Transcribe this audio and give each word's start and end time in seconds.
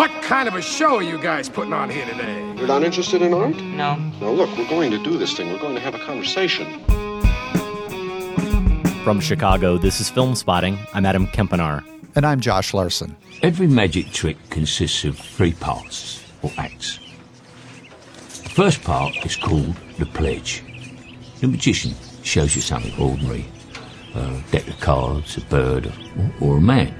What 0.00 0.22
kind 0.22 0.48
of 0.48 0.54
a 0.54 0.62
show 0.62 0.96
are 0.96 1.02
you 1.02 1.18
guys 1.18 1.50
putting 1.50 1.74
on 1.74 1.90
here 1.90 2.06
today? 2.06 2.54
You're 2.56 2.66
not 2.66 2.82
interested 2.82 3.20
in 3.20 3.34
art? 3.34 3.54
No. 3.56 3.96
Now, 3.96 4.30
look, 4.30 4.48
we're 4.56 4.66
going 4.66 4.90
to 4.92 5.04
do 5.04 5.18
this 5.18 5.36
thing. 5.36 5.52
We're 5.52 5.58
going 5.58 5.74
to 5.74 5.80
have 5.82 5.94
a 5.94 5.98
conversation. 5.98 6.82
From 9.04 9.20
Chicago, 9.20 9.76
this 9.76 10.00
is 10.00 10.08
Film 10.08 10.34
Spotting. 10.34 10.78
I'm 10.94 11.04
Adam 11.04 11.26
Kempenaar. 11.26 11.84
And 12.16 12.24
I'm 12.24 12.40
Josh 12.40 12.72
Larsen. 12.72 13.14
Every 13.42 13.66
magic 13.66 14.10
trick 14.10 14.38
consists 14.48 15.04
of 15.04 15.18
three 15.18 15.52
parts, 15.52 16.24
or 16.40 16.50
acts. 16.56 16.98
The 18.44 18.48
first 18.48 18.82
part 18.82 19.14
is 19.26 19.36
called 19.36 19.76
the 19.98 20.06
pledge. 20.06 20.64
The 21.40 21.48
magician 21.48 21.92
shows 22.22 22.56
you 22.56 22.62
something 22.62 22.98
ordinary 22.98 23.44
a 24.14 24.42
deck 24.50 24.66
of 24.66 24.80
cards, 24.80 25.36
a 25.36 25.42
bird, 25.42 25.92
or, 26.40 26.48
or 26.48 26.56
a 26.56 26.60
man. 26.62 26.94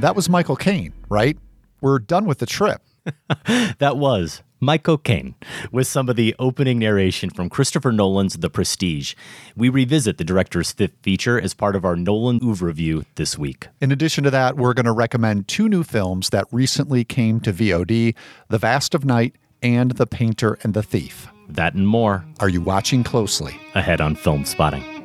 That 0.00 0.14
was 0.14 0.28
Michael 0.28 0.56
Caine, 0.56 0.92
right? 1.08 1.38
We're 1.80 1.98
done 1.98 2.26
with 2.26 2.38
the 2.38 2.46
trip. 2.46 2.82
that 3.78 3.96
was 3.96 4.42
Michael 4.60 4.98
Caine 4.98 5.34
with 5.70 5.86
some 5.86 6.08
of 6.08 6.16
the 6.16 6.34
opening 6.38 6.78
narration 6.78 7.30
from 7.30 7.48
Christopher 7.48 7.92
Nolan's 7.92 8.34
The 8.34 8.50
Prestige. 8.50 9.14
We 9.56 9.68
revisit 9.68 10.18
the 10.18 10.24
director's 10.24 10.72
fifth 10.72 10.96
feature 11.02 11.40
as 11.40 11.54
part 11.54 11.76
of 11.76 11.84
our 11.84 11.96
Nolan 11.96 12.40
Oeuvre 12.42 12.66
review 12.66 13.04
this 13.14 13.38
week. 13.38 13.68
In 13.80 13.92
addition 13.92 14.24
to 14.24 14.30
that, 14.30 14.56
we're 14.56 14.74
going 14.74 14.86
to 14.86 14.92
recommend 14.92 15.48
two 15.48 15.68
new 15.68 15.84
films 15.84 16.30
that 16.30 16.46
recently 16.50 17.04
came 17.04 17.40
to 17.40 17.52
VOD 17.52 18.14
The 18.48 18.58
Vast 18.58 18.94
of 18.94 19.04
Night 19.04 19.36
and 19.62 19.92
The 19.92 20.06
Painter 20.06 20.58
and 20.62 20.74
the 20.74 20.82
Thief. 20.82 21.28
That 21.48 21.74
and 21.74 21.86
more. 21.86 22.24
Are 22.40 22.48
you 22.48 22.60
watching 22.60 23.04
closely? 23.04 23.58
Ahead 23.74 24.00
on 24.00 24.16
Film 24.16 24.44
Spotting. 24.44 24.97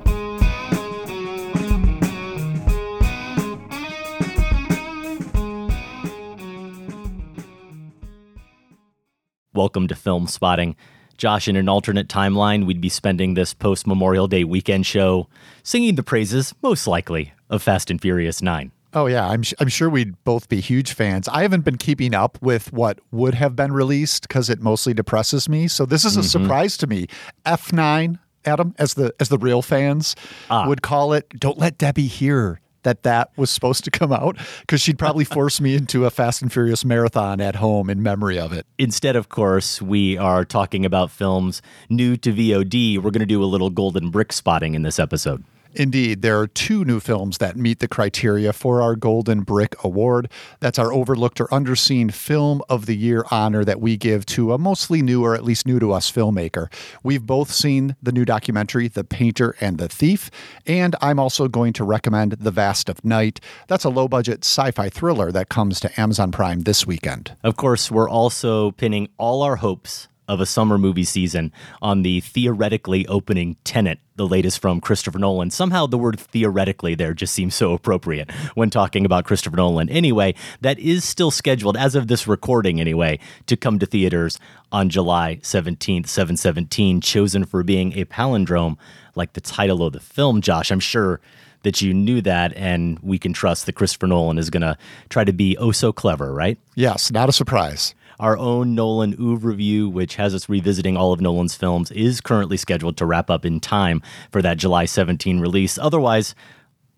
Welcome 9.55 9.87
to 9.89 9.95
Film 9.95 10.25
Spotting. 10.25 10.75
Josh, 11.15 11.47
in 11.47 11.55
an 11.55 11.69
alternate 11.69 12.07
timeline, 12.07 12.65
we'd 12.65 12.81
be 12.81 12.89
spending 12.89 13.35
this 13.35 13.53
post 13.53 13.85
Memorial 13.85 14.27
Day 14.27 14.43
weekend 14.43 14.87
show 14.87 15.27
singing 15.61 15.93
the 15.93 16.01
praises, 16.01 16.55
most 16.63 16.87
likely, 16.87 17.33
of 17.51 17.61
Fast 17.61 17.91
and 17.91 18.01
Furious 18.01 18.41
9. 18.41 18.71
Oh, 18.95 19.05
yeah. 19.05 19.27
I'm, 19.27 19.43
I'm 19.59 19.67
sure 19.67 19.91
we'd 19.91 20.15
both 20.23 20.49
be 20.49 20.59
huge 20.59 20.93
fans. 20.93 21.27
I 21.27 21.43
haven't 21.43 21.61
been 21.61 21.77
keeping 21.77 22.15
up 22.15 22.41
with 22.41 22.73
what 22.73 22.97
would 23.11 23.35
have 23.35 23.55
been 23.55 23.71
released 23.71 24.27
because 24.27 24.49
it 24.49 24.59
mostly 24.59 24.95
depresses 24.95 25.47
me. 25.47 25.67
So 25.67 25.85
this 25.85 26.03
is 26.03 26.17
a 26.17 26.21
mm-hmm. 26.21 26.29
surprise 26.29 26.75
to 26.77 26.87
me. 26.87 27.05
F9, 27.45 28.17
Adam, 28.45 28.73
as 28.79 28.95
the 28.95 29.13
as 29.19 29.29
the 29.29 29.37
real 29.37 29.61
fans 29.61 30.15
ah. 30.49 30.67
would 30.67 30.81
call 30.81 31.13
it. 31.13 31.29
Don't 31.37 31.59
let 31.59 31.77
Debbie 31.77 32.07
hear 32.07 32.59
that 32.83 33.03
that 33.03 33.31
was 33.37 33.49
supposed 33.49 33.83
to 33.85 33.91
come 33.91 34.11
out 34.11 34.37
because 34.61 34.81
she'd 34.81 34.99
probably 34.99 35.25
force 35.25 35.59
me 35.59 35.75
into 35.75 36.05
a 36.05 36.09
Fast 36.09 36.41
and 36.41 36.51
Furious 36.51 36.85
marathon 36.85 37.41
at 37.41 37.55
home 37.55 37.89
in 37.89 38.03
memory 38.03 38.39
of 38.39 38.53
it. 38.53 38.65
Instead, 38.77 39.15
of 39.15 39.29
course, 39.29 39.81
we 39.81 40.17
are 40.17 40.45
talking 40.45 40.85
about 40.85 41.11
films 41.11 41.61
new 41.89 42.15
to 42.17 42.31
VOD. 42.31 42.97
We're 42.97 43.11
going 43.11 43.19
to 43.19 43.25
do 43.25 43.43
a 43.43 43.45
little 43.45 43.69
golden 43.69 44.09
brick 44.09 44.31
spotting 44.31 44.75
in 44.75 44.83
this 44.83 44.99
episode. 44.99 45.43
Indeed, 45.75 46.21
there 46.21 46.39
are 46.39 46.47
two 46.47 46.85
new 46.85 46.99
films 46.99 47.39
that 47.39 47.57
meet 47.57 47.79
the 47.79 47.87
criteria 47.87 48.53
for 48.53 48.81
our 48.81 48.95
Golden 48.95 49.41
Brick 49.41 49.75
Award. 49.83 50.29
That's 50.59 50.77
our 50.77 50.93
overlooked 50.93 51.41
or 51.41 51.47
underseen 51.47 52.13
Film 52.13 52.61
of 52.69 52.85
the 52.85 52.95
Year 52.95 53.25
honor 53.31 53.65
that 53.65 53.81
we 53.81 53.97
give 53.97 54.25
to 54.27 54.53
a 54.53 54.57
mostly 54.57 55.01
new 55.01 55.23
or 55.23 55.33
at 55.33 55.43
least 55.43 55.65
new 55.65 55.79
to 55.79 55.91
us 55.91 56.11
filmmaker. 56.11 56.71
We've 57.01 57.25
both 57.25 57.51
seen 57.51 57.95
the 58.03 58.11
new 58.11 58.25
documentary, 58.25 58.87
The 58.87 59.03
Painter 59.03 59.55
and 59.59 59.77
the 59.77 59.89
Thief, 59.89 60.29
and 60.67 60.95
I'm 61.01 61.19
also 61.19 61.47
going 61.47 61.73
to 61.73 61.83
recommend 61.83 62.33
The 62.33 62.51
Vast 62.51 62.87
of 62.87 63.03
Night. 63.03 63.39
That's 63.67 63.83
a 63.83 63.89
low 63.89 64.07
budget 64.07 64.45
sci 64.45 64.71
fi 64.71 64.89
thriller 64.89 65.31
that 65.31 65.49
comes 65.49 65.79
to 65.79 65.99
Amazon 65.99 66.31
Prime 66.31 66.61
this 66.61 66.85
weekend. 66.85 67.35
Of 67.43 67.57
course, 67.57 67.89
we're 67.89 68.09
also 68.09 68.71
pinning 68.71 69.09
all 69.17 69.41
our 69.41 69.57
hopes 69.57 70.07
of 70.27 70.39
a 70.39 70.45
summer 70.45 70.77
movie 70.77 71.03
season 71.03 71.51
on 71.81 72.01
the 72.01 72.21
theoretically 72.21 73.05
opening 73.07 73.57
Tenet, 73.63 73.99
the 74.15 74.27
latest 74.27 74.59
from 74.59 74.79
Christopher 74.79 75.19
Nolan. 75.19 75.49
Somehow 75.49 75.85
the 75.85 75.97
word 75.97 76.19
theoretically 76.19 76.95
there 76.95 77.13
just 77.13 77.33
seems 77.33 77.55
so 77.55 77.73
appropriate 77.73 78.31
when 78.55 78.69
talking 78.69 79.05
about 79.05 79.25
Christopher 79.25 79.57
Nolan. 79.57 79.89
Anyway, 79.89 80.35
that 80.61 80.79
is 80.79 81.03
still 81.03 81.31
scheduled, 81.31 81.75
as 81.77 81.95
of 81.95 82.07
this 82.07 82.27
recording 82.27 82.79
anyway, 82.79 83.19
to 83.47 83.57
come 83.57 83.79
to 83.79 83.85
theaters 83.85 84.39
on 84.71 84.89
July 84.89 85.39
17th, 85.41 86.07
717, 86.07 87.01
chosen 87.01 87.45
for 87.45 87.63
being 87.63 87.97
a 87.97 88.05
palindrome 88.05 88.77
like 89.15 89.33
the 89.33 89.41
title 89.41 89.83
of 89.83 89.93
the 89.93 89.99
film, 89.99 90.41
Josh. 90.41 90.71
I'm 90.71 90.79
sure 90.79 91.19
that 91.63 91.81
you 91.81 91.93
knew 91.93 92.21
that, 92.21 92.55
and 92.55 92.99
we 92.99 93.17
can 93.17 93.33
trust 93.33 93.65
that 93.65 93.73
Christopher 93.73 94.07
Nolan 94.07 94.37
is 94.37 94.49
going 94.49 94.61
to 94.61 94.77
try 95.09 95.23
to 95.23 95.33
be 95.33 95.57
oh 95.57 95.71
so 95.71 95.91
clever, 95.91 96.33
right? 96.33 96.57
Yes, 96.75 97.11
not 97.11 97.29
a 97.29 97.33
surprise. 97.33 97.95
Our 98.19 98.37
own 98.37 98.75
Nolan 98.75 99.15
Oeuvre 99.19 99.49
review, 99.49 99.89
which 99.89 100.15
has 100.15 100.33
us 100.35 100.47
revisiting 100.47 100.95
all 100.95 101.13
of 101.13 101.21
Nolan's 101.21 101.55
films, 101.55 101.91
is 101.91 102.21
currently 102.21 102.57
scheduled 102.57 102.97
to 102.97 103.05
wrap 103.05 103.29
up 103.29 103.45
in 103.45 103.59
time 103.59 104.01
for 104.31 104.41
that 104.41 104.57
July 104.57 104.85
17 104.85 105.39
release. 105.39 105.77
Otherwise, 105.77 106.35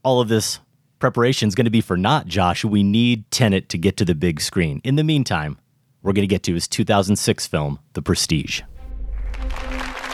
all 0.04 0.20
of 0.20 0.28
this 0.28 0.60
preparation 1.00 1.48
is 1.48 1.56
going 1.56 1.66
to 1.66 1.72
be 1.72 1.82
for 1.82 1.98
naught, 1.98 2.28
Josh. 2.28 2.66
We 2.66 2.84
need 2.84 3.30
Tenet 3.32 3.70
to 3.70 3.78
get 3.78 3.98
to 3.98 4.06
the 4.06 4.16
big 4.16 4.42
screen. 4.42 4.82
In 4.84 4.96
the 4.96 5.04
meantime, 5.04 5.58
we're 6.02 6.14
going 6.14 6.28
to 6.28 6.34
get 6.34 6.44
to 6.44 6.54
his 6.54 6.68
2006 6.68 7.48
film, 7.48 7.80
The 7.94 8.02
Prestige. 8.02 8.62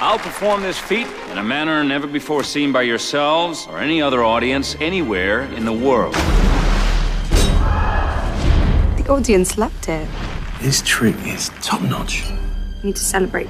I'll 0.04 0.18
perform 0.18 0.64
this 0.64 0.80
feat 0.80 1.06
in 1.32 1.38
a 1.38 1.44
manner 1.44 1.84
never 1.84 2.08
before 2.08 2.44
seen 2.44 2.72
by 2.72 2.82
yourselves 2.82 3.68
or 3.70 3.78
any 3.78 4.02
other 4.02 4.24
audience 4.24 4.76
anywhere 4.80 5.44
in 5.54 5.64
the 5.64 5.74
world. 5.74 6.16
The 8.98 9.06
audience 9.08 9.60
loved 9.60 9.90
it. 9.90 10.08
This 10.62 10.84
trick 10.86 11.16
is 11.26 11.50
top 11.64 11.82
notch. 11.82 12.24
We 12.84 12.90
need 12.90 12.96
to 12.96 13.02
celebrate. 13.02 13.48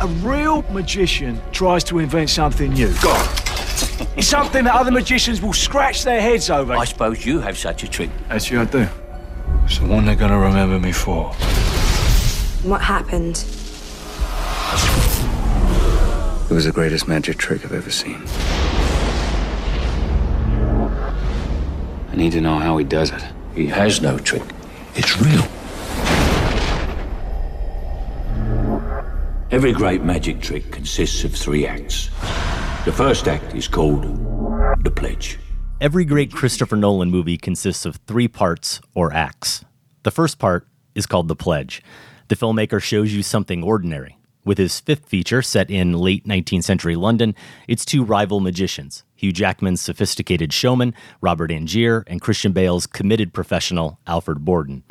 A 0.00 0.06
real 0.22 0.62
magician 0.70 1.38
tries 1.52 1.84
to 1.84 1.98
invent 1.98 2.30
something 2.30 2.72
new. 2.72 2.94
God. 3.02 3.28
It's 4.16 4.26
something 4.26 4.64
that 4.64 4.74
other 4.74 4.90
magicians 4.90 5.42
will 5.42 5.52
scratch 5.52 6.02
their 6.02 6.20
heads 6.20 6.50
over. 6.50 6.72
I 6.72 6.84
suppose 6.84 7.26
you 7.26 7.40
have 7.40 7.58
such 7.58 7.84
a 7.84 7.88
trick. 7.88 8.10
Actually, 8.30 8.60
I 8.60 8.64
do. 8.64 8.88
It's 9.64 9.78
the 9.78 9.86
one 9.86 10.06
they're 10.06 10.16
gonna 10.16 10.38
remember 10.38 10.80
me 10.80 10.92
for. 10.92 11.32
What 12.64 12.80
happened? 12.80 13.44
It 16.50 16.54
was 16.54 16.64
the 16.64 16.72
greatest 16.72 17.06
magic 17.06 17.36
trick 17.36 17.64
I've 17.64 17.72
ever 17.74 17.90
seen. 17.90 18.22
Need 22.18 22.32
to 22.32 22.40
know 22.40 22.58
how 22.58 22.76
he 22.76 22.84
does 22.84 23.10
it. 23.10 23.22
He 23.54 23.66
has 23.68 24.02
no 24.02 24.18
trick. 24.18 24.42
It's 24.96 25.18
real. 25.20 25.44
Every 29.50 29.72
great 29.72 30.02
magic 30.02 30.40
trick 30.40 30.70
consists 30.70 31.24
of 31.24 31.34
three 31.34 31.66
acts. 31.66 32.08
The 32.84 32.92
first 32.92 33.28
act 33.28 33.54
is 33.54 33.68
called 33.68 34.02
The 34.82 34.90
Pledge. 34.90 35.38
Every 35.80 36.04
great 36.04 36.32
Christopher 36.32 36.76
Nolan 36.76 37.10
movie 37.10 37.38
consists 37.38 37.86
of 37.86 37.96
three 38.06 38.28
parts 38.28 38.80
or 38.94 39.12
acts. 39.12 39.64
The 40.02 40.10
first 40.10 40.38
part 40.38 40.66
is 40.94 41.06
called 41.06 41.28
The 41.28 41.36
Pledge. 41.36 41.82
The 42.26 42.36
filmmaker 42.36 42.82
shows 42.82 43.14
you 43.14 43.22
something 43.22 43.62
ordinary, 43.62 44.18
with 44.44 44.58
his 44.58 44.80
fifth 44.80 45.06
feature, 45.06 45.40
set 45.40 45.70
in 45.70 45.92
late 45.92 46.26
19th 46.26 46.64
century 46.64 46.96
London, 46.96 47.34
it's 47.68 47.84
two 47.84 48.02
rival 48.02 48.40
magicians 48.40 49.04
Hugh 49.18 49.32
Jackman's 49.32 49.80
sophisticated 49.80 50.52
showman, 50.52 50.94
Robert 51.20 51.50
Angier, 51.50 52.04
and 52.06 52.20
Christian 52.20 52.52
Bale's 52.52 52.86
committed 52.86 53.34
professional, 53.34 53.98
Alfred 54.06 54.44
Borden. 54.44 54.84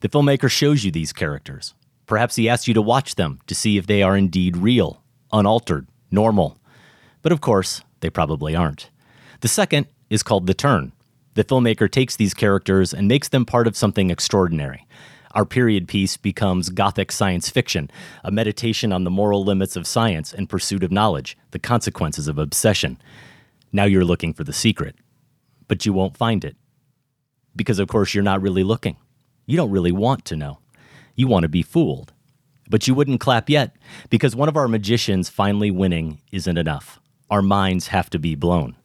The 0.00 0.08
filmmaker 0.08 0.50
shows 0.50 0.84
you 0.84 0.90
these 0.90 1.12
characters. 1.12 1.74
Perhaps 2.06 2.36
he 2.36 2.48
asks 2.48 2.66
you 2.66 2.72
to 2.72 2.80
watch 2.80 3.16
them 3.16 3.40
to 3.46 3.54
see 3.54 3.76
if 3.76 3.86
they 3.86 4.02
are 4.02 4.16
indeed 4.16 4.56
real, 4.56 5.02
unaltered, 5.34 5.86
normal. 6.10 6.58
But 7.20 7.30
of 7.30 7.42
course, 7.42 7.82
they 8.00 8.08
probably 8.08 8.56
aren't. 8.56 8.88
The 9.40 9.48
second 9.48 9.86
is 10.08 10.22
called 10.22 10.46
The 10.46 10.54
Turn. 10.54 10.92
The 11.34 11.44
filmmaker 11.44 11.90
takes 11.90 12.16
these 12.16 12.32
characters 12.32 12.94
and 12.94 13.06
makes 13.06 13.28
them 13.28 13.44
part 13.44 13.66
of 13.66 13.76
something 13.76 14.08
extraordinary. 14.08 14.86
Our 15.32 15.44
period 15.44 15.88
piece 15.88 16.16
becomes 16.16 16.70
Gothic 16.70 17.12
science 17.12 17.50
fiction, 17.50 17.90
a 18.22 18.30
meditation 18.30 18.94
on 18.94 19.04
the 19.04 19.10
moral 19.10 19.44
limits 19.44 19.76
of 19.76 19.86
science 19.86 20.32
and 20.32 20.48
pursuit 20.48 20.82
of 20.82 20.90
knowledge, 20.90 21.36
the 21.50 21.58
consequences 21.58 22.28
of 22.28 22.38
obsession. 22.38 22.96
Now 23.74 23.86
you're 23.86 24.04
looking 24.04 24.32
for 24.32 24.44
the 24.44 24.52
secret, 24.52 24.94
but 25.66 25.84
you 25.84 25.92
won't 25.92 26.16
find 26.16 26.44
it. 26.44 26.56
Because, 27.56 27.80
of 27.80 27.88
course, 27.88 28.14
you're 28.14 28.22
not 28.22 28.40
really 28.40 28.62
looking. 28.62 28.96
You 29.46 29.56
don't 29.56 29.72
really 29.72 29.90
want 29.90 30.24
to 30.26 30.36
know. 30.36 30.60
You 31.16 31.26
want 31.26 31.42
to 31.42 31.48
be 31.48 31.62
fooled. 31.62 32.12
But 32.70 32.86
you 32.86 32.94
wouldn't 32.94 33.18
clap 33.18 33.50
yet, 33.50 33.74
because 34.10 34.36
one 34.36 34.48
of 34.48 34.56
our 34.56 34.68
magicians 34.68 35.28
finally 35.28 35.72
winning 35.72 36.20
isn't 36.30 36.56
enough. 36.56 37.00
Our 37.30 37.42
minds 37.42 37.88
have 37.88 38.08
to 38.10 38.18
be 38.20 38.36
blown. 38.36 38.76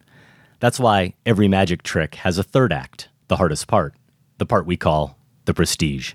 That's 0.58 0.80
why 0.80 1.14
every 1.24 1.46
magic 1.46 1.84
trick 1.84 2.16
has 2.16 2.36
a 2.36 2.42
third 2.42 2.72
act, 2.72 3.10
the 3.28 3.36
hardest 3.36 3.68
part, 3.68 3.94
the 4.38 4.46
part 4.46 4.66
we 4.66 4.76
call 4.76 5.16
the 5.44 5.54
prestige. 5.54 6.14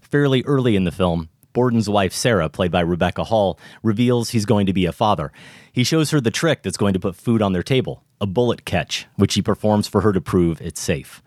Fairly 0.00 0.44
early 0.44 0.76
in 0.76 0.84
the 0.84 0.92
film, 0.92 1.30
Borden's 1.54 1.88
wife, 1.88 2.12
Sarah, 2.12 2.50
played 2.50 2.72
by 2.72 2.80
Rebecca 2.80 3.24
Hall, 3.24 3.58
reveals 3.82 4.30
he's 4.30 4.44
going 4.44 4.66
to 4.66 4.72
be 4.74 4.84
a 4.84 4.92
father. 4.92 5.32
He 5.72 5.84
shows 5.84 6.10
her 6.10 6.20
the 6.20 6.30
trick 6.30 6.62
that's 6.62 6.76
going 6.76 6.92
to 6.92 7.00
put 7.00 7.16
food 7.16 7.40
on 7.40 7.54
their 7.54 7.62
table 7.62 8.04
a 8.20 8.26
bullet 8.26 8.64
catch, 8.64 9.06
which 9.16 9.34
he 9.34 9.42
performs 9.42 9.86
for 9.86 10.00
her 10.00 10.12
to 10.12 10.20
prove 10.20 10.60
it's 10.60 10.80
safe. 10.80 11.22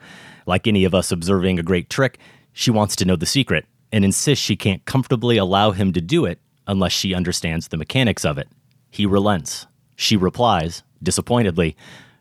Like 0.46 0.68
any 0.68 0.84
of 0.84 0.96
us 0.96 1.12
observing 1.12 1.60
a 1.60 1.64
great 1.64 1.90
trick, 1.90 2.18
she 2.54 2.72
wants 2.72 2.96
to 2.98 3.06
know 3.06 3.16
the 3.16 3.26
secret 3.26 3.66
and 3.92 4.04
insists 4.04 4.44
she 4.44 4.56
can't 4.56 4.84
comfortably 4.86 5.38
allow 5.38 5.72
him 5.72 5.94
to 5.94 6.02
do 6.02 6.26
it 6.26 6.40
unless 6.66 6.92
she 6.92 7.14
understands 7.14 7.68
the 7.68 7.78
mechanics 7.78 8.26
of 8.26 8.38
it. 8.38 8.48
He 8.90 9.06
relents. 9.06 9.68
She 9.96 10.18
replies, 10.18 10.84
disappointedly, 11.02 11.76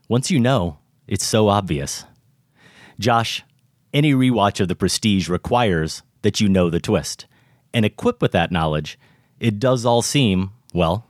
Once 0.08 0.30
you 0.30 0.38
know, 0.38 0.78
it's 1.08 1.24
so 1.24 1.48
obvious. 1.48 2.04
Josh, 2.98 3.42
any 3.92 4.12
rewatch 4.12 4.60
of 4.60 4.68
The 4.68 4.76
Prestige 4.76 5.28
requires 5.28 6.02
that 6.22 6.40
you 6.40 6.48
know 6.48 6.70
the 6.70 6.80
twist. 6.80 7.26
And 7.74 7.84
equipped 7.84 8.22
with 8.22 8.32
that 8.32 8.50
knowledge, 8.50 8.98
it 9.40 9.58
does 9.58 9.84
all 9.84 10.02
seem, 10.02 10.50
well, 10.72 11.06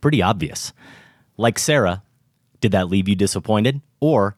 pretty 0.00 0.22
obvious. 0.22 0.72
Like 1.36 1.58
Sarah, 1.58 2.02
did 2.60 2.72
that 2.72 2.88
leave 2.88 3.08
you 3.08 3.14
disappointed 3.14 3.80
or 4.00 4.36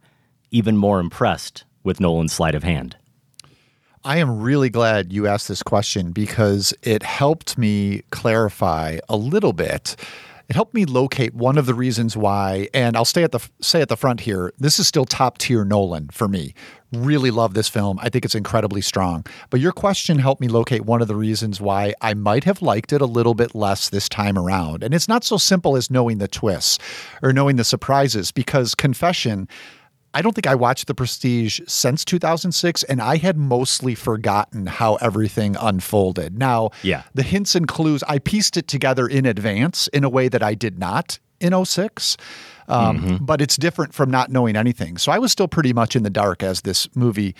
even 0.50 0.76
more 0.76 1.00
impressed 1.00 1.64
with 1.82 2.00
Nolan's 2.00 2.32
sleight 2.32 2.55
of 2.55 2.62
hand? 2.62 2.96
I 4.05 4.19
am 4.19 4.40
really 4.40 4.70
glad 4.70 5.12
you 5.12 5.26
asked 5.26 5.49
this 5.49 5.62
question 5.62 6.12
because 6.12 6.72
it 6.82 7.02
helped 7.02 7.58
me 7.58 8.02
clarify 8.11 8.99
a 9.11 9.16
little 9.16 9.52
bit. 9.52 9.94
It 10.50 10.56
helped 10.56 10.75
me 10.75 10.85
locate 10.85 11.32
one 11.32 11.58
of 11.58 11.67
the 11.67 11.75
reasons 11.75 12.17
why, 12.17 12.69
and 12.75 12.97
I'll 12.97 13.05
stay 13.05 13.23
at 13.23 13.31
the 13.31 13.38
say 13.61 13.82
at 13.82 13.88
the 13.88 13.97
front 13.97 14.19
here. 14.19 14.52
This 14.58 14.81
is 14.81 14.88
still 14.88 15.05
top 15.05 15.38
tier 15.38 15.64
Nolan 15.64 16.08
for 16.08 16.26
me. 16.26 16.55
Really 16.93 17.31
love 17.31 17.55
this 17.55 17.69
film. 17.69 18.00
I 18.02 18.08
think 18.08 18.25
it's 18.25 18.35
incredibly 18.35 18.81
strong. 18.81 19.25
But 19.50 19.61
your 19.61 19.70
question 19.70 20.19
helped 20.19 20.41
me 20.41 20.49
locate 20.49 20.85
one 20.85 21.02
of 21.02 21.06
the 21.06 21.14
reasons 21.14 21.61
why 21.61 21.94
I 22.00 22.14
might 22.14 22.43
have 22.43 22.62
liked 22.62 22.93
it 22.93 23.00
a 23.00 23.06
little 23.06 23.35
bit 23.35 23.55
less 23.55 23.91
this 23.91 24.08
time 24.08 24.37
around. 24.37 24.82
And 24.82 24.93
it's 24.93 25.06
not 25.06 25.23
so 25.23 25.37
simple 25.37 25.76
as 25.76 25.88
knowing 25.88 26.19
the 26.19 26.26
twists 26.26 26.81
or 27.23 27.32
knowing 27.32 27.55
the 27.55 27.62
surprises, 27.62 28.32
because 28.32 28.75
confession 28.75 29.47
I 30.12 30.23
don't 30.23 30.35
think 30.35 30.47
I 30.47 30.55
watched 30.55 30.87
The 30.87 30.95
Prestige 30.95 31.61
since 31.67 32.05
2006, 32.05 32.83
and 32.85 33.01
I 33.01 33.17
had 33.17 33.37
mostly 33.37 33.95
forgotten 33.95 34.67
how 34.67 34.97
everything 34.97 35.57
unfolded. 35.61 36.37
Now, 36.37 36.71
yeah. 36.83 37.05
the 37.15 37.23
hints 37.23 37.55
and 37.55 37.69
clues, 37.69 38.03
I 38.05 38.19
pieced 38.19 38.57
it 38.57 38.67
together 38.67 39.07
in 39.07 39.25
advance 39.25 39.87
in 39.89 40.03
a 40.03 40.09
way 40.09 40.29
that 40.29 40.43
I 40.43 40.55
did 40.55 40.79
not 40.79 41.19
in 41.39 41.65
06. 41.65 42.17
Um, 42.69 43.01
mm-hmm. 43.01 43.25
But 43.25 43.41
it's 43.41 43.57
different 43.57 43.95
from 43.95 44.11
not 44.11 44.31
knowing 44.31 44.55
anything. 44.55 44.97
So 44.97 45.11
I 45.11 45.19
was 45.19 45.33
still 45.33 45.49
pretty 45.49 45.73
much 45.73 45.97
in 45.97 46.05
the 46.05 46.11
dark 46.11 46.43
as 46.43 46.61
this 46.61 46.89
movie 46.95 47.35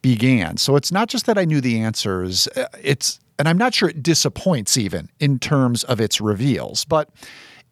began. 0.00 0.56
So 0.56 0.74
it's 0.74 0.90
not 0.90 1.08
just 1.08 1.26
that 1.26 1.38
I 1.38 1.44
knew 1.44 1.60
the 1.60 1.80
answers, 1.80 2.48
uh, 2.48 2.66
it's, 2.82 3.20
and 3.38 3.48
I'm 3.48 3.58
not 3.58 3.74
sure 3.74 3.88
it 3.88 4.02
disappoints 4.02 4.76
even 4.76 5.08
in 5.20 5.38
terms 5.38 5.84
of 5.84 6.00
its 6.00 6.20
reveals, 6.20 6.84
but 6.84 7.10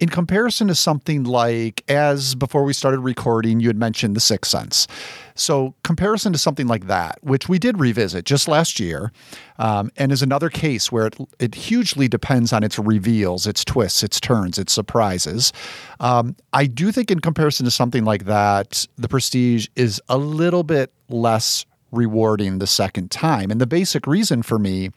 in 0.01 0.09
comparison 0.09 0.67
to 0.69 0.75
something 0.75 1.25
like, 1.25 1.85
as 1.89 2.35
before 2.35 2.65
we 2.65 2.73
started 2.73 3.01
recording, 3.01 3.61
you 3.61 3.69
had 3.69 3.77
mentioned 3.77 4.17
The 4.17 4.21
Sixth 4.21 4.51
Sense. 4.51 4.89
So, 5.35 5.75
comparison 5.85 6.33
to 6.33 6.39
something 6.39 6.67
like 6.67 6.87
that, 6.87 7.19
which 7.23 7.49
we 7.49 7.59
did 7.59 7.79
revisit 7.79 8.25
just 8.25 8.49
last 8.49 8.81
year, 8.81 9.13
um, 9.59 9.91
and 9.99 10.11
is 10.11 10.23
another 10.23 10.49
case 10.49 10.91
where 10.91 11.07
it, 11.07 11.17
it 11.39 11.55
hugely 11.55 12.09
depends 12.09 12.53
on 12.53 12.65
its 12.65 12.79
reveals, 12.79 13.47
its 13.47 13.63
twists, 13.63 14.03
its 14.03 14.19
turns, 14.19 14.59
its 14.59 14.73
surprises. 14.73 15.53
Um, 16.01 16.35
I 16.55 16.67
do 16.67 16.91
think, 16.93 17.11
in 17.11 17.21
comparison 17.21 17.65
to 17.65 17.71
something 17.71 18.05
like 18.05 18.25
that, 18.25 18.87
The 18.97 19.09
Prestige 19.09 19.69
is 19.77 20.01
a 20.09 20.17
little 20.17 20.63
bit 20.63 20.93
less 21.11 21.67
rewarding 21.93 22.59
the 22.59 22.67
second 22.67 23.11
time. 23.11 23.51
And 23.51 23.61
the 23.61 23.67
basic 23.67 24.07
reason 24.07 24.43
for 24.43 24.59
me 24.59 24.91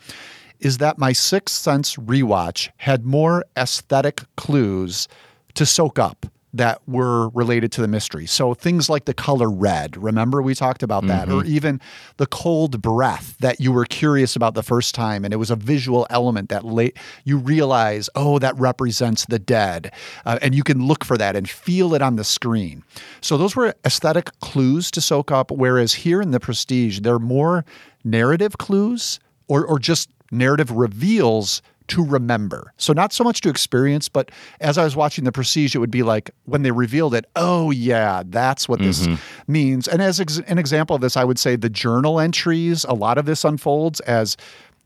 is 0.63 0.77
that 0.77 0.97
my 0.97 1.11
Sixth 1.11 1.55
Sense 1.55 1.95
rewatch 1.97 2.69
had 2.77 3.05
more 3.05 3.43
aesthetic 3.57 4.21
clues 4.37 5.07
to 5.55 5.65
soak 5.65 5.99
up 5.99 6.25
that 6.55 6.79
were 6.87 7.29
related 7.29 7.71
to 7.71 7.81
the 7.81 7.87
mystery. 7.87 8.27
So 8.27 8.53
things 8.53 8.87
like 8.87 9.05
the 9.05 9.13
color 9.13 9.49
red, 9.49 9.97
remember 9.97 10.39
we 10.41 10.53
talked 10.53 10.83
about 10.83 11.05
that, 11.07 11.27
mm-hmm. 11.27 11.39
or 11.39 11.45
even 11.45 11.81
the 12.17 12.27
cold 12.27 12.79
breath 12.79 13.35
that 13.39 13.59
you 13.59 13.71
were 13.71 13.85
curious 13.85 14.35
about 14.35 14.53
the 14.53 14.61
first 14.61 14.93
time, 14.93 15.25
and 15.25 15.33
it 15.33 15.37
was 15.37 15.49
a 15.49 15.55
visual 15.55 16.05
element 16.11 16.49
that 16.49 16.63
late 16.63 16.95
you 17.23 17.37
realize, 17.37 18.07
oh, 18.13 18.37
that 18.37 18.55
represents 18.57 19.25
the 19.25 19.39
dead, 19.39 19.91
uh, 20.25 20.37
and 20.43 20.53
you 20.53 20.63
can 20.63 20.85
look 20.85 21.03
for 21.03 21.17
that 21.17 21.35
and 21.35 21.49
feel 21.49 21.95
it 21.95 22.03
on 22.03 22.17
the 22.17 22.23
screen. 22.23 22.83
So 23.19 23.35
those 23.35 23.55
were 23.55 23.73
aesthetic 23.83 24.29
clues 24.39 24.91
to 24.91 25.01
soak 25.01 25.31
up. 25.31 25.49
Whereas 25.49 25.93
here 25.93 26.21
in 26.21 26.29
the 26.29 26.39
Prestige, 26.39 26.99
they're 26.99 27.19
more 27.19 27.65
narrative 28.03 28.59
clues 28.59 29.19
or 29.47 29.65
or 29.65 29.79
just 29.79 30.09
narrative 30.33 30.71
reveals 30.71 31.61
to 31.87 32.03
remember. 32.03 32.73
So 32.77 32.93
not 32.93 33.13
so 33.13 33.23
much 33.23 33.41
to 33.41 33.49
experience, 33.49 34.09
but 34.09 34.31
as 34.61 34.77
I 34.77 34.83
was 34.83 34.95
watching 34.95 35.25
the 35.25 35.31
Prestige, 35.31 35.75
it 35.75 35.79
would 35.79 35.91
be 35.91 36.03
like 36.03 36.31
when 36.45 36.63
they 36.63 36.71
revealed 36.71 37.13
it, 37.13 37.25
oh 37.35 37.71
yeah, 37.71 38.23
that's 38.25 38.69
what 38.69 38.79
this 38.79 39.05
mm-hmm. 39.05 39.51
means. 39.51 39.87
And 39.87 40.01
as 40.01 40.19
ex- 40.19 40.39
an 40.47 40.57
example 40.57 40.95
of 40.95 41.01
this, 41.01 41.17
I 41.17 41.23
would 41.23 41.39
say 41.39 41.55
the 41.55 41.69
journal 41.69 42.19
entries. 42.19 42.85
A 42.85 42.93
lot 42.93 43.17
of 43.17 43.25
this 43.25 43.43
unfolds 43.43 43.99
as 44.01 44.37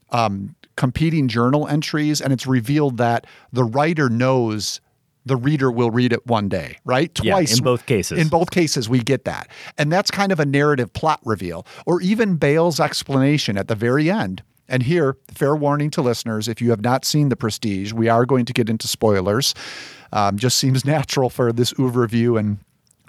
um, 0.10 0.56
competing 0.76 1.28
journal 1.28 1.68
entries, 1.68 2.22
and 2.22 2.34
it's 2.34 2.48
revealed 2.48 2.98
that 2.98 3.28
the 3.54 3.64
writer 3.64 4.10
knows 4.10 4.82
the 5.26 5.36
reader 5.36 5.70
will 5.70 5.92
read 5.92 6.14
it 6.14 6.26
one 6.26 6.48
day, 6.48 6.78
right? 6.86 7.14
Twice. 7.14 7.52
Yeah, 7.52 7.58
in 7.58 7.64
both 7.64 7.86
cases. 7.86 8.18
In 8.18 8.30
both 8.30 8.50
cases, 8.50 8.88
we 8.88 9.00
get 9.00 9.26
that. 9.26 9.50
And 9.78 9.92
that's 9.92 10.10
kind 10.10 10.32
of 10.32 10.40
a 10.40 10.46
narrative 10.46 10.94
plot 10.94 11.20
reveal. 11.26 11.68
Or 11.86 12.02
even 12.02 12.38
Bale's 12.38 12.80
explanation 12.80 13.58
at 13.58 13.68
the 13.68 13.76
very 13.76 14.10
end 14.10 14.42
and 14.70 14.84
here, 14.84 15.18
fair 15.34 15.56
warning 15.56 15.90
to 15.92 16.02
listeners 16.02 16.48
if 16.48 16.62
you 16.62 16.70
have 16.72 16.82
not 16.82 17.06
seen 17.06 17.30
The 17.30 17.36
Prestige, 17.36 17.94
we 17.94 18.10
are 18.10 18.26
going 18.26 18.46
to 18.46 18.54
get 18.54 18.70
into 18.70 18.88
spoilers. 18.88 19.54
Um, 20.12 20.38
just 20.38 20.58
seems 20.58 20.86
natural 20.86 21.30
for 21.30 21.52
this 21.52 21.74
oeuvre 21.80 22.02
review 22.02 22.38
and 22.38 22.60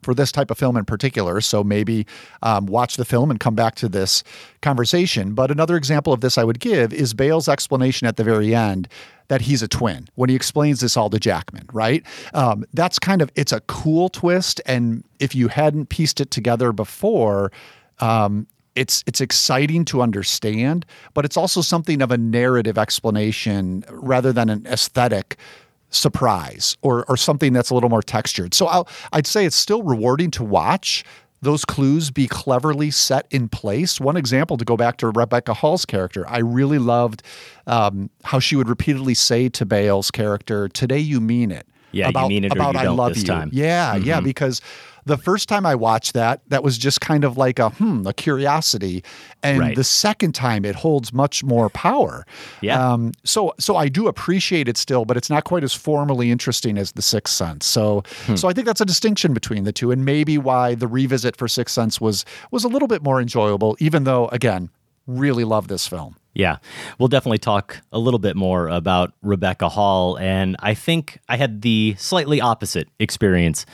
for 0.03 0.15
this 0.15 0.33
type 0.33 0.51
of 0.51 0.59
film 0.59 0.77
in 0.77 0.85
particular. 0.85 1.41
So 1.41 1.65
maybe 1.65 2.07
um, 2.43 2.67
watch 2.67 2.97
the 2.97 3.05
film 3.05 3.31
and 3.31 3.39
come 3.41 3.55
back 3.55 3.75
to 3.77 3.89
this 3.89 4.23
conversation. 4.63 5.35
But 5.35 5.51
another 5.51 5.77
example 5.77 6.13
of 6.13 6.21
this 6.21 6.39
I 6.39 6.45
would 6.45 6.61
give 6.61 6.93
is 6.93 7.15
Bale's 7.15 7.49
explanation 7.49 8.07
at 8.07 8.17
the 8.17 8.25
very 8.25 8.55
end 8.55 8.89
that 9.29 9.43
he's 9.43 9.63
a 9.63 9.69
twin 9.69 10.09
when 10.15 10.31
he 10.31 10.37
explains 10.37 10.81
this 10.81 10.97
all 10.97 11.11
to 11.11 11.19
Jackman, 11.19 11.67
right? 11.73 12.05
Um, 12.33 12.65
that's 12.73 12.99
kind 12.99 13.21
of, 13.21 13.31
it's 13.35 13.53
a 13.53 13.61
cool 13.63 14.09
twist. 14.09 14.61
And 14.67 15.05
if 15.19 15.35
you 15.35 15.49
hadn't 15.49 15.91
pieced 15.91 16.21
it 16.21 16.31
together 16.31 16.73
before, 16.73 17.53
um, 18.01 18.47
it's 18.79 19.03
it's 19.07 19.21
exciting 19.21 19.85
to 19.87 20.01
understand, 20.01 20.87
but 21.13 21.25
it's 21.25 21.37
also 21.37 21.61
something 21.61 22.01
of 22.01 22.11
a 22.11 22.19
narrative 22.19 22.79
explanation 22.79 23.85
rather 23.91 24.33
than 24.33 24.49
an 24.49 24.67
aesthetic 24.67 25.37
surprise 25.91 26.77
or 26.83 27.05
or 27.09 27.17
something 27.17 27.53
that's 27.53 27.71
a 27.71 27.75
little 27.75 27.91
more 27.91 28.03
textured. 28.03 28.55
So 28.55 28.67
I'll, 28.67 28.89
I'd 29.13 29.27
say 29.27 29.45
it's 29.45 29.57
still 29.57 29.83
rewarding 29.83 30.31
to 30.33 30.45
watch 30.45 31.05
those 31.41 31.64
clues 31.64 32.11
be 32.11 32.26
cleverly 32.26 32.91
set 32.91 33.26
in 33.31 33.49
place. 33.49 34.00
One 34.00 34.17
example 34.17 34.57
to 34.57 34.64
go 34.64 34.76
back 34.76 34.97
to 34.99 35.09
Rebecca 35.09 35.55
Hall's 35.55 35.85
character, 35.85 36.25
I 36.29 36.38
really 36.38 36.79
loved 36.79 37.23
um, 37.67 38.11
how 38.25 38.38
she 38.38 38.57
would 38.57 38.69
repeatedly 38.69 39.14
say 39.14 39.49
to 39.50 39.67
Bale's 39.67 40.11
character, 40.11 40.69
"Today 40.69 40.99
you 40.99 41.21
mean 41.21 41.50
it." 41.50 41.67
Yeah, 41.91 42.09
about, 42.09 42.25
you 42.25 42.29
mean 42.29 42.45
it 42.45 42.52
about 42.52 42.76
I 42.76 42.88
love 42.88 43.17
you. 43.17 43.25
Time. 43.25 43.50
Yeah, 43.52 43.95
mm-hmm. 43.95 44.05
yeah, 44.05 44.21
because 44.21 44.61
the 45.09 45.17
first 45.17 45.49
time 45.49 45.67
I 45.67 45.75
watched 45.75 46.12
that, 46.12 46.43
that 46.49 46.62
was 46.62 46.79
just 46.79 47.00
kind 47.00 47.25
of 47.25 47.37
like 47.37 47.59
a 47.59 47.71
hmm, 47.71 48.07
a 48.07 48.12
curiosity, 48.12 49.03
and 49.43 49.59
right. 49.59 49.77
the 49.77 49.83
second 49.83 50.35
time 50.35 50.65
it 50.65 50.77
holds 50.77 51.12
much 51.12 51.43
more 51.43 51.71
power. 51.71 52.27
Yeah. 52.61 52.93
Um, 52.93 53.12
so 53.25 53.55
so 53.59 53.75
I 53.75 53.88
do 53.88 54.07
appreciate 54.07 54.69
it 54.69 54.77
still, 54.77 55.05
but 55.05 55.17
it's 55.17 55.31
not 55.31 55.45
quite 55.45 55.65
as 55.65 55.73
formally 55.73 56.31
interesting 56.31 56.79
as 56.79 56.93
the 56.93 57.03
Sixth 57.03 57.35
Sense. 57.35 57.67
So 57.67 58.05
hmm. 58.27 58.37
so 58.37 58.49
I 58.49 58.53
think 58.53 58.67
that's 58.67 58.83
a 58.83 58.87
distinction 58.87 59.33
between 59.33 59.65
the 59.65 59.73
two, 59.73 59.91
and 59.91 60.05
maybe 60.05 60.38
why 60.38 60.75
the 60.75 60.87
revisit 60.87 61.37
for 61.37 61.49
Sixth 61.49 61.75
Sense 61.75 62.00
was 62.00 62.25
was 62.50 62.62
a 62.65 62.69
little 62.69 62.88
bit 62.88 63.03
more 63.03 63.21
enjoyable, 63.21 63.77
even 63.81 64.05
though 64.05 64.29
again, 64.29 64.69
really 65.07 65.45
love 65.45 65.69
this 65.69 65.88
film. 65.88 66.17
Yeah, 66.35 66.59
we'll 66.99 67.09
definitely 67.09 67.38
talk 67.38 67.79
a 67.91 67.99
little 67.99 68.21
bit 68.21 68.37
more 68.37 68.69
about 68.69 69.12
Rebecca 69.23 69.69
Hall. 69.69 70.17
And 70.19 70.55
I 70.61 70.75
think 70.75 71.19
I 71.29 71.37
had 71.37 71.62
the 71.62 71.97
slightly 71.99 72.41
opposite 72.41 72.88
experience 73.00 73.67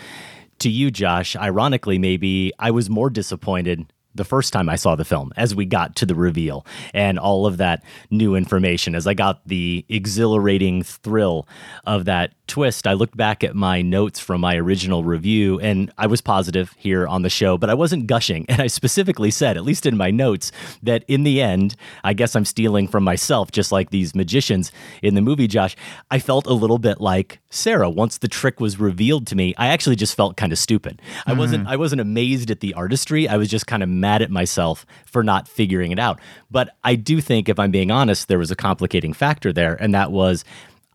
to 0.64 0.70
you, 0.70 0.90
Josh, 0.90 1.36
ironically, 1.36 1.98
maybe 1.98 2.50
I 2.58 2.70
was 2.70 2.88
more 2.88 3.10
disappointed 3.10 3.92
the 4.14 4.24
first 4.24 4.52
time 4.52 4.68
I 4.68 4.76
saw 4.76 4.94
the 4.94 5.04
film 5.04 5.32
as 5.36 5.54
we 5.54 5.64
got 5.64 5.96
to 5.96 6.06
the 6.06 6.14
reveal 6.14 6.66
and 6.92 7.18
all 7.18 7.46
of 7.46 7.56
that 7.58 7.82
new 8.10 8.34
information. 8.34 8.94
As 8.94 9.06
I 9.06 9.14
got 9.14 9.46
the 9.46 9.84
exhilarating 9.88 10.82
thrill 10.82 11.48
of 11.84 12.04
that 12.04 12.34
twist, 12.46 12.86
I 12.86 12.92
looked 12.92 13.16
back 13.16 13.42
at 13.42 13.54
my 13.56 13.82
notes 13.82 14.20
from 14.20 14.40
my 14.40 14.56
original 14.56 15.04
review 15.04 15.58
and 15.60 15.92
I 15.98 16.06
was 16.06 16.20
positive 16.20 16.74
here 16.78 17.06
on 17.06 17.22
the 17.22 17.30
show, 17.30 17.58
but 17.58 17.70
I 17.70 17.74
wasn't 17.74 18.06
gushing. 18.06 18.46
And 18.54 18.62
I 18.62 18.68
specifically 18.68 19.32
said, 19.32 19.56
at 19.56 19.64
least 19.64 19.84
in 19.84 19.96
my 19.96 20.12
notes, 20.12 20.52
that 20.80 21.04
in 21.08 21.24
the 21.24 21.42
end, 21.42 21.74
I 22.04 22.12
guess 22.12 22.36
I'm 22.36 22.44
stealing 22.44 22.86
from 22.86 23.02
myself, 23.02 23.50
just 23.50 23.72
like 23.72 23.90
these 23.90 24.14
magicians 24.14 24.70
in 25.02 25.16
the 25.16 25.20
movie, 25.20 25.48
Josh. 25.48 25.74
I 26.08 26.20
felt 26.20 26.46
a 26.46 26.52
little 26.52 26.78
bit 26.78 27.00
like 27.00 27.40
Sarah 27.50 27.90
once 27.90 28.18
the 28.18 28.28
trick 28.28 28.60
was 28.60 28.78
revealed 28.78 29.26
to 29.28 29.34
me. 29.34 29.54
I 29.58 29.68
actually 29.68 29.96
just 29.96 30.14
felt 30.14 30.36
kind 30.36 30.52
of 30.52 30.58
stupid. 30.58 31.02
Mm. 31.02 31.22
I 31.26 31.32
wasn't 31.32 31.66
I 31.66 31.76
wasn't 31.76 32.00
amazed 32.00 32.50
at 32.50 32.60
the 32.60 32.74
artistry. 32.74 33.28
I 33.28 33.36
was 33.36 33.48
just 33.48 33.66
kind 33.66 33.82
of 33.82 33.88
mad 34.04 34.20
at 34.20 34.30
myself 34.30 34.84
for 35.06 35.22
not 35.22 35.48
figuring 35.48 35.90
it 35.92 35.98
out. 35.98 36.20
But 36.50 36.76
I 36.84 36.94
do 36.94 37.22
think, 37.22 37.48
if 37.48 37.58
I'm 37.58 37.70
being 37.70 37.90
honest, 37.90 38.28
there 38.28 38.38
was 38.38 38.50
a 38.50 38.56
complicating 38.56 39.14
factor 39.14 39.50
there, 39.50 39.74
and 39.80 39.94
that 39.94 40.12
was 40.12 40.44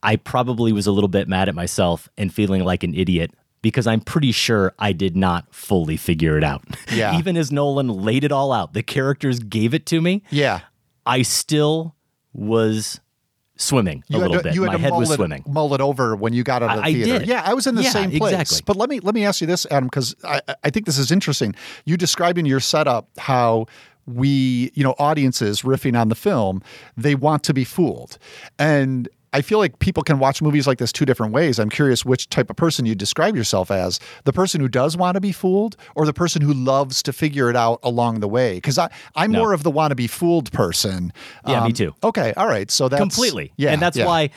I 0.03 0.15
probably 0.15 0.71
was 0.71 0.85
a 0.85 0.91
little 0.91 1.07
bit 1.07 1.27
mad 1.27 1.49
at 1.49 1.55
myself 1.55 2.07
and 2.17 2.31
feeling 2.31 2.63
like 2.63 2.83
an 2.83 2.93
idiot 2.93 3.31
because 3.61 3.87
I'm 3.87 3.99
pretty 3.99 4.31
sure 4.31 4.73
I 4.77 4.93
did 4.93 5.17
not 5.17 5.53
fully 5.53 5.97
figure 5.97 6.37
it 6.37 6.43
out. 6.43 6.63
Yeah. 6.93 7.17
Even 7.19 7.35
as 7.35 7.51
Nolan 7.51 7.87
laid 7.87 8.23
it 8.23 8.31
all 8.31 8.51
out, 8.51 8.73
the 8.73 8.83
characters 8.83 9.39
gave 9.39 9.73
it 9.73 9.85
to 9.87 10.01
me. 10.01 10.21
Yeah. 10.29 10.61
I 11.05 11.23
still 11.23 11.95
was 12.31 12.99
swimming 13.61 14.03
a 14.09 14.13
You 14.13 14.19
little 14.19 14.33
had 14.35 14.43
to, 14.43 14.49
bit. 14.61 14.71
My 14.71 14.77
head 14.77 14.89
mull 14.91 14.99
was 15.01 15.11
it, 15.11 15.15
swimming. 15.15 15.43
mull 15.47 15.73
it 15.73 15.81
over 15.81 16.15
when 16.15 16.33
you 16.33 16.43
got 16.43 16.63
out 16.63 16.71
of 16.71 16.77
the 16.77 16.83
I- 16.83 16.87
I 16.87 16.93
theater. 16.93 17.19
did. 17.19 17.27
Yeah, 17.27 17.43
I 17.45 17.53
was 17.53 17.67
in 17.67 17.75
the 17.75 17.83
Yeah, 17.83 17.89
same 17.91 18.09
place. 18.11 18.31
exactly. 18.33 18.59
But 18.65 18.77
let 18.77 18.89
me 18.89 18.99
let 19.01 19.13
me 19.13 19.25
ask 19.25 19.41
you 19.41 19.47
this, 19.47 19.67
Adam, 19.69 19.85
because 19.87 20.15
I, 20.23 20.41
I 20.63 20.69
think 20.69 20.85
this 20.85 20.97
is 20.97 21.11
interesting. 21.11 21.53
You 21.85 21.97
described 21.97 22.37
in 22.37 22.45
your 22.45 22.61
setup 22.61 23.09
how 23.17 23.65
we, 24.07 24.71
you 24.73 24.83
know, 24.83 24.95
audiences 24.97 25.61
riffing 25.61 25.99
on 25.99 26.09
the 26.09 26.15
film, 26.15 26.63
they 26.97 27.13
want 27.15 27.43
to 27.43 27.53
be 27.53 27.63
fooled. 27.63 28.17
And 28.57 29.07
I 29.33 29.41
feel 29.41 29.59
like 29.59 29.79
people 29.79 30.01
can 30.03 30.17
watch 30.19 30.41
movies 30.41 30.65
like 30.65 30.77
this 30.79 30.91
two 30.91 31.05
different 31.05 31.33
ways. 31.33 31.59
I'm 31.59 31.69
curious 31.69 32.03
which 32.03 32.29
type 32.29 32.49
of 32.49 32.55
person 32.55 32.85
you 32.85 32.95
describe 32.95 33.35
yourself 33.35 33.69
as 33.71 33.99
the 34.23 34.33
person 34.33 34.59
who 34.59 34.67
does 34.67 34.97
want 34.97 35.15
to 35.15 35.21
be 35.21 35.31
fooled 35.31 35.75
or 35.95 36.05
the 36.05 36.13
person 36.13 36.41
who 36.41 36.53
loves 36.53 37.03
to 37.03 37.13
figure 37.13 37.49
it 37.49 37.55
out 37.55 37.79
along 37.83 38.21
the 38.21 38.27
way. 38.27 38.55
Because 38.55 38.79
I'm 39.15 39.31
No. 39.31 39.39
more 39.39 39.53
of 39.53 39.63
the 39.63 39.71
want 39.71 39.91
to 39.91 39.95
be 39.95 40.07
fooled 40.07 40.51
person. 40.51 41.13
Yeah, 41.47 41.59
me 41.61 41.67
Um, 41.67 41.73
too. 41.73 41.95
Okay. 42.03 42.33
All 42.37 42.47
right. 42.47 42.71
So 42.71 42.89
that's 42.89 42.99
completely. 42.99 43.53
Yeah. 43.57 43.71
and 43.71 43.81
that's 43.81 43.97
yeah. 43.97 44.05
why 44.07 44.29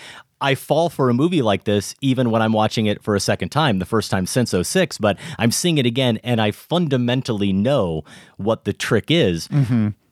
I 0.43 0.57
fall 0.57 0.89
for 0.91 1.09
a 1.09 1.15
movie 1.15 1.41
like 1.41 1.65
this, 1.65 1.95
even 2.01 2.31
when 2.31 2.43
I'm 2.43 2.53
watching 2.53 2.87
it 2.87 3.03
for 3.03 3.15
a 3.15 3.21
second 3.21 3.51
time, 3.51 3.79
the 3.79 3.85
first 3.87 4.11
time 4.11 4.27
since 4.27 4.53
06, 4.53 4.99
but 4.99 5.17
I'm 5.39 5.53
seeing 5.53 5.79
it 5.79 5.87
again 5.87 6.19
and 6.25 6.41
I 6.41 6.51
fundamentally 6.51 7.53
know 7.53 8.03
what 8.39 8.65
the 8.65 8.73
trick 8.73 9.05
is. 9.09 9.49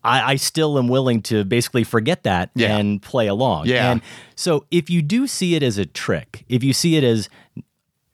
I, 0.04 0.32
I 0.32 0.36
still 0.36 0.78
am 0.78 0.88
willing 0.88 1.22
to 1.22 1.44
basically 1.44 1.84
forget 1.84 2.22
that 2.24 2.50
Yeah. 2.54 2.76
and 2.76 3.00
play 3.02 3.26
along. 3.26 3.66
Yeah. 3.66 3.90
And 3.92 4.02
so 4.34 4.64
if 4.70 4.88
you 4.90 5.02
do 5.02 5.26
see 5.26 5.54
it 5.54 5.62
as 5.62 5.78
a 5.78 5.86
trick, 5.86 6.44
if 6.48 6.62
you 6.64 6.72
see 6.72 6.96
it 6.96 7.04
as 7.04 7.28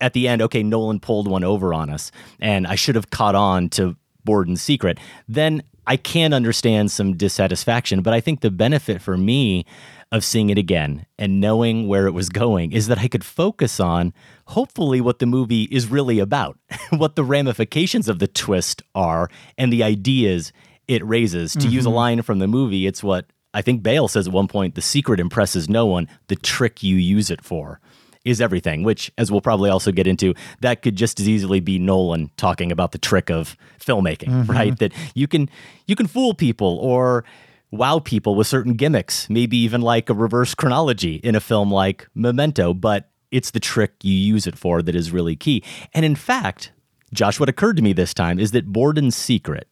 at 0.01 0.13
the 0.13 0.29
end, 0.29 0.43
okay, 0.43 0.63
Nolan 0.63 1.01
pulled 1.01 1.29
one 1.29 1.45
over 1.45 1.73
on 1.73 1.89
us 1.91 2.13
and 2.41 2.67
I 2.67 2.75
should 2.75 2.95
have 2.97 3.11
caught 3.11 3.35
on 3.35 3.69
to 3.71 3.97
Borden's 4.25 4.61
secret, 4.63 4.99
then 5.29 5.63
I 5.87 5.97
can 5.97 6.33
understand 6.33 6.91
some 6.91 7.17
dissatisfaction. 7.17 8.03
But 8.03 8.13
I 8.13 8.21
think 8.21 8.41
the 8.41 8.51
benefit 8.51 9.01
for 9.01 9.17
me 9.17 9.65
of 10.13 10.25
seeing 10.25 10.51
it 10.51 10.59
again 10.59 11.07
and 11.19 11.41
knowing 11.41 11.89
where 11.89 12.07
it 12.07 12.13
was 12.13 12.29
going 12.29 12.73
is 12.73 12.87
that 12.89 12.99
I 12.99 13.09
could 13.09 13.25
focus 13.25 13.81
on 13.81 14.13
hopefully 14.47 15.01
what 15.01 15.19
the 15.19 15.27
movie 15.27 15.65
is 15.65 15.89
really 15.89 16.19
about, 16.19 16.59
what 16.91 17.17
the 17.17 17.25
ramifications 17.25 18.09
of 18.09 18.19
the 18.19 18.29
twist 18.29 18.83
are, 18.95 19.29
and 19.59 19.73
the 19.73 19.83
ideas 19.83 20.53
it 20.89 21.05
raises. 21.05 21.53
To 21.55 21.69
use 21.69 21.85
a 21.85 21.89
mm-hmm. 21.89 21.97
line 21.97 22.23
from 22.23 22.39
the 22.39 22.47
movie, 22.47 22.87
it's 22.87 23.03
what 23.03 23.27
I 23.55 23.63
think 23.63 23.83
Bale 23.83 24.09
says 24.09 24.27
at 24.27 24.33
one 24.33 24.49
point 24.49 24.75
the 24.75 24.83
secret 24.83 25.21
impresses 25.21 25.69
no 25.69 25.87
one, 25.87 26.09
the 26.29 26.37
trick 26.37 26.83
you 26.83 26.97
use 26.97 27.31
it 27.31 27.43
for 27.43 27.81
is 28.25 28.41
everything, 28.41 28.83
which, 28.83 29.11
as 29.17 29.31
we'll 29.31 29.41
probably 29.41 29.71
also 29.71 29.93
get 29.93 30.07
into, 30.07 30.35
that 30.61 30.83
could 30.83 30.97
just 30.97 31.21
as 31.21 31.29
easily 31.29 31.61
be 31.61 31.79
Nolan 31.79 32.31
talking 32.37 32.73
about 32.73 32.91
the 32.91 32.99
trick 32.99 33.31
of 33.31 33.57
filmmaking, 33.79 34.29
mm-hmm. 34.29 34.51
right? 34.51 34.79
That 34.79 34.93
you 35.15 35.29
can 35.29 35.49
you 35.87 35.97
can 35.97 36.07
fool 36.07 36.35
people 36.35 36.79
or 36.83 37.25
wow 37.71 37.99
people 37.99 38.35
with 38.35 38.47
certain 38.47 38.75
gimmicks, 38.75 39.31
maybe 39.31 39.57
even 39.57 39.81
like 39.81 40.11
a 40.11 40.15
reverse 40.15 40.55
chronology 40.55 41.17
in 41.17 41.35
a 41.35 41.41
film 41.41 41.71
like 41.71 42.09
Memento, 42.15 42.75
but 42.75 43.11
it's 43.31 43.53
the 43.53 43.61
trick 43.61 43.95
you 44.03 44.13
use 44.13 44.47
it 44.47 44.59
for 44.59 44.83
that 44.83 44.95
is 44.95 45.13
really 45.13 45.37
key. 45.37 45.63
And 45.95 46.05
in 46.05 46.15
fact, 46.15 46.73
Josh, 47.13 47.41
what 47.41 47.49
occurred 47.49 47.77
to 47.77 47.83
me 47.83 47.93
this 47.93 48.13
time 48.13 48.39
is 48.39 48.51
that 48.53 48.73
Borden's 48.73 49.17
secret 49.17 49.69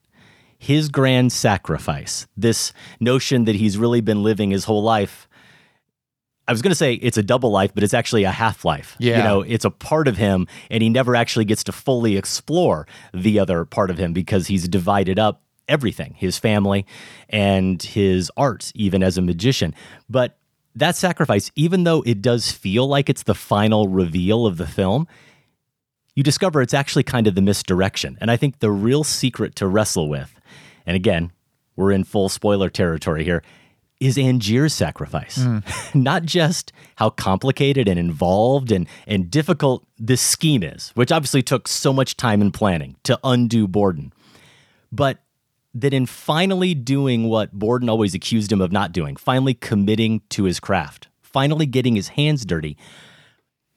his 0.64 0.88
grand 0.88 1.30
sacrifice, 1.30 2.26
this 2.38 2.72
notion 2.98 3.44
that 3.44 3.54
he's 3.54 3.76
really 3.76 4.00
been 4.00 4.22
living 4.22 4.50
his 4.50 4.64
whole 4.64 4.82
life. 4.82 5.28
I 6.48 6.52
was 6.52 6.62
going 6.62 6.70
to 6.70 6.76
say 6.76 6.94
it's 6.94 7.18
a 7.18 7.22
double 7.22 7.50
life, 7.50 7.74
but 7.74 7.82
it's 7.82 7.92
actually 7.92 8.24
a 8.24 8.30
half 8.30 8.64
life. 8.64 8.96
Yeah. 8.98 9.18
You 9.18 9.22
know, 9.24 9.42
it's 9.42 9.66
a 9.66 9.70
part 9.70 10.08
of 10.08 10.16
him, 10.16 10.46
and 10.70 10.82
he 10.82 10.88
never 10.88 11.14
actually 11.14 11.44
gets 11.44 11.64
to 11.64 11.72
fully 11.72 12.16
explore 12.16 12.86
the 13.12 13.38
other 13.38 13.66
part 13.66 13.90
of 13.90 13.98
him 13.98 14.14
because 14.14 14.46
he's 14.46 14.66
divided 14.66 15.18
up 15.18 15.42
everything 15.68 16.14
his 16.16 16.38
family 16.38 16.86
and 17.28 17.82
his 17.82 18.32
art, 18.36 18.72
even 18.74 19.02
as 19.02 19.18
a 19.18 19.22
magician. 19.22 19.74
But 20.08 20.38
that 20.74 20.96
sacrifice, 20.96 21.50
even 21.56 21.84
though 21.84 22.02
it 22.06 22.22
does 22.22 22.50
feel 22.50 22.86
like 22.86 23.10
it's 23.10 23.24
the 23.24 23.34
final 23.34 23.88
reveal 23.88 24.46
of 24.46 24.56
the 24.56 24.66
film, 24.66 25.06
you 26.14 26.22
discover 26.22 26.62
it's 26.62 26.74
actually 26.74 27.02
kind 27.02 27.26
of 27.26 27.34
the 27.34 27.42
misdirection. 27.42 28.16
And 28.20 28.30
I 28.30 28.36
think 28.36 28.60
the 28.60 28.70
real 28.70 29.04
secret 29.04 29.56
to 29.56 29.66
wrestle 29.66 30.08
with, 30.08 30.40
and 30.86 30.96
again, 30.96 31.32
we're 31.76 31.92
in 31.92 32.04
full 32.04 32.28
spoiler 32.28 32.70
territory 32.70 33.24
here, 33.24 33.42
is 34.00 34.18
Angier's 34.18 34.74
sacrifice. 34.74 35.36
Hmm. 35.36 35.58
Not 35.94 36.24
just 36.24 36.72
how 36.96 37.10
complicated 37.10 37.88
and 37.88 37.98
involved 37.98 38.70
and, 38.70 38.86
and 39.06 39.30
difficult 39.30 39.86
this 39.98 40.20
scheme 40.20 40.62
is, 40.62 40.90
which 40.94 41.12
obviously 41.12 41.42
took 41.42 41.68
so 41.68 41.92
much 41.92 42.16
time 42.16 42.40
and 42.40 42.52
planning 42.52 42.96
to 43.04 43.18
undo 43.24 43.66
Borden, 43.66 44.12
but 44.92 45.18
that 45.74 45.92
in 45.92 46.06
finally 46.06 46.74
doing 46.74 47.28
what 47.28 47.52
Borden 47.52 47.88
always 47.88 48.14
accused 48.14 48.52
him 48.52 48.60
of 48.60 48.70
not 48.70 48.92
doing, 48.92 49.16
finally 49.16 49.54
committing 49.54 50.22
to 50.30 50.44
his 50.44 50.60
craft, 50.60 51.08
finally 51.20 51.66
getting 51.66 51.96
his 51.96 52.08
hands 52.08 52.44
dirty, 52.44 52.76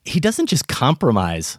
he 0.03 0.19
doesn't 0.19 0.45
just 0.47 0.67
compromise 0.67 1.57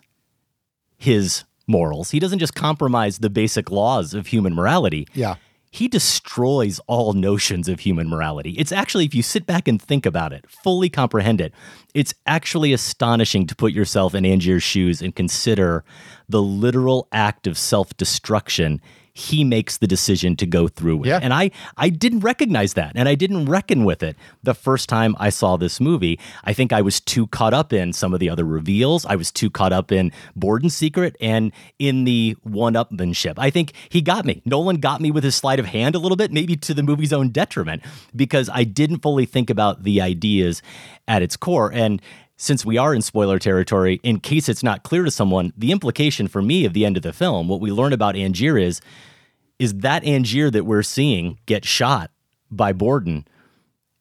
his 0.97 1.45
morals. 1.69 2.11
He 2.11 2.19
doesn't 2.19 2.39
just 2.39 2.55
compromise 2.55 3.19
the 3.19 3.31
basic 3.31 3.71
laws 3.71 4.15
of 4.15 4.29
human 4.29 4.55
morality. 4.55 5.07
Yeah. 5.15 5.37
He 5.71 5.87
destroys 5.87 6.81
all 6.87 7.13
notions 7.13 7.69
of 7.69 7.81
human 7.81 8.09
morality. 8.09 8.53
It's 8.53 8.73
actually, 8.73 9.05
if 9.05 9.15
you 9.15 9.23
sit 9.23 9.45
back 9.45 9.69
and 9.69 9.81
think 9.81 10.07
about 10.07 10.33
it, 10.33 10.49
fully 10.49 10.89
comprehend 10.89 11.43
it, 11.43 11.53
it's 11.95 12.15
actually 12.27 12.73
astonishing 12.73 13.47
to 13.47 13.55
put 13.55 13.73
yourself 13.73 14.15
in 14.15 14.25
Angier's 14.25 14.63
shoes 14.63 15.03
and 15.03 15.15
consider 15.15 15.85
the 16.27 16.43
literal 16.43 17.07
act 17.13 17.47
of 17.47 17.59
self 17.59 17.95
destruction 17.99 18.81
he 19.19 19.43
makes 19.43 19.79
the 19.79 19.87
decision 19.89 20.37
to 20.37 20.47
go 20.47 20.69
through 20.69 20.99
with. 20.99 21.09
Yeah. 21.09 21.19
And 21.21 21.35
I, 21.35 21.51
I 21.77 21.89
didn't 21.89 22.21
recognize 22.21 22.75
that 22.75 22.93
and 22.95 23.09
I 23.09 23.17
didn't 23.17 23.47
reckon 23.47 23.85
with 23.85 24.01
it 24.03 24.17
the 24.45 24.55
first 24.55 24.89
time 24.89 25.17
I 25.19 25.31
saw 25.31 25.57
this 25.57 25.81
movie. 25.81 26.21
I 26.45 26.53
think 26.53 26.73
I 26.73 26.83
was 26.83 27.01
too 27.01 27.27
caught 27.27 27.53
up 27.53 27.73
in 27.73 27.93
some 27.93 28.15
of 28.15 28.21
the 28.21 28.31
other 28.31 28.45
reveals. 28.45 29.05
I 29.05 29.17
was 29.17 29.33
too 29.33 29.51
caught 29.51 29.73
up 29.73 29.91
in 29.91 30.13
Borden's 30.37 30.77
secret 30.77 31.17
and 31.21 31.51
in 31.81 32.05
the 32.05 32.37
one 32.45 32.75
upmanship. 32.75 33.35
I 33.39 33.51
think 33.51 33.73
he 33.89 34.01
got 34.01 34.25
me. 34.25 34.41
Nolan 34.45 34.77
got 34.77 35.01
me 35.01 35.11
with 35.11 35.25
his 35.25 35.35
sleight 35.35 35.59
of 35.59 35.67
hand 35.67 35.97
a 35.97 35.99
little 35.99 36.17
bit, 36.17 36.31
maybe 36.31 36.55
to 36.57 36.73
the 36.73 36.85
movie's 36.85 37.13
own 37.13 37.31
detriment, 37.31 37.83
because 38.15 38.49
I 38.53 38.63
didn't 38.63 39.01
fully 39.01 39.27
think 39.27 39.51
about 39.51 39.83
the 39.83 40.01
ideas 40.01 40.63
at 41.09 41.23
its 41.23 41.37
core. 41.37 41.73
And 41.73 42.01
since 42.37 42.65
we 42.65 42.79
are 42.79 42.95
in 42.95 43.03
spoiler 43.03 43.41
territory, 43.41 43.99
in 44.05 44.21
case 44.21 44.49
it's 44.49 44.63
not 44.63 44.85
clear 44.85 45.03
to 45.03 45.11
someone, 45.11 45.53
the 45.57 45.73
implication 45.73 46.29
for 46.29 46.41
me 46.41 46.65
of 46.65 46.73
the 46.73 46.85
end 46.85 46.97
of 46.97 47.03
the 47.03 47.13
film, 47.13 47.49
what 47.49 47.61
we 47.61 47.73
learn 47.73 47.93
about 47.93 48.15
Angier 48.15 48.57
is, 48.57 48.81
is 49.59 49.75
that 49.75 50.05
Angier 50.05 50.51
that 50.51 50.65
we're 50.65 50.83
seeing 50.83 51.39
get 51.47 51.65
shot 51.65 52.11
by 52.51 52.73
Borden 52.73 53.27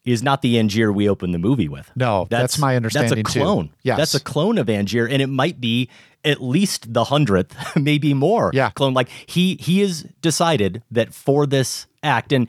is 0.06 0.24
not 0.24 0.42
the 0.42 0.56
Angier 0.56 0.94
we 0.94 1.10
open 1.10 1.32
the 1.32 1.38
movie 1.40 1.68
with. 1.68 1.92
No, 1.96 2.28
that's 2.30 2.58
my 2.58 2.76
understanding, 2.76 3.24
That's 3.24 3.36
a 3.36 3.40
clone. 3.40 3.72
Yes. 3.84 3.98
That's 3.98 4.16
a 4.16 4.20
clone 4.22 4.58
of 4.58 4.68
Angier, 4.68 5.06
and 5.10 5.22
it 5.22 5.28
might 5.28 5.60
be 5.60 5.90
at 6.24 6.42
least 6.42 6.94
the 6.94 7.06
hundredth, 7.06 7.56
maybe 7.76 8.14
more. 8.14 8.52
Yeah. 8.54 8.70
Clone. 8.72 8.94
Like 8.94 9.10
he 9.10 9.56
he 9.60 9.82
has 9.82 10.04
decided 10.22 10.84
that 10.92 11.14
for 11.14 11.46
this 11.46 11.88
act, 12.04 12.32
and 12.32 12.48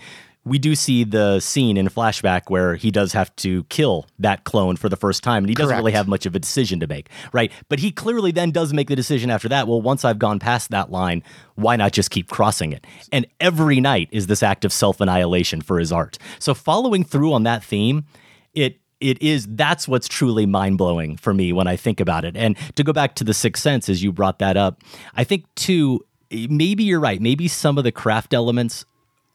we 0.49 0.59
do 0.59 0.75
see 0.75 1.05
the 1.05 1.41
scene 1.41 1.77
in 1.77 1.89
flashback 1.89 2.43
where 2.49 2.75
he 2.77 2.91
does 2.91 3.13
have 3.13 3.35
to 3.37 3.65
kill 3.65 4.07
that 4.19 4.45
clone 4.45 4.77
for 4.77 4.89
the 4.89 4.97
first 4.97 5.23
time, 5.23 5.45
and 5.45 5.49
he 5.49 5.55
doesn't 5.55 5.69
Correct. 5.69 5.79
really 5.79 5.93
have 5.93 6.09
much 6.09 6.27
of 6.27 6.35
a 6.35 6.39
decision 6.39 6.81
to 6.81 6.87
make, 6.87 7.09
right? 7.33 7.53
But 7.69 7.79
he 7.79 7.91
clearly 7.93 8.33
then 8.33 8.51
does 8.51 8.73
make 8.73 8.89
the 8.89 8.97
decision 8.97 9.31
after 9.31 9.49
that. 9.49 9.69
Well, 9.69 9.81
once 9.81 10.05
I've 10.05 10.19
gone 10.19 10.39
past 10.39 10.71
that 10.71 10.91
line, 10.91 11.23
why 11.55 11.77
not 11.77 11.93
just 11.93 12.11
keep 12.11 12.29
crossing 12.29 12.73
it? 12.73 12.87
And 13.13 13.27
every 13.41 13.81
night 13.81 14.09
is 14.11 14.27
this 14.27 14.43
act 14.43 14.65
of 14.65 14.73
self 14.73 15.01
annihilation 15.01 15.61
for 15.61 15.79
his 15.79 15.93
art. 15.93 16.19
So 16.39 16.55
following 16.55 17.05
through 17.05 17.33
on 17.33 17.43
that 17.45 17.63
theme, 17.63 18.05
it 18.55 18.81
it 19.01 19.23
is 19.23 19.47
that's 19.51 19.87
what's 19.87 20.09
truly 20.09 20.45
mind-blowing 20.45 21.19
for 21.19 21.33
me 21.33 21.53
when 21.53 21.69
I 21.69 21.77
think 21.77 22.01
about 22.01 22.25
it. 22.25 22.37
And 22.37 22.57
to 22.75 22.83
go 22.83 22.93
back 22.93 23.15
to 23.17 23.25
the 23.25 23.35
sixth 23.35 23.63
sense 23.63 23.89
as 23.89 24.03
you 24.03 24.13
brought 24.13 24.41
that 24.41 24.57
up, 24.57 24.83
I 25.15 25.25
think 25.25 25.45
too 25.55 26.05
maybe 26.31 26.85
you're 26.85 27.01
right. 27.01 27.21
Maybe 27.21 27.49
some 27.49 27.79
of 27.79 27.85
the 27.85 27.93
craft 27.93 28.35
elements 28.35 28.85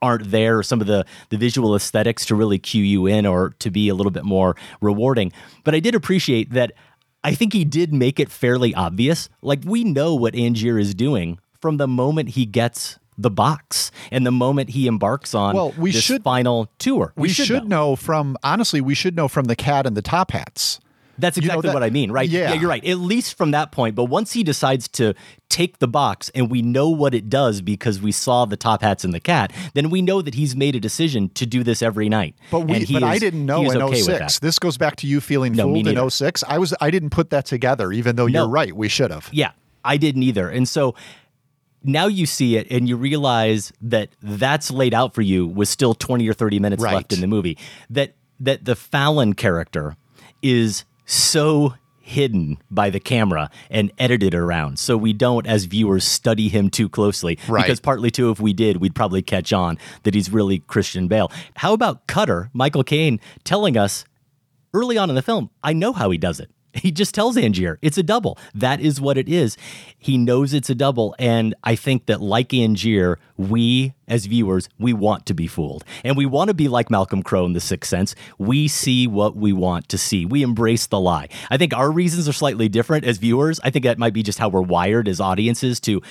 aren't 0.04 0.30
there 0.30 0.60
or 0.60 0.64
some 0.64 0.82
of 0.82 0.88
the 0.88 1.06
the 1.30 1.38
visual 1.38 1.76
aesthetics 1.76 2.26
to 2.28 2.36
really 2.36 2.60
cue 2.60 2.84
you 2.84 3.08
in 3.08 3.26
or 3.26 3.56
to 3.60 3.72
be 3.72 3.90
a 3.90 3.96
little 3.96 4.12
bit 4.12 4.26
more 4.26 4.56
rewarding. 4.82 5.32
But 5.64 5.74
I 5.74 5.80
did 5.80 5.96
appreciate 5.96 6.52
that 6.52 6.74
I 7.24 7.34
think 7.34 7.54
he 7.54 7.64
did 7.66 7.94
make 7.94 8.20
it 8.20 8.30
fairly 8.30 8.76
obvious. 8.76 9.30
Like 9.42 9.62
we 9.66 9.84
know 9.86 10.14
what 10.14 10.36
Angier 10.36 10.78
is 10.78 10.94
doing 10.94 11.40
from 11.62 11.78
the 11.78 11.88
moment 11.88 12.30
he 12.30 12.46
gets 12.46 13.00
the 13.18 13.30
box 13.32 13.92
and 14.12 14.26
the 14.26 14.32
moment 14.32 14.72
he 14.72 14.88
embarks 14.88 15.34
on 15.36 15.56
Well, 15.56 15.72
we 15.78 15.92
this 15.92 16.04
should- 16.04 16.24
final 16.24 16.68
tour. 16.80 17.14
we, 17.16 17.30
should, 17.30 17.70
know. 17.70 17.96
from 17.96 18.36
honestly 18.44 18.82
we 18.82 18.96
should 18.96 19.16
know 19.16 19.28
from 19.28 19.46
the 19.46 19.56
cat 19.56 19.86
and 19.86 19.96
the 19.96 20.02
top 20.02 20.32
hats 20.32 20.80
That's 21.18 21.38
You 21.38 21.42
know, 21.44 21.46
exactly 21.54 21.68
that- 21.70 21.74
what 21.76 21.84
I 21.84 21.90
mean, 21.92 22.12
right? 22.12 22.28
Yeah. 22.28 22.54
you're 22.54 22.70
right. 22.70 22.84
At 22.86 22.98
least 23.00 23.38
from 23.38 23.52
that 23.52 23.72
point. 23.72 23.96
But 23.96 24.06
once 24.06 24.34
he 24.34 24.44
decides 24.44 24.88
to 24.90 25.14
take 25.50 25.78
the 25.78 25.88
box 25.88 26.30
and 26.34 26.50
we 26.50 26.62
know 26.64 26.90
what 26.90 27.14
it 27.14 27.30
does 27.30 27.62
because 27.62 28.02
we 28.02 28.12
saw 28.12 28.46
the 28.46 28.58
top 28.58 28.82
hats 28.82 29.04
and 29.04 29.14
the 29.14 29.20
cat, 29.20 29.54
then 29.76 29.90
we 29.92 30.02
know 30.02 30.22
that 30.24 30.34
he's 30.34 30.56
made 30.56 30.76
a 30.76 30.80
decision 30.80 31.30
to 31.36 31.46
do 31.46 31.64
this 31.64 31.82
every 31.84 32.10
night. 32.10 32.34
But 32.50 32.62
we, 32.62 32.76
And 32.78 32.84
he 32.84 32.98
I 32.98 33.20
didn't 33.20 33.46
know 33.46 33.70
in 33.70 33.80
okay 33.82 34.02
06. 34.02 34.40
This 34.40 34.58
goes 34.58 34.78
back 34.78 34.96
to 34.98 35.08
you 35.08 35.22
feeling 35.22 35.54
No, 35.54 35.66
fooled 35.66 35.78
in 35.88 35.94
neither. 35.96 36.10
06. 36.10 36.44
I 36.48 36.58
was 36.58 36.74
I 36.82 36.90
didn't 36.90 37.12
put 37.12 37.30
that 37.30 37.46
together, 37.46 37.92
even 37.92 38.16
though 38.16 38.26
No. 38.28 38.42
you're 38.44 38.50
right. 38.50 38.76
We 38.76 38.90
should 38.90 39.12
have. 39.12 39.30
Yeah, 39.32 39.52
I 39.86 39.98
didn't 39.98 40.24
either. 40.24 40.50
And 40.50 40.68
so 40.68 40.96
now 41.84 42.08
you 42.08 42.26
see 42.26 42.56
it 42.58 42.66
and 42.72 42.88
you 42.90 42.96
realize 42.98 43.72
that 43.82 44.10
that's 44.22 44.72
laid 44.72 44.94
out 44.94 45.14
for 45.14 45.22
you 45.22 45.46
with 45.46 45.68
still 45.70 45.94
20 45.94 46.28
or 46.28 46.34
30 46.34 46.58
minutes 46.60 46.82
Right. 46.82 46.96
left 46.96 47.14
in 47.14 47.22
the 47.22 47.28
movie. 47.28 47.58
That 47.90 48.16
that 48.40 48.66
the 48.66 48.76
Fallon 48.76 49.34
character 49.34 49.96
is 50.42 50.86
so 51.06 51.76
hidden 52.06 52.58
by 52.70 52.90
the 52.90 53.00
camera 53.00 53.50
and 53.70 53.90
edited 53.98 54.36
around 54.36 54.78
so 54.78 54.98
we 54.98 55.14
don't 55.14 55.48
as 55.48 55.64
viewers 55.64 56.04
study 56.04 56.50
him 56.50 56.70
too 56.70 56.90
closely 56.90 57.40
Right. 57.48 57.64
because 57.64 57.80
partly 57.80 58.12
too 58.12 58.30
if 58.30 58.42
we 58.42 58.52
did 58.52 58.78
we'd 58.78 58.94
probably 58.94 59.22
catch 59.22 59.54
on 59.54 59.78
that 60.04 60.14
he's 60.14 60.30
really 60.30 60.60
Christian 60.60 61.08
Bale. 61.08 61.32
How 61.56 61.72
about 61.74 62.06
Cutter, 62.08 62.50
Michael 62.52 62.84
Caine 62.84 63.22
telling 63.46 63.78
us 63.78 64.04
early 64.74 64.98
on 64.98 65.10
in 65.10 65.16
the 65.16 65.22
film, 65.22 65.50
I 65.64 65.72
know 65.72 65.94
how 65.94 66.10
he 66.10 66.18
does 66.18 66.42
it. 66.42 66.52
He 66.74 66.92
just 66.92 67.14
tells 67.14 67.38
Angier 67.38 67.78
it's 67.82 67.98
a 67.98 68.04
double. 68.04 68.38
That 68.54 68.82
is 68.82 69.00
what 69.00 69.18
it 69.18 69.30
is. 69.30 69.58
He 69.98 70.18
knows 70.18 70.54
it's 70.54 70.70
a 70.70 70.76
double. 70.76 71.16
And 71.20 71.56
I 71.64 71.76
think 71.76 72.08
that, 72.08 72.22
like 72.22 72.50
Angier, 72.54 73.20
we 73.38 73.94
as 74.08 74.26
viewers, 74.26 74.70
we 74.80 74.94
want 74.94 75.26
to 75.28 75.34
be 75.34 75.48
fooled. 75.48 75.84
And 76.04 76.18
we 76.18 76.26
want 76.26 76.50
to 76.50 76.54
be 76.54 76.68
like 76.68 76.90
Malcolm 76.90 77.24
Crowe 77.24 77.46
in 77.46 77.54
The 77.54 77.62
Sixth 77.62 77.90
Sense. 77.90 78.16
We 78.38 78.68
see 78.68 79.08
what 79.08 79.36
we 79.36 79.54
want 79.54 79.88
to 79.90 79.98
see. 79.98 80.26
We 80.26 80.44
embrace 80.44 80.88
the 80.88 81.00
lie. 81.00 81.30
I 81.50 81.58
think 81.58 81.74
our 81.74 81.92
reasons 81.92 82.28
are 82.28 82.34
slightly 82.34 82.68
different 82.70 83.06
as 83.06 83.18
viewers. 83.18 83.60
I 83.64 83.70
think 83.70 83.86
that 83.86 83.98
might 83.98 84.14
be 84.14 84.24
just 84.24 84.40
how 84.40 84.50
we're 84.50 84.62
wired 84.62 85.08
as 85.08 85.20
audiences 85.20 85.80
to 85.82 86.02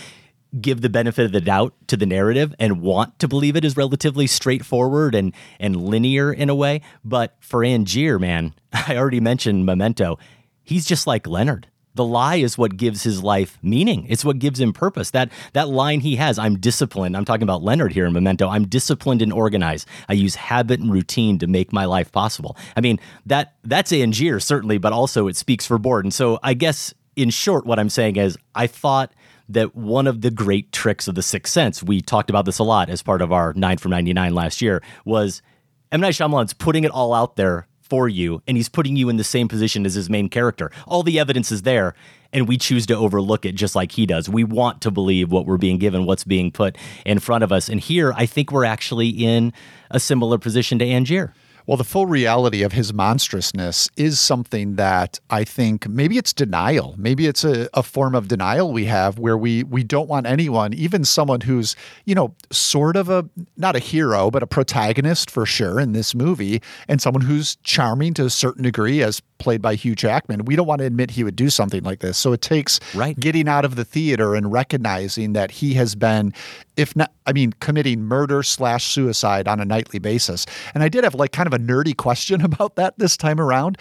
give 0.61 0.83
the 0.83 0.89
benefit 0.89 1.25
of 1.25 1.33
the 1.33 1.41
doubt 1.41 1.75
to 1.87 1.97
the 1.97 2.07
narrative 2.07 2.55
and 2.59 2.83
want 2.83 3.19
to 3.19 3.27
believe 3.27 3.57
it 3.57 3.65
is 3.65 3.77
relatively 3.77 4.27
straightforward 4.27 5.15
and 5.15 5.33
and 5.59 5.77
linear 5.77 6.33
in 6.33 6.51
a 6.51 6.55
way. 6.55 6.81
But 7.05 7.37
for 7.41 7.65
Angier, 7.65 8.19
man, 8.19 8.55
I 8.73 8.97
already 8.97 9.21
mentioned 9.21 9.65
Memento. 9.67 10.19
He's 10.65 10.87
just 10.87 11.07
like 11.07 11.27
Leonard. 11.27 11.69
The 11.95 12.05
lie 12.05 12.37
is 12.37 12.57
what 12.57 12.79
gives 12.79 13.03
his 13.03 13.23
life 13.23 13.59
meaning. 13.63 14.07
It's 14.09 14.25
what 14.25 14.39
gives 14.39 14.59
him 14.59 14.73
purpose. 14.73 15.11
That 15.11 15.31
that 15.53 15.69
line 15.69 16.01
he 16.01 16.17
has, 16.17 16.39
I'm 16.39 16.59
disciplined. 16.59 17.17
I'm 17.17 17.27
talking 17.27 17.43
about 17.43 17.63
Leonard 17.63 17.93
here 17.93 18.07
in 18.07 18.15
Memento. 18.15 18.49
I'm 18.49 18.67
disciplined 18.67 19.21
and 19.21 19.31
organized. 19.31 19.87
I 20.09 20.15
use 20.15 20.35
habit 20.35 20.81
and 20.81 20.91
routine 20.91 21.39
to 21.41 21.47
make 21.47 21.71
my 21.71 21.85
life 21.85 22.11
possible. 22.11 22.57
I 22.77 22.81
mean, 22.81 22.99
that 23.27 23.57
that's 23.63 23.93
Angier 23.93 24.41
certainly, 24.41 24.79
but 24.79 24.95
also 24.95 25.29
it 25.29 25.37
speaks 25.37 25.67
for 25.67 25.77
Borden. 25.77 26.11
So 26.11 26.39
I 26.43 26.55
guess 26.55 26.95
in 27.15 27.29
short, 27.29 27.67
what 27.67 27.79
I'm 27.79 27.91
saying 27.91 28.17
is 28.17 28.39
I 28.55 28.69
thought 28.69 29.13
that 29.51 29.75
one 29.77 30.07
of 30.07 30.23
the 30.23 30.31
great 30.31 30.73
tricks 30.73 31.09
of 31.09 31.15
the 31.15 31.23
Sixth 31.23 31.53
Sense, 31.53 31.83
we 31.83 32.01
talked 32.01 32.31
about 32.31 32.47
this 32.47 32.59
a 32.59 32.65
lot 32.65 32.89
as 32.89 33.03
part 33.03 33.21
of 33.21 33.33
our 33.33 33.53
nine 33.53 33.77
from 33.77 33.91
ninety 33.91 34.15
nine 34.15 34.35
last 34.35 34.63
year, 34.63 34.83
was 35.05 35.43
M 35.91 36.01
Night 36.01 36.15
Shyamalan's 36.15 36.55
putting 36.55 36.85
it 36.85 36.91
all 36.91 37.13
out 37.13 37.37
there 37.37 37.67
for 37.93 38.09
you, 38.09 38.41
and 38.49 38.57
he's 38.57 38.71
putting 38.71 38.97
you 38.97 39.11
in 39.11 39.19
the 39.19 39.23
same 39.23 39.49
position 39.49 39.85
as 39.85 39.93
his 39.93 40.09
main 40.09 40.31
character. 40.31 40.71
All 40.87 41.03
the 41.03 41.19
evidence 41.19 41.53
is 41.53 41.61
there, 41.61 41.95
and 42.33 42.49
we 42.49 42.57
choose 42.57 42.87
to 42.87 42.97
overlook 42.97 43.45
it 43.45 43.55
just 43.55 43.77
like 43.77 43.93
he 43.93 44.07
does. 44.07 44.31
We 44.31 44.45
want 44.45 44.81
to 44.81 44.91
believe 44.91 45.31
what 45.31 45.45
we're 45.45 45.59
being 45.59 45.77
given, 45.77 46.07
what's 46.07 46.25
being 46.25 46.51
put 46.51 46.79
in 47.05 47.19
front 47.19 47.45
of 47.45 47.53
us, 47.53 47.69
and 47.69 47.79
here 47.79 48.15
I 48.17 48.25
think 48.25 48.51
we're 48.51 48.65
actually 48.65 49.11
in 49.11 49.53
a 49.91 50.01
similar 50.01 50.39
position 50.39 50.79
to 50.79 50.87
Angier. 50.87 51.35
Well, 51.67 51.77
the 51.77 51.85
full 51.85 52.07
reality 52.07 52.63
of 52.63 52.73
his 52.73 52.93
monstrousness 52.93 53.89
is 53.97 54.19
something 54.19 54.77
that 54.77 55.21
I 55.31 55.45
think 55.45 55.89
maybe 55.89 56.19
it's 56.19 56.33
denial. 56.33 56.95
Maybe 56.99 57.27
it's 57.27 57.45
a, 57.45 57.69
a 57.75 57.83
form 57.83 58.15
of 58.15 58.29
denial 58.29 58.73
we 58.73 58.85
have 58.87 59.19
where 59.19 59.37
we 59.39 59.63
we 59.65 59.85
don't 59.85 60.09
want 60.09 60.27
anyone, 60.27 60.75
even 60.75 61.05
someone 61.05 61.41
who's, 61.43 61.77
you 62.05 62.15
know, 62.15 62.35
sort 62.51 62.97
of 62.97 63.09
a 63.09 63.29
not 63.57 63.77
a 63.77 63.79
hero, 63.79 64.31
but 64.31 64.43
a 64.43 64.47
protagonist 64.47 65.31
for 65.31 65.47
sure 65.47 65.79
in 65.79 65.93
this 65.93 66.15
movie, 66.15 66.61
and 66.89 67.01
someone 67.01 67.23
who's 67.23 67.57
charming 67.63 68.15
to 68.15 68.25
a 68.25 68.31
certain 68.31 68.63
degree 68.63 69.03
as 69.03 69.21
played 69.39 69.61
by 69.63 69.75
Hugh 69.75 69.95
Jackman. 69.95 70.45
We 70.45 70.55
don't 70.57 70.67
want 70.67 70.81
to 70.81 70.85
admit 70.87 71.11
he 71.11 71.25
would 71.25 71.37
do 71.37 71.51
something 71.51 71.83
like 71.83 71.99
this. 72.01 72.17
So 72.17 72.33
it 72.33 72.41
takes 72.41 72.79
Right. 72.95 73.19
getting 73.19 73.49
out 73.49 73.65
of 73.65 73.75
the 73.75 73.85
theater 73.85 74.35
and 74.37 74.53
recognizing 74.53 75.33
that 75.33 75.51
he 75.51 75.75
has 75.75 75.95
been, 75.97 76.33
if 76.77 76.97
not, 76.97 77.13
I 77.27 77.33
mean, 77.33 77.53
committing 77.61 78.03
murder 78.03 78.43
slash 78.43 78.85
suicide 78.87 79.47
on 79.47 79.61
a 79.61 79.65
nightly 79.65 79.99
basis. 79.99 80.47
And 80.75 80.83
I 80.83 80.89
did 80.89 81.05
have 81.05 81.15
like 81.15 81.33
kind 81.33 81.47
of 81.47 81.53
a 81.53 81.59
nerdy 81.59 81.97
question 81.97 82.41
about 82.45 82.77
that 82.77 82.99
this 82.99 83.17
time 83.17 83.41
around. 83.41 83.77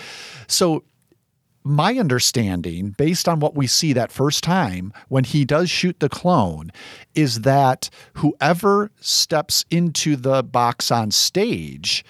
So 0.48 0.84
my 1.63 1.94
understanding, 1.96 2.89
based 2.98 3.30
on 3.30 3.39
what 3.39 3.56
we 3.56 3.68
see 3.68 3.94
that 3.94 4.12
first 4.12 4.44
time 4.44 4.92
when 5.10 5.24
he 5.24 5.46
does 5.46 5.70
shoot 5.70 6.00
the 6.00 6.10
clone, 6.10 6.72
is 7.15 7.42
that 7.42 7.89
whoever 8.15 8.92
steps 9.00 9.63
into 9.72 10.15
the 10.15 10.42
box 10.44 10.89
on 10.92 11.12
stage 11.12 12.04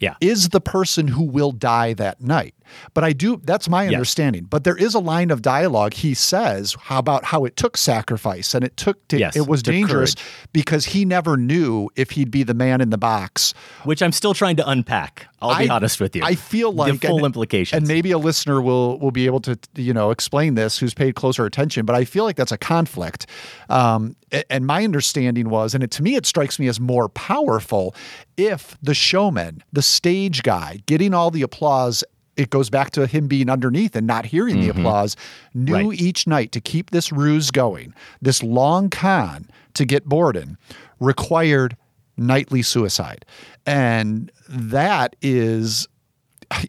Yeah. 0.00 0.14
is 0.20 0.48
the 0.48 0.60
person 0.62 1.08
who 1.08 1.22
will 1.24 1.52
die 1.52 1.92
that 1.94 2.20
night. 2.20 2.54
But 2.94 3.04
I 3.04 3.12
do, 3.12 3.40
that's 3.44 3.68
my 3.68 3.84
Yes. 3.84 3.94
understanding. 3.94 4.44
But 4.48 4.64
there 4.64 4.76
is 4.76 4.94
a 4.94 4.98
line 4.98 5.30
of 5.30 5.42
dialogue 5.42 5.94
he 5.94 6.14
says 6.14 6.76
how 6.84 6.98
about 6.98 7.24
how 7.26 7.44
it 7.44 7.56
took 7.56 7.76
sacrifice 7.76 8.54
and 8.54 8.64
it 8.64 8.76
took, 8.76 9.06
to, 9.08 9.18
Yes, 9.18 9.36
it 9.36 9.46
was 9.46 9.62
dangerous 9.62 10.14
courage. 10.14 10.28
because 10.52 10.86
he 10.86 11.04
never 11.04 11.36
knew 11.36 11.88
if 11.96 12.12
he'd 12.12 12.30
be 12.30 12.42
the 12.42 12.54
man 12.54 12.80
in 12.80 12.90
the 12.90 12.98
box. 12.98 13.54
Which 13.84 14.02
I'm 14.02 14.12
still 14.12 14.34
trying 14.34 14.56
to 14.56 14.68
unpack. 14.68 15.26
I'll 15.42 15.58
be 15.58 15.68
honest 15.68 16.00
with 16.00 16.16
you. 16.16 16.22
I 16.24 16.34
feel 16.34 16.72
like 16.72 17.00
the 17.00 17.08
full 17.08 17.18
and- 17.18 17.26
implications. 17.26 17.76
And 17.78 17.86
maybe 17.86 18.10
a 18.10 18.18
listener 18.18 18.60
will 18.62 18.98
will 18.98 19.10
be 19.10 19.26
able 19.26 19.40
to 19.40 19.58
you 19.76 19.92
know 19.92 20.10
explain 20.10 20.54
this 20.54 20.78
who's 20.78 20.94
paid 20.94 21.14
closer 21.14 21.44
attention. 21.44 21.84
But 21.84 21.94
I 21.94 22.04
feel 22.04 22.24
like 22.24 22.36
that's 22.36 22.52
a 22.52 22.58
conflict. 22.58 23.26
Um, 23.68 24.16
and 24.50 24.66
my 24.66 24.82
understanding 24.82 25.50
was, 25.50 25.74
and 25.74 25.84
it, 25.84 25.90
to 25.92 26.02
me, 26.02 26.16
it 26.16 26.26
strikes 26.26 26.58
me 26.58 26.66
as 26.68 26.80
more 26.80 27.08
powerful 27.10 27.94
if 28.36 28.76
the 28.82 28.94
showman, 28.94 29.62
the 29.72 29.82
stage 29.82 30.42
guy, 30.42 30.80
getting 30.86 31.14
all 31.14 31.30
the 31.30 31.42
applause. 31.42 32.02
It 32.36 32.50
goes 32.50 32.68
back 32.70 32.90
to 32.92 33.06
him 33.06 33.28
being 33.28 33.48
underneath 33.48 33.96
and 33.96 34.06
not 34.06 34.26
hearing 34.26 34.60
the 34.60 34.68
applause. 34.68 35.16
Knew 35.54 35.72
Mm-hmm. 35.72 35.88
Right. 35.88 36.00
each 36.00 36.26
night 36.26 36.52
to 36.52 36.60
keep 36.60 36.90
this 36.90 37.10
ruse 37.12 37.50
going, 37.50 37.94
this 38.20 38.42
long 38.42 38.90
con 38.90 39.48
to 39.74 39.84
get 39.84 40.04
Borden 40.06 40.58
required 41.00 41.76
nightly 42.16 42.62
suicide. 42.62 43.24
And 43.66 44.30
that 44.48 45.16
is 45.22 45.88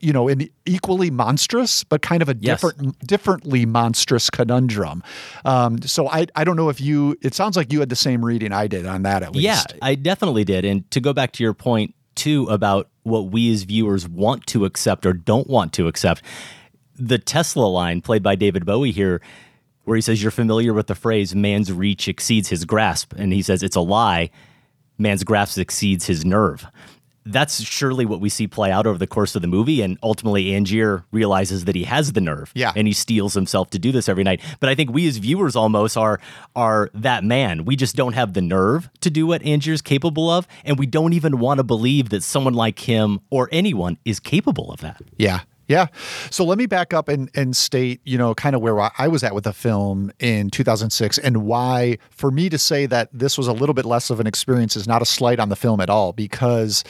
you 0.02 0.12
know, 0.12 0.28
an 0.28 0.50
equally 0.66 1.12
monstrous, 1.12 1.84
but 1.84 2.02
kind 2.02 2.24
of 2.24 2.30
a 2.30 2.36
Yes. 2.40 2.60
different, 2.62 2.98
differently 3.06 3.64
monstrous 3.64 4.28
conundrum. 4.32 5.04
Um, 5.46 5.80
so 5.84 6.08
I, 6.10 6.26
I 6.36 6.44
don't 6.44 6.56
know 6.56 6.70
if 6.70 6.82
you. 6.82 7.16
It 7.22 7.36
sounds 7.36 7.56
like 7.56 7.72
you 7.72 7.80
had 7.80 7.90
the 7.90 7.96
same 7.96 8.26
reading 8.26 8.52
I 8.52 8.66
did 8.66 8.88
on 8.88 9.04
that 9.04 9.22
at 9.22 9.34
least. 9.34 9.44
Yeah, 9.44 9.62
I 9.84 9.94
definitely 9.94 10.44
did. 10.46 10.66
And 10.66 10.90
to 10.90 11.00
go 11.00 11.14
back 11.14 11.32
to 11.34 11.44
your 11.44 11.54
point 11.54 11.94
too 12.18 12.46
about 12.48 12.90
what 13.04 13.32
we 13.32 13.52
as 13.54 13.64
viewers 13.64 14.08
want 14.08 14.46
to 14.48 14.66
accept 14.66 15.06
or 15.06 15.14
don't 15.14 15.48
want 15.48 15.74
to 15.74 15.88
accept, 15.88 16.22
the 16.96 17.18
Tesla 17.18 17.66
line 17.66 18.02
played 18.02 18.24
by 18.24 18.36
David 18.36 18.66
Bowie 18.66 18.92
here, 18.92 19.22
where 19.86 19.96
he 19.96 20.02
says, 20.02 20.22
You're 20.22 20.32
familiar 20.32 20.74
with 20.74 20.88
the 20.88 20.96
phrase, 20.96 21.34
man's 21.34 21.72
reach 21.72 22.08
exceeds 22.08 22.50
his 22.50 22.66
grasp. 22.66 23.14
And 23.16 23.32
he 23.32 23.42
says, 23.42 23.64
It's 23.64 23.76
a 23.76 23.82
lie. 23.82 24.30
Man's 24.98 25.24
grasp 25.24 25.58
exceeds 25.58 26.08
his 26.08 26.26
nerve. 26.26 26.66
That's 27.28 27.62
surely 27.62 28.06
what 28.06 28.20
we 28.20 28.30
see 28.30 28.48
play 28.48 28.72
out 28.72 28.88
over 28.88 28.98
the 28.98 29.08
course 29.08 29.36
of 29.36 29.42
the 29.42 29.48
movie. 29.48 29.82
And 29.82 29.98
ultimately, 30.02 30.56
Angier 30.56 31.04
realizes 31.12 31.66
that 31.66 31.76
he 31.76 31.84
has 31.84 32.14
the 32.14 32.22
nerve. 32.22 32.52
Yeah. 32.56 32.72
And 32.76 32.88
he 32.88 32.94
steels 32.94 33.34
himself 33.34 33.70
to 33.72 33.80
do 33.80 33.92
this 33.92 34.10
every 34.10 34.24
night. 34.24 34.42
But 34.60 34.70
I 34.70 34.76
think 34.76 34.92
we 34.92 35.08
as 35.08 35.18
viewers 35.18 35.56
almost 35.56 35.98
are 35.98 36.20
are 36.56 36.90
that 36.94 37.24
man. 37.24 37.66
We 37.66 37.76
just 37.76 37.96
don't 37.96 38.14
have 38.14 38.34
the 38.34 38.42
nerve 38.42 38.90
to 39.02 39.10
do 39.10 39.28
what 39.28 39.42
Angier's 39.44 39.82
capable 39.82 40.30
of. 40.30 40.48
And 40.64 40.80
we 40.80 40.86
don't 40.86 41.14
even 41.14 41.40
want 41.40 41.60
to 41.60 41.64
believe 41.64 42.10
that 42.10 42.24
someone 42.24 42.54
like 42.54 42.80
him 42.80 43.20
or 43.30 43.50
anyone 43.52 43.98
is 44.06 44.20
capable 44.20 44.72
of 44.72 44.82
that. 44.82 45.02
Yeah. 45.18 45.42
Yeah. 45.68 45.88
So 46.30 46.46
let 46.46 46.58
me 46.58 46.66
back 46.66 46.94
up 46.94 47.10
and, 47.10 47.30
and 47.36 47.56
state, 47.56 48.00
you 48.06 48.18
know, 48.18 48.34
kind 48.34 48.56
of 48.56 48.62
where 48.62 48.80
I 48.80 49.08
was 49.10 49.24
at 49.24 49.36
with 49.36 49.44
the 49.44 49.54
film 49.54 50.12
in 50.20 50.50
2006 50.50 51.18
and 51.18 51.44
why, 51.46 51.98
for 52.10 52.32
me 52.32 52.50
to 52.50 52.58
say 52.58 52.86
that 52.86 53.10
this 53.12 53.38
was 53.38 53.48
a 53.48 53.54
little 53.54 53.74
bit 53.74 53.86
less 53.86 54.10
of 54.10 54.20
an 54.20 54.28
experience 54.28 54.78
is 54.78 54.88
not 54.88 55.02
a 55.02 55.06
slight 55.06 55.40
on 55.40 55.50
the 55.50 55.58
film 55.58 55.82
at 55.82 55.90
all, 55.90 56.14
because 56.14 56.86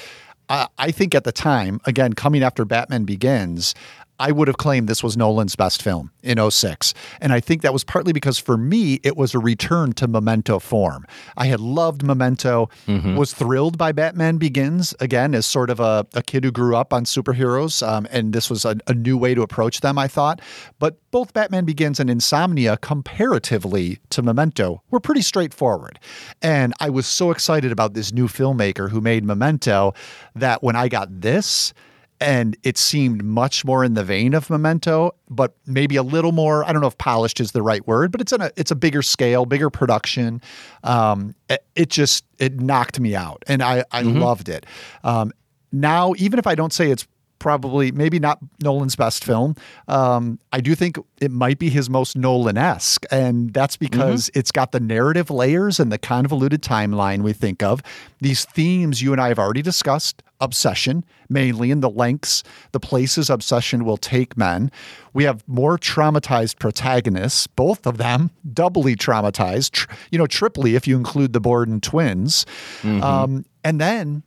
I, 0.49 0.91
think 0.91 1.13
at 1.13 1.23
the 1.23 1.31
time, 1.31 1.81
again, 1.85 2.13
coming 2.13 2.41
after 2.41 2.63
Batman 2.63 3.03
Begins, 3.03 3.75
I 4.19 4.31
would 4.31 4.47
have 4.47 4.57
claimed 4.57 4.87
this 4.87 5.03
was 5.03 5.15
Nolan's 5.15 5.55
best 5.55 5.81
film 5.81 6.11
in 6.23 6.37
06. 6.49 6.93
And 7.21 7.31
I 7.31 7.39
think 7.39 7.61
that 7.61 7.73
was 7.73 7.83
partly 7.83 8.13
because 8.13 8.39
for 8.39 8.57
me, 8.57 8.99
it 9.03 9.15
was 9.15 9.35
a 9.35 9.39
return 9.39 9.93
to 9.93 10.07
Memento 10.07 10.59
form. 10.59 11.05
I 11.35 11.45
had 11.47 11.59
loved 11.59 12.03
Memento, 12.03 12.69
was 13.15 13.33
thrilled 13.33 13.77
by 13.77 13.91
Batman 13.91 14.37
Begins, 14.37 14.95
again, 14.99 15.35
as 15.35 15.45
sort 15.45 15.69
of 15.69 15.79
a, 15.79 16.05
a 16.13 16.23
kid 16.23 16.43
who 16.43 16.51
grew 16.51 16.75
up 16.75 16.93
on 16.93 17.05
superheroes. 17.05 17.85
Um, 17.87 18.07
and 18.11 18.33
this 18.33 18.49
was 18.49 18.65
a, 18.65 18.77
a 18.87 18.93
new 18.93 19.17
way 19.17 19.35
to 19.35 19.41
approach 19.41 19.81
them, 19.81 19.97
I 19.97 20.07
thought. 20.07 20.41
But 20.79 20.97
both 21.11 21.33
Batman 21.33 21.65
Begins 21.65 21.99
and 21.99 22.09
Insomnia, 22.09 22.77
comparatively 22.77 23.99
to 24.09 24.21
Memento, 24.21 24.81
were 24.89 24.99
pretty 24.99 25.21
straightforward. 25.21 25.99
And 26.41 26.73
I 26.79 26.89
was 26.89 27.05
so 27.05 27.31
excited 27.31 27.71
about 27.71 27.93
this 27.93 28.11
new 28.11 28.27
filmmaker 28.27 28.89
who 28.89 29.01
made 29.01 29.23
Memento 29.23 29.93
that 30.35 30.63
when 30.63 30.75
I 30.75 30.87
got 30.87 31.21
this, 31.21 31.73
and 32.19 32.57
it 32.63 32.77
seemed 32.77 33.23
much 33.23 33.63
more 33.63 33.83
in 33.83 33.93
the 33.93 34.03
vein 34.03 34.33
of 34.33 34.49
Memento, 34.49 35.13
but 35.29 35.55
maybe 35.65 35.95
a 35.95 36.03
little 36.03 36.31
more. 36.31 36.63
I 36.63 36.73
don't 36.73 36.81
know 36.81 36.87
if 36.87 36.97
polished 36.97 37.39
is 37.39 37.51
the 37.51 37.61
right 37.61 37.85
word, 37.87 38.11
but 38.11 38.21
it's 38.21 38.33
in 38.33 38.41
a 38.41 38.51
it's 38.55 38.71
a 38.71 38.75
bigger 38.75 39.01
scale, 39.01 39.45
bigger 39.45 39.69
production. 39.69 40.41
Um, 40.83 41.35
it, 41.49 41.63
it 41.75 41.89
just 41.89 42.25
it 42.39 42.59
knocked 42.59 42.99
me 42.99 43.15
out, 43.15 43.43
and 43.47 43.61
I 43.61 43.83
I 43.91 44.01
loved 44.01 44.49
it. 44.49 44.65
Um, 45.03 45.31
now, 45.71 46.13
even 46.17 46.39
if 46.39 46.47
I 46.47 46.55
don't 46.55 46.73
say 46.73 46.89
it's 46.89 47.07
probably 47.39 47.91
maybe 47.91 48.19
not 48.19 48.39
Nolan's 48.63 48.95
best 48.95 49.23
film. 49.23 49.55
Um, 49.87 50.39
I 50.51 50.61
do 50.61 50.75
think 50.75 50.97
it 51.21 51.31
might 51.31 51.59
be 51.59 51.69
his 51.69 51.89
most 51.89 52.15
Nolan-esque, 52.17 53.05
and 53.11 53.53
that's 53.53 53.77
because 53.77 54.29
it's 54.33 54.51
got 54.51 54.71
the 54.71 54.79
narrative 54.79 55.29
layers 55.29 55.79
and 55.79 55.91
the 55.91 55.97
convoluted 55.97 56.61
timeline 56.61 57.21
we 57.21 57.33
think 57.33 57.63
of. 57.63 57.81
These 58.19 58.45
themes 58.45 59.01
you 59.01 59.11
and 59.11 59.21
I 59.21 59.29
have 59.29 59.39
already 59.39 59.61
discussed: 59.61 60.23
obsession, 60.39 61.05
mainly 61.29 61.71
in 61.71 61.81
the 61.81 61.89
lengths, 61.89 62.43
the 62.71 62.79
places 62.79 63.29
obsession 63.29 63.85
will 63.85 63.97
take 63.97 64.37
men. 64.37 64.71
We 65.13 65.23
have 65.23 65.43
more 65.47 65.77
traumatized 65.77 66.59
protagonists, 66.59 67.47
both 67.47 67.87
of 67.87 67.97
them 67.97 68.31
doubly 68.53 68.95
traumatized. 68.95 69.71
Tr- 69.71 69.91
you 70.11 70.17
know, 70.17 70.27
triply 70.27 70.75
if 70.75 70.87
you 70.87 70.95
include 70.97 71.33
the 71.33 71.39
Borden 71.39 71.81
twins, 71.81 72.45
um, 72.83 73.45
and 73.63 73.81
then 73.81 74.23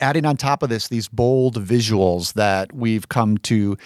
adding 0.00 0.24
on 0.24 0.36
top 0.36 0.62
of 0.62 0.68
this 0.68 0.88
these 0.88 1.08
bold 1.08 1.56
visuals 1.64 2.34
that 2.34 2.72
we've 2.72 3.08
come 3.08 3.38
to 3.38 3.76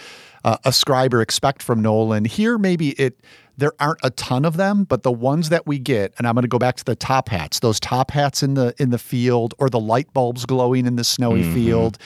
uh, 0.45 0.57
ascribe 0.65 1.15
or 1.15 1.21
expect 1.21 1.63
from 1.63 1.83
Nolan. 1.83 2.25
Here, 2.25 2.59
maybe 2.59 2.91
it 2.91 3.21
there 3.57 3.73
aren't 3.79 4.01
a 4.03 4.11
ton 4.11 4.47
of 4.47 4.57
them, 4.57 4.85
but 4.85 5.03
the 5.03 5.13
ones 5.13 5.51
that 5.51 5.67
we 5.67 5.79
get, 5.79 6.15
and 6.17 6.27
I'm 6.27 6.35
going 6.35 6.43
to 6.43 6.49
go 6.49 6.59
back 6.59 6.77
to 6.77 6.85
the 6.85 6.97
top 6.97 7.29
hats, 7.29 7.61
those 7.61 7.79
top 7.79 8.11
hats 8.11 8.43
in 8.43 8.55
the 8.55 8.75
in 8.79 8.91
the 8.91 8.99
field, 8.99 9.55
or 9.59 9.69
the 9.69 9.81
light 9.81 10.13
bulbs 10.15 10.47
glowing 10.47 10.87
in 10.87 10.97
the 10.97 11.05
snowy 11.05 11.43
field, 11.43 11.99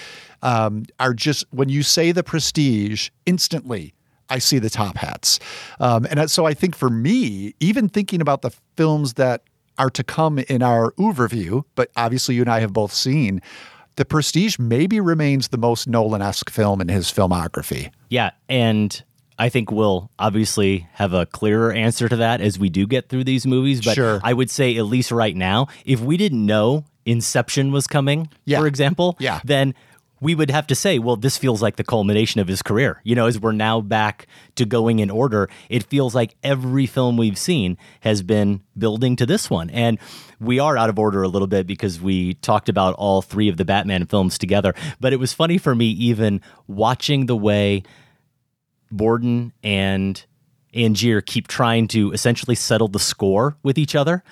um, 0.43 0.85
are 0.99 1.15
just 1.15 1.45
when 1.51 1.69
you 1.69 1.83
say 1.83 2.13
the 2.13 2.25
prestige, 2.25 3.11
instantly 3.27 3.95
I 4.29 4.39
see 4.39 4.59
the 4.59 4.71
top 4.71 4.97
hats. 4.97 5.39
Um, 5.81 6.07
and 6.11 6.31
so 6.31 6.47
I 6.47 6.55
think 6.55 6.75
for 6.75 6.91
me, 6.91 7.55
even 7.61 7.89
thinking 7.89 8.21
about 8.21 8.43
the 8.43 8.51
films 8.77 9.15
that 9.15 9.43
are 9.79 9.91
to 9.91 10.05
come 10.05 10.39
in 10.39 10.63
our 10.63 10.93
overview, 10.93 11.65
but 11.75 11.91
obviously 11.97 12.37
you 12.37 12.43
and 12.43 12.51
I 12.51 12.61
have 12.61 12.73
both 12.73 12.93
seen, 12.93 13.43
The 13.97 14.05
Prestige 14.05 14.59
maybe 14.59 14.99
remains 15.01 15.49
the 15.49 15.57
most 15.59 15.87
Nolan 15.87 16.21
esque 16.23 16.51
film 16.51 16.81
in 16.81 16.89
his 16.89 17.07
filmography. 17.13 17.91
Yeah, 18.11 18.31
and 18.49 19.03
I 19.39 19.49
think 19.49 19.71
we'll 19.71 20.11
obviously 20.19 20.89
have 20.95 21.13
a 21.13 21.27
clearer 21.27 21.73
answer 21.73 22.09
to 22.09 22.17
that 22.17 22.41
as 22.41 22.59
we 22.59 22.71
do 22.71 22.87
get 22.87 23.09
through 23.09 23.25
these 23.25 23.47
movies. 23.47 23.85
But 23.85 23.95
Sure. 23.95 24.21
I 24.25 24.33
would 24.33 24.51
say, 24.51 24.77
at 24.77 24.87
least 24.87 25.11
right 25.13 25.37
now, 25.37 25.69
if 25.85 26.01
we 26.01 26.17
didn't 26.17 26.45
know 26.45 26.85
Inception 27.07 27.71
was 27.71 27.87
coming, 27.87 28.29
Yeah. 28.47 28.59
for 28.61 28.67
example, 28.67 29.17
Yeah. 29.21 29.41
then 29.45 29.75
we 30.25 30.35
would 30.35 30.51
have 30.51 30.67
to 30.67 30.75
say, 30.75 30.99
well, 30.99 31.17
this 31.17 31.37
feels 31.37 31.61
like 31.61 31.77
the 31.77 31.85
culmination 31.85 32.41
of 32.41 32.49
his 32.49 32.63
career. 32.63 32.99
You 33.05 33.15
know, 33.15 33.27
as 33.27 33.39
we're 33.39 33.53
now 33.53 33.83
back 33.83 34.27
to 34.55 34.65
going 34.65 34.99
in 34.99 35.11
order, 35.11 35.51
it 35.69 35.83
feels 35.83 36.15
like 36.15 36.35
every 36.43 36.87
film 36.87 37.19
we've 37.19 37.37
seen 37.37 37.77
has 38.01 38.23
been 38.23 38.63
building 38.79 39.17
to 39.17 39.27
this 39.27 39.51
one. 39.51 39.69
And 39.69 39.99
we 40.41 40.59
are 40.59 40.79
out 40.79 40.89
of 40.89 40.99
order 40.99 41.23
a 41.23 41.29
little 41.29 41.47
bit 41.47 41.67
because 41.67 42.01
we 42.01 42.35
talked 42.37 42.71
about 42.71 42.95
all 42.95 43.21
three 43.21 43.51
of 43.51 43.59
the 43.59 43.67
Batman 43.67 44.07
films 44.07 44.39
together. 44.39 44.75
But 44.99 45.13
it 45.13 45.17
was 45.17 45.35
funny 45.35 45.59
for 45.59 45.75
me, 45.75 45.89
even 45.89 46.41
watching 46.67 47.27
the 47.27 47.37
way 47.37 47.83
Borden 48.91 49.53
and 49.63 50.25
Angier 50.75 51.21
keep 51.21 51.49
trying 51.49 51.87
to 51.89 52.13
essentially 52.13 52.55
settle 52.55 52.89
the 52.89 52.99
score 52.99 53.59
with 53.63 53.77
each 53.77 53.95
other 53.95 54.25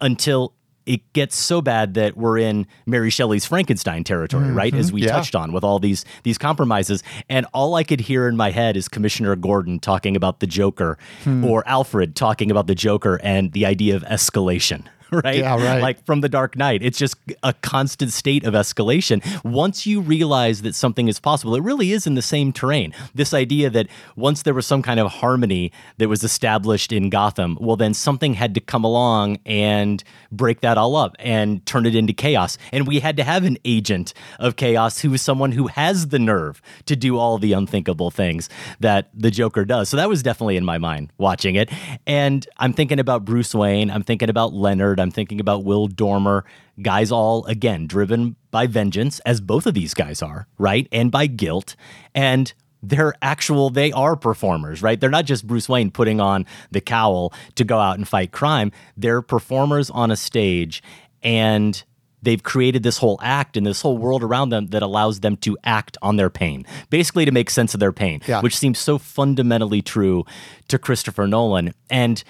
until 0.00 0.54
it 0.86 1.12
gets 1.12 1.36
so 1.36 1.62
bad 1.62 1.94
that 1.94 2.16
we're 2.16 2.38
in 2.38 2.66
Mary 2.86 3.10
Shelley's 3.10 3.44
Frankenstein 3.46 4.04
territory, 4.04 4.50
right? 4.50 4.72
Mm-hmm. 4.72 4.80
As 4.80 4.92
we 4.92 5.02
yeah. 5.02 5.12
touched 5.12 5.34
on 5.34 5.52
with 5.52 5.64
all 5.64 5.78
these 5.78 6.04
these 6.22 6.38
compromises. 6.38 7.02
And 7.28 7.46
all 7.54 7.74
I 7.74 7.84
could 7.84 8.00
hear 8.00 8.28
in 8.28 8.36
my 8.36 8.50
head 8.50 8.76
is 8.76 8.88
Commissioner 8.88 9.34
Gordon 9.36 9.78
talking 9.78 10.16
about 10.16 10.40
the 10.40 10.46
Joker 10.46 10.98
hmm. 11.22 11.44
or 11.44 11.66
Alfred 11.66 12.16
talking 12.16 12.50
about 12.50 12.66
the 12.66 12.74
Joker 12.74 13.20
and 13.22 13.52
the 13.52 13.66
idea 13.66 13.96
of 13.96 14.02
escalation. 14.04 14.84
Right? 15.24 15.38
Yeah, 15.38 15.56
right. 15.56 15.80
Like 15.80 16.04
from 16.04 16.20
the 16.20 16.28
Dark 16.28 16.56
Knight. 16.56 16.82
It's 16.82 16.98
just 16.98 17.16
a 17.42 17.52
constant 17.52 18.12
state 18.12 18.44
of 18.44 18.52
escalation. 18.54 19.22
Once 19.44 19.86
you 19.86 20.00
realize 20.00 20.62
that 20.62 20.74
something 20.74 21.08
is 21.08 21.18
possible, 21.18 21.54
it 21.54 21.62
really 21.62 21.92
is 21.92 22.06
in 22.06 22.14
the 22.14 22.22
same 22.22 22.52
terrain. 22.52 22.92
This 23.14 23.32
idea 23.32 23.70
that 23.70 23.86
once 24.16 24.42
there 24.42 24.54
was 24.54 24.66
some 24.66 24.82
kind 24.82 25.00
of 25.00 25.10
harmony 25.10 25.72
that 25.98 26.08
was 26.08 26.24
established 26.24 26.92
in 26.92 27.10
Gotham, 27.10 27.56
well, 27.60 27.76
then 27.76 27.94
something 27.94 28.34
had 28.34 28.54
to 28.54 28.60
come 28.60 28.84
along 28.84 29.38
and 29.46 30.02
break 30.30 30.60
that 30.60 30.76
all 30.76 30.96
up 30.96 31.16
and 31.18 31.64
turn 31.64 31.86
it 31.86 31.94
into 31.94 32.12
chaos. 32.12 32.58
And 32.72 32.86
we 32.86 33.00
had 33.00 33.16
to 33.16 33.24
have 33.24 33.44
an 33.44 33.56
agent 33.64 34.12
of 34.38 34.56
chaos 34.56 35.00
who 35.00 35.14
is 35.14 35.22
someone 35.22 35.52
who 35.52 35.68
has 35.68 36.08
the 36.08 36.18
nerve 36.18 36.60
to 36.86 36.96
do 36.96 37.18
all 37.18 37.38
the 37.38 37.52
unthinkable 37.52 38.10
things 38.10 38.48
that 38.80 39.08
the 39.14 39.30
Joker 39.30 39.64
does. 39.64 39.88
So 39.88 39.96
that 39.96 40.08
was 40.08 40.22
definitely 40.22 40.56
in 40.56 40.64
my 40.64 40.78
mind 40.78 41.12
watching 41.18 41.54
it. 41.54 41.70
And 42.06 42.46
I'm 42.58 42.72
thinking 42.72 42.98
about 42.98 43.24
Bruce 43.24 43.54
Wayne. 43.54 43.90
I'm 43.90 44.02
thinking 44.02 44.28
about 44.28 44.52
Leonard. 44.52 45.00
I'm 45.04 45.10
thinking 45.12 45.38
about 45.38 45.62
Will 45.64 45.86
Dormer. 45.86 46.44
Guys, 46.82 47.12
all 47.12 47.44
again 47.46 47.86
driven 47.86 48.34
by 48.50 48.66
vengeance, 48.66 49.20
as 49.20 49.40
both 49.40 49.66
of 49.66 49.74
these 49.74 49.94
guys 49.94 50.22
are, 50.22 50.48
right? 50.58 50.88
And 50.90 51.12
by 51.12 51.26
guilt. 51.28 51.76
And 52.14 52.52
they're 52.82 53.14
actual, 53.22 53.70
they 53.70 53.92
are 53.92 54.16
performers, 54.16 54.82
right? 54.82 55.00
They're 55.00 55.08
not 55.10 55.24
just 55.24 55.46
Bruce 55.46 55.68
Wayne 55.68 55.90
putting 55.90 56.20
on 56.20 56.44
the 56.70 56.80
cowl 56.80 57.32
to 57.54 57.64
go 57.64 57.78
out 57.78 57.96
and 57.96 58.06
fight 58.06 58.32
crime. 58.32 58.72
They're 58.96 59.22
performers 59.22 59.88
on 59.90 60.10
a 60.10 60.16
stage. 60.16 60.82
And 61.22 61.82
they've 62.22 62.42
created 62.42 62.82
this 62.82 62.98
whole 62.98 63.18
act 63.22 63.56
and 63.56 63.66
this 63.66 63.80
whole 63.82 63.96
world 63.98 64.22
around 64.22 64.48
them 64.48 64.66
that 64.68 64.82
allows 64.82 65.20
them 65.20 65.36
to 65.38 65.56
act 65.64 65.96
on 66.02 66.16
their 66.16 66.30
pain, 66.30 66.66
basically 66.90 67.24
to 67.24 67.30
make 67.32 67.50
sense 67.50 67.74
of 67.74 67.80
their 67.80 67.92
pain, 67.92 68.20
Yeah. 68.26 68.40
which 68.40 68.56
seems 68.56 68.78
so 68.78 68.98
fundamentally 68.98 69.80
true 69.82 70.24
to 70.68 70.78
Christopher 70.78 71.26
Nolan. 71.26 71.72
And 71.90 72.22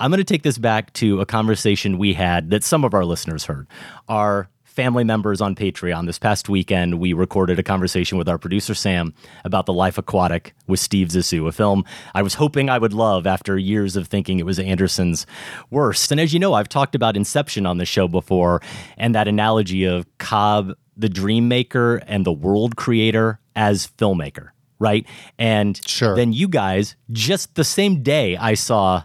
I'm 0.00 0.10
going 0.10 0.18
to 0.18 0.24
take 0.24 0.42
this 0.42 0.56
back 0.56 0.92
to 0.94 1.20
a 1.20 1.26
conversation 1.26 1.98
we 1.98 2.14
had 2.14 2.48
that 2.50 2.64
some 2.64 2.84
of 2.84 2.94
our 2.94 3.04
listeners 3.04 3.44
heard. 3.44 3.66
Our 4.08 4.48
family 4.64 5.04
members 5.04 5.42
on 5.42 5.54
Patreon 5.54 6.06
this 6.06 6.18
past 6.18 6.48
weekend, 6.48 6.98
we 6.98 7.12
recorded 7.12 7.58
a 7.58 7.62
conversation 7.62 8.16
with 8.16 8.26
our 8.26 8.38
producer 8.38 8.72
Sam 8.72 9.12
about 9.44 9.66
The 9.66 9.74
Life 9.74 9.98
Aquatic 9.98 10.54
with 10.66 10.80
Steve 10.80 11.08
Zissou, 11.08 11.46
a 11.46 11.52
film 11.52 11.84
I 12.14 12.22
was 12.22 12.34
hoping 12.34 12.70
I 12.70 12.78
would 12.78 12.94
love 12.94 13.26
after 13.26 13.58
years 13.58 13.94
of 13.94 14.06
thinking 14.08 14.38
it 14.38 14.46
was 14.46 14.58
Anderson's 14.58 15.26
worst. 15.68 16.10
And 16.10 16.18
as 16.18 16.32
you 16.32 16.38
know, 16.38 16.54
I've 16.54 16.68
talked 16.70 16.94
about 16.94 17.14
Inception 17.14 17.66
on 17.66 17.76
the 17.76 17.84
show 17.84 18.08
before 18.08 18.62
and 18.96 19.14
that 19.14 19.28
analogy 19.28 19.84
of 19.84 20.06
Cobb, 20.16 20.72
the 20.96 21.10
dream 21.10 21.46
maker, 21.46 21.96
and 22.06 22.24
the 22.24 22.32
world 22.32 22.76
creator 22.76 23.38
as 23.54 23.86
filmmaker, 23.98 24.48
right? 24.78 25.04
And 25.38 25.78
Sure. 25.86 26.16
then 26.16 26.32
you 26.32 26.48
guys, 26.48 26.96
just 27.12 27.54
the 27.54 27.64
same 27.64 28.02
day 28.02 28.38
I 28.38 28.54
saw 28.54 29.02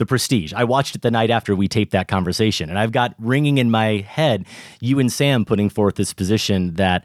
the 0.00 0.06
Prestige. 0.06 0.52
I 0.54 0.64
watched 0.64 0.96
it 0.96 1.02
the 1.02 1.10
night 1.10 1.30
after 1.30 1.54
we 1.54 1.68
taped 1.68 1.92
that 1.92 2.08
conversation, 2.08 2.70
and 2.70 2.78
I've 2.78 2.90
got 2.90 3.14
ringing 3.18 3.58
in 3.58 3.70
my 3.70 3.98
head 3.98 4.46
you 4.80 4.98
and 4.98 5.12
Sam 5.12 5.44
putting 5.44 5.68
forth 5.68 5.94
this 5.94 6.12
position 6.12 6.74
that 6.74 7.04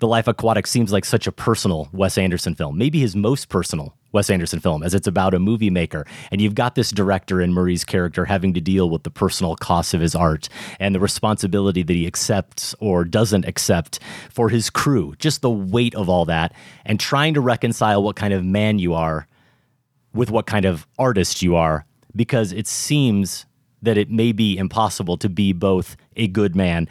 The 0.00 0.08
Life 0.08 0.26
Aquatic 0.26 0.66
seems 0.66 0.92
like 0.92 1.04
such 1.04 1.28
a 1.28 1.32
personal 1.32 1.88
Wes 1.92 2.18
Anderson 2.18 2.56
film, 2.56 2.76
maybe 2.76 2.98
his 2.98 3.14
most 3.14 3.48
personal 3.48 3.94
Wes 4.10 4.30
Anderson 4.30 4.58
film, 4.58 4.82
as 4.82 4.94
it's 4.94 5.06
about 5.06 5.32
a 5.32 5.38
movie 5.38 5.70
maker. 5.70 6.06
And 6.32 6.40
you've 6.40 6.56
got 6.56 6.74
this 6.74 6.90
director 6.90 7.40
in 7.40 7.52
Murray's 7.52 7.84
character 7.84 8.24
having 8.24 8.52
to 8.54 8.60
deal 8.60 8.90
with 8.90 9.04
the 9.04 9.10
personal 9.10 9.54
costs 9.54 9.94
of 9.94 10.00
his 10.00 10.16
art 10.16 10.48
and 10.80 10.92
the 10.92 11.00
responsibility 11.00 11.84
that 11.84 11.94
he 11.94 12.06
accepts 12.06 12.74
or 12.80 13.04
doesn't 13.04 13.44
accept 13.46 14.00
for 14.28 14.48
his 14.48 14.70
crew, 14.70 15.14
just 15.20 15.40
the 15.40 15.50
weight 15.50 15.94
of 15.94 16.08
all 16.08 16.24
that, 16.24 16.52
and 16.84 16.98
trying 16.98 17.34
to 17.34 17.40
reconcile 17.40 18.02
what 18.02 18.16
kind 18.16 18.34
of 18.34 18.44
man 18.44 18.80
you 18.80 18.92
are 18.92 19.28
with 20.12 20.32
what 20.32 20.46
kind 20.46 20.64
of 20.64 20.86
artist 20.98 21.40
you 21.40 21.54
are 21.54 21.86
because 22.16 22.52
it 22.52 22.66
seems 22.66 23.46
that 23.82 23.98
it 23.98 24.10
may 24.10 24.32
be 24.32 24.56
impossible 24.56 25.16
to 25.18 25.28
be 25.28 25.52
both 25.52 25.96
a 26.16 26.26
good 26.26 26.56
man 26.56 26.88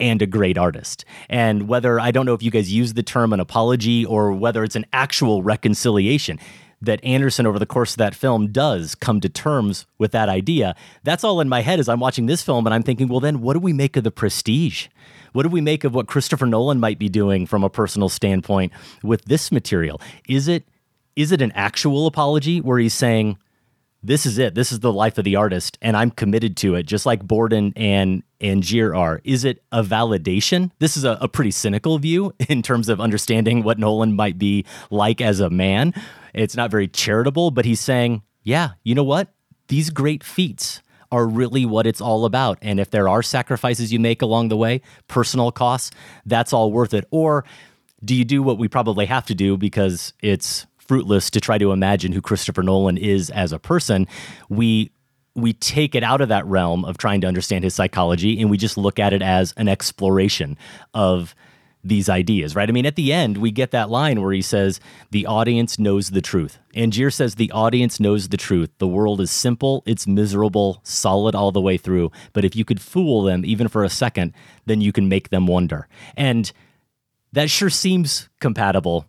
and 0.00 0.20
a 0.20 0.26
great 0.26 0.58
artist. 0.58 1.04
And 1.28 1.68
whether 1.68 2.00
I 2.00 2.10
don't 2.10 2.26
know 2.26 2.34
if 2.34 2.42
you 2.42 2.50
guys 2.50 2.72
use 2.72 2.94
the 2.94 3.02
term 3.02 3.32
an 3.32 3.40
apology 3.40 4.04
or 4.04 4.32
whether 4.32 4.64
it's 4.64 4.76
an 4.76 4.86
actual 4.92 5.42
reconciliation 5.42 6.38
that 6.80 7.02
Anderson 7.04 7.46
over 7.46 7.58
the 7.58 7.66
course 7.66 7.92
of 7.92 7.98
that 7.98 8.14
film 8.14 8.52
does 8.52 8.94
come 8.94 9.20
to 9.20 9.28
terms 9.28 9.86
with 9.98 10.12
that 10.12 10.28
idea. 10.28 10.74
That's 11.02 11.24
all 11.24 11.40
in 11.40 11.48
my 11.48 11.62
head 11.62 11.80
as 11.80 11.88
I'm 11.88 12.00
watching 12.00 12.26
this 12.26 12.42
film 12.42 12.66
and 12.66 12.74
I'm 12.74 12.82
thinking, 12.82 13.08
well 13.08 13.20
then 13.20 13.40
what 13.40 13.54
do 13.54 13.60
we 13.60 13.72
make 13.72 13.96
of 13.96 14.04
the 14.04 14.10
prestige? 14.10 14.88
What 15.32 15.44
do 15.44 15.48
we 15.48 15.60
make 15.60 15.84
of 15.84 15.94
what 15.94 16.06
Christopher 16.06 16.46
Nolan 16.46 16.80
might 16.80 16.98
be 16.98 17.08
doing 17.08 17.46
from 17.46 17.64
a 17.64 17.70
personal 17.70 18.08
standpoint 18.08 18.72
with 19.02 19.24
this 19.24 19.50
material? 19.50 20.00
Is 20.28 20.48
it 20.48 20.64
is 21.16 21.30
it 21.30 21.40
an 21.40 21.52
actual 21.52 22.08
apology 22.08 22.60
where 22.60 22.78
he's 22.78 22.94
saying 22.94 23.38
this 24.04 24.26
is 24.26 24.36
it. 24.36 24.54
This 24.54 24.70
is 24.70 24.80
the 24.80 24.92
life 24.92 25.16
of 25.16 25.24
the 25.24 25.36
artist, 25.36 25.78
and 25.80 25.96
I'm 25.96 26.10
committed 26.10 26.58
to 26.58 26.74
it, 26.74 26.84
just 26.84 27.06
like 27.06 27.26
Borden 27.26 27.72
and 27.74 28.22
Angier 28.40 28.94
are. 28.94 29.22
Is 29.24 29.44
it 29.44 29.62
a 29.72 29.82
validation? 29.82 30.70
This 30.78 30.96
is 30.96 31.04
a, 31.04 31.16
a 31.22 31.28
pretty 31.28 31.50
cynical 31.50 31.98
view 31.98 32.34
in 32.48 32.60
terms 32.60 32.90
of 32.90 33.00
understanding 33.00 33.62
what 33.62 33.78
Nolan 33.78 34.14
might 34.14 34.38
be 34.38 34.66
like 34.90 35.22
as 35.22 35.40
a 35.40 35.48
man. 35.48 35.94
It's 36.34 36.54
not 36.54 36.70
very 36.70 36.86
charitable, 36.86 37.50
but 37.50 37.64
he's 37.64 37.80
saying, 37.80 38.22
yeah, 38.42 38.70
you 38.82 38.94
know 38.94 39.04
what? 39.04 39.28
These 39.68 39.88
great 39.88 40.22
feats 40.22 40.82
are 41.10 41.26
really 41.26 41.64
what 41.64 41.86
it's 41.86 42.00
all 42.00 42.26
about. 42.26 42.58
And 42.60 42.78
if 42.78 42.90
there 42.90 43.08
are 43.08 43.22
sacrifices 43.22 43.92
you 43.92 44.00
make 44.00 44.20
along 44.20 44.48
the 44.48 44.56
way, 44.56 44.82
personal 45.08 45.50
costs, 45.50 45.92
that's 46.26 46.52
all 46.52 46.70
worth 46.70 46.92
it. 46.92 47.06
Or 47.10 47.44
do 48.04 48.14
you 48.14 48.24
do 48.24 48.42
what 48.42 48.58
we 48.58 48.68
probably 48.68 49.06
have 49.06 49.24
to 49.26 49.34
do 49.34 49.56
because 49.56 50.12
it's 50.20 50.66
fruitless 50.86 51.30
to 51.30 51.40
try 51.40 51.58
to 51.58 51.72
imagine 51.72 52.12
who 52.12 52.20
Christopher 52.20 52.62
Nolan 52.62 52.96
is 52.96 53.30
as 53.30 53.52
a 53.52 53.58
person? 53.58 54.06
We 54.48 54.90
we 55.36 55.52
take 55.52 55.96
it 55.96 56.04
out 56.04 56.20
of 56.20 56.28
that 56.28 56.46
realm 56.46 56.84
of 56.84 56.96
trying 56.96 57.20
to 57.20 57.26
understand 57.26 57.64
his 57.64 57.74
psychology 57.74 58.40
and 58.40 58.50
we 58.50 58.56
just 58.56 58.78
look 58.78 59.00
at 59.00 59.12
it 59.12 59.20
as 59.20 59.52
an 59.56 59.66
exploration 59.66 60.56
of 60.94 61.34
these 61.84 62.08
ideas, 62.08 62.56
right? 62.56 62.68
I 62.68 62.72
mean, 62.72 62.86
at 62.86 62.96
the 62.96 63.12
end, 63.12 63.36
we 63.36 63.50
get 63.50 63.70
that 63.72 63.90
line 63.90 64.22
where 64.22 64.32
he 64.32 64.40
says, 64.40 64.80
The 65.10 65.26
audience 65.26 65.78
knows 65.78 66.10
the 66.10 66.22
truth. 66.22 66.58
and 66.74 66.92
Angier 66.92 67.12
says, 67.12 67.34
The 67.34 67.52
audience 67.52 68.00
knows 68.00 68.28
the 68.28 68.38
truth. 68.38 68.70
The 68.78 68.88
world 68.88 69.20
is 69.20 69.30
simple, 69.30 69.82
it's 69.84 70.06
miserable, 70.06 70.80
solid 70.82 71.34
all 71.34 71.52
the 71.52 71.60
way 71.60 71.76
through. 71.76 72.10
But 72.32 72.44
if 72.44 72.56
you 72.56 72.64
could 72.64 72.80
fool 72.80 73.22
them, 73.22 73.44
even 73.44 73.68
for 73.68 73.84
a 73.84 73.90
second, 73.90 74.32
then 74.64 74.80
you 74.80 74.92
can 74.92 75.08
make 75.08 75.28
them 75.28 75.46
wonder. 75.46 75.86
And 76.16 76.50
that 77.32 77.50
sure 77.50 77.70
seems 77.70 78.30
compatible 78.40 79.06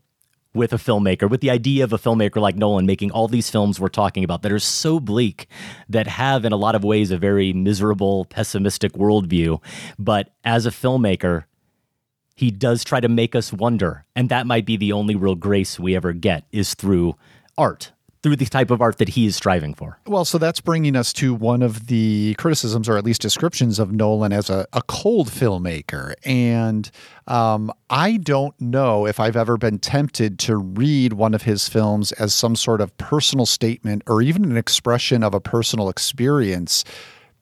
with 0.56 0.74
a 0.74 0.78
filmmaker, 0.78 1.30
with 1.30 1.42
the 1.42 1.50
idea 1.50 1.84
of 1.84 1.94
a 1.94 1.98
filmmaker 1.98 2.42
like 2.42 2.56
Nolan 2.56 2.86
making 2.86 3.12
all 3.12 3.28
these 3.28 3.50
films 3.50 3.80
we're 3.80 3.90
talking 3.90 4.24
about 4.24 4.42
that 4.42 4.52
are 4.52 4.60
so 4.60 5.00
bleak, 5.00 5.48
that 5.90 6.08
have 6.08 6.46
in 6.46 6.52
a 6.52 6.58
lot 6.58 6.76
of 6.76 6.84
ways 6.84 7.12
a 7.12 7.18
very 7.18 7.54
miserable, 7.54 8.26
pessimistic 8.26 8.94
worldview. 8.94 9.62
But 10.00 10.34
as 10.44 10.66
a 10.66 10.72
filmmaker, 10.72 11.44
he 12.36 12.52
does 12.52 12.84
try 12.84 13.00
to 13.00 13.10
make 13.10 13.36
us 13.36 13.54
wonder. 13.54 14.06
And 14.16 14.30
that 14.30 14.48
might 14.48 14.66
be 14.66 14.78
the 14.78 14.92
only 14.92 15.16
real 15.16 15.36
grace 15.36 15.80
we 15.80 15.96
ever 15.96 16.14
get 16.14 16.46
is 16.52 16.74
through 16.74 17.16
art, 17.58 17.92
through 18.26 18.36
the 18.36 18.46
type 18.46 18.72
of 18.72 18.82
art 18.82 18.98
that 18.98 19.10
he 19.10 19.28
is 19.28 19.36
striving 19.36 19.76
for. 19.76 20.00
Well, 20.08 20.26
so 20.26 20.40
that's 20.40 20.60
bringing 20.60 20.96
us 20.96 21.14
to 21.14 21.36
one 21.36 21.62
of 21.62 21.86
the 21.86 22.34
criticisms, 22.40 22.90
or 22.90 22.98
at 22.98 23.06
least 23.06 23.22
descriptions, 23.22 23.78
of 23.78 23.92
Nolan 23.92 24.34
as 24.34 24.50
a, 24.50 24.66
a 24.74 24.82
cold 24.82 25.30
filmmaker. 25.30 26.16
And 26.26 26.90
um, 27.28 27.72
I 27.92 28.18
don't 28.18 28.60
know 28.60 29.06
if 29.06 29.20
I've 29.20 29.36
ever 29.36 29.58
been 29.58 29.78
tempted 29.78 30.40
to 30.40 30.58
read 30.58 31.14
one 31.14 31.36
of 31.36 31.44
his 31.44 31.70
films 31.70 32.14
as 32.14 32.34
some 32.34 32.56
sort 32.56 32.82
of 32.82 32.98
personal 32.98 33.46
statement 33.46 34.02
or 34.08 34.24
even 34.24 34.44
an 34.44 34.58
expression 34.58 35.22
of 35.22 35.36
a 35.36 35.40
personal 35.40 35.88
experience 35.88 36.84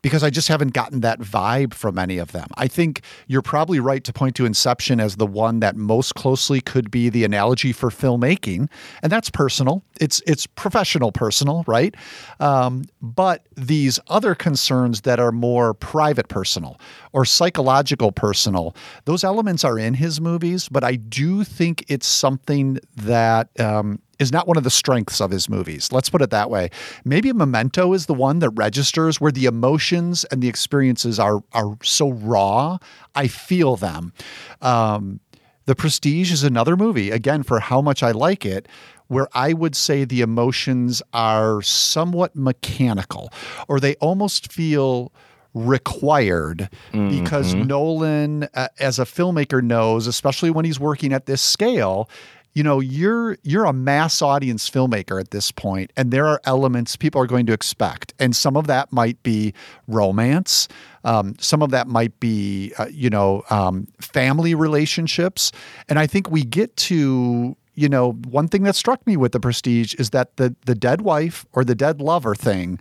because 0.04 0.22
I 0.22 0.30
just 0.30 0.50
haven't 0.50 0.74
gotten 0.74 1.00
that 1.00 1.20
vibe 1.20 1.74
from 1.74 1.98
any 1.98 2.20
of 2.20 2.34
them. 2.34 2.48
I 2.56 2.68
think 2.68 3.02
you're 3.26 3.42
probably 3.42 3.80
right 3.80 4.04
to 4.04 4.14
point 4.14 4.36
to 4.36 4.46
Inception 4.46 5.00
as 5.00 5.16
the 5.16 5.26
one 5.26 5.62
that 5.62 5.76
most 5.76 6.14
closely 6.14 6.62
could 6.62 6.92
be 6.92 7.10
the 7.10 7.24
analogy 7.24 7.72
for 7.72 7.90
filmmaking, 7.90 8.70
and 9.02 9.12
that's 9.12 9.32
personal. 9.32 9.84
It's 10.00 10.22
it's 10.28 10.46
professional 10.46 11.12
personal, 11.12 11.64
right? 11.66 11.96
Um, 12.40 12.84
but 13.02 13.48
these 13.56 14.00
other 14.08 14.36
concerns 14.36 15.02
that 15.02 15.20
are 15.20 15.32
more 15.32 15.74
private 15.74 16.28
personal 16.28 16.80
or 17.14 17.26
psychological 17.26 18.12
personal, 18.12 18.76
those 19.06 19.24
elements 19.24 19.64
are 19.64 19.80
in 19.80 19.94
his 19.94 20.20
movies, 20.20 20.68
but 20.70 20.84
I 20.84 20.98
do 20.98 21.44
think 21.44 21.86
it's 21.88 22.08
something 22.08 22.78
that 22.98 23.50
um, 23.60 24.00
is 24.20 24.32
not 24.32 24.48
one 24.48 24.58
of 24.58 24.64
the 24.64 24.70
strengths 24.70 25.20
of 25.20 25.32
his 25.32 25.50
movies. 25.50 25.92
Let's 25.92 26.10
put 26.10 26.22
it 26.22 26.30
that 26.30 26.50
way. 26.50 26.70
Maybe 27.04 27.34
Memento 27.34 27.94
is 27.94 28.06
the 28.06 28.14
one 28.14 28.40
that 28.40 28.50
registers 28.52 29.20
where 29.20 29.32
the 29.32 29.46
emotions 29.46 30.24
and 30.26 30.42
the 30.42 30.48
experiences 30.48 31.20
are 31.20 31.44
are 31.54 31.78
so 31.84 32.12
raw. 32.12 32.78
I 33.16 33.28
feel 33.28 33.76
them. 33.76 34.14
Um, 34.62 35.20
the 35.66 35.76
Prestige 35.76 36.32
is 36.32 36.44
another 36.44 36.76
movie, 36.76 37.10
again, 37.10 37.44
for 37.44 37.60
how 37.62 37.82
much 37.82 38.04
I 38.04 38.12
like 38.12 38.46
it, 38.46 38.68
where 39.08 39.28
I 39.34 39.54
would 39.54 39.76
say 39.76 40.04
the 40.04 40.22
emotions 40.22 41.02
are 41.14 41.62
somewhat 41.62 42.36
mechanical, 42.36 43.32
or 43.68 43.80
they 43.80 43.96
almost 43.96 44.52
feel 44.52 45.14
required 45.54 46.70
mm-hmm. 46.92 47.24
because 47.24 47.54
Nolan, 47.54 48.48
uh, 48.56 48.70
as 48.80 49.00
a 49.00 49.06
filmmaker, 49.06 49.62
knows, 49.64 50.08
especially 50.08 50.50
when 50.50 50.66
he's 50.66 50.80
working 50.80 51.14
at 51.14 51.28
this 51.28 51.42
scale, 51.42 52.10
you 52.54 52.64
know 52.64 52.80
you're 52.80 53.38
you're 53.44 53.66
a 53.66 53.74
mass 53.74 54.22
audience 54.22 54.70
filmmaker 54.70 55.20
at 55.20 55.32
this 55.32 55.52
point 55.52 55.92
and 55.98 56.12
there 56.12 56.28
are 56.28 56.40
elements 56.46 56.96
people 56.96 57.22
are 57.22 57.28
going 57.28 57.46
to 57.46 57.54
expect 57.54 58.14
and 58.20 58.36
some 58.36 58.56
of 58.56 58.68
that 58.68 58.92
might 58.92 59.22
be 59.24 59.54
romance. 59.88 60.68
Um, 61.06 61.36
some 61.40 61.62
of 61.62 61.72
that 61.72 61.88
might 61.88 62.18
be 62.20 62.74
uh, 62.78 62.88
you 62.90 63.10
know 63.10 63.44
um, 63.50 63.88
family 64.00 64.56
relationships. 64.56 65.52
And 65.90 66.00
i 66.00 66.08
think 66.08 66.30
we 66.30 66.44
get 66.44 66.76
to 66.78 67.56
you 67.76 67.90
know 67.90 68.14
one 68.28 68.48
thing 68.48 68.64
that 68.64 68.76
struck 68.76 69.06
me 69.08 69.18
with 69.18 69.32
the 69.32 69.40
prestige 69.40 69.96
is 69.96 70.12
that 70.12 70.38
the 70.38 70.56
the 70.66 70.76
dead 70.76 71.02
wife 71.02 71.46
or 71.54 71.64
the 71.64 71.76
dead 71.76 72.02
lover 72.02 72.36
thing 72.36 72.80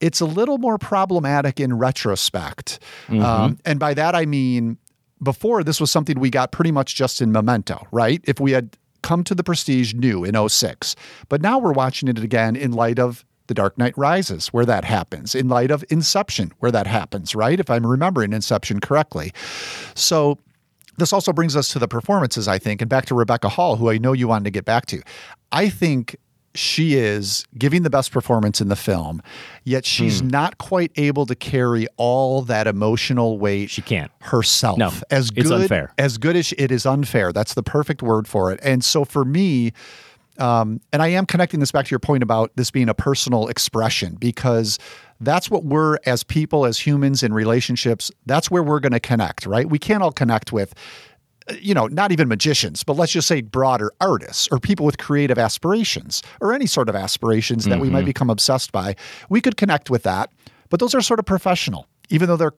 it's 0.00 0.20
a 0.20 0.24
little 0.24 0.56
more 0.56 0.78
problematic 0.78 1.60
in 1.60 1.76
retrospect. 1.76 2.78
Mm-hmm. 3.08 3.22
um, 3.22 3.58
and 3.64 3.78
by 3.78 3.92
that 3.94 4.14
i 4.14 4.24
mean 4.24 4.78
before 5.22 5.62
this 5.62 5.78
was 5.78 5.90
something 5.90 6.18
we 6.18 6.30
got 6.30 6.50
pretty 6.50 6.72
much 6.72 6.94
just 6.94 7.20
in 7.20 7.30
memento 7.30 7.86
right? 7.92 8.22
If 8.24 8.40
we 8.40 8.52
had 8.52 8.76
come 9.02 9.24
to 9.24 9.34
the 9.34 9.44
prestige 9.44 9.94
new 9.94 10.24
in 10.24 10.48
06. 10.48 10.96
But 11.28 11.42
now 11.42 11.58
we're 11.58 11.72
watching 11.72 12.08
it 12.08 12.18
again 12.18 12.56
in 12.56 12.72
light 12.72 12.98
of 12.98 13.24
The 13.46 13.54
Dark 13.54 13.76
Knight 13.78 13.96
Rises, 13.96 14.48
where 14.48 14.66
that 14.66 14.84
happens, 14.84 15.34
in 15.34 15.48
light 15.48 15.70
of 15.70 15.84
Inception, 15.90 16.52
where 16.58 16.72
that 16.72 16.86
happens, 16.86 17.34
right? 17.34 17.58
If 17.58 17.70
I'm 17.70 17.86
remembering 17.86 18.32
Inception 18.32 18.80
correctly. 18.80 19.32
So 19.94 20.38
this 20.98 21.12
also 21.12 21.32
brings 21.32 21.56
us 21.56 21.68
to 21.68 21.78
the 21.78 21.88
performances, 21.88 22.46
I 22.46 22.58
think, 22.58 22.82
and 22.82 22.88
back 22.88 23.06
to 23.06 23.14
Rebecca 23.14 23.48
Hall, 23.48 23.76
who 23.76 23.90
I 23.90 23.98
know 23.98 24.12
you 24.12 24.28
wanted 24.28 24.44
to 24.44 24.50
get 24.50 24.64
back 24.64 24.86
to. 24.86 25.02
I 25.50 25.68
think 25.68 26.16
she 26.54 26.94
is 26.94 27.44
giving 27.56 27.82
the 27.82 27.90
best 27.90 28.10
performance 28.10 28.60
in 28.60 28.68
the 28.68 28.76
film, 28.76 29.22
yet 29.64 29.84
she's 29.84 30.20
mm. 30.20 30.30
not 30.30 30.58
quite 30.58 30.90
able 30.96 31.26
to 31.26 31.34
carry 31.34 31.86
all 31.96 32.42
that 32.42 32.66
emotional 32.66 33.38
weight. 33.38 33.70
She 33.70 33.82
can't 33.82 34.10
herself. 34.20 34.78
No, 34.78 34.90
as 35.10 35.30
good, 35.30 35.40
it's 35.42 35.50
unfair. 35.50 35.92
As 35.98 36.18
good 36.18 36.36
as 36.36 36.46
she, 36.46 36.56
it 36.56 36.72
is 36.72 36.86
unfair. 36.86 37.32
That's 37.32 37.54
the 37.54 37.62
perfect 37.62 38.02
word 38.02 38.26
for 38.26 38.52
it. 38.52 38.58
And 38.62 38.84
so 38.84 39.04
for 39.04 39.24
me, 39.24 39.72
um, 40.38 40.80
and 40.92 41.02
I 41.02 41.08
am 41.08 41.26
connecting 41.26 41.60
this 41.60 41.70
back 41.70 41.84
to 41.86 41.90
your 41.90 41.98
point 41.98 42.22
about 42.22 42.50
this 42.56 42.70
being 42.70 42.88
a 42.88 42.94
personal 42.94 43.48
expression 43.48 44.14
because 44.14 44.78
that's 45.20 45.50
what 45.50 45.64
we're 45.64 45.98
as 46.06 46.24
people, 46.24 46.64
as 46.64 46.78
humans 46.78 47.22
in 47.22 47.34
relationships. 47.34 48.10
That's 48.24 48.50
where 48.50 48.62
we're 48.62 48.80
going 48.80 48.92
to 48.92 49.00
connect, 49.00 49.44
right? 49.44 49.68
We 49.68 49.78
can't 49.78 50.02
all 50.02 50.12
connect 50.12 50.50
with 50.50 50.74
you 51.60 51.74
know, 51.74 51.86
not 51.86 52.12
even 52.12 52.28
magicians, 52.28 52.82
but 52.82 52.96
let's 52.96 53.12
just 53.12 53.28
say 53.28 53.40
broader 53.40 53.92
artists 54.00 54.48
or 54.50 54.58
people 54.58 54.86
with 54.86 54.98
creative 54.98 55.38
aspirations 55.38 56.22
or 56.40 56.52
any 56.52 56.66
sort 56.66 56.88
of 56.88 56.94
aspirations 56.94 57.64
that 57.64 57.72
mm-hmm. 57.72 57.82
we 57.82 57.90
might 57.90 58.00
mm-hmm. 58.00 58.06
become 58.06 58.30
obsessed 58.30 58.72
by. 58.72 58.96
We 59.28 59.40
could 59.40 59.56
connect 59.56 59.90
with 59.90 60.02
that, 60.04 60.30
but 60.68 60.80
those 60.80 60.94
are 60.94 61.00
sort 61.00 61.18
of 61.18 61.26
professional, 61.26 61.86
even 62.08 62.28
though 62.28 62.36
they're 62.36 62.54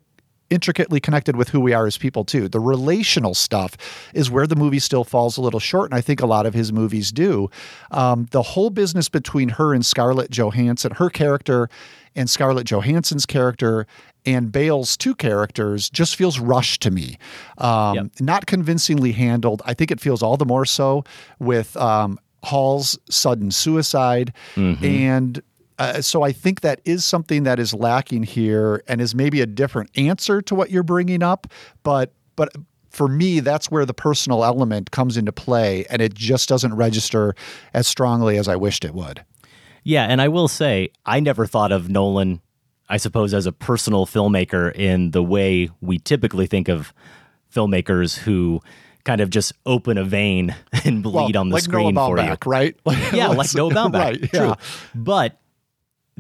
intricately 0.53 1.01
connected 1.01 1.35
with 1.35 1.49
who 1.49 1.61
we 1.61 1.73
are 1.73 1.87
as 1.87 1.97
people 1.97 2.25
too. 2.25 2.47
The 2.47 2.61
relational 2.61 3.35
stuff 3.35 3.77
is 4.13 4.31
where 4.31 4.47
the 4.47 4.55
movie 4.55 4.79
still 4.79 5.03
falls 5.03 5.37
a 5.37 5.41
little 5.41 5.61
short, 5.61 5.91
and 5.91 5.97
I 5.97 6.03
think 6.03 6.21
a 6.21 6.27
lot 6.27 6.45
of 6.45 6.53
his 6.53 6.73
movies 6.73 7.11
do. 7.11 7.51
Um, 7.91 8.29
the 8.31 8.43
whole 8.43 8.71
business 8.71 9.09
between 9.09 9.49
her 9.51 9.73
and 9.73 9.85
Scarlett 9.85 10.31
Johansson, 10.31 10.93
her 10.93 11.09
character 11.09 11.71
and 12.15 12.29
Scarlett 12.29 12.67
Johansson's 12.67 13.25
character 13.25 13.87
and 14.27 14.53
Bale's 14.53 14.97
two 14.97 15.15
characters 15.15 15.89
just 15.91 16.15
feels 16.15 16.39
rushed 16.39 16.83
to 16.83 16.91
me. 16.91 17.19
Um, 17.59 17.95
yep. 17.95 18.07
Not 18.21 18.47
convincingly 18.47 19.13
handled. 19.13 19.63
I 19.65 19.75
think 19.75 19.91
it 19.91 20.01
feels 20.01 20.23
all 20.23 20.37
the 20.37 20.45
more 20.45 20.67
so 20.67 21.05
with 21.39 21.77
um, 21.77 22.21
Hall's 22.45 22.99
sudden 23.09 23.51
suicide. 23.51 24.33
Mm-hmm. 24.55 24.85
And 24.85 25.43
uh, 25.83 26.03
so 26.03 26.23
I 26.23 26.33
think 26.33 26.61
that 26.61 26.81
is 26.85 27.05
something 27.05 27.43
that 27.45 27.59
is 27.59 27.75
lacking 27.75 28.23
here 28.23 28.83
and 28.87 29.01
is 29.01 29.15
maybe 29.15 29.41
a 29.41 29.47
different 29.47 29.91
answer 29.97 30.43
to 30.43 30.55
what 30.55 30.71
you're 30.71 30.83
bringing 30.83 31.23
up. 31.23 31.47
But, 31.83 32.13
but, 32.37 32.51
for 32.91 33.09
me, 33.09 33.41
that's 33.41 33.71
where 33.71 33.87
the 33.87 33.95
personal 33.95 34.45
element 34.45 34.91
comes 34.91 35.17
into 35.17 35.33
play, 35.33 35.87
and 35.89 36.03
it 36.03 36.13
just 36.13 36.47
doesn't 36.47 36.75
register 36.75 37.35
as 37.73 37.87
strongly 37.87 38.37
as 38.37 38.49
I 38.49 38.57
wished 38.57 38.85
it 38.85 38.93
would. 38.93 39.25
Yeah, 39.83 40.05
and 40.05 40.21
I 40.21 40.29
will 40.29 40.47
say, 40.47 40.91
I 41.07 41.19
never 41.19 41.47
thought 41.47 41.73
of 41.73 41.89
Nolan 41.89 42.43
I 42.93 42.99
suppose, 42.99 43.33
as 43.33 43.47
a 43.47 43.53
personal 43.53 44.05
filmmaker 44.05 44.71
in 44.75 45.13
the 45.13 45.23
way 45.23 45.71
we 45.81 45.99
typically 45.99 46.47
think 46.47 46.69
of 46.69 46.93
filmmakers 47.51 48.19
who 48.19 48.61
kind 49.05 49.23
of 49.23 49.31
just 49.31 49.55
open 49.65 49.97
a 49.97 50.05
vein 50.05 50.55
and 50.85 51.03
bleed 51.03 51.35
well, 51.35 51.41
on 51.41 51.49
the 51.49 51.55
like 51.55 51.63
screen 51.63 51.95
Noah 51.95 52.09
for 52.09 52.17
Baumbach, 52.17 52.45
you. 52.45 52.51
right? 52.51 52.77
yeah, 53.15 53.29
like 53.29 53.55
Noah 53.55 53.73
Baumbach. 53.73 53.95
right, 53.95 54.31
True. 54.31 54.55
But 54.95 55.41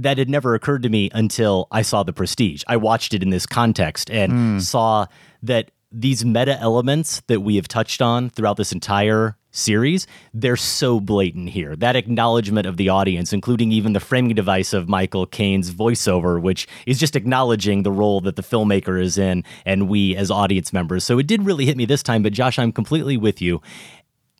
that 0.03 0.19
had 0.19 0.29
never 0.29 0.55
occurred 0.55 0.83
to 0.83 0.89
me 0.89 1.11
until 1.13 1.69
I 1.71 1.83
saw 1.83 2.03
The 2.03 2.13
Prestige. 2.13 2.63
I 2.67 2.77
watched 2.77 3.15
it 3.15 3.23
in 3.23 3.31
this 3.31 3.47
context 3.47 4.11
and 4.11 4.33
mm. 4.33 4.61
saw 4.61 5.07
that 5.43 5.71
these 5.93 6.25
meta 6.25 6.59
elements 6.59 7.23
that 7.27 7.41
we 7.41 7.57
have 7.57 7.69
touched 7.69 8.01
on 8.01 8.31
throughout 8.31 8.57
this 8.57 8.73
entire 8.73 9.37
series, 9.53 10.07
they're 10.33 10.57
so 10.57 10.99
blatant 10.99 11.51
here. 11.51 11.77
That 11.77 11.95
acknowledgement 11.95 12.67
of 12.67 12.79
the 12.79 12.89
audience, 12.89 13.33
including 13.33 13.71
even 13.71 13.93
the 13.93 14.01
framing 14.01 14.35
device 14.35 14.73
of 14.73 14.89
Michael 14.89 15.27
Caine's 15.27 15.71
voiceover, 15.71 16.41
which 16.41 16.67
is 16.87 16.99
just 16.99 17.15
acknowledging 17.15 17.83
the 17.83 17.93
role 17.93 18.23
that 18.23 18.37
the 18.37 18.43
filmmaker 18.43 19.01
is 19.01 19.19
in 19.19 19.45
and 19.67 19.89
we 19.89 20.17
as 20.17 20.31
audience 20.31 20.73
members. 20.73 21.05
So 21.05 21.19
it 21.19 21.27
did 21.27 21.45
really 21.45 21.67
hit 21.67 21.77
me 21.77 21.85
this 21.85 22.03
time, 22.03 22.23
but 22.23 22.33
Josh, 22.33 22.59
I'm 22.59 22.73
completely 22.73 23.19
with 23.19 23.43
you. 23.43 23.61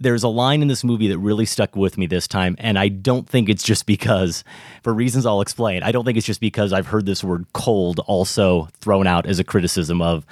There's 0.03 0.25
a 0.25 0.29
line 0.29 0.63
in 0.63 0.69
this 0.69 0.83
movie 0.83 1.09
that 1.09 1.19
really 1.19 1.47
stuck 1.47 1.77
with 1.77 1.97
me 1.97 2.07
this 2.07 2.27
time, 2.27 2.57
and 2.59 2.77
I 2.79 2.89
don't 2.89 3.29
think 3.29 3.49
it's 3.49 3.63
just 3.63 3.87
because, 3.87 4.43
for 4.83 4.93
reasons 4.93 5.27
I'll 5.27 5.41
explain, 5.41 5.85
I 5.85 5.93
don't 5.93 6.05
think 6.05 6.19
it's 6.19 6.27
just 6.27 6.41
because 6.41 6.73
I've 6.73 6.89
heard 6.89 7.07
this 7.07 7.23
word 7.23 7.47
cold 7.53 8.01
also 8.01 8.69
thrown 8.81 9.07
out 9.07 9.27
as 9.27 9.39
a 9.39 9.45
criticism 9.45 10.03
of 10.03 10.27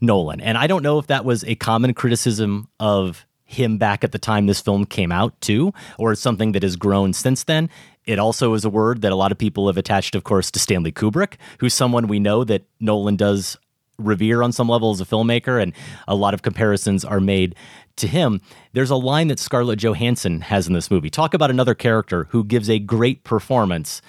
Nolan. 0.00 0.40
And 0.40 0.56
I 0.56 0.68
don't 0.68 0.84
know 0.84 1.00
if 1.00 1.08
that 1.08 1.24
was 1.24 1.42
a 1.44 1.56
common 1.56 1.94
criticism 1.94 2.68
of 2.78 3.26
him 3.44 3.76
back 3.78 4.04
at 4.04 4.12
the 4.12 4.18
time 4.18 4.46
this 4.46 4.60
film 4.60 4.84
came 4.84 5.10
out 5.10 5.40
too, 5.40 5.72
or 5.98 6.14
something 6.14 6.52
that 6.52 6.62
has 6.62 6.76
grown 6.76 7.12
since 7.12 7.42
then. 7.42 7.68
It 8.04 8.18
also 8.18 8.54
is 8.54 8.64
a 8.64 8.70
word 8.70 9.02
that 9.02 9.10
a 9.10 9.16
lot 9.16 9.32
of 9.32 9.38
people 9.38 9.66
have 9.66 9.76
attached, 9.76 10.14
of 10.14 10.22
course, 10.22 10.50
to 10.52 10.58
Stanley 10.58 10.92
Kubrick, 10.92 11.34
who's 11.58 11.74
someone 11.74 12.06
we 12.06 12.20
know 12.20 12.44
that 12.44 12.64
Nolan 12.78 13.16
does 13.16 13.56
revere 13.98 14.42
on 14.42 14.52
some 14.52 14.68
level 14.68 14.92
as 14.92 15.00
a 15.00 15.04
filmmaker, 15.04 15.60
and 15.60 15.72
a 16.06 16.14
lot 16.14 16.34
of 16.34 16.42
comparisons 16.42 17.04
are 17.04 17.20
made 17.20 17.56
to 17.98 18.08
him. 18.08 18.40
There's 18.72 18.90
a 18.90 18.96
line 18.96 19.28
that 19.28 19.38
Scarlett 19.38 19.78
Johansson 19.78 20.42
has 20.42 20.66
in 20.66 20.72
this 20.72 20.90
movie. 20.90 21.10
Talk 21.10 21.34
about 21.34 21.50
another 21.50 21.74
character 21.74 22.26
who 22.30 22.44
gives 22.44 22.68
a 22.70 22.78
great 22.78 23.24
performance 23.24 24.02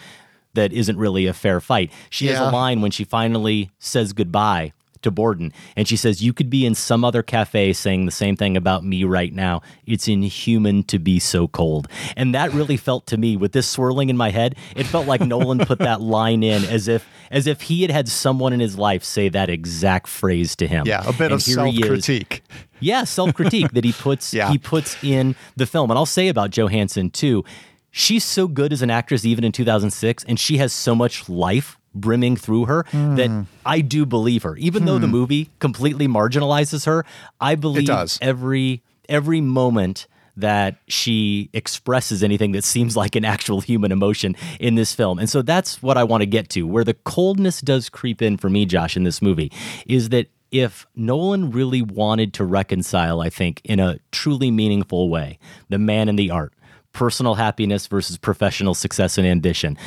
that 0.54 0.73
isn't 0.73 0.97
really 0.97 1.28
a 1.28 1.34
fair 1.34 1.62
fight. 1.62 1.91
She 2.10 2.28
has 2.28 2.39
a 2.39 2.49
line 2.49 2.82
when 2.82 2.91
she 2.91 3.04
finally 3.04 3.69
says 3.78 4.13
goodbye 4.13 4.73
to 5.01 5.12
Borden, 5.12 5.53
and 5.75 5.88
she 5.88 5.95
says, 5.95 6.21
You 6.21 6.33
could 6.33 6.49
be 6.49 6.65
in 6.65 6.75
some 6.75 7.03
other 7.03 7.23
cafe 7.23 7.73
saying 7.73 8.05
the 8.05 8.12
same 8.12 8.35
thing 8.35 8.57
about 8.57 8.83
me 8.83 9.03
right 9.03 9.33
now. 9.33 9.62
It's 9.85 10.07
inhuman 10.07 10.83
to 10.83 10.99
be 10.99 11.19
so 11.19 11.47
cold. 11.47 11.88
And 12.15 12.33
that 12.35 12.53
really 12.53 12.77
felt 12.77 13.05
to 13.07 13.17
me, 13.17 13.38
with 13.38 13.51
this 13.51 13.67
swirling 13.67 14.09
in 14.09 14.17
my 14.17 14.29
head, 14.31 14.55
it 14.75 14.85
felt 14.85 15.07
like 15.07 15.21
Nolan 15.21 15.59
put 15.59 15.79
that 15.79 16.01
line 16.17 16.43
in 16.43 16.63
as 16.65 16.88
if 16.88 17.07
as 17.31 17.45
if 17.47 17.62
he 17.62 17.81
had 17.83 17.91
had 17.91 18.07
someone 18.07 18.53
in 18.53 18.59
his 18.59 18.77
life 18.77 19.03
say 19.03 19.29
that 19.29 19.49
exact 19.49 20.07
phrase 20.07 20.55
to 20.57 20.67
him. 20.67 20.85
Yeah, 20.88 21.01
a 21.07 21.12
bit 21.13 21.31
And 21.31 21.33
of 21.33 21.41
self 21.43 21.75
critique. 21.75 22.43
Yeah, 22.79 23.03
self 23.03 23.33
critique 23.33 23.71
that 23.73 23.83
he 23.83 23.91
puts 23.99 24.33
Yeah. 24.33 24.49
he 24.51 24.57
puts 24.57 25.01
in 25.03 25.35
the 25.55 25.65
film. 25.65 25.91
And 25.91 25.97
I'll 25.97 26.05
say 26.05 26.27
about 26.27 26.51
Johansson 26.51 27.09
too, 27.09 27.43
she's 27.91 28.23
so 28.23 28.47
good 28.47 28.71
as 28.73 28.81
an 28.81 28.89
actress 28.89 29.25
even 29.25 29.43
in 29.43 29.51
2006, 29.51 30.23
and 30.25 30.39
she 30.39 30.57
has 30.57 30.71
so 30.73 30.93
much 30.95 31.27
life 31.29 31.77
brimming 31.93 32.36
through 32.36 32.65
her 32.65 32.86
that 32.91 33.30
hmm. 33.30 33.41
I 33.65 33.82
do 33.82 34.06
believe 34.06 34.43
her. 34.43 34.56
Even 34.58 34.86
though 34.86 34.99
the 34.99 35.08
hmm. 35.08 35.13
movie 35.13 35.49
completely 35.60 36.08
marginalizes 36.08 36.86
her, 36.86 37.06
I 37.39 37.56
believe 37.56 37.89
every 38.21 38.84
every 39.08 39.41
moment 39.41 40.08
that 40.38 40.78
she 40.88 41.49
expresses 41.54 42.23
anything 42.23 42.54
that 42.54 42.63
seems 42.63 42.95
like 42.95 43.15
an 43.15 43.25
actual 43.25 43.60
human 43.60 43.91
emotion 43.91 44.36
in 44.60 44.75
this 44.75 44.93
film. 44.93 45.19
And 45.19 45.30
so 45.30 45.41
that's 45.41 45.84
what 45.84 45.97
I 45.97 46.04
want 46.06 46.21
to 46.21 46.25
get 46.25 46.49
to. 46.52 46.63
Where 46.63 46.86
the 46.86 46.93
coldness 46.93 47.60
does 47.60 47.89
creep 47.89 48.21
in 48.21 48.38
for 48.38 48.49
me, 48.49 48.65
Josh, 48.65 48.95
in 48.95 49.04
this 49.04 49.21
movie, 49.21 49.52
is 49.86 50.10
that 50.10 50.28
if 50.52 50.88
Nolan 50.95 51.52
really 51.52 51.82
wanted 51.82 52.34
to 52.36 52.45
reconcile, 52.45 53.21
I 53.21 53.30
think, 53.30 53.62
in 53.63 53.80
a 53.80 53.99
truly 54.12 54.49
meaningful 54.49 55.10
way, 55.10 55.38
the 55.67 55.78
man 55.78 56.10
and 56.10 56.17
the 56.17 56.32
art, 56.32 56.54
personal 56.93 57.36
happiness 57.36 57.86
versus 57.88 58.17
professional 58.17 58.73
success 58.73 59.17
and 59.17 59.28
ambition, 59.28 59.78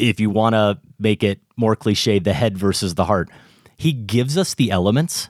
if 0.00 0.20
you 0.20 0.30
want 0.30 0.54
to 0.54 0.78
make 0.98 1.22
it 1.22 1.40
more 1.56 1.76
cliche, 1.76 2.18
the 2.18 2.32
head 2.32 2.56
versus 2.56 2.94
the 2.94 3.04
heart, 3.04 3.30
he 3.76 3.92
gives 3.92 4.36
us 4.36 4.54
the 4.54 4.70
elements 4.70 5.28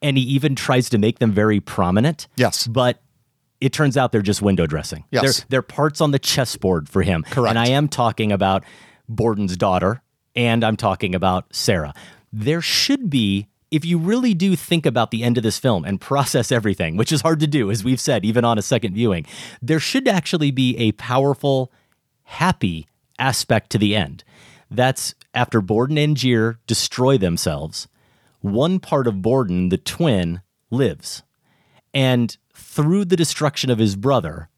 and 0.00 0.16
he 0.16 0.24
even 0.24 0.54
tries 0.54 0.88
to 0.90 0.98
make 0.98 1.18
them 1.18 1.32
very 1.32 1.60
prominent. 1.60 2.28
Yes. 2.36 2.66
But 2.66 3.02
it 3.60 3.72
turns 3.72 3.96
out 3.96 4.10
they're 4.10 4.22
just 4.22 4.42
window 4.42 4.66
dressing. 4.66 5.04
Yes. 5.10 5.22
They're, 5.22 5.46
they're 5.48 5.62
parts 5.62 6.00
on 6.00 6.10
the 6.10 6.18
chessboard 6.18 6.88
for 6.88 7.02
him. 7.02 7.22
Correct. 7.22 7.50
And 7.50 7.58
I 7.58 7.68
am 7.68 7.88
talking 7.88 8.32
about 8.32 8.64
Borden's 9.08 9.56
daughter 9.56 10.02
and 10.34 10.64
I'm 10.64 10.76
talking 10.76 11.14
about 11.14 11.54
Sarah. 11.54 11.94
There 12.32 12.60
should 12.60 13.10
be, 13.10 13.46
if 13.70 13.84
you 13.84 13.98
really 13.98 14.34
do 14.34 14.56
think 14.56 14.84
about 14.86 15.10
the 15.10 15.22
end 15.22 15.36
of 15.36 15.44
this 15.44 15.58
film 15.58 15.84
and 15.84 16.00
process 16.00 16.50
everything, 16.50 16.96
which 16.96 17.12
is 17.12 17.20
hard 17.20 17.38
to 17.40 17.46
do, 17.46 17.70
as 17.70 17.84
we've 17.84 18.00
said, 18.00 18.24
even 18.24 18.44
on 18.44 18.58
a 18.58 18.62
second 18.62 18.94
viewing, 18.94 19.26
there 19.60 19.80
should 19.80 20.08
actually 20.08 20.50
be 20.50 20.76
a 20.78 20.92
powerful, 20.92 21.70
happy 22.24 22.88
aspect 23.22 23.70
to 23.70 23.78
the 23.78 23.94
end. 23.94 24.24
That's 24.70 25.14
after 25.32 25.60
Borden 25.60 25.96
and 25.96 26.16
Gier 26.16 26.58
destroy 26.66 27.16
themselves, 27.16 27.86
one 28.40 28.80
part 28.80 29.06
of 29.06 29.22
Borden, 29.22 29.68
the 29.68 29.78
twin, 29.78 30.42
lives. 30.70 31.22
And 31.94 32.36
through 32.54 33.04
the 33.04 33.16
destruction 33.16 33.70
of 33.70 33.78
his 33.78 33.94
brother 33.96 34.48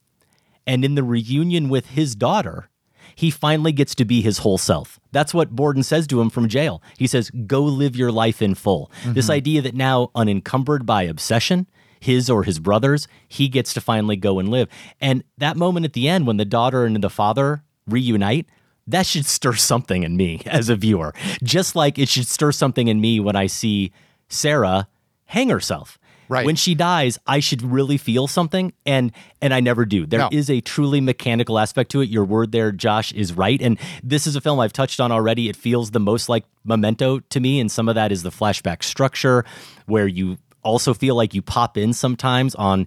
and 0.67 0.85
in 0.85 0.95
the 0.95 1.03
reunion 1.03 1.69
with 1.69 1.91
his 1.91 2.15
daughter, 2.15 2.71
he 3.15 3.31
finally 3.31 3.73
gets 3.73 3.95
to 3.97 4.05
be 4.05 4.23
his 4.23 4.39
whole 4.39 4.59
self. 4.59 4.99
That's 5.13 5.35
what 5.35 5.51
Borden 5.51 5.83
says 5.83 6.07
to 6.09 6.21
him 6.21 6.31
from 6.31 6.49
jail. 6.49 6.83
He 6.97 7.07
says, 7.07 7.31
Go 7.31 7.63
live 7.63 7.95
your 7.95 8.11
life 8.11 8.41
in 8.41 8.55
full. 8.55 8.91
This 9.05 9.27
mm-hmm. 9.27 9.33
idea 9.33 9.63
that 9.63 9.75
now, 9.75 10.11
unencumbered 10.15 10.87
by 10.87 11.03
obsession, 11.03 11.67
his 12.01 12.31
or 12.31 12.45
his 12.45 12.59
brother's, 12.59 13.09
he 13.29 13.49
gets 13.49 13.75
to 13.75 13.81
finally 13.81 14.17
go 14.17 14.39
and 14.39 14.49
live. 14.49 14.69
And 15.01 15.23
that 15.39 15.57
moment 15.57 15.85
at 15.85 15.93
the 15.93 16.09
end 16.09 16.27
when 16.27 16.39
the 16.39 16.45
daughter 16.45 16.85
and 16.85 17.03
the 17.03 17.11
father 17.11 17.64
reunite, 17.87 18.47
that 18.87 19.07
should 19.07 19.27
stir 19.27 19.55
something 19.55 20.03
in 20.03 20.17
me 20.17 20.43
as 20.47 20.69
a 20.69 20.77
viewer. 20.77 21.15
Just 21.43 21.75
like 21.77 21.99
it 21.99 22.09
should 22.09 22.27
stir 22.27 22.53
something 22.53 22.89
in 22.89 23.01
me 23.01 23.21
when 23.21 23.37
I 23.37 23.47
see 23.47 23.93
Sarah 24.29 24.89
hang 25.27 25.49
herself. 25.49 25.99
Right. 26.27 26.47
When 26.47 26.57
she 26.57 26.75
dies, 26.75 27.19
I 27.27 27.41
should 27.41 27.61
really 27.61 27.99
feel 27.99 28.27
something, 28.27 28.73
and 28.87 29.13
and 29.43 29.53
I 29.53 29.61
never 29.61 29.85
do. 29.85 30.07
There 30.07 30.27
is 30.33 30.49
No. 30.49 30.55
a 30.55 30.61
truly 30.63 31.03
mechanical 31.03 31.59
aspect 31.59 31.91
to 31.91 32.01
it. 32.01 32.09
Your 32.09 32.25
word 32.25 32.51
there, 32.51 32.73
Josh, 32.73 33.13
is 33.13 33.35
right. 33.35 33.61
And 33.61 33.79
this 34.03 34.27
is 34.27 34.35
a 34.35 34.41
film 34.41 34.59
I've 34.59 34.73
touched 34.73 35.01
on 35.01 35.13
already. 35.13 35.51
It 35.51 35.57
feels 35.57 35.91
the 35.91 36.01
most 36.01 36.31
like 36.31 36.45
Memento 36.65 37.21
to 37.21 37.41
me, 37.41 37.61
and 37.61 37.71
some 37.71 37.91
of 37.91 37.95
that 37.97 38.11
is 38.11 38.23
the 38.23 38.31
flashback 38.31 38.83
structure, 38.83 39.45
where 39.85 40.07
you 40.07 40.39
also 40.63 40.95
feel 40.95 41.15
like 41.15 41.35
you 41.35 41.43
pop 41.43 41.77
in 41.77 41.93
sometimes 41.93 42.55
on 42.55 42.87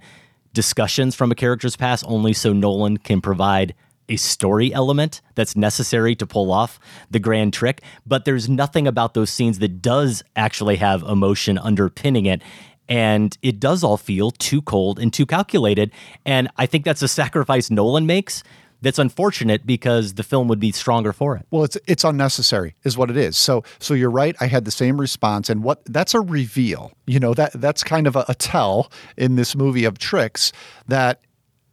discussions 0.54 1.14
from 1.14 1.32
a 1.32 1.36
character's 1.36 1.76
past, 1.76 2.04
only 2.08 2.34
so 2.34 2.54
Nolan 2.54 2.98
can 2.98 3.22
provide 3.22 3.76
a 4.10 4.16
story 4.16 4.74
element 4.74 5.22
that's 5.36 5.56
necessary 5.56 6.16
to 6.16 6.26
pull 6.26 6.52
off 6.52 6.80
the 7.10 7.20
grand 7.20 7.54
trick. 7.54 7.82
But 8.06 8.26
there's 8.26 8.48
nothing 8.50 8.88
about 8.88 9.14
those 9.14 9.30
scenes 9.30 9.60
that 9.60 9.82
does 9.82 10.24
actually 10.36 10.78
have 10.78 11.04
emotion 11.04 11.58
underpinning 11.58 12.26
it. 12.26 12.42
And 12.90 13.38
it 13.42 13.60
does 13.60 13.84
all 13.84 13.98
feel 13.98 14.32
too 14.32 14.62
cold 14.62 14.98
and 14.98 15.12
too 15.12 15.26
calculated. 15.26 15.92
And 16.26 16.50
I 16.58 16.66
think 16.66 16.86
that's 16.86 17.02
a 17.02 17.08
sacrifice 17.08 17.70
Nolan 17.70 18.06
makes 18.06 18.44
that's 18.82 19.00
unfortunate 19.00 19.66
because 19.66 20.14
the 20.14 20.24
film 20.24 20.48
would 20.48 20.60
be 20.60 20.72
stronger 20.72 21.14
for 21.14 21.36
it. 21.36 21.46
Well, 21.52 21.64
it's 21.64 21.78
it's 21.88 22.04
unnecessary, 22.04 22.76
is 22.84 22.98
what 22.98 23.10
it 23.10 23.18
is. 23.18 23.38
So 23.38 23.64
so 23.80 23.94
you're 23.94 24.12
right. 24.12 24.36
I 24.40 24.48
had 24.48 24.66
the 24.66 24.72
same 24.72 25.00
response, 25.00 25.50
and 25.50 25.64
what 25.64 25.84
that's 25.86 26.14
a 26.14 26.22
reveal. 26.22 26.92
You 27.06 27.20
know 27.20 27.34
that 27.34 27.54
that's 27.54 27.84
kind 27.84 28.08
of 28.08 28.16
a, 28.16 28.26
a 28.28 28.36
tell 28.36 28.92
in 29.18 29.36
this 29.36 29.56
movie 29.56 29.86
of 29.86 29.98
tricks 29.98 30.52
that 30.88 31.22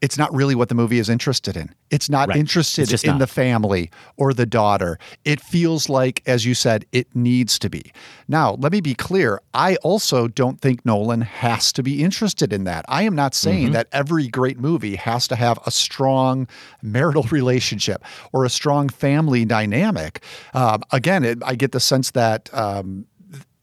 it's 0.05 0.19
not 0.19 0.31
really 0.35 0.55
what 0.55 0.69
the 0.69 0.75
movie 0.75 0.99
is 0.99 1.09
interested 1.09 1.57
in. 1.57 1.75
It's 1.91 2.11
not 2.11 2.29
Right. 2.29 2.37
interested 2.39 2.93
It's 2.93 3.05
in 3.05 3.13
not. 3.13 3.19
the 3.21 3.27
family 3.27 3.91
or 4.19 4.35
the 4.35 4.45
daughter. 4.45 4.99
It 5.25 5.41
feels 5.41 5.89
like, 5.89 6.23
as 6.27 6.45
you 6.45 6.55
said, 6.55 6.85
it 6.93 7.07
needs 7.15 7.59
to 7.61 7.71
be. 7.71 7.83
Now, 8.29 8.57
let 8.61 8.71
me 8.73 8.81
be 8.83 8.95
clear. 8.95 9.41
I 9.55 9.77
also 9.77 10.29
don't 10.29 10.61
think 10.61 10.85
Nolan 10.85 11.23
has 11.23 11.73
to 11.73 11.83
be 11.83 12.03
interested 12.05 12.53
in 12.53 12.65
that. 12.65 12.85
I 12.87 13.03
am 13.05 13.15
not 13.15 13.35
saying 13.35 13.65
Mm-hmm. 13.65 13.73
that 13.73 13.89
every 13.93 14.29
great 14.29 14.59
movie 14.59 14.97
has 14.97 15.27
to 15.29 15.37
have 15.37 15.59
a 15.65 15.71
strong 15.71 16.49
marital 16.83 17.23
relationship 17.41 18.05
or 18.33 18.45
a 18.45 18.51
strong 18.51 18.89
family 18.91 19.45
dynamic. 19.47 20.23
Um, 20.53 20.83
again, 20.93 21.25
it, 21.25 21.39
I 21.45 21.55
get 21.55 21.73
the 21.73 21.81
sense 21.81 22.11
that. 22.11 22.51
Um, 22.53 23.07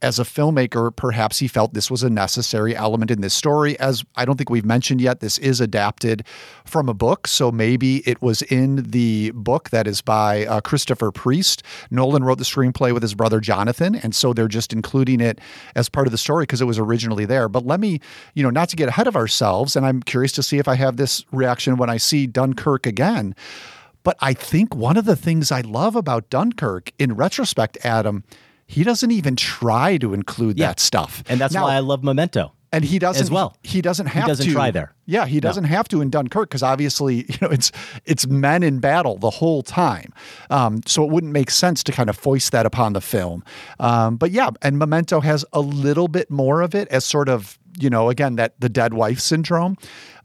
as 0.01 0.17
a 0.17 0.23
filmmaker, 0.23 0.95
perhaps 0.95 1.39
he 1.39 1.47
felt 1.47 1.73
this 1.73 1.91
was 1.91 2.03
a 2.03 2.09
necessary 2.09 2.75
element 2.75 3.11
in 3.11 3.21
this 3.21 3.33
story. 3.33 3.79
As 3.79 4.03
I 4.15 4.25
don't 4.25 4.35
think 4.37 4.49
we've 4.49 4.65
mentioned 4.65 4.99
yet, 4.99 5.19
this 5.19 5.37
is 5.37 5.61
adapted 5.61 6.25
from 6.65 6.89
a 6.89 6.93
book. 6.93 7.27
So 7.27 7.51
maybe 7.51 7.97
it 8.07 8.21
was 8.21 8.41
in 8.43 8.77
the 8.77 9.31
book 9.31 9.69
that 9.69 9.87
is 9.87 10.01
by 10.01 10.45
uh, 10.45 10.61
Christopher 10.61 11.11
Priest. 11.11 11.63
Nolan 11.91 12.23
wrote 12.23 12.39
the 12.39 12.43
screenplay 12.43 12.93
with 12.93 13.03
his 13.03 13.13
brother 13.13 13.39
Jonathan. 13.39 13.95
And 13.95 14.15
so 14.15 14.33
they're 14.33 14.47
just 14.47 14.73
including 14.73 15.21
it 15.21 15.39
as 15.75 15.87
part 15.87 16.07
of 16.07 16.11
the 16.11 16.17
story 16.17 16.43
because 16.43 16.61
it 16.61 16.65
was 16.65 16.79
originally 16.79 17.25
there. 17.25 17.47
But 17.47 17.65
let 17.65 17.79
me, 17.79 17.99
you 18.33 18.43
know, 18.43 18.49
not 18.49 18.69
to 18.69 18.75
get 18.75 18.89
ahead 18.89 19.07
of 19.07 19.15
ourselves, 19.15 19.75
and 19.75 19.85
I'm 19.85 20.01
curious 20.01 20.31
to 20.33 20.43
see 20.43 20.57
if 20.57 20.67
I 20.67 20.75
have 20.75 20.97
this 20.97 21.23
reaction 21.31 21.77
when 21.77 21.89
I 21.89 21.97
see 21.97 22.27
Dunkirk 22.27 22.85
again. 22.87 23.35
But 24.03 24.17
I 24.19 24.33
think 24.33 24.75
one 24.75 24.97
of 24.97 25.05
the 25.05 25.15
things 25.15 25.51
I 25.51 25.61
love 25.61 25.95
about 25.95 26.29
Dunkirk 26.29 26.91
in 26.97 27.13
retrospect, 27.13 27.77
Adam, 27.83 28.23
he 28.71 28.83
doesn't 28.83 29.11
even 29.11 29.35
try 29.35 29.97
to 29.97 30.13
include 30.13 30.57
Yeah. 30.57 30.67
that 30.67 30.79
stuff. 30.79 31.23
And 31.27 31.39
that's 31.41 31.53
Now- 31.53 31.63
why 31.63 31.75
I 31.75 31.79
love 31.79 32.03
Memento. 32.03 32.53
and 32.73 32.85
he 32.85 32.99
doesn't 32.99 33.21
as 33.21 33.29
well. 33.29 33.57
He 33.63 33.81
doesn't 33.81 34.05
have 34.05 34.27
doesn't 34.27 34.45
to 34.45 34.51
try 34.53 34.71
there. 34.71 34.93
Yeah, 35.05 35.25
he 35.25 35.41
doesn't 35.41 35.65
have 35.65 35.89
to 35.89 35.99
in 35.99 36.09
Dunkirk 36.09 36.47
because 36.49 36.63
obviously 36.63 37.15
you 37.29 37.35
know 37.41 37.49
it's 37.49 37.69
it's 38.05 38.25
men 38.27 38.63
in 38.63 38.79
battle 38.79 39.17
the 39.17 39.29
whole 39.29 39.61
time. 39.61 40.13
Um, 40.49 40.79
so 40.85 41.03
it 41.03 41.09
wouldn't 41.11 41.33
make 41.33 41.51
sense 41.51 41.83
to 41.83 41.91
kind 41.91 42.09
of 42.09 42.15
foist 42.17 42.53
that 42.53 42.65
upon 42.65 42.93
the 42.93 43.01
film. 43.01 43.43
Um, 43.81 44.15
but 44.15 44.31
yeah, 44.31 44.51
and 44.61 44.79
Memento 44.79 45.19
has 45.19 45.43
a 45.51 45.59
little 45.59 46.07
bit 46.07 46.31
more 46.31 46.61
of 46.61 46.73
it 46.73 46.87
as 46.87 47.03
sort 47.03 47.27
of 47.27 47.59
you 47.77 47.89
know 47.89 48.09
again 48.09 48.37
that 48.37 48.53
the 48.59 48.69
dead 48.69 48.93
wife 48.93 49.19
syndrome, 49.19 49.75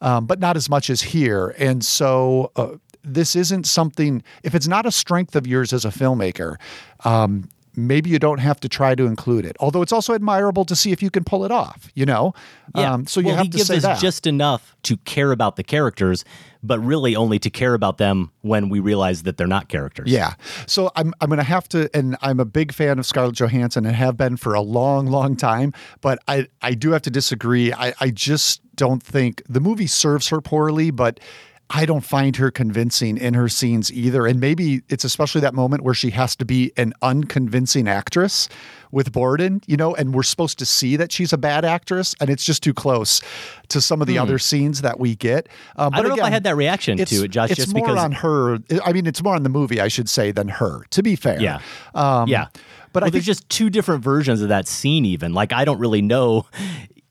um, 0.00 0.26
but 0.26 0.38
not 0.38 0.56
as 0.56 0.70
much 0.70 0.88
as 0.88 1.02
here. 1.02 1.52
And 1.58 1.84
so. 1.84 2.52
Uh, 2.54 2.76
this 3.08 3.36
isn't 3.36 3.68
something 3.68 4.20
if 4.42 4.52
it's 4.52 4.66
not 4.66 4.84
a 4.84 4.90
strength 4.90 5.36
of 5.36 5.46
yours 5.46 5.72
as 5.72 5.84
a 5.84 5.90
filmmaker 5.90 6.56
um, 7.04 7.48
maybe 7.76 8.10
you 8.10 8.18
don't 8.18 8.38
have 8.38 8.58
to 8.60 8.68
try 8.68 8.94
to 8.94 9.04
include 9.04 9.44
it. 9.44 9.56
Although 9.60 9.82
it's 9.82 9.92
also 9.92 10.14
admirable 10.14 10.64
to 10.64 10.74
see 10.74 10.92
if 10.92 11.02
you 11.02 11.10
can 11.10 11.24
pull 11.24 11.44
it 11.44 11.50
off, 11.50 11.90
you 11.94 12.06
know? 12.06 12.34
Yeah. 12.74 12.94
Um, 12.94 13.06
so 13.06 13.20
you 13.20 13.26
well, 13.26 13.36
have 13.36 13.44
he 13.44 13.50
to 13.50 13.56
gives 13.58 13.68
say 13.68 13.76
us 13.76 13.82
that. 13.82 14.00
just 14.00 14.26
enough 14.26 14.74
to 14.84 14.96
care 14.98 15.30
about 15.32 15.56
the 15.56 15.62
characters, 15.62 16.24
but 16.62 16.78
really 16.80 17.14
only 17.14 17.38
to 17.38 17.50
care 17.50 17.74
about 17.74 17.98
them 17.98 18.32
when 18.40 18.68
we 18.68 18.80
realize 18.80 19.22
that 19.24 19.36
they're 19.36 19.46
not 19.46 19.68
characters. 19.68 20.10
Yeah. 20.10 20.34
So 20.66 20.90
I'm 20.96 21.12
I'm 21.20 21.28
going 21.28 21.38
to 21.38 21.44
have 21.44 21.68
to 21.70 21.90
and 21.94 22.16
I'm 22.22 22.40
a 22.40 22.44
big 22.44 22.72
fan 22.72 22.98
of 22.98 23.06
Scarlett 23.06 23.36
Johansson 23.36 23.86
and 23.86 23.94
have 23.94 24.16
been 24.16 24.36
for 24.36 24.54
a 24.54 24.62
long 24.62 25.06
long 25.06 25.36
time, 25.36 25.72
but 26.00 26.18
I 26.26 26.48
I 26.62 26.74
do 26.74 26.92
have 26.92 27.02
to 27.02 27.10
disagree. 27.10 27.72
I 27.72 27.94
I 28.00 28.10
just 28.10 28.62
don't 28.74 29.02
think 29.02 29.42
the 29.48 29.60
movie 29.60 29.86
serves 29.86 30.28
her 30.28 30.40
poorly, 30.40 30.90
but 30.90 31.20
I 31.68 31.84
don't 31.84 32.04
find 32.04 32.36
her 32.36 32.50
convincing 32.52 33.16
in 33.18 33.34
her 33.34 33.48
scenes 33.48 33.92
either. 33.92 34.24
And 34.26 34.38
maybe 34.38 34.82
it's 34.88 35.02
especially 35.04 35.40
that 35.40 35.52
moment 35.52 35.82
where 35.82 35.94
she 35.94 36.10
has 36.10 36.36
to 36.36 36.44
be 36.44 36.72
an 36.76 36.92
unconvincing 37.02 37.88
actress 37.88 38.48
with 38.92 39.10
Borden, 39.12 39.60
you 39.66 39.76
know, 39.76 39.92
and 39.94 40.14
we're 40.14 40.22
supposed 40.22 40.60
to 40.60 40.64
see 40.66 40.94
that 40.96 41.10
she's 41.10 41.32
a 41.32 41.36
bad 41.38 41.64
actress, 41.64 42.14
and 42.20 42.30
it's 42.30 42.44
just 42.44 42.62
too 42.62 42.72
close 42.72 43.20
to 43.68 43.80
some 43.80 44.00
of 44.00 44.06
the 44.06 44.16
other 44.16 44.38
scenes 44.38 44.82
that 44.82 45.00
we 45.00 45.16
get. 45.16 45.48
Um, 45.74 45.92
Hmm. 45.92 45.98
I 45.98 46.02
don't 46.02 46.08
know 46.10 46.16
if 46.16 46.22
I 46.22 46.30
had 46.30 46.44
that 46.44 46.54
reaction 46.56 46.98
to 46.98 47.24
it, 47.24 47.28
Josh, 47.32 47.50
It's 47.50 47.56
just 47.58 47.74
more 47.74 47.84
because 47.84 47.98
on 48.02 48.12
her. 48.12 48.58
I 48.84 48.92
mean, 48.92 49.06
it's 49.06 49.22
more 49.22 49.34
on 49.34 49.42
the 49.42 49.48
movie, 49.48 49.80
I 49.80 49.88
should 49.88 50.08
say, 50.08 50.30
than 50.30 50.46
her. 50.48 50.84
To 50.90 51.02
be 51.02 51.16
fair, 51.16 51.40
Yeah. 51.40 51.58
Um, 51.96 52.28
yeah. 52.28 52.46
but 52.92 53.02
I 53.02 53.06
well, 53.06 53.10
there's 53.10 53.24
think- 53.24 53.38
just 53.38 53.48
two 53.48 53.70
different 53.70 54.04
versions 54.04 54.40
of 54.40 54.48
that 54.50 54.68
scene, 54.68 55.04
even. 55.04 55.34
Like, 55.34 55.52
I 55.52 55.64
don't 55.64 55.80
really 55.80 56.00
know 56.02 56.46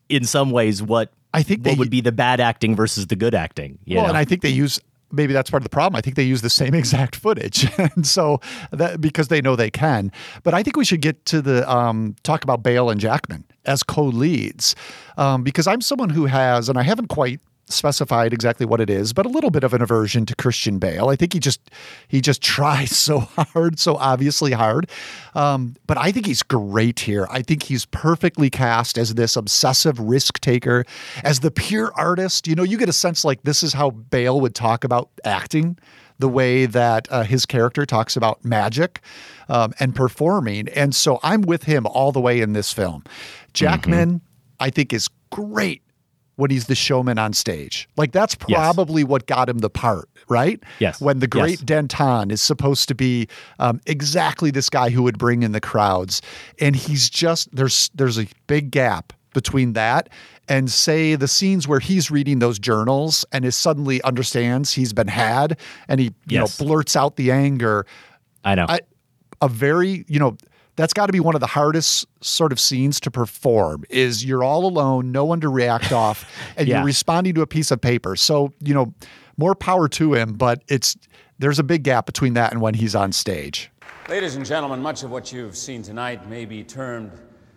in 0.08 0.24
some 0.24 0.50
ways 0.50 0.82
what 0.82 1.12
I 1.36 1.42
think 1.42 1.60
what 1.60 1.72
they- 1.72 1.78
would 1.78 1.90
be 1.90 2.00
the 2.00 2.12
bad 2.12 2.40
acting 2.40 2.74
versus 2.74 3.06
the 3.06 3.16
good 3.16 3.34
acting. 3.34 3.78
Well, 3.86 4.02
know? 4.02 4.08
and 4.08 4.16
I 4.16 4.24
think 4.24 4.42
they 4.42 4.48
use 4.50 4.80
maybe 5.12 5.32
that's 5.32 5.50
part 5.50 5.62
of 5.62 5.64
the 5.64 5.70
problem. 5.70 5.96
I 5.96 6.00
think 6.00 6.16
they 6.16 6.24
use 6.24 6.42
the 6.42 6.50
same 6.50 6.74
exact 6.74 7.14
footage, 7.14 7.68
and 7.78 8.06
so 8.06 8.40
that 8.72 9.00
because 9.00 9.28
they 9.28 9.40
know 9.40 9.54
they 9.54 9.70
can. 9.70 10.10
But 10.42 10.54
I 10.54 10.62
think 10.62 10.76
we 10.76 10.84
should 10.84 11.00
get 11.00 11.24
to 11.26 11.40
the 11.40 11.68
um, 11.70 12.16
talk 12.22 12.42
about 12.42 12.62
Bale 12.62 12.90
and 12.90 13.00
Jackman 13.00 13.44
as 13.64 13.82
co-leads 13.82 14.74
um, 15.16 15.42
because 15.42 15.66
I'm 15.66 15.80
someone 15.80 16.10
who 16.10 16.26
has, 16.26 16.68
and 16.68 16.78
I 16.78 16.82
haven't 16.82 17.08
quite 17.08 17.40
specified 17.68 18.32
exactly 18.32 18.64
what 18.64 18.80
it 18.80 18.88
is, 18.88 19.12
but 19.12 19.26
a 19.26 19.28
little 19.28 19.50
bit 19.50 19.64
of 19.64 19.74
an 19.74 19.82
aversion 19.82 20.24
to 20.26 20.34
Christian 20.36 20.78
Bale. 20.78 21.08
I 21.08 21.16
think 21.16 21.32
he 21.32 21.40
just 21.40 21.60
he 22.08 22.20
just 22.20 22.42
tries 22.56 22.96
so 22.96 23.20
hard, 23.20 23.78
so 23.78 23.96
obviously 23.96 24.52
hard. 24.52 24.88
Um, 25.34 25.76
but 25.86 25.98
I 25.98 26.12
think 26.12 26.26
he's 26.26 26.42
great 26.42 27.00
here. 27.00 27.26
I 27.30 27.42
think 27.42 27.64
he's 27.64 27.84
perfectly 27.86 28.50
cast 28.50 28.98
as 28.98 29.14
this 29.14 29.36
obsessive 29.36 29.98
risk 29.98 30.40
taker, 30.40 30.84
as 31.24 31.40
the 31.40 31.50
pure 31.50 31.92
artist. 31.94 32.46
You 32.46 32.54
know, 32.54 32.62
you 32.62 32.78
get 32.78 32.88
a 32.88 32.94
sense 32.94 33.24
like 33.24 33.42
this 33.42 33.62
is 33.62 33.72
how 33.72 33.90
Bale 33.90 34.40
would 34.40 34.54
talk 34.54 34.84
about 34.84 35.10
acting. 35.24 35.78
The 36.18 36.28
way 36.30 36.64
that 36.64 37.08
uh, 37.10 37.24
his 37.24 37.44
character 37.44 37.84
talks 37.84 38.16
about 38.16 38.42
magic 38.42 39.02
um, 39.50 39.74
and 39.78 39.94
performing. 39.94 40.66
And 40.70 40.94
so 40.94 41.20
I'm 41.22 41.42
with 41.42 41.64
him 41.64 41.86
all 41.86 42.10
the 42.10 42.22
way 42.22 42.40
in 42.40 42.54
this 42.54 42.72
film. 42.72 43.04
Jackman, 43.52 44.22
I 44.58 44.70
think, 44.70 44.94
is 44.94 45.10
great 45.28 45.82
when 46.36 46.50
he's 46.50 46.66
the 46.66 46.74
showman 46.74 47.18
on 47.18 47.32
stage. 47.32 47.88
Like 47.96 48.12
that's 48.12 48.34
probably 48.34 49.04
what 49.04 49.26
got 49.26 49.48
him 49.48 49.58
the 49.58 49.70
part, 49.70 50.08
right? 50.28 50.62
Yes. 50.78 51.00
When 51.00 51.18
the 51.18 51.26
great 51.26 51.50
Yes. 51.50 51.60
Danton 51.60 52.30
is 52.30 52.40
supposed 52.42 52.88
to 52.88 52.94
be 52.94 53.26
um, 53.58 53.80
exactly 53.86 54.50
this 54.50 54.68
guy 54.70 54.90
who 54.90 55.02
would 55.02 55.18
bring 55.18 55.42
in 55.42 55.52
the 55.52 55.60
crowds, 55.60 56.22
and 56.60 56.76
he's 56.76 57.08
just 57.10 57.54
there's 57.54 57.90
there's 57.94 58.18
a 58.18 58.26
big 58.46 58.70
gap 58.70 59.12
between 59.32 59.74
that 59.74 60.08
and 60.48 60.70
say 60.70 61.14
the 61.14 61.28
scenes 61.28 61.66
where 61.68 61.80
he's 61.80 62.10
reading 62.10 62.38
those 62.38 62.58
journals 62.58 63.24
and 63.32 63.44
is 63.44 63.54
suddenly 63.56 64.00
understands 64.02 64.72
he's 64.72 64.92
been 64.94 65.08
had 65.08 65.58
and 65.88 66.00
he 66.00 66.06
you 66.06 66.12
Yes. 66.40 66.58
know 66.58 66.64
blurts 66.66 66.96
out 66.96 67.16
the 67.16 67.30
anger 67.32 67.84
I 68.44 68.54
know. 68.54 68.64
I, 68.68 68.80
a 69.42 69.48
very, 69.48 70.04
you 70.08 70.18
know, 70.20 70.36
that's 70.76 70.92
got 70.92 71.06
to 71.06 71.12
be 71.12 71.20
one 71.20 71.34
of 71.34 71.40
the 71.40 71.46
hardest 71.46 72.06
sort 72.24 72.52
of 72.52 72.60
scenes 72.60 73.00
to 73.00 73.10
perform 73.10 73.84
is 73.90 74.24
you're 74.24 74.44
all 74.44 74.66
alone, 74.66 75.10
no 75.10 75.24
one 75.24 75.40
to 75.40 75.48
react 75.48 75.90
off, 75.92 76.30
and 76.56 76.68
Yeah. 76.68 76.76
you're 76.76 76.84
responding 76.86 77.34
to 77.34 77.40
a 77.42 77.46
piece 77.46 77.70
of 77.70 77.80
paper. 77.80 78.14
So, 78.16 78.52
you 78.60 78.74
know, 78.74 78.92
more 79.38 79.54
power 79.54 79.88
to 79.88 80.14
him, 80.14 80.34
but 80.34 80.62
it's 80.68 80.96
there's 81.38 81.58
a 81.58 81.62
big 81.64 81.82
gap 81.82 82.06
between 82.06 82.34
that 82.34 82.52
and 82.52 82.60
when 82.62 82.72
he's 82.74 82.94
on 82.94 83.12
stage. 83.12 83.70
Ladies 84.08 84.36
and 84.36 84.46
gentlemen, 84.46 84.80
much 84.80 85.02
of 85.02 85.10
what 85.10 85.32
you've 85.32 85.56
seen 85.56 85.82
tonight 85.82 86.28
may 86.30 86.44
be 86.46 86.62
termed 86.62 87.10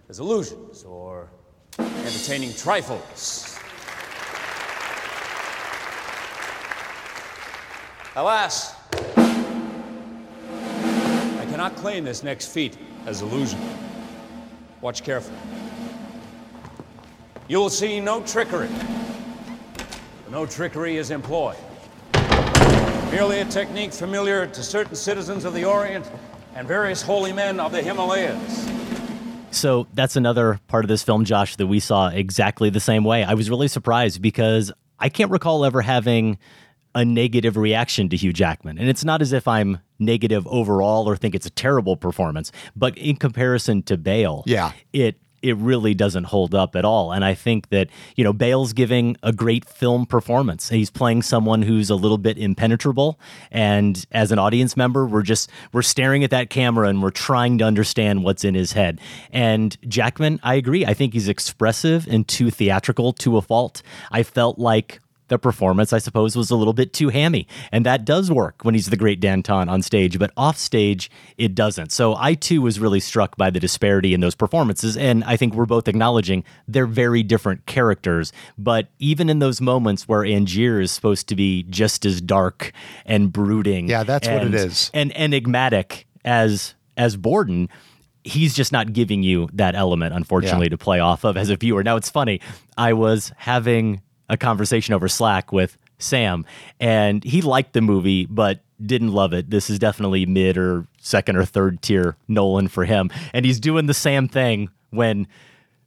as 0.09 0.19
illusions 0.19 0.83
or 0.83 1.29
entertaining 1.77 2.53
trifles. 2.53 3.57
Alas, 8.15 8.75
I 11.39 11.45
cannot 11.49 11.75
claim 11.75 12.03
this 12.03 12.23
next 12.23 12.47
feat 12.47 12.77
as 13.09 13.23
illusion. 13.23 13.59
Watch 14.81 15.03
carefully. 15.03 15.35
You 17.47 17.57
will 17.57 17.71
see 17.71 17.99
no 17.99 18.21
trickery. 18.21 18.69
No 20.29 20.45
trickery 20.45 20.97
is 20.97 21.09
employed. 21.09 21.57
Merely 23.11 23.39
a 23.39 23.45
technique 23.45 23.93
familiar 23.93 24.45
to 24.45 24.63
certain 24.63 24.95
citizens 24.95 25.43
of 25.43 25.55
the 25.55 25.65
Orient 25.65 26.09
and 26.53 26.67
various 26.67 27.01
holy 27.01 27.33
men 27.33 27.59
of 27.59 27.71
the 27.71 27.81
Himalayas. 27.81 28.69
So 29.49 29.87
that's 29.95 30.15
another 30.15 30.59
part 30.67 30.85
of 30.85 30.89
this 30.89 31.01
film, 31.01 31.25
Josh, 31.25 31.55
that 31.55 31.65
we 31.65 31.79
saw 31.79 32.09
exactly 32.09 32.69
the 32.69 32.79
same 32.79 33.03
way. 33.03 33.23
I 33.23 33.33
was 33.33 33.49
really 33.49 33.67
surprised 33.67 34.21
because 34.21 34.71
I 34.99 35.09
can't 35.09 35.31
recall 35.31 35.65
ever 35.65 35.81
having 35.81 36.37
a 36.93 37.03
negative 37.03 37.57
reaction 37.57 38.09
to 38.09 38.15
Hugh 38.15 38.33
Jackman. 38.33 38.77
And 38.77 38.87
it's 38.87 39.03
not 39.03 39.23
as 39.23 39.33
if 39.33 39.47
I'm 39.47 39.79
negative 39.99 40.47
overall 40.47 41.07
or 41.07 41.15
think 41.17 41.35
it's 41.35 41.45
a 41.45 41.49
terrible 41.51 41.95
performance, 41.97 42.51
but 42.75 42.97
in 42.97 43.15
comparison 43.17 43.83
to 43.83 43.97
Bale, 43.97 44.43
Yeah. 44.45 44.71
it 44.93 45.17
it 45.41 45.55
really 45.55 45.93
doesn't 45.93 46.25
hold 46.25 46.53
up 46.53 46.75
at 46.75 46.83
all. 46.83 47.13
And 47.13 47.23
I 47.23 47.33
think 47.33 47.69
that, 47.69 47.87
you 48.17 48.25
know, 48.25 48.33
Bale's 48.33 48.73
giving 48.73 49.15
a 49.23 49.31
great 49.31 49.63
film 49.63 50.05
performance. 50.05 50.67
He's 50.67 50.89
playing 50.89 51.21
someone 51.21 51.61
who's 51.61 51.89
a 51.89 51.95
little 51.95 52.17
bit 52.17 52.37
impenetrable. 52.37 53.17
And 53.49 54.05
as 54.11 54.33
an 54.33 54.37
audience 54.39 54.75
member, 54.75 55.05
we're 55.05 55.21
just 55.21 55.49
we're 55.71 55.81
staring 55.81 56.25
at 56.25 56.29
that 56.31 56.49
camera 56.49 56.89
and 56.89 57.01
we're 57.01 57.11
trying 57.11 57.57
to 57.59 57.63
understand 57.63 58.25
what's 58.25 58.43
in 58.43 58.53
his 58.53 58.73
head. 58.73 58.99
And 59.31 59.77
Jackman, 59.87 60.41
I 60.43 60.55
agree. 60.55 60.85
I 60.85 60.93
think 60.93 61.13
he's 61.13 61.29
expressive 61.29 62.05
and 62.09 62.27
too 62.27 62.49
theatrical 62.51 63.13
to 63.13 63.37
a 63.37 63.41
fault. 63.41 63.81
I 64.11 64.23
felt 64.23 64.59
like 64.59 64.99
the 65.29 65.39
performance, 65.39 65.93
I 65.93 65.97
suppose, 65.99 66.35
was 66.35 66.49
a 66.51 66.55
little 66.55 66.73
bit 66.73 66.93
too 66.93 67.09
hammy. 67.09 67.47
And 67.71 67.85
that 67.85 68.05
does 68.05 68.31
work 68.31 68.63
when 68.63 68.73
he's 68.75 68.87
the 68.87 68.97
great 68.97 69.19
Danton 69.19 69.69
on 69.69 69.81
stage, 69.81 70.19
but 70.19 70.31
off 70.35 70.57
stage, 70.57 71.09
it 71.37 71.55
doesn't. 71.55 71.91
So 71.91 72.15
I 72.15 72.33
too 72.33 72.61
was 72.61 72.79
really 72.79 72.99
struck 72.99 73.37
by 73.37 73.49
the 73.49 73.59
disparity 73.59 74.13
in 74.13 74.19
those 74.21 74.35
performances. 74.35 74.97
And 74.97 75.23
I 75.23 75.37
think 75.37 75.53
we're 75.53 75.65
both 75.65 75.87
acknowledging 75.87 76.43
they're 76.67 76.85
very 76.85 77.23
different 77.23 77.65
characters. 77.65 78.31
But 78.57 78.89
even 78.99 79.29
in 79.29 79.39
those 79.39 79.61
moments 79.61 80.07
where 80.07 80.21
Angier 80.25 80.81
is 80.81 80.91
supposed 80.91 81.27
to 81.29 81.35
be 81.35 81.63
just 81.69 82.05
as 82.05 82.19
dark 82.21 82.71
and 83.05 83.31
brooding. 83.31 83.87
Yeah, 83.87 84.03
that's 84.03 84.27
what 84.27 84.43
it 84.45 84.53
is. 84.53 84.91
and- 84.93 85.11
And 85.11 85.33
enigmatic 85.33 86.05
as 86.25 86.75
as 86.97 87.15
Borden. 87.15 87.69
He's 88.25 88.53
just 88.53 88.73
not 88.73 88.91
giving 88.91 89.23
you 89.23 89.47
that 89.53 89.73
element, 89.75 90.13
unfortunately, 90.13 90.65
Yeah. 90.65 90.71
to 90.71 90.77
play 90.77 90.99
off 90.99 91.23
of 91.23 91.37
as 91.37 91.49
a 91.49 91.55
viewer. 91.55 91.81
Now, 91.83 91.95
it's 91.95 92.09
funny. 92.09 92.41
I 92.77 92.91
was 92.91 93.31
having 93.37 94.01
a 94.29 94.37
conversation 94.37 94.93
over 94.93 95.07
Slack 95.07 95.51
with 95.51 95.77
Sam, 95.97 96.45
and 96.79 97.23
he 97.23 97.41
liked 97.41 97.73
the 97.73 97.81
movie, 97.81 98.25
but 98.25 98.61
didn't 98.83 99.11
love 99.11 99.33
it. 99.33 99.49
This 99.49 99.69
is 99.69 99.79
definitely 99.79 100.25
mid 100.25 100.57
or 100.57 100.87
second 101.01 101.35
or 101.35 101.45
third 101.45 101.81
tier 101.81 102.15
Nolan 102.27 102.67
for 102.69 102.85
him. 102.85 103.09
And 103.33 103.45
he's 103.45 103.59
doing 103.59 103.87
the 103.87 103.93
Sam 103.93 104.27
thing 104.27 104.69
when 104.91 105.27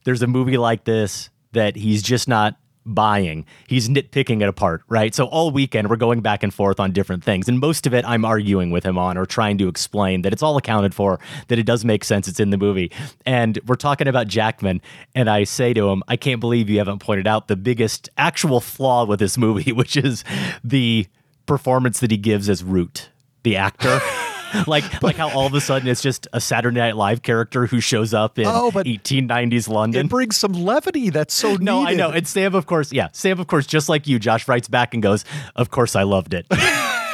there's 0.04 0.22
a 0.22 0.26
movie 0.26 0.58
like 0.58 0.84
this 0.84 1.30
that 1.52 1.76
he's 1.76 2.02
just 2.02 2.28
not 2.28 2.56
buying. 2.84 3.46
He's 3.66 3.88
nitpicking 3.88 4.42
it 4.42 4.48
apart, 4.48 4.82
right? 4.88 5.14
So 5.14 5.26
all 5.26 5.50
weekend 5.50 5.88
we're 5.88 5.96
going 5.96 6.20
back 6.20 6.42
and 6.42 6.52
forth 6.52 6.80
on 6.80 6.92
different 6.92 7.24
things. 7.24 7.48
And 7.48 7.58
most 7.58 7.86
of 7.86 7.94
it 7.94 8.04
I'm 8.06 8.24
arguing 8.24 8.70
with 8.70 8.84
him 8.84 8.98
on 8.98 9.16
or 9.16 9.26
trying 9.26 9.58
to 9.58 9.68
explain 9.68 10.22
that 10.22 10.32
it's 10.32 10.42
all 10.42 10.56
accounted 10.56 10.94
for, 10.94 11.18
that 11.48 11.58
it 11.58 11.66
does 11.66 11.84
make 11.84 12.04
sense, 12.04 12.28
it's 12.28 12.40
in 12.40 12.50
the 12.50 12.58
movie. 12.58 12.90
And 13.24 13.58
we're 13.66 13.74
talking 13.76 14.08
about 14.08 14.28
Jackman, 14.28 14.80
and 15.14 15.28
I 15.28 15.44
say 15.44 15.72
to 15.74 15.88
him, 15.88 16.02
I 16.08 16.16
can't 16.16 16.40
believe 16.40 16.68
you 16.68 16.78
haven't 16.78 17.00
pointed 17.00 17.26
out 17.26 17.48
the 17.48 17.56
biggest 17.56 18.08
actual 18.16 18.60
flaw 18.60 19.04
with 19.04 19.20
this 19.20 19.38
movie, 19.38 19.72
which 19.72 19.96
is 19.96 20.24
the 20.64 21.06
performance 21.46 22.00
that 22.00 22.10
he 22.10 22.16
gives 22.16 22.48
as 22.48 22.62
Root, 22.62 23.10
the 23.42 23.56
actor. 23.56 24.00
like 24.66 25.02
like 25.02 25.16
how 25.16 25.30
all 25.30 25.46
of 25.46 25.54
a 25.54 25.60
sudden 25.60 25.88
it's 25.88 26.02
just 26.02 26.26
a 26.32 26.40
Saturday 26.40 26.80
Night 26.80 26.96
Live 26.96 27.22
character 27.22 27.66
who 27.66 27.80
shows 27.80 28.14
up 28.14 28.38
in 28.38 28.46
Oh, 28.46 28.70
but 28.70 28.86
1890s 28.86 29.68
London. 29.68 30.06
It 30.06 30.10
brings 30.10 30.36
some 30.36 30.52
levity 30.52 31.10
that's 31.10 31.34
so 31.34 31.56
No, 31.56 31.86
I 31.86 31.94
know. 31.94 32.10
And 32.10 32.26
Sam, 32.26 32.54
of 32.54 32.66
course, 32.66 32.92
yeah. 32.92 33.08
Sam, 33.12 33.40
of 33.40 33.46
course, 33.46 33.66
just 33.66 33.88
like 33.88 34.06
you, 34.06 34.18
Josh 34.18 34.48
writes 34.48 34.68
back 34.68 34.94
and 34.94 35.02
goes, 35.02 35.24
Of 35.56 35.70
course 35.70 35.96
I 35.96 36.02
loved 36.02 36.34
it. 36.34 36.46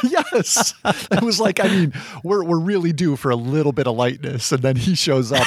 yes. 0.03 0.73
It 1.11 1.23
was 1.23 1.39
like, 1.39 1.59
I 1.59 1.67
mean, 1.67 1.93
we're 2.23 2.43
we're 2.43 2.59
really 2.59 2.93
due 2.93 3.15
for 3.15 3.31
a 3.31 3.35
little 3.35 3.71
bit 3.71 3.87
of 3.87 3.95
lightness, 3.95 4.51
and 4.51 4.61
then 4.61 4.75
he 4.75 4.95
shows 4.95 5.31
up, 5.31 5.45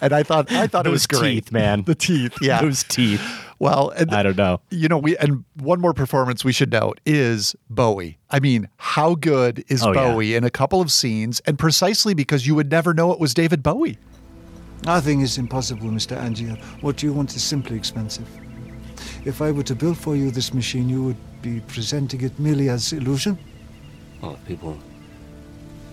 and 0.00 0.12
I 0.12 0.22
thought 0.22 0.50
I 0.50 0.66
thought 0.66 0.86
it 0.86 0.90
was 0.90 1.06
great, 1.06 1.44
teeth, 1.44 1.52
man. 1.52 1.82
The 1.82 1.94
teeth, 1.94 2.36
yeah. 2.40 2.60
Those 2.60 2.82
teeth. 2.84 3.20
Well, 3.62 3.90
and, 3.90 4.12
I 4.12 4.24
don't 4.24 4.36
know. 4.36 4.60
You 4.70 4.88
know, 4.88 4.98
we 4.98 5.16
and 5.18 5.44
one 5.54 5.80
more 5.80 5.94
performance 5.94 6.44
we 6.44 6.52
should 6.52 6.72
note 6.72 6.98
is 7.06 7.54
Bowie. 7.70 8.18
I 8.28 8.40
mean, 8.40 8.68
how 8.76 9.14
good 9.14 9.64
is 9.68 9.84
Oh, 9.84 9.92
yeah. 9.92 10.02
Bowie 10.02 10.34
in 10.34 10.42
a 10.42 10.50
couple 10.50 10.80
of 10.80 10.90
scenes, 10.90 11.40
and 11.46 11.56
precisely 11.56 12.12
because 12.12 12.44
you 12.44 12.56
would 12.56 12.72
never 12.72 12.92
know 12.92 13.12
it 13.12 13.20
was 13.20 13.34
David 13.34 13.62
Bowie. 13.62 13.98
Nothing 14.84 15.20
is 15.20 15.38
impossible, 15.38 15.86
Mr. 15.90 16.16
Angier. 16.16 16.56
What 16.80 17.04
you 17.04 17.12
want 17.12 17.36
is 17.36 17.44
simply 17.44 17.76
expensive. 17.76 18.26
If 19.24 19.40
I 19.40 19.52
were 19.52 19.62
to 19.62 19.76
build 19.76 19.96
for 19.96 20.16
you 20.16 20.32
this 20.32 20.52
machine, 20.52 20.88
you 20.88 21.04
would 21.04 21.40
be 21.40 21.60
presenting 21.60 22.22
it 22.22 22.36
merely 22.40 22.68
as 22.68 22.92
illusion. 22.92 23.38
Well, 24.20 24.32
if 24.32 24.44
people 24.44 24.76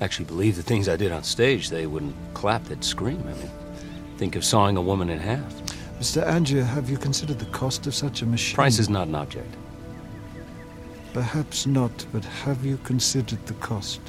actually 0.01 0.26
believed 0.26 0.57
the 0.57 0.63
things 0.63 0.89
I 0.89 0.95
did 0.95 1.11
on 1.11 1.24
stage, 1.24 1.70
they 1.70 1.86
wouldn't 1.86 2.15
clap, 2.34 2.63
they'd 2.65 2.84
scream. 2.84 3.22
I 3.28 3.34
mean, 3.34 3.51
think 4.17 4.36
of 4.36 4.43
sawing 4.43 4.76
a 4.76 4.82
woman 4.82 5.11
in 5.11 5.20
half. 5.20 5.53
Mr. 6.00 6.26
Angier, 6.26 6.64
have 6.64 6.89
you 6.89 6.97
considered 6.97 7.39
the 7.39 7.45
cost 7.47 7.86
of 7.86 7.93
such 7.93 8.22
a 8.22 8.26
machine? 8.26 8.56
Price 8.56 8.80
is 8.80 8.89
not 8.89 9.10
an 9.10 9.16
object. 9.16 9.54
Perhaps 11.14 11.66
not, 11.66 12.06
but 12.14 12.24
have 12.24 12.64
you 12.64 12.78
considered 12.78 13.45
the 13.47 13.54
cost? 13.56 14.00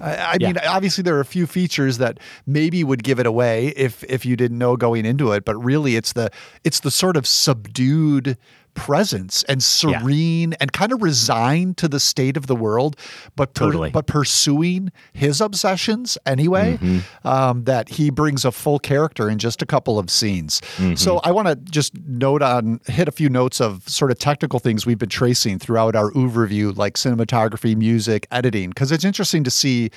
I, 0.00 0.34
I 0.34 0.38
mean, 0.38 0.56
obviously 0.66 1.02
there 1.02 1.16
are 1.16 1.20
a 1.20 1.26
few 1.26 1.46
features 1.46 1.98
that 1.98 2.18
maybe 2.46 2.82
would 2.84 3.02
give 3.02 3.18
it 3.18 3.26
away 3.26 3.68
if 3.68 4.02
if 4.04 4.24
you 4.24 4.36
didn't 4.36 4.58
know 4.58 4.76
going 4.76 5.04
into 5.04 5.32
it, 5.32 5.44
but 5.44 5.56
really 5.62 5.96
it's 5.96 6.12
the 6.12 6.30
it's 6.64 6.80
the 6.80 6.90
sort 6.90 7.16
of 7.16 7.26
subdued 7.26 8.36
presence 8.74 9.42
and 9.44 9.62
serene 9.62 10.54
and 10.54 10.72
kind 10.72 10.92
of 10.92 11.02
resigned 11.02 11.76
to 11.78 11.88
the 11.88 12.00
state 12.00 12.36
of 12.36 12.46
the 12.46 12.56
world, 12.56 12.96
but 13.36 13.54
per- 13.54 13.66
Totally. 13.66 13.90
but 13.90 14.06
pursuing 14.06 14.90
his 15.12 15.40
obsessions 15.40 16.16
anyway. 16.26 16.78
Um, 17.24 17.64
that 17.64 17.88
he 17.90 18.10
brings 18.10 18.44
a 18.44 18.52
full 18.52 18.78
character 18.78 19.28
in 19.28 19.38
just 19.38 19.60
a 19.62 19.66
couple 19.66 19.98
of 19.98 20.10
scenes. 20.10 20.60
So 20.96 21.18
I 21.24 21.30
want 21.32 21.48
to 21.48 21.56
just 21.56 21.92
note 22.06 22.42
on 22.42 22.80
hit 22.86 23.08
a 23.08 23.12
few 23.12 23.28
notes 23.28 23.60
of 23.60 23.88
sort 23.88 24.10
of 24.10 24.18
technical 24.18 24.58
things 24.58 24.86
we've 24.86 24.98
been 24.98 25.08
tracing 25.08 25.58
throughout 25.58 25.94
our 25.94 26.10
overview, 26.12 26.76
like 26.76 26.94
cinematography, 26.94 27.76
music, 27.76 28.26
editing, 28.30 28.70
because 28.70 28.90
it's 28.92 29.04
interesting 29.04 29.44
to 29.44 29.50
see. 29.50 29.90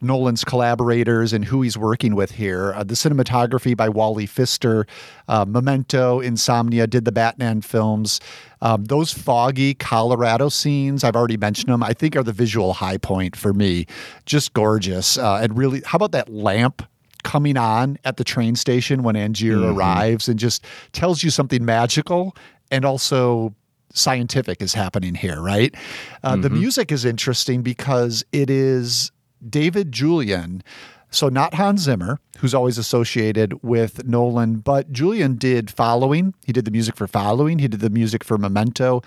Nolan's 0.00 0.44
collaborators 0.44 1.32
and 1.32 1.44
who 1.44 1.62
he's 1.62 1.78
working 1.78 2.14
with 2.14 2.32
here. 2.32 2.72
Uh, 2.74 2.84
the 2.84 2.94
cinematography 2.94 3.76
by 3.76 3.88
Wally 3.88 4.26
Pfister, 4.26 4.86
uh, 5.28 5.44
Memento, 5.46 6.20
Insomnia, 6.20 6.86
did 6.86 7.04
the 7.04 7.12
Batman 7.12 7.60
films. 7.62 8.20
Um, 8.60 8.84
those 8.84 9.12
foggy 9.12 9.74
Colorado 9.74 10.48
scenes, 10.48 11.02
I've 11.04 11.16
already 11.16 11.36
mentioned 11.36 11.72
them, 11.72 11.82
I 11.82 11.92
think 11.92 12.16
are 12.16 12.22
the 12.22 12.32
visual 12.32 12.74
high 12.74 12.98
point 12.98 13.36
for 13.36 13.54
me. 13.54 13.86
Just 14.26 14.52
gorgeous. 14.52 15.16
Uh, 15.16 15.40
and 15.42 15.56
really, 15.56 15.82
how 15.84 15.96
about 15.96 16.12
that 16.12 16.28
lamp? 16.28 16.82
Coming 17.24 17.56
on 17.56 17.98
at 18.04 18.18
the 18.18 18.24
train 18.24 18.54
station 18.54 19.02
when 19.02 19.16
Angier 19.16 19.58
arrives 19.74 20.28
and 20.28 20.38
just 20.38 20.64
tells 20.92 21.24
you 21.24 21.30
something 21.30 21.64
magical 21.64 22.36
and 22.70 22.84
also 22.84 23.52
scientific 23.92 24.62
is 24.62 24.74
happening 24.74 25.14
here, 25.14 25.40
right? 25.40 25.74
Uh, 26.22 26.36
The 26.36 26.50
music 26.50 26.92
is 26.92 27.04
interesting 27.04 27.62
because 27.62 28.24
it 28.30 28.48
is 28.48 29.10
David 29.48 29.92
Julyan. 29.92 30.62
So, 31.10 31.28
not 31.28 31.54
Hans 31.54 31.82
Zimmer, 31.82 32.18
who's 32.38 32.52
always 32.52 32.78
associated 32.78 33.62
with 33.62 34.04
Nolan, 34.04 34.56
but 34.56 34.92
Julyan 34.92 35.38
did 35.38 35.70
Following. 35.70 36.34
He 36.44 36.52
did 36.52 36.64
the 36.64 36.70
music 36.70 36.96
for 36.96 37.06
Following. 37.06 37.58
He 37.58 37.68
did 37.68 37.80
the 37.80 37.90
music 37.90 38.24
for 38.24 38.36
Memento 38.36 39.02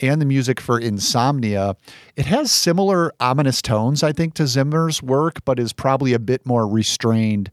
and 0.00 0.20
the 0.20 0.26
music 0.26 0.60
for 0.60 0.78
Insomnia. 0.78 1.76
It 2.16 2.26
has 2.26 2.50
similar 2.50 3.14
ominous 3.20 3.62
tones, 3.62 4.02
I 4.02 4.12
think, 4.12 4.34
to 4.34 4.46
Zimmer's 4.46 5.02
work, 5.02 5.44
but 5.44 5.58
is 5.58 5.72
probably 5.72 6.12
a 6.12 6.18
bit 6.18 6.44
more 6.44 6.66
restrained 6.66 7.50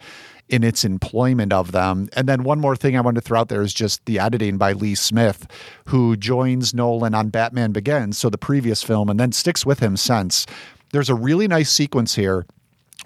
in 0.50 0.64
its 0.64 0.84
employment 0.84 1.54
of 1.54 1.72
them. 1.72 2.10
And 2.14 2.28
then 2.28 2.44
one 2.44 2.60
more 2.60 2.76
thing 2.76 2.98
I 2.98 3.02
wanted 3.02 3.22
to 3.22 3.26
throw 3.26 3.40
out 3.40 3.48
there 3.48 3.62
is 3.62 3.74
just 3.74 4.06
the 4.06 4.20
editing 4.20 4.58
by 4.58 4.74
Lee 4.74 4.96
Smith, 4.96 5.48
who 5.88 6.18
joins 6.18 6.74
Nolan 6.74 7.16
on 7.16 7.30
Batman 7.30 7.72
Begins, 7.72 8.18
so 8.18 8.30
the 8.30 8.38
previous 8.38 8.84
film, 8.84 9.10
and 9.10 9.20
then 9.20 9.32
sticks 9.32 9.66
with 9.66 9.80
him 9.80 9.96
since. 9.96 10.46
There's 10.92 11.10
a 11.10 11.16
really 11.16 11.48
nice 11.48 11.72
sequence 11.72 12.16
here 12.16 12.46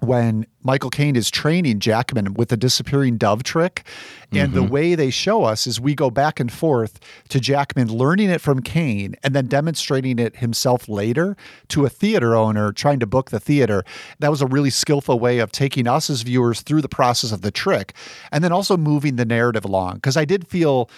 when 0.01 0.45
Michael 0.61 0.89
Caine 0.89 1.15
is 1.15 1.31
training 1.31 1.79
Jackman 1.79 2.33
with 2.33 2.49
the 2.49 2.57
disappearing 2.57 3.17
dove 3.17 3.43
trick. 3.43 3.85
And 4.31 4.51
the 4.51 4.61
mm-hmm. 4.61 4.69
way 4.69 4.95
they 4.95 5.11
show 5.11 5.45
us 5.45 5.65
is 5.65 5.79
we 5.79 5.95
go 5.95 6.09
back 6.09 6.41
and 6.41 6.51
forth 6.51 6.99
to 7.29 7.39
Jackman 7.39 7.87
learning 7.87 8.29
it 8.29 8.41
from 8.41 8.61
Caine 8.61 9.15
and 9.23 9.33
then 9.33 9.47
demonstrating 9.47 10.19
it 10.19 10.37
himself 10.37 10.89
later 10.89 11.37
to 11.69 11.85
a 11.85 11.89
theater 11.89 12.35
owner 12.35 12.73
trying 12.73 12.99
to 12.99 13.07
book 13.07 13.29
the 13.29 13.39
theater. 13.39 13.85
That 14.19 14.31
was 14.31 14.41
a 14.41 14.47
really 14.47 14.71
skillful 14.71 15.19
way 15.19 15.39
of 15.39 15.53
taking 15.53 15.87
us 15.87 16.09
as 16.09 16.23
viewers 16.23 16.61
through 16.61 16.81
the 16.81 16.89
process 16.89 17.31
of 17.31 17.43
the 17.43 17.51
trick 17.51 17.93
and 18.29 18.43
then 18.43 18.51
also 18.51 18.75
moving 18.75 19.15
the 19.15 19.25
narrative 19.25 19.63
along. 19.63 19.95
Because 19.95 20.17
I 20.17 20.25
did 20.25 20.49
feel 20.49 20.89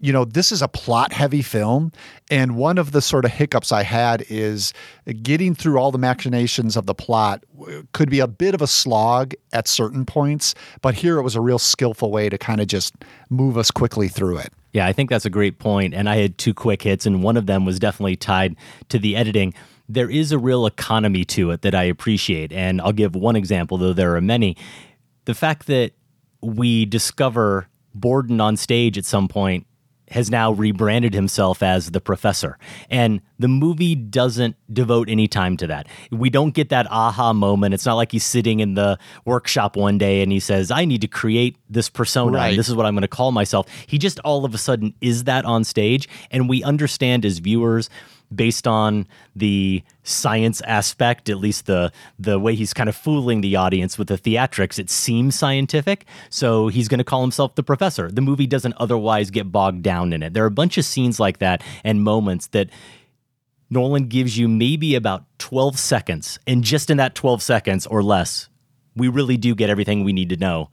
you 0.00 0.12
know, 0.12 0.24
this 0.24 0.50
is 0.50 0.62
a 0.62 0.68
plot 0.68 1.12
heavy 1.12 1.42
film. 1.42 1.92
And 2.30 2.56
one 2.56 2.78
of 2.78 2.92
the 2.92 3.02
sort 3.02 3.24
of 3.24 3.32
hiccups 3.32 3.70
I 3.70 3.82
had 3.82 4.24
is 4.28 4.72
getting 5.22 5.54
through 5.54 5.78
all 5.78 5.90
the 5.90 5.98
machinations 5.98 6.76
of 6.76 6.86
the 6.86 6.94
plot 6.94 7.44
could 7.92 8.08
be 8.10 8.20
a 8.20 8.26
bit 8.26 8.54
of 8.54 8.62
a 8.62 8.66
slog 8.66 9.34
at 9.52 9.68
certain 9.68 10.06
points. 10.06 10.54
But 10.80 10.94
here 10.94 11.18
it 11.18 11.22
was 11.22 11.36
a 11.36 11.40
real 11.40 11.58
skillful 11.58 12.10
way 12.10 12.28
to 12.30 12.38
kind 12.38 12.60
of 12.60 12.66
just 12.66 12.94
move 13.28 13.58
us 13.58 13.70
quickly 13.70 14.08
through 14.08 14.38
it. 14.38 14.52
Yeah, 14.72 14.86
I 14.86 14.92
think 14.92 15.10
that's 15.10 15.26
a 15.26 15.30
great 15.30 15.58
point. 15.58 15.94
And 15.94 16.08
I 16.08 16.16
had 16.16 16.38
two 16.38 16.54
quick 16.54 16.82
hits, 16.82 17.04
and 17.04 17.22
one 17.22 17.36
of 17.36 17.46
them 17.46 17.66
was 17.66 17.78
definitely 17.78 18.16
tied 18.16 18.56
to 18.88 18.98
the 18.98 19.16
editing. 19.16 19.52
There 19.88 20.08
is 20.08 20.30
a 20.30 20.38
real 20.38 20.64
economy 20.64 21.24
to 21.26 21.50
it 21.50 21.62
that 21.62 21.74
I 21.74 21.82
appreciate. 21.82 22.52
And 22.52 22.80
I'll 22.80 22.92
give 22.92 23.16
one 23.16 23.36
example, 23.36 23.76
though 23.76 23.92
there 23.92 24.14
are 24.14 24.20
many. 24.20 24.56
The 25.24 25.34
fact 25.34 25.66
that 25.66 25.92
we 26.40 26.86
discover 26.86 27.66
Borden 27.94 28.40
on 28.40 28.56
stage 28.56 28.96
at 28.96 29.04
some 29.04 29.26
point 29.26 29.66
has 30.10 30.30
now 30.30 30.52
rebranded 30.52 31.14
himself 31.14 31.62
as 31.62 31.92
the 31.92 32.00
professor. 32.00 32.58
And 32.90 33.20
the 33.38 33.48
movie 33.48 33.94
doesn't 33.94 34.56
devote 34.72 35.08
any 35.08 35.28
time 35.28 35.56
to 35.58 35.66
that. 35.68 35.86
We 36.10 36.30
don't 36.30 36.52
get 36.52 36.68
that 36.70 36.90
aha 36.90 37.32
moment. 37.32 37.74
It's 37.74 37.86
not 37.86 37.94
like 37.94 38.12
he's 38.12 38.24
sitting 38.24 38.60
in 38.60 38.74
the 38.74 38.98
workshop 39.24 39.76
one 39.76 39.98
day 39.98 40.22
and 40.22 40.32
he 40.32 40.40
says, 40.40 40.70
I 40.70 40.84
need 40.84 41.00
to 41.00 41.08
create 41.08 41.56
this 41.68 41.88
persona. 41.88 42.38
Right. 42.38 42.48
And 42.48 42.58
this 42.58 42.68
is 42.68 42.74
what 42.74 42.86
I'm 42.86 42.94
going 42.94 43.02
to 43.02 43.08
call 43.08 43.32
myself. 43.32 43.66
He 43.86 43.98
just 43.98 44.18
all 44.20 44.44
of 44.44 44.54
a 44.54 44.58
sudden 44.58 44.94
is 45.00 45.24
that 45.24 45.44
on 45.44 45.64
stage. 45.64 46.08
And 46.30 46.48
we 46.48 46.62
understand 46.62 47.24
as 47.24 47.38
viewers, 47.38 47.88
based 48.34 48.66
on 48.66 49.06
the 49.34 49.82
science 50.02 50.60
aspect, 50.62 51.28
at 51.28 51.38
least 51.38 51.66
the 51.66 51.92
the 52.18 52.38
way 52.38 52.54
he's 52.54 52.72
kind 52.72 52.88
of 52.88 52.96
fooling 52.96 53.40
the 53.40 53.56
audience 53.56 53.98
with 53.98 54.08
the 54.08 54.18
theatrics, 54.18 54.78
it 54.78 54.90
seems 54.90 55.34
scientific. 55.34 56.06
So 56.28 56.68
he's 56.68 56.88
going 56.88 56.98
to 56.98 57.04
call 57.04 57.22
himself 57.22 57.54
the 57.54 57.62
professor. 57.62 58.10
The 58.10 58.20
movie 58.20 58.46
doesn't 58.46 58.74
otherwise 58.78 59.30
get 59.30 59.50
bogged 59.50 59.82
down 59.82 60.12
in 60.12 60.22
it. 60.22 60.34
There 60.34 60.44
are 60.44 60.48
a 60.48 60.50
bunch 60.50 60.78
of 60.78 60.84
scenes 60.84 61.18
like 61.18 61.38
that 61.38 61.62
and 61.84 62.02
moments 62.02 62.48
that 62.48 62.70
Nolan 63.70 64.08
gives 64.08 64.36
you 64.36 64.48
maybe 64.48 64.96
about 64.96 65.24
12 65.38 65.78
seconds, 65.78 66.40
and 66.46 66.64
just 66.64 66.90
in 66.90 66.96
that 66.96 67.14
12 67.14 67.40
seconds 67.40 67.86
or 67.86 68.02
less, 68.02 68.48
we 68.96 69.06
really 69.06 69.36
do 69.36 69.54
get 69.54 69.70
everything 69.70 70.02
we 70.02 70.12
need 70.12 70.28
to 70.30 70.36
know 70.36 70.70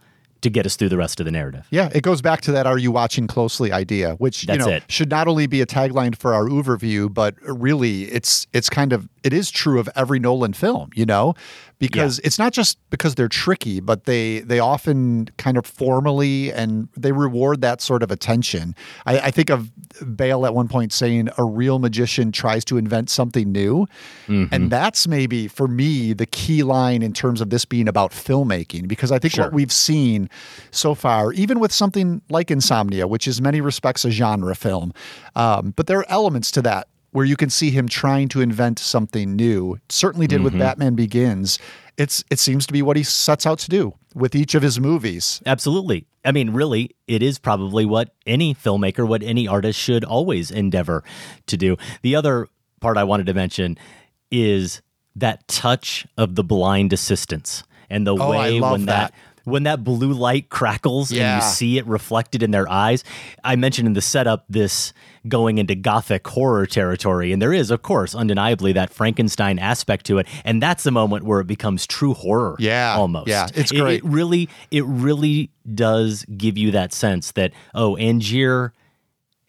to 0.47 0.53
get 0.53 0.65
us 0.65 0.75
through 0.75 0.89
the 0.89 0.97
rest 0.97 1.19
of 1.19 1.25
the 1.25 1.31
narrative. 1.31 1.67
Yeah, 1.69 1.89
it 1.93 2.01
goes 2.01 2.21
back 2.21 2.41
to 2.41 2.51
that 2.53 2.65
"Are 2.65 2.77
you 2.77 2.91
watching 2.91 3.27
closely?" 3.27 3.71
idea, 3.71 4.15
which 4.15 4.43
That's 4.43 4.59
you 4.59 4.65
know 4.65 4.77
it. 4.77 4.83
should 4.89 5.09
not 5.09 5.27
only 5.27 5.47
be 5.47 5.61
a 5.61 5.65
tagline 5.65 6.15
for 6.15 6.33
our 6.33 6.45
overview, 6.45 7.13
but 7.13 7.35
really 7.41 8.03
it's 8.03 8.47
it's 8.53 8.69
kind 8.69 8.93
of 8.93 9.07
it 9.23 9.33
is 9.33 9.51
true 9.51 9.79
of 9.79 9.89
every 9.95 10.19
Nolan 10.19 10.53
film, 10.53 10.89
you 10.95 11.05
know, 11.05 11.35
because 11.79 12.19
it's 12.19 12.39
not 12.39 12.53
just 12.53 12.77
because 12.89 13.15
they're 13.15 13.27
tricky, 13.27 13.79
but 13.79 14.05
they 14.05 14.39
they 14.39 14.59
often 14.59 15.29
kind 15.37 15.57
of 15.57 15.65
formally 15.65 16.51
and 16.51 16.89
they 16.97 17.11
reward 17.11 17.61
that 17.61 17.81
sort 17.81 18.01
of 18.03 18.11
attention. 18.11 18.75
I, 19.05 19.19
I 19.19 19.31
think 19.31 19.49
of 19.49 19.69
Bale 20.15 20.45
at 20.45 20.53
one 20.53 20.67
point 20.67 20.91
saying, 20.93 21.29
"A 21.37 21.43
real 21.45 21.79
magician 21.79 22.31
tries 22.31 22.65
to 22.65 22.77
invent 22.77 23.09
something 23.09 23.51
new," 23.51 23.87
Mm-hmm. 24.27 24.53
and 24.53 24.71
that's 24.71 25.07
maybe 25.07 25.47
for 25.47 25.67
me 25.67 26.13
the 26.13 26.25
key 26.25 26.63
line 26.63 27.01
in 27.01 27.13
terms 27.13 27.41
of 27.41 27.49
this 27.49 27.63
being 27.65 27.87
about 27.87 28.11
filmmaking, 28.11 28.87
because 28.87 29.11
I 29.11 29.19
think 29.19 29.33
Sure. 29.35 29.45
what 29.45 29.53
we've 29.53 29.71
seen 29.71 30.29
so 30.71 30.95
far, 30.95 31.31
even 31.33 31.59
with 31.59 31.71
something 31.71 32.21
like 32.29 32.49
Insomnia, 32.51 33.07
which 33.07 33.27
is 33.27 33.41
many 33.41 33.61
respects 33.61 34.03
a 34.03 34.11
genre 34.11 34.55
film, 34.55 34.93
um, 35.35 35.73
but 35.75 35.87
there 35.87 35.99
are 35.99 36.05
elements 36.09 36.51
to 36.51 36.61
that 36.63 36.87
where 37.17 37.25
you 37.25 37.35
can 37.35 37.49
see 37.49 37.71
him 37.71 37.89
trying 37.89 38.27
to 38.29 38.41
invent 38.41 38.77
something 38.77 39.35
new. 39.35 39.75
Certainly 39.89 40.27
did 40.27 40.43
with 40.43 40.53
mm-hmm. 40.53 40.59
Batman 40.59 40.93
Begins. 40.93 41.57
It's 41.97 42.23
it 42.29 42.37
seems 42.37 42.67
to 42.67 42.73
be 42.73 42.83
what 42.83 42.95
he 42.95 43.01
sets 43.01 43.43
out 43.43 43.57
to 43.57 43.69
do 43.69 43.95
with 44.13 44.35
each 44.35 44.53
of 44.53 44.61
his 44.61 44.79
movies. 44.79 45.41
Absolutely. 45.43 46.05
I 46.23 46.31
mean, 46.31 46.51
really, 46.51 46.91
it 47.07 47.23
is 47.23 47.39
probably 47.39 47.85
what 47.85 48.13
any 48.27 48.53
filmmaker, 48.53 49.07
what 49.07 49.23
any 49.23 49.47
artist 49.47 49.79
should 49.79 50.03
always 50.03 50.51
endeavor 50.51 51.03
to 51.47 51.57
do. 51.57 51.75
The 52.03 52.15
other 52.15 52.49
part 52.81 52.97
I 52.97 53.03
wanted 53.03 53.25
to 53.25 53.33
mention 53.33 53.79
is 54.29 54.83
that 55.15 55.47
touch 55.47 56.05
of 56.19 56.35
the 56.35 56.43
blind 56.43 56.93
assistance 56.93 57.63
and 57.89 58.05
the 58.05 58.15
Oh, 58.15 58.29
way 58.29 58.61
when 58.61 58.85
that. 58.85 59.11
that. 59.11 59.13
When 59.47 59.63
that 59.63 59.83
blue 59.83 60.11
light 60.11 60.49
crackles 60.49 61.09
and 61.11 61.19
you 61.35 61.41
see 61.49 61.77
it 61.77 61.87
reflected 61.87 62.43
in 62.43 62.51
their 62.51 62.69
eyes. 62.69 63.03
I 63.43 63.55
mentioned 63.55 63.87
in 63.87 63.93
the 63.93 64.01
setup 64.01 64.43
this 64.49 64.91
going 65.27 65.57
into 65.57 65.73
gothic 65.75 66.27
horror 66.27 66.65
territory 66.65 67.31
and 67.33 67.41
there 67.41 67.51
is 67.53 67.71
of 67.71 67.81
course 67.81 68.13
undeniably 68.15 68.73
that 68.73 68.89
Frankenstein 68.93 69.59
aspect 69.59 70.05
to 70.05 70.19
it 70.19 70.27
and 70.45 70.61
that's 70.61 70.83
the 70.83 70.91
moment 70.91 71.23
where 71.25 71.39
it 71.39 71.47
becomes 71.47 71.85
true 71.87 72.13
horror 72.13 72.55
Yeah, 72.59 72.95
almost. 72.97 73.27
yeah, 73.27 73.47
it's 73.55 73.71
It- 73.71 73.79
great. 73.79 73.97
It 74.03 74.05
really, 74.05 74.49
it 74.71 74.85
really 74.85 75.49
does 75.73 76.25
give 76.37 76.57
you 76.57 76.71
that 76.71 76.93
sense 76.93 77.31
that 77.33 77.51
oh, 77.73 77.95
Angier 77.97 78.71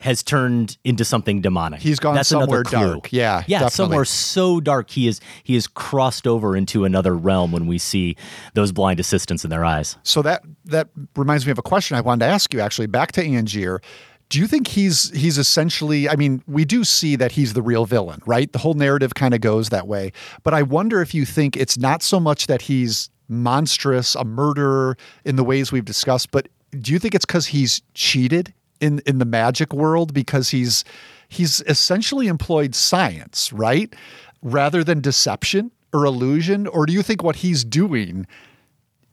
has 0.01 0.23
turned 0.23 0.79
into 0.85 1.05
something 1.05 1.41
demonic. 1.41 1.81
He's 1.81 1.99
gone 1.99 2.15
That's 2.15 2.29
somewhere 2.29 2.63
dark. 2.63 3.13
Yeah, 3.13 3.43
yeah, 3.47 3.61
definitely. 3.61 3.71
somewhere 3.71 4.05
so 4.05 4.61
dark 4.61 4.91
he 4.91 5.09
is 5.09 5.21
he 5.43 5.57
is 5.57 5.67
crossed 5.67 6.27
over 6.27 6.57
into 6.57 6.85
another 6.85 7.17
realm 7.17 7.51
when 7.51 7.67
we 7.67 7.79
see 7.79 8.17
those 8.55 8.71
blind 8.71 9.01
assistants 9.01 9.43
in 9.45 9.51
their 9.51 9.65
eyes. 9.65 9.97
So 10.05 10.23
that 10.23 10.43
that 10.67 10.89
reminds 11.17 11.47
me 11.47 11.53
of 11.53 11.59
a 11.59 11.63
question 11.63 11.97
I 11.97 12.01
wanted 12.01 12.27
to 12.27 12.31
ask 12.31 12.55
you 12.55 12.61
actually 12.61 12.87
back 12.87 13.13
to 13.13 13.23
Angier. 13.23 13.81
Do 14.29 14.39
you 14.39 14.47
think 14.47 14.69
he's 14.69 15.11
he's 15.19 15.37
essentially 15.37 16.09
I 16.09 16.15
mean, 16.15 16.45
we 16.47 16.65
do 16.65 16.85
see 16.85 17.17
that 17.17 17.33
he's 17.33 17.55
the 17.55 17.63
real 17.63 17.85
villain, 17.85 18.23
right? 18.25 18.53
The 18.53 18.61
whole 18.61 18.75
narrative 18.75 19.15
kind 19.15 19.35
of 19.35 19.41
goes 19.41 19.71
that 19.71 19.89
way. 19.89 20.13
But 20.45 20.55
I 20.55 20.63
wonder 20.63 21.03
if 21.03 21.13
you 21.13 21.25
think 21.25 21.57
it's 21.57 21.77
not 21.77 22.05
so 22.05 22.21
much 22.21 22.47
that 22.47 22.63
he's 22.63 23.11
monstrous, 23.29 24.15
a 24.15 24.25
murderer 24.25 24.97
in 25.25 25.35
the 25.35 25.45
ways 25.45 25.73
we've 25.73 25.85
discussed, 25.85 26.31
but 26.31 26.49
do 26.79 26.93
you 26.93 26.99
think 26.99 27.15
it's 27.15 27.25
cuz 27.25 27.47
he's 27.47 27.83
cheated 27.95 28.55
in 28.81 29.01
in 29.07 29.19
the 29.19 29.25
magic 29.25 29.73
world 29.73 30.13
because 30.13 30.51
he's 30.51 30.85
he's 31.29 31.61
essentially 31.63 32.29
employed 32.29 32.75
science, 32.75 33.53
right? 33.53 33.95
Rather 34.43 34.85
than 34.85 35.01
deception 35.01 35.71
or 35.93 36.05
illusion, 36.05 36.67
or 36.67 36.87
do 36.87 36.93
you 36.93 37.03
think 37.03 37.23
what 37.23 37.37
he's 37.37 37.65
doing 37.65 38.27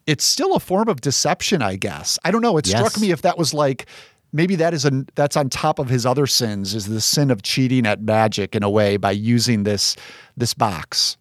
it's 0.08 0.24
still 0.24 0.56
a 0.56 0.60
form 0.60 0.88
of 0.88 1.02
deception, 1.02 1.62
I 1.62 1.78
guess. 1.78 2.20
I 2.24 2.32
don't 2.32 2.42
know. 2.42 2.58
It 2.58 2.68
struck 2.68 3.00
me 3.00 3.12
if 3.12 3.24
that 3.24 3.38
was 3.38 3.54
like 3.54 3.88
maybe 4.36 4.56
that 4.56 4.74
is 4.74 4.86
a 4.86 5.06
that's 5.16 5.38
on 5.38 5.50
top 5.50 5.80
of 5.80 5.90
his 5.90 6.06
other 6.06 6.28
sins 6.28 6.76
is 6.76 6.86
the 6.86 7.02
sin 7.02 7.32
of 7.32 7.42
cheating 7.42 7.86
at 7.88 8.02
magic 8.02 8.56
in 8.56 8.64
a 8.64 8.70
way 8.70 8.98
by 8.98 9.12
using 9.12 9.64
this 9.64 9.96
this 10.38 10.54
box. 10.54 11.18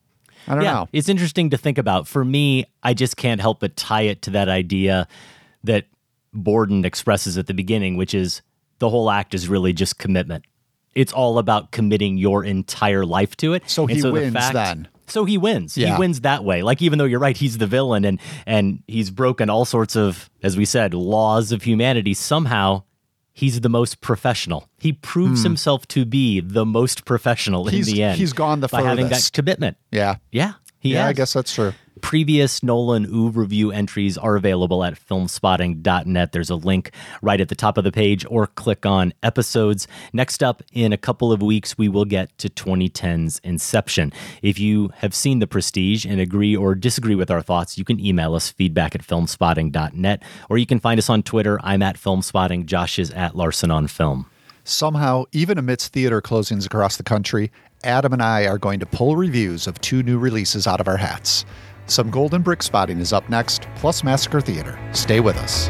I 0.47 0.55
don't 0.55 0.64
yeah, 0.64 0.72
know. 0.72 0.88
It's 0.92 1.09
interesting 1.09 1.51
to 1.51 1.57
think 1.57 1.78
about. 1.78 2.07
For 2.07 2.22
me, 2.22 2.66
I 2.82 2.92
just 2.92 3.16
can't 3.16 3.40
help 3.40 3.61
but 3.61 3.76
tie 3.76 4.03
it 4.03 4.20
to 4.22 4.30
that 4.32 4.51
idea 4.51 5.09
that 5.62 5.86
Borden 6.35 6.85
expresses 6.85 7.39
at 7.39 7.47
the 7.47 7.55
beginning, 7.55 7.97
which 7.97 8.14
is 8.14 8.43
the 8.78 8.91
whole 8.91 9.11
act 9.11 9.35
is 9.35 9.49
really 9.49 9.72
just 9.72 9.99
commitment. 9.99 10.45
It's 10.95 11.12
all 11.12 11.39
about 11.39 11.70
committing 11.72 12.18
your 12.18 12.45
entire 12.45 13.05
life 13.05 13.37
to 13.39 13.53
it. 13.55 13.68
So 13.68 13.82
And 13.82 13.93
he 13.93 14.01
the 14.01 14.12
wins 14.12 14.35
then. 14.53 14.89
So 15.07 15.24
he 15.24 15.37
wins. 15.39 15.76
Yeah. 15.76 15.95
He 15.95 15.99
wins 16.01 16.20
that 16.22 16.45
way. 16.45 16.62
Like 16.62 16.80
even 16.80 16.99
though 16.99 17.05
you're 17.05 17.18
right, 17.20 17.37
he's 17.37 17.59
the 17.59 17.66
villain 17.66 18.05
and 18.05 18.20
and 18.47 18.82
he's 18.87 19.11
broken 19.11 19.51
all 19.51 19.64
sorts 19.64 19.97
of, 19.97 20.30
as 20.43 20.57
we 20.57 20.64
said, 20.64 20.95
laws 20.95 21.53
of 21.53 21.62
humanity. 21.64 22.14
Somehow 22.14 22.85
he's 23.32 23.61
the 23.61 23.68
most 23.68 24.01
professional. 24.01 24.68
He 24.78 24.93
proves 24.93 25.41
Hmm. 25.43 25.49
himself 25.49 25.87
to 25.89 26.05
be 26.05 26.41
the 26.41 26.64
most 26.64 27.05
professional 27.05 27.66
He's- 27.66 27.89
in 27.89 27.95
the 27.95 28.03
end. 28.03 28.18
he's 28.18 28.32
gone 28.32 28.61
the 28.61 28.68
by 28.68 28.82
having 28.82 29.09
that 29.09 29.30
commitment. 29.32 29.76
Yeah. 29.91 30.16
Yeah. 30.30 30.53
He 30.78 30.93
yeah, 30.95 31.07
I 31.07 31.12
guess 31.12 31.32
that's 31.32 31.53
true. 31.55 31.72
Previous 32.05 32.62
Nolan 32.62 33.07
Oeuvre-view 33.07 33.72
entries 33.72 34.18
are 34.18 34.36
available 34.36 34.84
at 34.84 34.92
filmspotting.net. 34.92 36.32
There's 36.32 36.50
a 36.50 36.55
link 36.55 36.90
right 37.22 37.40
at 37.40 37.48
the 37.48 37.55
top 37.55 37.78
of 37.78 37.82
the 37.82 37.90
page, 37.90 38.26
or 38.28 38.46
click 38.46 38.84
on 38.84 39.14
episodes. 39.22 39.88
Next 40.12 40.42
up, 40.42 40.62
in 40.70 40.92
a 40.92 40.98
couple 40.98 41.32
of 41.32 41.40
weeks, 41.40 41.78
we 41.78 41.88
will 41.88 42.05
get 42.05 42.36
to 42.38 42.50
2010's 42.50 43.40
Inception. 43.42 44.12
If 44.42 44.59
you 44.59 44.90
have 44.96 45.14
seen 45.14 45.38
The 45.38 45.46
Prestige 45.46 46.05
and 46.05 46.20
agree 46.20 46.55
or 46.55 46.74
disagree 46.74 47.14
with 47.14 47.30
our 47.30 47.40
thoughts, 47.40 47.78
you 47.78 47.84
can 47.86 47.98
email 47.98 48.34
us 48.34 48.50
feedback 48.50 48.94
at 48.94 49.00
filmspotting.net, 49.00 50.22
or 50.50 50.59
you 50.59 50.66
can 50.66 50.80
find 50.80 50.98
us 50.98 51.09
on 51.09 51.22
Twitter. 51.22 51.59
I'm 51.62 51.82
at 51.82 51.96
filmspotting. 51.96 52.66
Josh 52.66 52.98
is 52.98 53.12
at 53.12 53.34
Larsen 53.34 53.70
on 53.70 53.86
Film. 53.86 54.26
Somehow, 54.62 55.24
even 55.32 55.57
amidst 55.57 55.94
theater 55.94 56.20
closings 56.20 56.66
across 56.66 56.98
the 56.98 57.02
country, 57.02 57.50
Adam 57.82 58.12
and 58.12 58.22
I 58.22 58.46
are 58.46 58.59
going 58.59 58.80
to 58.80 58.86
pull 58.86 59.16
reviews 59.16 59.66
of 59.66 59.80
two 59.80 60.02
new 60.02 60.18
releases 60.18 60.66
out 60.66 60.80
of 60.80 60.86
our 60.86 60.98
hats. 60.98 61.46
Some 61.87 62.11
Golden 62.11 62.43
Brickspotting 62.43 62.99
is 62.99 63.12
up 63.12 63.28
next, 63.28 63.68
plus 63.76 64.03
Massacre 64.03 64.41
Theater. 64.41 64.78
Stay 64.93 65.20
with 65.20 65.39
us. 65.39 65.68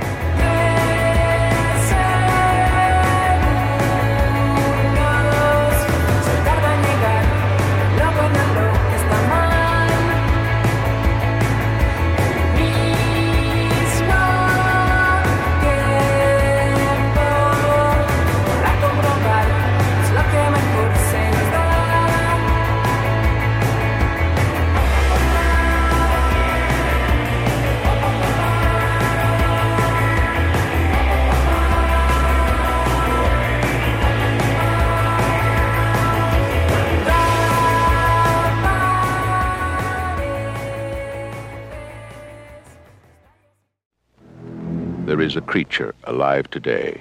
There 45.14 45.22
is 45.22 45.36
a 45.36 45.40
creature 45.40 45.94
alive 46.08 46.50
today 46.50 47.00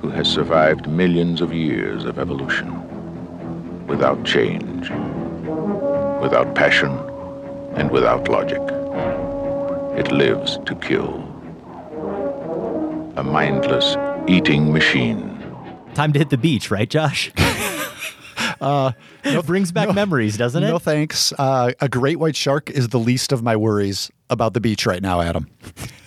who 0.00 0.10
has 0.10 0.26
survived 0.26 0.88
millions 0.88 1.40
of 1.40 1.54
years 1.54 2.04
of 2.04 2.18
evolution 2.18 2.66
without 3.86 4.24
change, 4.24 4.90
without 6.20 6.56
passion, 6.56 6.90
and 7.76 7.92
without 7.92 8.28
logic. 8.28 8.60
It 9.96 10.10
lives 10.10 10.58
to 10.66 10.74
kill. 10.74 11.14
A 13.16 13.22
mindless 13.22 13.94
eating 14.26 14.72
machine. 14.72 15.40
Time 15.94 16.12
to 16.12 16.18
hit 16.18 16.30
the 16.30 16.38
beach, 16.38 16.72
right, 16.72 16.90
Josh? 16.90 17.30
Uh, 18.60 18.92
it 19.24 19.46
brings 19.46 19.72
back 19.72 19.94
memories, 19.94 20.36
doesn't 20.36 20.62
it? 20.62 20.68
No 20.68 20.78
thanks. 20.78 21.32
Uh, 21.38 21.72
a 21.80 21.88
great 21.88 22.18
white 22.18 22.36
shark 22.36 22.68
is 22.68 22.88
the 22.88 22.98
least 22.98 23.32
of 23.32 23.42
my 23.42 23.56
worries 23.56 24.10
about 24.28 24.52
the 24.52 24.60
beach 24.60 24.84
right 24.84 25.00
now, 25.00 25.22
Adam. 25.22 25.48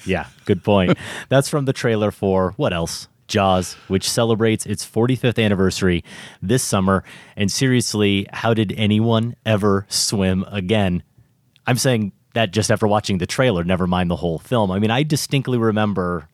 Yeah, 0.05 0.27
good 0.45 0.63
point. 0.63 0.97
That's 1.29 1.49
from 1.49 1.65
the 1.65 1.73
trailer 1.73 2.11
for 2.11 2.53
what 2.57 2.73
else? 2.73 3.07
Jaws, 3.27 3.73
which 3.87 4.09
celebrates 4.09 4.65
its 4.65 4.85
45th 4.85 5.43
anniversary 5.43 6.03
this 6.41 6.61
summer. 6.63 7.03
And 7.35 7.51
seriously, 7.51 8.27
how 8.31 8.53
did 8.53 8.73
anyone 8.77 9.35
ever 9.45 9.85
swim 9.89 10.45
again? 10.51 11.03
I'm 11.65 11.77
saying 11.77 12.11
that 12.33 12.51
just 12.51 12.71
after 12.71 12.87
watching 12.87 13.19
the 13.19 13.25
trailer, 13.25 13.63
never 13.63 13.87
mind 13.87 14.11
the 14.11 14.17
whole 14.17 14.39
film. 14.39 14.71
I 14.71 14.79
mean, 14.79 14.91
I 14.91 15.03
distinctly 15.03 15.57
remember 15.57 16.27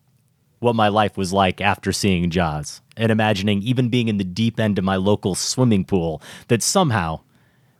what 0.58 0.74
my 0.74 0.88
life 0.88 1.16
was 1.16 1.32
like 1.32 1.60
after 1.60 1.92
seeing 1.92 2.28
Jaws 2.30 2.82
and 2.96 3.10
imagining 3.10 3.62
even 3.62 3.88
being 3.88 4.08
in 4.08 4.18
the 4.18 4.24
deep 4.24 4.60
end 4.60 4.78
of 4.78 4.84
my 4.84 4.96
local 4.96 5.34
swimming 5.34 5.84
pool 5.84 6.20
that 6.48 6.62
somehow 6.62 7.20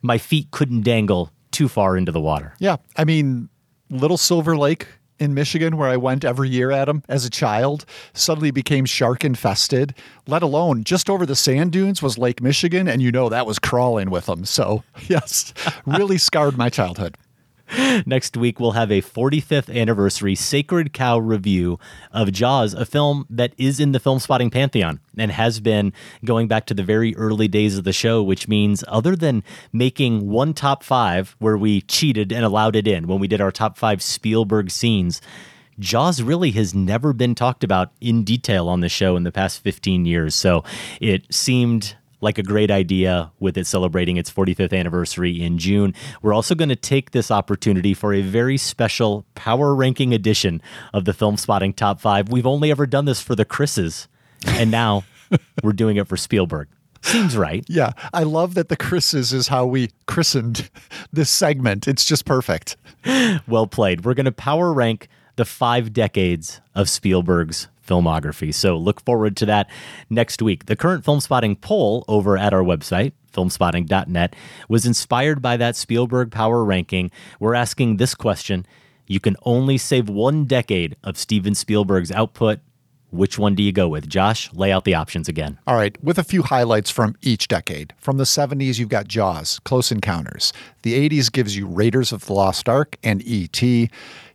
my 0.03 0.17
feet 0.17 0.51
couldn't 0.51 0.83
dangle 0.83 1.31
too 1.51 1.69
far 1.69 1.97
into 1.97 2.13
the 2.13 2.21
water. 2.21 2.55
Yeah. 2.59 2.77
I 2.97 3.05
mean, 3.05 3.51
Little 3.91 4.17
Silver 4.17 4.57
Lake 4.57 4.87
in 5.21 5.35
Michigan, 5.35 5.77
where 5.77 5.89
I 5.89 5.97
went 5.97 6.25
every 6.25 6.49
year, 6.49 6.71
Adam, 6.71 7.03
as 7.09 7.25
a 7.25 7.31
child, 7.31 7.85
suddenly 8.15 8.51
became 8.51 8.87
shark 8.87 9.25
infested, 9.25 9.95
let 10.27 10.43
alone 10.43 10.83
just 10.83 11.11
over 11.11 11.27
the 11.27 11.37
sand 11.37 11.73
dunes 11.73 12.03
was 12.03 12.19
Lake 12.19 12.43
Michigan. 12.43 12.89
And 12.89 13.03
you 13.03 13.13
know 13.13 13.29
that 13.29 13.47
was 13.47 13.59
crawling 13.59 14.11
with 14.11 14.27
them. 14.27 14.45
So, 14.45 14.83
yes, 15.09 15.53
really 15.87 16.19
scarred 16.19 16.57
my 16.57 16.71
childhood. 16.71 17.17
Next 18.07 18.37
week, 18.37 18.59
we'll 18.59 18.73
have 18.73 18.91
a 18.91 19.01
45th 19.01 19.75
anniversary 19.75 20.35
Sacred 20.35 20.93
Cow 20.93 21.19
review 21.19 21.79
of 22.13 22.33
Jaws, 22.33 22.75
a 22.75 22.85
film 22.85 23.27
that 23.31 23.53
is 23.59 23.79
in 23.79 23.93
the 23.93 24.01
Filmspotting 24.01 24.53
pantheon 24.53 25.01
and 25.17 25.31
has 25.31 25.61
been 25.61 25.93
going 26.25 26.49
back 26.49 26.67
to 26.67 26.75
the 26.75 26.83
very 26.83 27.15
early 27.17 27.49
days 27.49 27.79
of 27.79 27.85
the 27.85 27.93
show, 27.93 28.23
which 28.23 28.49
means 28.49 28.83
other 28.89 29.15
than 29.15 29.45
making 29.73 30.29
one 30.29 30.53
top 30.53 30.83
five 30.83 31.37
where 31.39 31.57
we 31.57 31.83
cheated 31.83 32.33
and 32.33 32.45
allowed 32.45 32.75
it 32.75 32.89
in 32.89 33.07
when 33.07 33.21
we 33.21 33.29
did 33.29 33.41
our 33.41 33.53
top 33.53 33.79
five 33.79 34.03
Spielberg 34.03 34.71
scenes. 34.71 35.21
Jaws 35.79 36.23
really 36.23 36.51
has 36.53 36.75
never 36.75 37.13
been 37.13 37.35
talked 37.35 37.65
about 37.65 37.93
in 38.01 38.23
detail 38.25 38.69
on 38.69 38.81
the 38.81 38.89
show 38.89 39.17
in 39.17 39.23
the 39.23 39.33
past 39.33 39.63
15 39.63 40.05
years. 40.05 40.35
So 40.35 40.63
it 41.01 41.33
seemed 41.33 41.97
like 42.21 42.39
a 42.39 42.43
great 42.43 42.71
idea 42.71 43.33
with 43.41 43.57
it 43.57 43.67
celebrating 43.67 44.17
its 44.17 44.31
45th 44.31 44.79
anniversary 44.79 45.43
in 45.43 45.59
June. 45.59 45.95
We're 46.23 46.35
also 46.35 46.55
going 46.55 46.69
to 46.69 46.77
take 46.77 47.11
this 47.11 47.31
opportunity 47.31 47.95
for 47.95 48.13
a 48.13 48.23
very 48.23 48.57
special 48.57 49.25
power 49.35 49.75
ranking 49.75 50.13
edition 50.13 50.63
of 50.93 51.05
the 51.05 51.13
Filmspotting 51.13 51.77
Top 51.77 52.01
5. 52.01 52.29
We've 52.29 52.47
only 52.47 52.71
ever 52.71 52.87
done 52.87 53.05
this 53.05 53.21
for 53.21 53.35
the 53.35 53.45
Chris's, 53.45 54.09
and 54.47 54.71
now 54.71 55.05
we're 55.63 55.73
doing 55.73 55.97
it 55.97 56.09
for 56.09 56.17
Spielberg. 56.17 56.69
Seems 57.03 57.37
right. 57.37 57.65
Yeah. 57.67 57.93
I 58.13 58.25
love 58.25 58.55
that 58.55 58.69
the 58.69 58.77
Chris's 58.77 59.33
is 59.33 59.49
how 59.49 59.65
we 59.65 59.91
christened 60.07 60.69
this 61.13 61.31
segment. 61.31 61.89
It's 61.89 62.05
just 62.05 62.25
perfect. 62.25 62.77
Well 63.49 63.67
played. 63.67 64.05
We're 64.05 64.15
going 64.15 64.27
to 64.27 64.33
power 64.33 64.73
rank 64.73 65.09
the 65.37 65.47
five 65.47 65.95
decades 65.95 66.61
of 66.75 66.91
Spielberg's 66.91 67.69
filmography. 67.91 68.55
So 68.55 68.77
look 68.77 69.05
forward 69.05 69.37
to 69.39 69.47
that 69.47 69.69
next 70.09 70.41
week. 70.41 70.67
The 70.67 70.77
current 70.77 71.05
Filmspotting 71.05 71.61
poll 71.61 72.05
over 72.07 72.39
at 72.39 72.55
our 72.55 72.63
website, 72.63 73.13
filmspotting.net, 73.33 74.37
was 74.69 74.87
inspired 74.87 75.43
by 75.43 75.57
that 75.57 75.75
Spielberg 75.77 76.31
power 76.31 76.65
ranking. 76.65 77.11
We're 77.41 77.55
asking 77.55 77.97
this 77.97 78.15
question 78.15 78.67
You 79.07 79.19
can 79.19 79.37
only 79.43 79.77
save 79.77 80.09
one 80.09 80.45
decade 80.45 80.97
of 81.03 81.19
Steven 81.19 81.55
Spielberg's 81.55 82.13
output. 82.13 82.61
Which 83.13 83.41
one 83.41 83.57
do 83.57 83.63
you 83.65 83.73
go 83.73 83.89
with? 83.89 84.09
Josh, 84.09 84.53
lay 84.53 84.71
out 84.71 84.85
the 84.85 84.95
options 84.95 85.29
again. 85.29 85.59
All 85.67 85.75
right, 85.75 86.01
with 86.01 86.17
a 86.17 86.23
few 86.23 86.45
highlights 86.45 86.91
from 86.91 87.17
each 87.23 87.49
decade. 87.49 87.93
From 87.99 88.19
the 88.19 88.25
70s, 88.25 88.79
you've 88.79 88.89
got 88.89 89.09
Jaws, 89.09 89.59
Close 89.65 89.91
Encounters. 89.91 90.53
The 90.83 91.09
80s 91.09 91.33
gives 91.33 91.57
you 91.57 91.67
Raiders 91.67 92.13
of 92.13 92.27
the 92.27 92.35
Lost 92.35 92.69
Ark 92.69 92.97
and 93.03 93.21
E.T. 93.25 93.91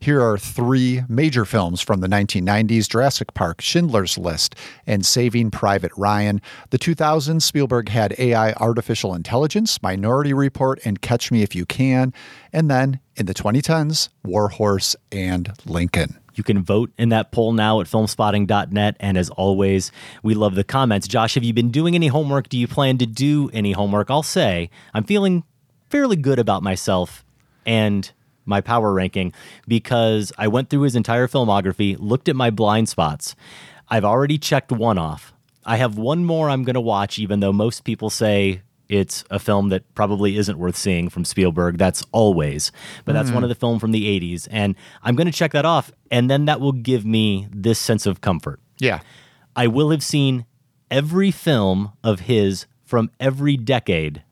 Here 0.05 0.21
are 0.21 0.37
three 0.37 1.01
major 1.09 1.45
films 1.45 1.81
from 1.81 1.99
the 1.99 2.07
1990s 2.07 2.87
Jurassic 2.87 3.33
Park, 3.33 3.59
Schindler's 3.59 4.19
List, 4.19 4.53
and 4.85 5.03
Saving 5.03 5.49
Private 5.49 5.91
Ryan. 5.97 6.43
The 6.69 6.77
2000s, 6.77 7.41
Spielberg 7.41 7.89
had 7.89 8.13
AI 8.19 8.53
Artificial 8.53 9.15
Intelligence, 9.15 9.81
Minority 9.81 10.31
Report, 10.31 10.79
and 10.85 11.01
Catch 11.01 11.31
Me 11.31 11.41
If 11.41 11.55
You 11.55 11.65
Can. 11.65 12.13
And 12.53 12.69
then 12.69 12.99
in 13.15 13.25
the 13.25 13.33
2010s, 13.33 14.09
War 14.23 14.49
Horse 14.49 14.95
and 15.11 15.51
Lincoln. 15.65 16.19
You 16.35 16.43
can 16.43 16.61
vote 16.61 16.91
in 16.99 17.09
that 17.09 17.31
poll 17.31 17.51
now 17.51 17.81
at 17.81 17.87
filmspotting.net. 17.87 18.97
And 18.99 19.17
as 19.17 19.31
always, 19.31 19.91
we 20.21 20.35
love 20.35 20.53
the 20.53 20.63
comments. 20.63 21.07
Josh, 21.07 21.33
have 21.33 21.43
you 21.43 21.51
been 21.51 21.71
doing 21.71 21.95
any 21.95 22.09
homework? 22.09 22.47
Do 22.47 22.59
you 22.59 22.67
plan 22.67 22.99
to 22.99 23.07
do 23.07 23.49
any 23.53 23.71
homework? 23.71 24.11
I'll 24.11 24.21
say 24.21 24.69
I'm 24.93 25.05
feeling 25.05 25.45
fairly 25.89 26.15
good 26.15 26.37
about 26.37 26.61
myself 26.61 27.25
and 27.65 28.11
my 28.45 28.61
power 28.61 28.93
ranking 28.93 29.33
because 29.67 30.31
I 30.37 30.47
went 30.47 30.69
through 30.69 30.81
his 30.81 30.95
entire 30.95 31.27
filmography, 31.27 31.95
looked 31.99 32.29
at 32.29 32.35
my 32.35 32.49
blind 32.49 32.89
spots. 32.89 33.35
I've 33.89 34.05
already 34.05 34.37
checked 34.37 34.71
one 34.71 34.97
off. 34.97 35.33
I 35.65 35.77
have 35.77 35.97
one 35.97 36.25
more 36.25 36.49
I'm 36.49 36.63
going 36.63 36.75
to 36.75 36.81
watch, 36.81 37.17
even 37.17 37.39
though 37.39 37.53
most 37.53 37.83
people 37.83 38.09
say 38.09 38.61
it's 38.87 39.23
a 39.31 39.39
film 39.39 39.69
that 39.69 39.95
probably 39.95 40.37
isn't 40.37 40.59
worth 40.59 40.75
seeing 40.75 41.09
from 41.09 41.25
Spielberg. 41.25 41.77
That's 41.77 42.03
always, 42.11 42.71
but 43.03 43.13
that's 43.13 43.31
one 43.31 43.41
mm. 43.41 43.45
of 43.45 43.49
the 43.49 43.55
film 43.55 43.79
from 43.79 43.91
the 43.91 44.19
80s. 44.19 44.47
And 44.51 44.75
I'm 45.01 45.15
going 45.15 45.25
to 45.25 45.33
check 45.33 45.51
that 45.53 45.65
off. 45.65 45.91
And 46.11 46.29
then 46.29 46.45
that 46.45 46.59
will 46.59 46.71
give 46.71 47.05
me 47.05 47.47
this 47.51 47.79
sense 47.79 48.05
of 48.05 48.21
comfort. 48.21 48.59
Yeah. 48.77 48.99
I 49.55 49.67
will 49.67 49.89
have 49.89 50.03
seen 50.03 50.45
every 50.91 51.31
film 51.31 51.93
of 52.03 52.21
his 52.21 52.67
from 52.83 53.09
every 53.19 53.57
decade 53.57 54.23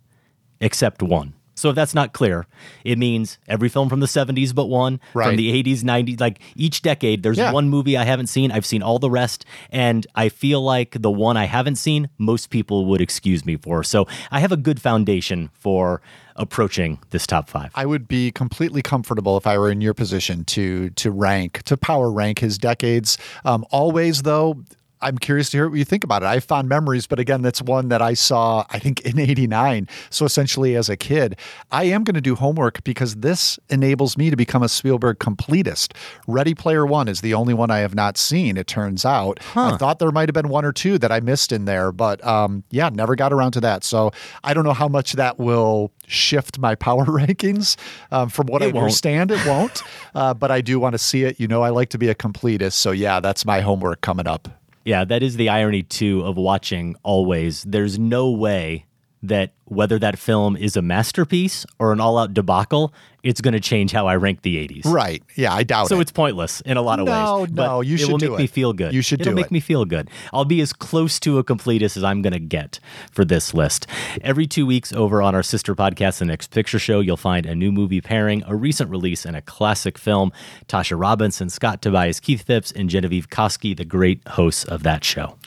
except 0.60 1.02
one. 1.02 1.34
So 1.64 1.70
if 1.70 1.76
that's 1.78 1.94
not 1.96 2.12
clear, 2.12 2.46
it 2.84 2.98
means 2.98 3.38
every 3.48 3.70
film 3.70 3.88
from 3.88 4.02
the 4.02 4.06
70s 4.06 4.52
but 4.54 4.66
one, 4.66 5.00
Right. 5.14 5.28
from 5.28 5.38
the 5.38 5.50
80s, 5.50 5.82
90s, 5.82 6.20
like 6.20 6.42
each 6.58 6.82
decade, 6.82 7.24
there's 7.24 7.38
Yeah. 7.38 7.54
one 7.54 7.70
movie 7.70 7.96
I 7.96 8.04
haven't 8.04 8.28
seen. 8.28 8.52
I've 8.52 8.66
seen 8.66 8.84
all 8.84 9.00
the 9.00 9.10
rest. 9.10 9.46
And 9.70 10.06
I 10.14 10.28
feel 10.28 10.62
like 10.62 10.98
the 11.00 11.10
one 11.10 11.38
I 11.38 11.46
haven't 11.46 11.78
seen, 11.78 12.10
most 12.18 12.50
people 12.50 12.86
would 12.88 13.00
excuse 13.00 13.46
me 13.46 13.56
for. 13.56 13.82
So 13.82 14.06
I 14.30 14.42
have 14.42 14.52
a 14.52 14.58
good 14.58 14.82
foundation 14.82 15.52
for 15.54 16.02
approaching 16.36 17.00
this 17.12 17.26
top 17.26 17.48
five. 17.50 17.72
I 17.76 17.86
would 17.86 18.10
be 18.10 18.30
completely 18.32 18.82
comfortable 18.82 19.38
if 19.38 19.48
I 19.48 19.58
were 19.58 19.72
in 19.72 19.80
your 19.80 19.94
position 19.94 20.44
to 20.46 20.90
to 20.90 21.12
rank 21.12 21.62
to 21.64 21.78
power 21.78 22.12
rank 22.12 22.40
his 22.40 22.58
decades. 22.58 23.18
Um, 23.46 23.64
always 23.72 24.24
though. 24.24 24.58
I'm 25.04 25.18
curious 25.18 25.50
to 25.52 25.58
hear 25.58 25.70
what 25.70 25.78
you 25.78 25.86
think 25.86 26.04
about 26.04 26.24
it. 26.24 26.26
I 26.28 26.36
have 26.36 26.44
fond 26.44 26.70
memories, 26.70 27.06
but 27.08 27.20
again, 27.20 27.42
that's 27.42 27.62
one 27.62 27.90
that 27.90 28.02
I 28.02 28.14
saw, 28.14 28.66
I 28.70 28.80
think, 28.80 29.02
in 29.02 29.20
89. 29.20 29.88
So 30.10 30.26
essentially, 30.26 30.76
as 30.76 30.90
a 30.90 30.98
kid, 30.98 31.38
I 31.72 31.84
am 31.84 32.04
going 32.04 32.16
to 32.16 32.22
do 32.22 32.36
homework 32.36 32.84
because 32.84 33.16
this 33.18 33.60
enables 33.70 34.18
me 34.18 34.30
to 34.30 34.36
become 34.36 34.64
a 34.64 34.70
Spielberg 34.70 35.20
completist. 35.20 35.94
Ready 36.28 36.56
Player 36.56 36.86
One 36.86 37.08
is 37.08 37.22
the 37.22 37.34
only 37.34 37.54
one 37.54 37.70
I 37.70 37.80
have 37.80 37.94
not 37.96 38.18
seen, 38.18 38.58
it 38.58 38.68
turns 38.68 39.06
out. 39.06 39.40
I 39.56 39.78
thought 39.78 40.00
there 40.00 40.12
might 40.12 40.30
have 40.30 40.34
been 40.34 40.50
one 40.50 40.66
or 40.66 40.72
two 40.72 40.98
that 41.00 41.12
I 41.12 41.20
missed 41.20 41.52
in 41.52 41.66
there, 41.66 41.92
but 41.92 42.24
um, 42.26 42.64
yeah, 42.72 42.90
never 42.90 43.16
got 43.16 43.34
around 43.34 43.52
to 43.54 43.62
that. 43.62 43.84
So 43.84 44.12
I 44.44 44.54
don't 44.54 44.64
know 44.64 44.74
how 44.74 44.88
much 44.88 45.14
that 45.14 45.38
will 45.38 45.92
shift 46.08 46.60
my 46.60 46.76
power 46.76 47.06
rankings. 47.08 47.76
Um, 48.12 48.30
from 48.30 48.48
what 48.48 48.62
It 48.62 48.66
I 48.66 48.68
won't. 48.72 48.78
understand, 48.86 49.32
it 49.32 49.46
won't. 49.46 49.82
uh, 50.16 50.34
but 50.34 50.50
I 50.52 50.62
do 50.62 50.80
want 50.80 50.94
to 50.94 51.00
see 51.00 51.24
it. 51.24 51.40
You 51.40 51.48
know, 51.48 51.62
I 51.62 51.70
like 51.70 51.90
to 51.90 51.98
be 51.98 52.10
a 52.10 52.16
completist. 52.16 52.74
So 52.74 52.92
yeah, 52.92 53.20
that's 53.20 53.46
my 53.46 53.62
homework 53.62 54.02
coming 54.02 54.28
up. 54.28 54.48
Yeah, 54.86 55.06
that 55.06 55.24
is 55.24 55.38
the 55.38 55.50
irony 55.50 55.84
too 55.84 56.22
of 56.24 56.36
watching 56.38 56.96
always. 57.04 57.64
There's 57.64 57.98
no 57.98 58.30
way 58.30 58.86
that 59.24 59.54
whether 59.66 59.98
that 59.98 60.20
film 60.20 60.56
is 60.58 60.76
a 60.76 60.82
masterpiece 60.82 61.66
or 61.80 61.94
an 61.94 62.00
all-out 62.02 62.34
debacle, 62.34 62.94
it's 63.24 63.40
going 63.40 63.54
to 63.54 63.60
change 63.62 63.94
how 63.94 64.06
I 64.06 64.18
rank 64.18 64.42
the 64.42 64.58
80s. 64.68 64.86
Right. 64.86 65.24
Yeah, 65.36 65.54
I 65.54 65.64
doubt 65.64 65.88
So 65.88 65.96
it. 65.96 65.98
So 65.98 66.02
it's 66.02 66.12
pointless 66.12 66.60
in 66.62 66.76
a 66.76 66.82
lot 66.82 67.00
of 67.00 67.06
No, 67.06 67.40
ways. 67.40 67.52
no, 67.52 67.56
but 67.80 67.88
you 67.88 67.96
should. 67.96 68.10
it 68.10 68.12
will 68.12 68.18
do 68.20 68.30
make 68.32 68.40
me 68.40 68.48
feel 68.48 68.74
good. 68.74 68.94
You 68.94 69.02
should 69.02 69.20
do 69.20 69.24
It'll 69.24 69.32
do 69.32 69.36
make 69.36 69.46
it. 69.46 69.52
me 69.52 69.62
feel 69.62 69.86
good. 69.86 70.10
I'll 70.34 70.44
be 70.44 70.60
as 70.60 70.74
close 70.74 71.22
to 71.22 71.38
a 71.38 71.44
completist 71.44 71.96
as 71.96 72.04
I'm 72.04 72.22
going 72.22 72.34
to 72.34 72.40
get 72.40 72.82
for 73.12 73.24
this 73.24 73.54
list. 73.54 73.88
Every 74.22 74.46
two 74.46 74.66
weeks 74.66 74.92
over 74.92 75.22
on 75.22 75.34
our 75.36 75.44
sister 75.44 75.74
podcast, 75.74 76.20
The 76.20 76.26
Next 76.26 76.52
Picture 76.52 76.78
Show, 76.80 77.00
you'll 77.00 77.16
find 77.16 77.46
a 77.46 77.56
new 77.56 77.72
movie 77.72 78.02
pairing, 78.02 78.44
a 78.46 78.56
recent 78.56 78.90
release, 78.90 79.26
and 79.26 79.38
a 79.38 79.42
classic 79.42 79.98
film. 79.98 80.34
Tasha 80.68 81.00
Robinson, 81.00 81.50
Scott 81.50 81.82
Tobias, 81.82 82.20
Keith 82.20 82.42
Phipps, 82.44 82.74
and 82.74 82.90
Genevieve 82.90 83.30
Koski, 83.30 83.76
the 83.76 83.86
great 83.86 84.22
hosts 84.28 84.66
of 84.66 84.84
that 84.84 85.06
show. 85.06 85.38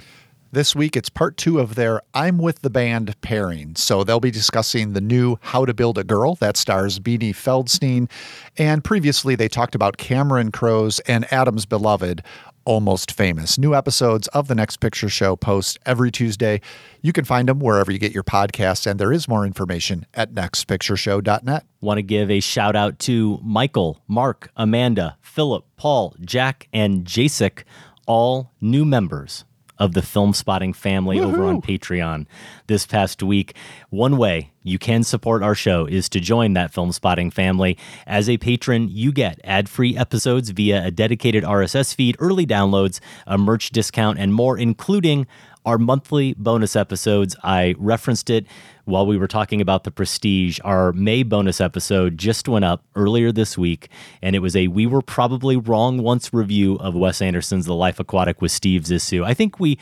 This 0.52 0.76
week, 0.76 0.96
it's 0.96 1.08
part 1.08 1.36
two 1.36 1.58
of 1.58 1.74
their 1.74 2.00
I'm 2.14 2.38
with 2.38 2.62
the 2.62 2.70
band 2.70 3.20
pairing. 3.20 3.74
So 3.74 4.04
they'll 4.04 4.20
be 4.20 4.30
discussing 4.30 4.92
the 4.92 5.00
new 5.00 5.38
How 5.42 5.64
to 5.64 5.74
Build 5.74 5.98
a 5.98 6.04
Girl 6.04 6.36
that 6.36 6.56
stars 6.56 7.00
Beanie 7.00 7.34
Feldstein. 7.34 8.08
And 8.56 8.84
previously, 8.84 9.34
they 9.34 9.48
talked 9.48 9.74
about 9.74 9.96
Cameron 9.96 10.52
Crowe's 10.52 11.00
and 11.00 11.30
Adam's 11.32 11.66
beloved, 11.66 12.22
Almost 12.64 13.10
Famous. 13.10 13.58
New 13.58 13.74
episodes 13.74 14.28
of 14.28 14.46
the 14.46 14.54
Next 14.54 14.76
Picture 14.76 15.08
Show 15.08 15.34
post 15.34 15.80
every 15.84 16.12
Tuesday. 16.12 16.60
You 17.02 17.12
can 17.12 17.24
find 17.24 17.48
them 17.48 17.58
wherever 17.58 17.90
you 17.90 17.98
get 17.98 18.12
your 18.12 18.24
podcasts, 18.24 18.88
and 18.88 19.00
there 19.00 19.12
is 19.12 19.26
more 19.26 19.44
information 19.44 20.06
at 20.14 20.32
nextpictureshow.net. 20.32 21.66
Want 21.80 21.98
to 21.98 22.02
give 22.02 22.30
a 22.30 22.38
shout 22.38 22.76
out 22.76 23.00
to 23.00 23.40
Michael, 23.42 24.00
Mark, 24.06 24.50
Amanda, 24.56 25.16
Philip, 25.22 25.64
Paul, 25.76 26.14
Jack, 26.20 26.68
and 26.72 27.04
Jasek, 27.04 27.64
all 28.06 28.52
new 28.60 28.84
members 28.84 29.44
of 29.78 29.92
the 29.92 30.00
Filmspotting 30.00 30.74
family 30.74 31.20
over 31.20 31.44
on 31.44 31.60
Patreon 31.60 32.26
this 32.66 32.86
past 32.86 33.22
week. 33.22 33.54
One 33.90 34.16
way 34.16 34.50
you 34.62 34.78
can 34.78 35.04
support 35.04 35.42
our 35.42 35.54
show 35.54 35.86
is 35.86 36.08
to 36.08 36.20
join 36.20 36.54
that 36.54 36.72
Filmspotting 36.72 37.32
family. 37.32 37.78
As 38.06 38.28
a 38.28 38.38
patron, 38.38 38.88
you 38.90 39.12
get 39.12 39.40
ad 39.44 39.68
free 39.68 39.96
episodes 39.96 40.50
via 40.50 40.86
a 40.86 40.90
dedicated 40.90 41.44
RSS 41.44 41.94
feed, 41.94 42.16
early 42.18 42.46
downloads, 42.46 43.00
a 43.26 43.38
merch 43.38 43.70
discount, 43.70 44.18
and 44.18 44.34
more, 44.34 44.58
including 44.58 45.26
our 45.66 45.76
monthly 45.76 46.32
bonus 46.34 46.76
episodes. 46.76 47.36
I 47.42 47.74
referenced 47.76 48.30
it 48.30 48.46
while 48.84 49.04
we 49.04 49.18
were 49.18 49.26
talking 49.26 49.60
about 49.60 49.82
the 49.82 49.90
prestige. 49.90 50.60
Our 50.64 50.92
May 50.92 51.24
bonus 51.24 51.60
episode 51.60 52.16
just 52.16 52.48
went 52.48 52.64
up 52.64 52.84
earlier 52.94 53.32
this 53.32 53.58
week, 53.58 53.90
and 54.22 54.36
it 54.36 54.38
was 54.38 54.54
a 54.54 54.68
We 54.68 54.86
Were 54.86 55.02
Probably 55.02 55.56
Wrong 55.56 56.02
Once 56.02 56.32
review 56.32 56.76
of 56.76 56.94
Wes 56.94 57.20
Anderson's 57.20 57.66
The 57.66 57.74
Life 57.74 57.98
Aquatic 57.98 58.40
with 58.40 58.52
Steve 58.52 58.82
Zissou. 58.82 59.24
I 59.24 59.34
think 59.34 59.58
we 59.58 59.76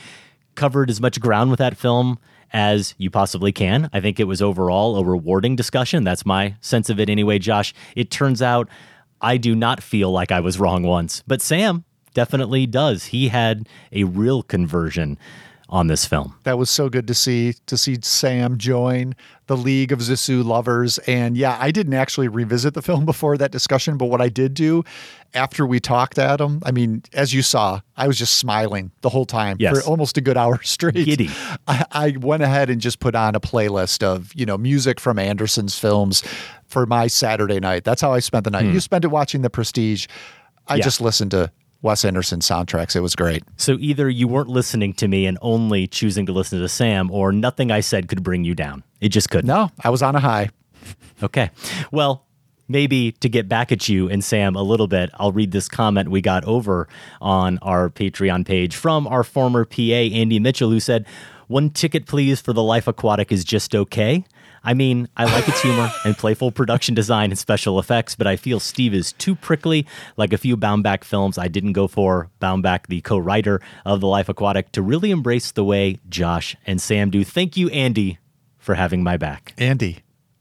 covered 0.54 0.88
as 0.88 1.00
much 1.00 1.20
ground 1.20 1.50
with 1.50 1.58
that 1.58 1.76
film 1.76 2.18
as 2.52 2.94
you 2.96 3.10
possibly 3.10 3.52
can. 3.52 3.90
I 3.92 4.00
think 4.00 4.18
it 4.18 4.24
was 4.24 4.40
overall 4.40 4.96
a 4.96 5.04
rewarding 5.04 5.54
discussion. 5.54 6.02
That's 6.04 6.24
my 6.24 6.54
sense 6.60 6.88
of 6.88 6.98
it 6.98 7.10
anyway, 7.10 7.38
Josh. 7.38 7.74
It 7.94 8.10
turns 8.10 8.40
out 8.40 8.68
I 9.20 9.36
do 9.36 9.54
not 9.54 9.82
feel 9.82 10.10
like 10.10 10.32
I 10.32 10.40
was 10.40 10.58
wrong 10.58 10.82
once, 10.82 11.22
but 11.26 11.42
Sam 11.42 11.84
definitely 12.14 12.66
does. 12.66 13.06
He 13.06 13.28
had 13.28 13.68
a 13.92 14.04
real 14.04 14.42
conversion 14.42 15.18
on 15.74 15.88
this 15.88 16.06
film. 16.06 16.36
That 16.44 16.56
was 16.56 16.70
so 16.70 16.88
good 16.88 17.08
to 17.08 17.14
see 17.14 17.54
to 17.66 17.76
see 17.76 17.98
Sam 18.02 18.58
join 18.58 19.14
the 19.48 19.56
League 19.56 19.90
of 19.90 19.98
Zissou 19.98 20.44
lovers. 20.44 20.98
And 20.98 21.36
yeah, 21.36 21.58
I 21.60 21.72
didn't 21.72 21.94
actually 21.94 22.28
revisit 22.28 22.74
the 22.74 22.80
film 22.82 23.04
before 23.12 23.36
that 23.38 23.50
discussion, 23.50 23.98
but 23.98 24.06
what 24.06 24.20
I 24.20 24.28
did 24.28 24.54
do 24.54 24.84
after 25.34 25.66
we 25.66 25.80
talked 25.80 26.16
Adam, 26.16 26.62
I 26.64 26.70
mean, 26.70 27.02
as 27.12 27.34
you 27.34 27.42
saw, 27.42 27.80
I 27.96 28.06
was 28.06 28.16
just 28.16 28.36
smiling 28.36 28.92
the 29.00 29.08
whole 29.08 29.26
time 29.26 29.56
Yes. 29.58 29.76
for 29.82 29.90
almost 29.90 30.16
a 30.16 30.20
good 30.20 30.36
hour 30.36 30.62
straight. 30.62 30.94
Giddy. 30.94 31.28
I, 31.66 31.84
I 31.90 32.16
went 32.20 32.44
ahead 32.44 32.70
and 32.70 32.80
just 32.80 33.00
put 33.00 33.16
on 33.16 33.34
a 33.34 33.40
playlist 33.40 34.04
of 34.04 34.32
you 34.34 34.46
know 34.46 34.56
music 34.56 35.00
from 35.00 35.18
Anderson's 35.18 35.76
films 35.76 36.22
for 36.68 36.86
my 36.86 37.08
Saturday 37.08 37.58
night. 37.58 37.82
That's 37.82 38.00
how 38.00 38.12
I 38.12 38.20
spent 38.20 38.44
the 38.44 38.50
night. 38.50 38.66
You 38.66 38.78
spent 38.80 39.04
it 39.04 39.08
watching 39.08 39.42
The 39.42 39.50
Prestige. 39.50 40.06
I 40.68 40.74
Hmm. 40.74 40.78
Yeah. 40.78 40.84
just 40.84 41.00
listened 41.00 41.32
to 41.32 41.50
Wes 41.84 42.02
Anderson 42.02 42.40
soundtracks. 42.40 42.96
It 42.96 43.00
was 43.00 43.14
great. 43.14 43.44
So 43.58 43.76
either 43.78 44.08
you 44.08 44.26
weren't 44.26 44.48
listening 44.48 44.94
to 44.94 45.06
me 45.06 45.26
and 45.26 45.36
only 45.42 45.86
choosing 45.86 46.24
to 46.26 46.32
listen 46.32 46.58
to 46.58 46.68
Sam, 46.68 47.10
or 47.10 47.30
nothing 47.30 47.70
I 47.70 47.80
said 47.80 48.08
could 48.08 48.22
bring 48.22 48.42
you 48.42 48.54
down. 48.54 48.82
It 49.02 49.10
just 49.10 49.28
couldn't. 49.28 49.46
No, 49.46 49.70
I 49.82 49.90
was 49.90 50.02
on 50.02 50.16
a 50.16 50.20
high. 50.20 50.48
Okay. 51.22 51.50
Well, 51.92 52.24
maybe 52.68 53.12
to 53.12 53.28
get 53.28 53.48
back 53.48 53.70
at 53.70 53.86
you 53.86 54.08
and 54.08 54.24
Sam 54.24 54.56
a 54.56 54.62
little 54.62 54.86
bit, 54.86 55.10
I'll 55.14 55.32
read 55.32 55.50
this 55.50 55.68
comment 55.68 56.08
we 56.08 56.22
got 56.22 56.44
over 56.46 56.88
on 57.20 57.58
our 57.58 57.90
Patreon 57.90 58.46
page 58.46 58.74
from 58.74 59.06
our 59.06 59.22
former 59.22 59.66
PA, 59.66 59.82
Andy 59.82 60.40
Mitchell, 60.40 60.70
who 60.70 60.80
said, 60.80 61.06
One 61.48 61.68
ticket, 61.68 62.06
please, 62.06 62.40
for 62.40 62.54
The 62.54 62.62
Life 62.62 62.88
Aquatic 62.88 63.30
is 63.30 63.44
just 63.44 63.74
okay. 63.74 64.24
I 64.64 64.74
mean, 64.74 65.08
I 65.16 65.24
like 65.24 65.46
its 65.46 65.60
humor 65.60 65.90
and 66.04 66.16
playful 66.16 66.50
production 66.50 66.94
design 66.94 67.30
and 67.30 67.38
special 67.38 67.78
effects, 67.78 68.14
but 68.14 68.26
I 68.26 68.36
feel 68.36 68.58
Steve 68.58 68.94
is 68.94 69.12
too 69.12 69.34
prickly, 69.34 69.86
like 70.16 70.32
a 70.32 70.38
few 70.38 70.56
Baumbach 70.56 71.04
films 71.04 71.36
I 71.36 71.48
didn't 71.48 71.74
go 71.74 71.86
for. 71.86 72.30
Baumbach, 72.40 72.86
the 72.88 73.02
co 73.02 73.18
writer 73.18 73.60
of 73.84 74.00
The 74.00 74.06
Life 74.06 74.28
Aquatic, 74.28 74.72
to 74.72 74.82
really 74.82 75.10
embrace 75.10 75.52
the 75.52 75.64
way 75.64 75.98
Josh 76.08 76.56
and 76.66 76.80
Sam 76.80 77.10
do. 77.10 77.24
Thank 77.24 77.56
you, 77.56 77.68
Andy, 77.68 78.18
for 78.58 78.74
having 78.74 79.02
my 79.02 79.16
back. 79.16 79.52
Andy, 79.58 79.98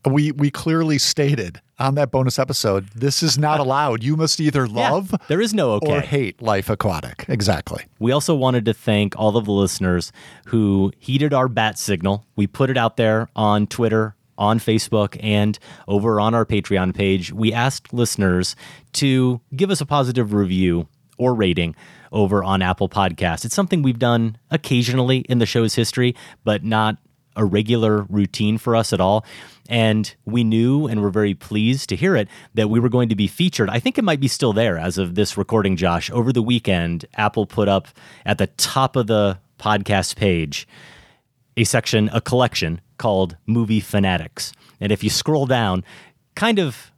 we 0.09 0.32
we 0.32 0.49
clearly 0.49 0.97
stated 0.97 1.61
on 1.84 1.96
that 1.96 2.12
bonus 2.12 2.40
episode, 2.40 2.88
this 2.96 3.22
is 3.22 3.38
not 3.38 3.60
uh, 3.60 3.64
allowed. 3.64 4.04
You 4.04 4.16
must 4.16 4.40
either 4.40 4.68
love 4.68 5.12
yeah, 5.12 5.18
there 5.28 5.42
is 5.42 5.54
no 5.54 5.72
okay. 5.74 5.98
or 5.98 6.02
hate 6.02 6.42
Life 6.42 6.70
Aquatic. 6.70 7.26
Exactly. 7.28 7.84
We 8.00 8.12
also 8.12 8.34
wanted 8.34 8.66
to 8.66 8.74
thank 8.74 9.20
all 9.20 9.36
of 9.36 9.46
the 9.46 9.52
listeners 9.52 10.12
who 10.46 10.94
heeded 10.98 11.34
our 11.34 11.48
bat 11.48 11.78
signal. 11.78 12.26
We 12.36 12.48
put 12.48 12.70
it 12.70 12.78
out 12.78 12.96
there 12.98 13.28
on 13.36 13.68
Twitter, 13.68 14.16
on 14.38 14.60
Facebook, 14.60 15.22
and 15.22 15.60
over 15.88 16.20
on 16.20 16.34
our 16.34 16.46
Patreon 16.46 16.96
page. 16.96 17.34
We 17.34 17.52
asked 17.52 17.94
listeners 17.94 18.56
to 18.94 19.42
give 19.56 19.70
us 19.70 19.82
a 19.82 19.86
positive 19.86 20.34
review 20.34 20.88
or 21.18 21.34
rating 21.34 21.76
over 22.12 22.44
on 22.44 22.62
Apple 22.62 22.88
Podcasts. 22.88 23.44
It's 23.44 23.56
something 23.56 23.82
we've 23.82 24.00
done 24.00 24.38
occasionally 24.52 25.20
in 25.30 25.40
the 25.40 25.46
show's 25.46 25.76
history, 25.76 26.16
but 26.44 26.64
not 26.64 26.98
a 27.36 27.46
regular 27.46 28.04
routine 28.04 28.58
for 28.58 28.76
us 28.76 28.94
at 28.94 29.02
all. 29.02 29.26
And 29.70 30.14
we 30.26 30.44
knew 30.44 30.88
and 30.88 31.02
were 31.02 31.10
very 31.10 31.34
pleased 31.34 31.90
to 31.90 31.96
hear 31.96 32.16
it 32.16 32.28
that 32.54 32.70
we 32.70 32.80
were 32.80 32.90
going 32.90 33.10
to 33.10 33.16
be 33.16 33.28
featured. 33.28 33.70
I 33.70 33.80
think 33.80 33.98
it 33.98 34.04
might 34.04 34.20
be 34.20 34.28
still 34.28 34.54
there 34.54 34.78
as 34.78 34.98
of 34.98 35.16
this 35.16 35.38
recording, 35.38 35.76
Josh. 35.76 36.12
Over 36.12 36.34
the 36.34 36.42
weekend, 36.42 37.06
Apple 37.16 37.46
put 37.46 37.68
up 37.68 37.88
at 38.26 38.38
the 38.38 38.48
top 38.48 38.96
of 38.96 39.08
the 39.08 39.40
podcast 39.58 40.16
page 40.16 40.68
a 41.56 41.64
section, 41.64 42.10
a 42.14 42.20
collection 42.20 42.82
called 42.98 43.38
Movie 43.46 43.80
Fanatics. 43.80 44.54
And 44.80 44.92
if 44.92 45.04
you 45.04 45.10
scroll 45.10 45.46
down, 45.46 45.84
kind 46.36 46.60
of 46.60 46.92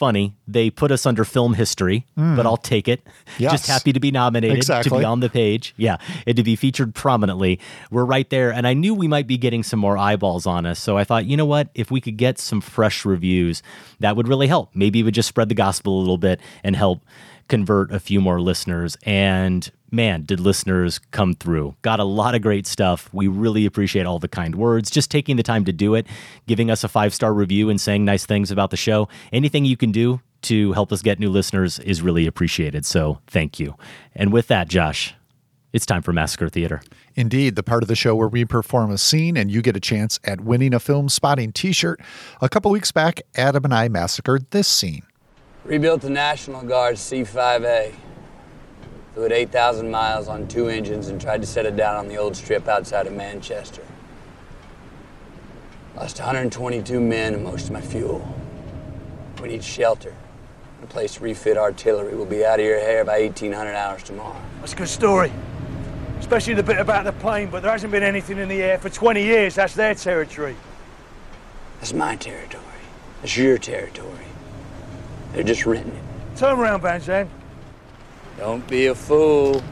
funny. 0.00 0.34
They 0.48 0.70
put 0.70 0.90
us 0.90 1.04
under 1.04 1.26
film 1.26 1.52
history, 1.52 2.06
mm. 2.18 2.34
but 2.34 2.46
I'll 2.46 2.56
take 2.56 2.88
it. 2.88 3.06
Yes. 3.38 3.52
Just 3.52 3.66
happy 3.66 3.92
to 3.92 4.00
be 4.00 4.10
nominated, 4.10 4.56
exactly. 4.56 4.88
to 4.88 4.98
be 4.98 5.04
on 5.04 5.20
the 5.20 5.28
page. 5.28 5.74
Yeah, 5.76 5.98
and 6.26 6.38
to 6.38 6.42
be 6.42 6.56
featured 6.56 6.94
prominently. 6.94 7.60
We're 7.90 8.06
right 8.06 8.28
there. 8.30 8.50
And 8.50 8.66
I 8.66 8.72
knew 8.72 8.94
we 8.94 9.08
might 9.08 9.26
be 9.26 9.36
getting 9.36 9.62
some 9.62 9.78
more 9.78 9.98
eyeballs 9.98 10.46
on 10.46 10.64
us. 10.64 10.80
So 10.80 10.96
I 10.96 11.04
thought, 11.04 11.26
you 11.26 11.36
know 11.36 11.44
what? 11.44 11.68
If 11.74 11.90
we 11.90 12.00
could 12.00 12.16
get 12.16 12.38
some 12.38 12.62
fresh 12.62 13.04
reviews, 13.04 13.62
that 13.98 14.16
would 14.16 14.26
really 14.26 14.46
help. 14.46 14.70
Maybe 14.74 15.00
it 15.00 15.02
would 15.02 15.12
just 15.12 15.28
spread 15.28 15.50
the 15.50 15.54
gospel 15.54 15.98
a 15.98 16.00
little 16.00 16.16
bit 16.16 16.40
and 16.64 16.74
help 16.74 17.04
convert 17.48 17.92
a 17.92 18.00
few 18.00 18.22
more 18.22 18.40
listeners. 18.40 18.96
And 19.02 19.70
man, 19.90 20.22
did 20.24 20.40
listeners 20.40 20.98
come 21.10 21.34
through. 21.34 21.74
Got 21.82 22.00
a 22.00 22.04
lot 22.04 22.34
of 22.34 22.42
great 22.42 22.66
stuff. 22.66 23.08
We 23.12 23.28
really 23.28 23.66
appreciate 23.66 24.06
all 24.06 24.18
the 24.18 24.28
kind 24.28 24.54
words, 24.54 24.90
just 24.90 25.10
taking 25.10 25.36
the 25.36 25.42
time 25.42 25.64
to 25.64 25.72
do 25.72 25.94
it, 25.94 26.06
giving 26.46 26.70
us 26.70 26.84
a 26.84 26.88
five 26.88 27.14
star 27.14 27.32
review 27.32 27.70
and 27.70 27.80
saying 27.80 28.04
nice 28.04 28.26
things 28.26 28.50
about 28.50 28.70
the 28.70 28.76
show. 28.76 29.08
Anything 29.32 29.64
you 29.64 29.76
can 29.76 29.92
do 29.92 30.20
to 30.42 30.72
help 30.72 30.92
us 30.92 31.02
get 31.02 31.18
new 31.18 31.30
listeners 31.30 31.78
is 31.80 32.02
really 32.02 32.26
appreciated. 32.26 32.86
So 32.86 33.20
thank 33.26 33.58
you. 33.58 33.76
And 34.14 34.32
with 34.32 34.48
that, 34.48 34.68
Josh, 34.68 35.14
it's 35.72 35.86
time 35.86 36.02
for 36.02 36.12
Massacre 36.12 36.48
Theater. 36.48 36.82
Indeed, 37.14 37.56
the 37.56 37.62
part 37.62 37.82
of 37.82 37.88
the 37.88 37.94
show 37.94 38.16
where 38.16 38.28
we 38.28 38.44
perform 38.44 38.90
a 38.90 38.98
scene 38.98 39.36
and 39.36 39.50
you 39.50 39.62
get 39.62 39.76
a 39.76 39.80
chance 39.80 40.18
at 40.24 40.40
winning 40.40 40.74
a 40.74 40.78
Filmspotting 40.78 41.54
t 41.54 41.72
shirt. 41.72 42.00
A 42.40 42.48
couple 42.48 42.70
weeks 42.70 42.90
back, 42.90 43.20
Adam 43.36 43.64
and 43.64 43.74
I 43.74 43.88
massacred 43.88 44.50
this 44.50 44.66
scene. 44.66 45.02
Rebuilt 45.64 46.00
the 46.00 46.10
National 46.10 46.62
Guard 46.62 46.98
C 46.98 47.20
5A 47.20 47.94
flew 49.14 49.24
at 49.24 49.32
8,000 49.32 49.90
miles 49.90 50.28
on 50.28 50.46
two 50.46 50.68
engines 50.68 51.08
and 51.08 51.20
tried 51.20 51.40
to 51.40 51.46
set 51.46 51.66
it 51.66 51.76
down 51.76 51.96
on 51.96 52.08
the 52.08 52.16
old 52.16 52.36
strip 52.36 52.68
outside 52.68 53.06
of 53.06 53.12
Manchester. 53.12 53.82
Lost 55.96 56.18
122 56.18 57.00
men 57.00 57.34
and 57.34 57.44
most 57.44 57.66
of 57.66 57.72
my 57.72 57.80
fuel. 57.80 58.26
We 59.42 59.48
need 59.48 59.64
shelter, 59.64 60.14
a 60.82 60.86
place 60.86 61.14
to 61.14 61.24
refit 61.24 61.56
artillery. 61.56 62.14
We'll 62.14 62.26
be 62.26 62.44
out 62.44 62.60
of 62.60 62.66
your 62.66 62.78
hair 62.78 63.04
by 63.04 63.20
1800 63.20 63.74
hours 63.74 64.02
tomorrow. 64.02 64.40
That's 64.60 64.74
a 64.74 64.76
good 64.76 64.88
story. 64.88 65.32
Especially 66.20 66.54
the 66.54 66.62
bit 66.62 66.78
about 66.78 67.04
the 67.04 67.12
plane, 67.12 67.48
but 67.50 67.62
there 67.62 67.72
hasn't 67.72 67.90
been 67.90 68.02
anything 68.02 68.38
in 68.38 68.48
the 68.48 68.62
air 68.62 68.78
for 68.78 68.90
20 68.90 69.22
years. 69.22 69.54
That's 69.54 69.74
their 69.74 69.94
territory. 69.94 70.54
That's 71.80 71.94
my 71.94 72.14
territory. 72.16 72.62
That's 73.22 73.36
your 73.36 73.58
territory. 73.58 74.26
They're 75.32 75.42
just 75.42 75.66
renting 75.66 75.94
it. 75.94 76.38
Turn 76.38 76.58
around, 76.58 76.82
Van 76.82 77.00
Zandt. 77.00 77.30
Don't 78.40 78.66
be 78.68 78.86
a 78.86 78.94
fool. 78.94 79.62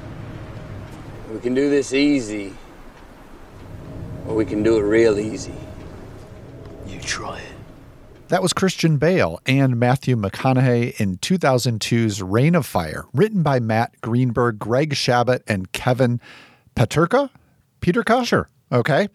We 1.33 1.41
can 1.41 1.55
do 1.55 1.71
this 1.71 1.95
easy, 1.95 2.53
or 4.27 4.35
we 4.35 4.45
can 4.45 4.63
do 4.63 4.77
it 4.77 4.83
real 4.83 5.19
easy. 5.19 5.55
You 6.87 7.01
try 7.01 7.39
it. 7.39 7.55
That 8.29 8.43
was 8.43 8.53
Christian 8.53 8.99
Bale 8.99 9.41
and 9.47 9.81
Matthew 9.81 10.17
McConaughey 10.17 11.01
in 11.01 11.17
2002's 11.17 12.23
Reign 12.23 12.55
of 12.55 12.67
Fire, 12.67 13.07
written 13.15 13.43
by 13.43 13.59
Matt 13.59 13.99
Greenberg, 14.03 14.59
Gregg 14.59 14.95
Chabot, 14.95 15.41
and 15.49 15.73
Kevin 15.73 16.21
Peterka. 16.77 17.31
Peterka? 17.81 18.27
Sure. 18.27 18.51
Okay. 18.71 19.09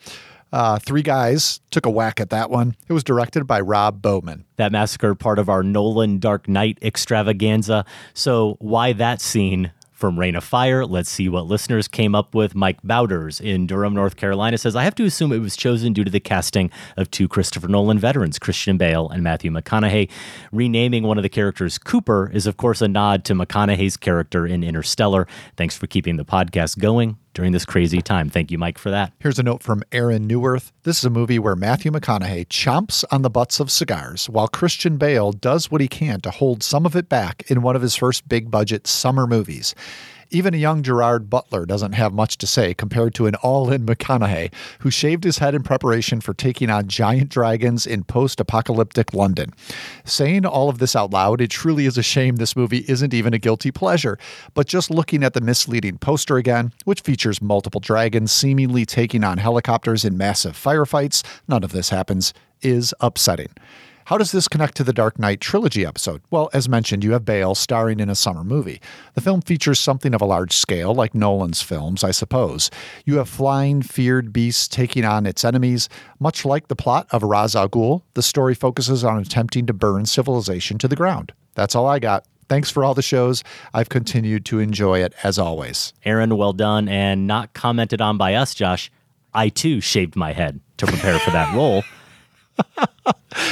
Uh, 0.53 0.77
three 0.77 1.01
guys 1.01 1.61
took 1.71 1.87
a 1.87 1.89
whack 1.89 2.19
at 2.19 2.29
that 2.29 2.51
one. 2.51 2.75
It 2.87 2.93
was 2.93 3.03
directed 3.03 3.47
by 3.47 3.59
Rob 3.59 4.03
Bowman. 4.03 4.45
That 4.57 4.71
massacre, 4.71 5.15
part 5.15 5.39
of 5.39 5.49
our 5.49 5.63
Nolan 5.63 6.19
Dark 6.19 6.47
Knight 6.47 6.77
extravaganza. 6.83 7.85
So, 8.13 8.57
why 8.59 8.93
that 8.93 9.19
scene 9.19 9.71
from 9.91 10.19
Reign 10.19 10.35
of 10.35 10.43
Fire. 10.43 10.85
Let's 10.85 11.09
see 11.09 11.29
what 11.29 11.47
listeners 11.47 11.87
came 11.87 12.13
up 12.13 12.35
with. 12.35 12.55
Mike 12.55 12.77
Bowders 12.83 13.39
in 13.39 13.65
Durham, 13.65 13.93
North 13.93 14.17
Carolina 14.17 14.57
says, 14.57 14.75
I 14.75 14.83
have 14.83 14.95
to 14.95 15.05
assume 15.05 15.31
it 15.31 15.39
was 15.39 15.55
chosen 15.55 15.93
due 15.93 16.03
to 16.03 16.11
the 16.11 16.19
casting 16.19 16.69
of 16.97 17.09
two 17.09 17.29
Christopher 17.29 17.69
Nolan 17.69 17.97
veterans, 17.97 18.37
Christian 18.37 18.77
Bale 18.77 19.07
and 19.09 19.23
Matthew 19.23 19.49
McConaughey. 19.49 20.11
Renaming 20.51 21.03
one 21.03 21.17
of 21.17 21.23
the 21.23 21.29
characters 21.29 21.77
Cooper 21.77 22.29
is, 22.33 22.45
of 22.45 22.57
course, 22.57 22.81
a 22.81 22.87
nod 22.87 23.23
to 23.25 23.33
McConaughey's 23.33 23.95
character 23.95 24.45
in 24.45 24.61
Interstellar. 24.61 25.25
Thanks 25.55 25.77
for 25.77 25.87
keeping 25.87 26.17
the 26.17 26.25
podcast 26.25 26.79
going 26.79 27.17
during 27.33 27.51
this 27.51 27.65
crazy 27.65 28.01
time. 28.01 28.29
Thank 28.29 28.51
you, 28.51 28.57
Mike, 28.57 28.77
for 28.77 28.89
that. 28.89 29.13
Here's 29.19 29.39
a 29.39 29.43
note 29.43 29.63
from 29.63 29.83
Aaron 29.91 30.27
Newworth. 30.27 30.71
This 30.83 30.99
is 30.99 31.05
a 31.05 31.09
movie 31.09 31.39
where 31.39 31.55
Matthew 31.55 31.91
McConaughey 31.91 32.47
chomps 32.47 33.03
on 33.11 33.21
the 33.21 33.29
butts 33.29 33.59
of 33.59 33.71
cigars 33.71 34.29
while 34.29 34.47
Christian 34.47 34.97
Bale 34.97 35.31
does 35.31 35.71
what 35.71 35.81
he 35.81 35.87
can 35.87 36.21
to 36.21 36.31
hold 36.31 36.63
some 36.63 36.85
of 36.85 36.95
it 36.95 37.09
back 37.09 37.49
in 37.49 37.61
one 37.61 37.75
of 37.75 37.81
his 37.81 37.95
first 37.95 38.27
big 38.27 38.51
budget 38.51 38.87
summer 38.87 39.27
movies. 39.27 39.73
Even 40.33 40.55
a 40.55 40.57
young 40.57 40.81
Gerard 40.81 41.29
Butler 41.29 41.67
doesn't 41.67 41.91
have 41.91 42.11
much 42.11 42.39
to 42.39 42.47
say 42.47 42.73
compared 42.73 43.13
to 43.13 43.27
an 43.27 43.35
all 43.35 43.71
in 43.71 43.85
McConaughey, 43.85 44.51
who 44.79 44.89
shaved 44.89 45.23
his 45.23 45.37
head 45.37 45.53
in 45.53 45.61
preparation 45.61 46.21
for 46.21 46.33
taking 46.33 46.71
on 46.71 46.87
giant 46.87 47.29
dragons 47.29 47.85
in 47.85 48.03
post 48.03 48.39
apocalyptic 48.39 49.13
London. 49.13 49.53
Saying 50.05 50.43
all 50.43 50.69
of 50.69 50.79
this 50.79 50.95
out 50.95 51.11
loud, 51.11 51.39
it 51.39 51.51
truly 51.51 51.85
is 51.85 51.99
a 51.99 52.03
shame 52.03 52.37
this 52.37 52.55
movie 52.55 52.83
isn't 52.87 53.13
even 53.13 53.35
a 53.35 53.37
guilty 53.37 53.69
pleasure. 53.69 54.17
But 54.55 54.65
just 54.65 54.89
looking 54.89 55.23
at 55.23 55.35
the 55.35 55.41
misleading 55.41 55.99
poster 55.99 56.37
again, 56.37 56.73
which 56.83 57.01
features 57.01 57.39
multiple 57.39 57.79
dragons 57.79 58.31
seemingly 58.31 58.87
taking 58.87 59.23
on 59.23 59.37
helicopters 59.37 60.03
in 60.03 60.17
massive 60.17 60.53
firefights, 60.53 61.23
none 61.47 61.63
of 61.63 61.73
this 61.73 61.89
happens, 61.89 62.33
is 62.63 62.91
upsetting. 62.99 63.53
How 64.05 64.17
does 64.17 64.33
this 64.33 64.49
connect 64.49 64.75
to 64.77 64.83
the 64.83 64.91
Dark 64.91 65.17
Knight 65.17 65.39
trilogy 65.39 65.85
episode? 65.85 66.21
Well, 66.29 66.49
as 66.51 66.67
mentioned, 66.67 67.03
you 67.05 67.13
have 67.13 67.23
Bale 67.23 67.55
starring 67.55 68.01
in 68.01 68.09
a 68.09 68.15
summer 68.15 68.43
movie. 68.43 68.81
The 69.13 69.21
film 69.21 69.41
features 69.41 69.79
something 69.79 70.13
of 70.13 70.21
a 70.21 70.25
large 70.25 70.51
scale, 70.51 70.93
like 70.93 71.15
Nolan's 71.15 71.61
films, 71.61 72.03
I 72.03 72.11
suppose. 72.11 72.69
You 73.05 73.17
have 73.17 73.29
flying, 73.29 73.81
feared 73.81 74.33
beasts 74.33 74.67
taking 74.67 75.05
on 75.05 75.25
its 75.25 75.45
enemies. 75.45 75.87
Much 76.19 76.43
like 76.43 76.67
the 76.67 76.75
plot 76.75 77.07
of 77.11 77.23
Ra's 77.23 77.55
al 77.55 77.69
Ghul, 77.69 78.01
the 78.13 78.21
story 78.21 78.53
focuses 78.53 79.05
on 79.05 79.19
attempting 79.19 79.65
to 79.67 79.73
burn 79.73 80.05
civilization 80.05 80.77
to 80.79 80.89
the 80.89 80.97
ground. 80.97 81.31
That's 81.55 81.73
all 81.75 81.87
I 81.87 81.99
got. 81.99 82.25
Thanks 82.49 82.69
for 82.69 82.83
all 82.83 82.93
the 82.93 83.01
shows. 83.01 83.41
I've 83.73 83.87
continued 83.89 84.43
to 84.45 84.59
enjoy 84.59 85.01
it 85.01 85.13
as 85.23 85.39
always. 85.39 85.93
Aaron, 86.03 86.35
well 86.35 86.53
done. 86.53 86.89
And 86.89 87.25
not 87.25 87.53
commented 87.53 88.01
on 88.01 88.17
by 88.17 88.33
us, 88.33 88.53
Josh. 88.53 88.91
I 89.33 89.47
too 89.47 89.79
shaved 89.79 90.17
my 90.17 90.33
head 90.33 90.59
to 90.77 90.85
prepare 90.85 91.19
for 91.19 91.31
that 91.31 91.55
role. 91.55 91.83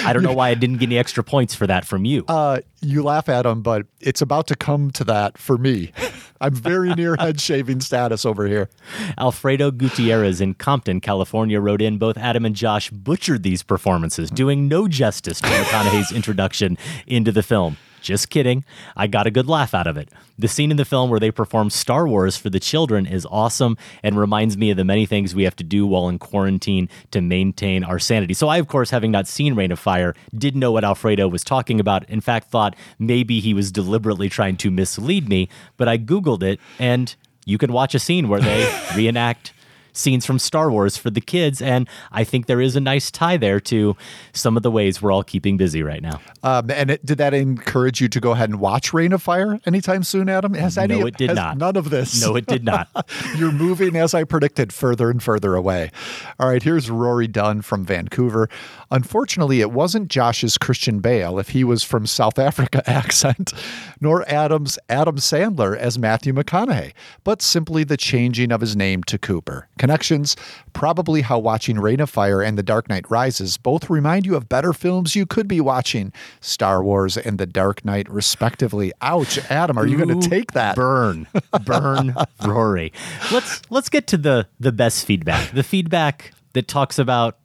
I 0.04 0.14
don't 0.14 0.24
know 0.24 0.34
why 0.34 0.50
I 0.50 0.54
didn't 0.54 0.78
get 0.78 0.88
any 0.88 0.98
extra 0.98 1.24
points 1.24 1.56
for 1.56 1.68
that 1.68 1.86
from 1.86 2.06
you. 2.06 2.24
Uh, 2.28 2.62
you 2.82 3.04
laugh 3.04 3.30
at 3.30 3.46
him, 3.46 3.62
but 3.62 3.86
it's 4.00 4.22
about 4.22 4.48
to 4.48 4.56
come 4.56 4.92
to 4.92 5.04
that 5.06 5.38
for 5.38 5.58
me. 5.58 5.92
I'm 6.40 6.54
very 6.54 6.90
near 6.96 7.16
head 7.18 7.40
shaving 7.40 7.82
status 7.82 8.26
over 8.26 8.48
here. 8.48 8.70
Alfredo 9.18 9.72
Gutierrez 9.72 10.42
in 10.42 10.54
Compton, 10.56 11.02
California, 11.02 11.60
wrote 11.60 11.82
in 11.82 11.98
both 11.98 12.18
Adam 12.18 12.46
and 12.46 12.56
Josh 12.56 12.90
butchered 12.90 13.44
these 13.44 13.64
performances, 13.64 14.30
doing 14.30 14.68
no 14.68 14.88
justice 14.88 15.42
to 15.42 15.48
McConaughey's 15.48 16.12
introduction 16.12 16.78
into 17.08 17.32
the 17.32 17.44
film. 17.44 17.78
Just 18.02 18.30
kidding. 18.30 18.66
I 18.96 19.08
got 19.08 19.28
a 19.28 19.32
good 19.32 19.48
laugh 19.48 19.74
out 19.74 19.88
of 19.88 19.96
it. 19.96 20.10
The 20.38 20.48
scene 20.48 20.72
in 20.72 20.78
the 20.78 20.86
film 20.86 21.10
where 21.10 21.20
they 21.20 21.30
perform 21.30 21.70
Star 21.70 22.08
Wars 22.08 22.36
for 22.36 22.50
the 22.50 22.60
children 22.60 23.06
is 23.06 23.28
awesome 23.30 23.78
and 24.02 24.18
reminds 24.18 24.58
me 24.58 24.72
of 24.72 24.78
the 24.78 24.84
many 24.84 25.06
things 25.06 25.36
we 25.36 25.44
have 25.44 25.56
to 25.58 25.64
do 25.64 25.86
while 25.86 26.10
in 26.10 26.18
quarantine 26.18 26.90
to 27.12 27.22
maintain 27.22 27.84
our 27.84 28.00
sanity. 28.00 28.34
So, 28.34 28.48
I, 28.48 28.58
of 28.58 28.68
course, 28.68 28.90
having 28.90 29.12
not 29.12 29.28
seen 29.28 29.54
Reign 29.54 29.72
of 29.72 29.80
Fire, 29.80 30.16
did 30.36 30.56
know 30.56 30.72
what 30.72 30.84
Alfredo 30.84 31.28
was 31.28 31.44
talking 31.44 31.80
about. 31.80 32.10
In 32.10 32.22
fact, 32.22 32.50
thought 32.50 32.76
maybe 32.98 33.40
he 33.40 33.54
was 33.54 33.72
deliberately 33.72 34.30
trying 34.30 34.58
to 34.58 34.72
mislead 34.72 35.30
me, 35.30 35.48
but 35.78 35.88
I 35.88 35.98
Googled 35.98 36.42
it 36.42 36.60
and 36.80 37.16
you 37.46 37.58
can 37.58 37.72
watch 37.72 37.94
a 37.94 38.00
scene 38.00 38.28
where 38.28 38.40
they 38.40 38.72
reenact 38.96 39.54
scenes 39.94 40.26
from 40.26 40.40
Star 40.40 40.72
Wars 40.72 40.98
for 40.98 41.10
the 41.10 41.22
kids. 41.22 41.62
And 41.62 41.88
I 42.12 42.24
think 42.24 42.46
there 42.46 42.62
is 42.62 42.76
a 42.76 42.80
nice 42.80 43.12
tie 43.12 43.38
there 43.38 43.60
to 43.62 43.96
some 44.34 44.58
of 44.58 44.64
the 44.64 44.72
ways 44.72 45.02
we're 45.02 45.12
all 45.12 45.24
keeping 45.24 45.58
busy 45.58 45.84
right 45.84 46.02
now. 46.02 46.20
Um, 46.44 46.70
and 46.72 46.92
it, 46.92 47.06
did 47.06 47.18
that 47.18 47.34
encourage 47.34 48.02
you 48.02 48.08
to 48.10 48.20
go 48.20 48.32
ahead 48.32 48.50
and 48.50 48.60
watch 48.60 48.94
Reign 48.94 49.14
of 49.14 49.22
Fire 49.22 49.60
anytime 49.66 50.04
soon, 50.04 50.30
Adam? 50.30 50.54
Has 50.54 50.78
any, 50.78 51.00
no, 51.00 51.06
it 51.06 51.18
did 51.18 51.36
not. 51.36 51.58
None 51.58 51.76
of 51.76 51.90
this. 51.90 52.22
No, 52.22 52.36
it 52.36 52.46
did 52.46 52.64
not. 52.64 52.90
You're 53.38 53.52
moving, 53.52 53.96
as 53.96 54.14
I 54.14 54.24
predicted, 54.24 54.74
further 54.74 55.10
and 55.10 55.22
further 55.22 55.56
away. 55.56 55.92
All 56.40 56.50
right, 56.50 56.62
here's 56.62 56.90
Rory 56.90 57.28
Dunn 57.28 57.62
from 57.62 57.86
Vancouver. 57.86 58.50
Unfortunately, 58.92 59.62
it 59.62 59.72
wasn't 59.72 60.10
Josh's 60.10 60.58
Christian 60.58 61.00
Bale, 61.00 61.40
if 61.40 61.50
he 61.50 61.64
was 61.64 61.82
from 61.82 62.06
South 62.06 62.38
Africa 62.38 62.84
accent, 62.90 63.54
nor 64.02 64.28
Adam's 64.30 64.78
Adam 64.90 65.16
Sandler 65.16 65.78
as 65.78 65.98
Matthew 65.98 66.34
McConaughey, 66.34 66.92
but 67.24 67.42
simply 67.42 67.86
the 67.86 67.96
changing 67.96 68.52
of 68.52 68.60
his 68.60 68.76
name 68.76 69.04
to 69.04 69.18
Cooper. 69.18 69.70
Connections, 69.78 70.36
probably 70.74 71.22
how 71.22 71.40
watching 71.40 71.80
Reign 71.80 72.02
of 72.02 72.10
Fire 72.10 72.42
and 72.42 72.58
The 72.58 72.64
Dark 72.64 72.90
Knight 72.90 73.10
Rises 73.10 73.58
both 73.58 73.90
remind 73.90 74.26
you 74.26 74.36
of 74.36 74.50
better 74.50 74.74
films 74.74 75.16
you 75.16 75.26
could 75.26 75.48
be 75.48 75.62
watching, 75.62 76.12
Star 76.42 76.84
Wars 76.84 77.16
and 77.18 77.38
The 77.38 77.46
Dark 77.46 77.86
Knight, 77.86 78.10
respectively. 78.10 78.92
Ouch, 79.02 79.40
Adam, 79.50 79.78
are 79.78 79.88
you 79.88 79.98
going 79.98 80.20
to 80.20 80.30
take 80.30 80.52
that? 80.52 80.76
Burn, 80.76 81.28
burn, 81.64 82.14
Rory. 82.46 82.92
Let's 83.32 83.62
let's 83.70 83.88
get 83.88 84.08
to 84.08 84.18
the 84.18 84.48
the 84.60 84.72
best 84.72 85.06
feedback. 85.06 85.52
The 85.52 85.64
feedback 85.64 86.34
that 86.54 86.68
talks 86.68 87.00
about 87.00 87.38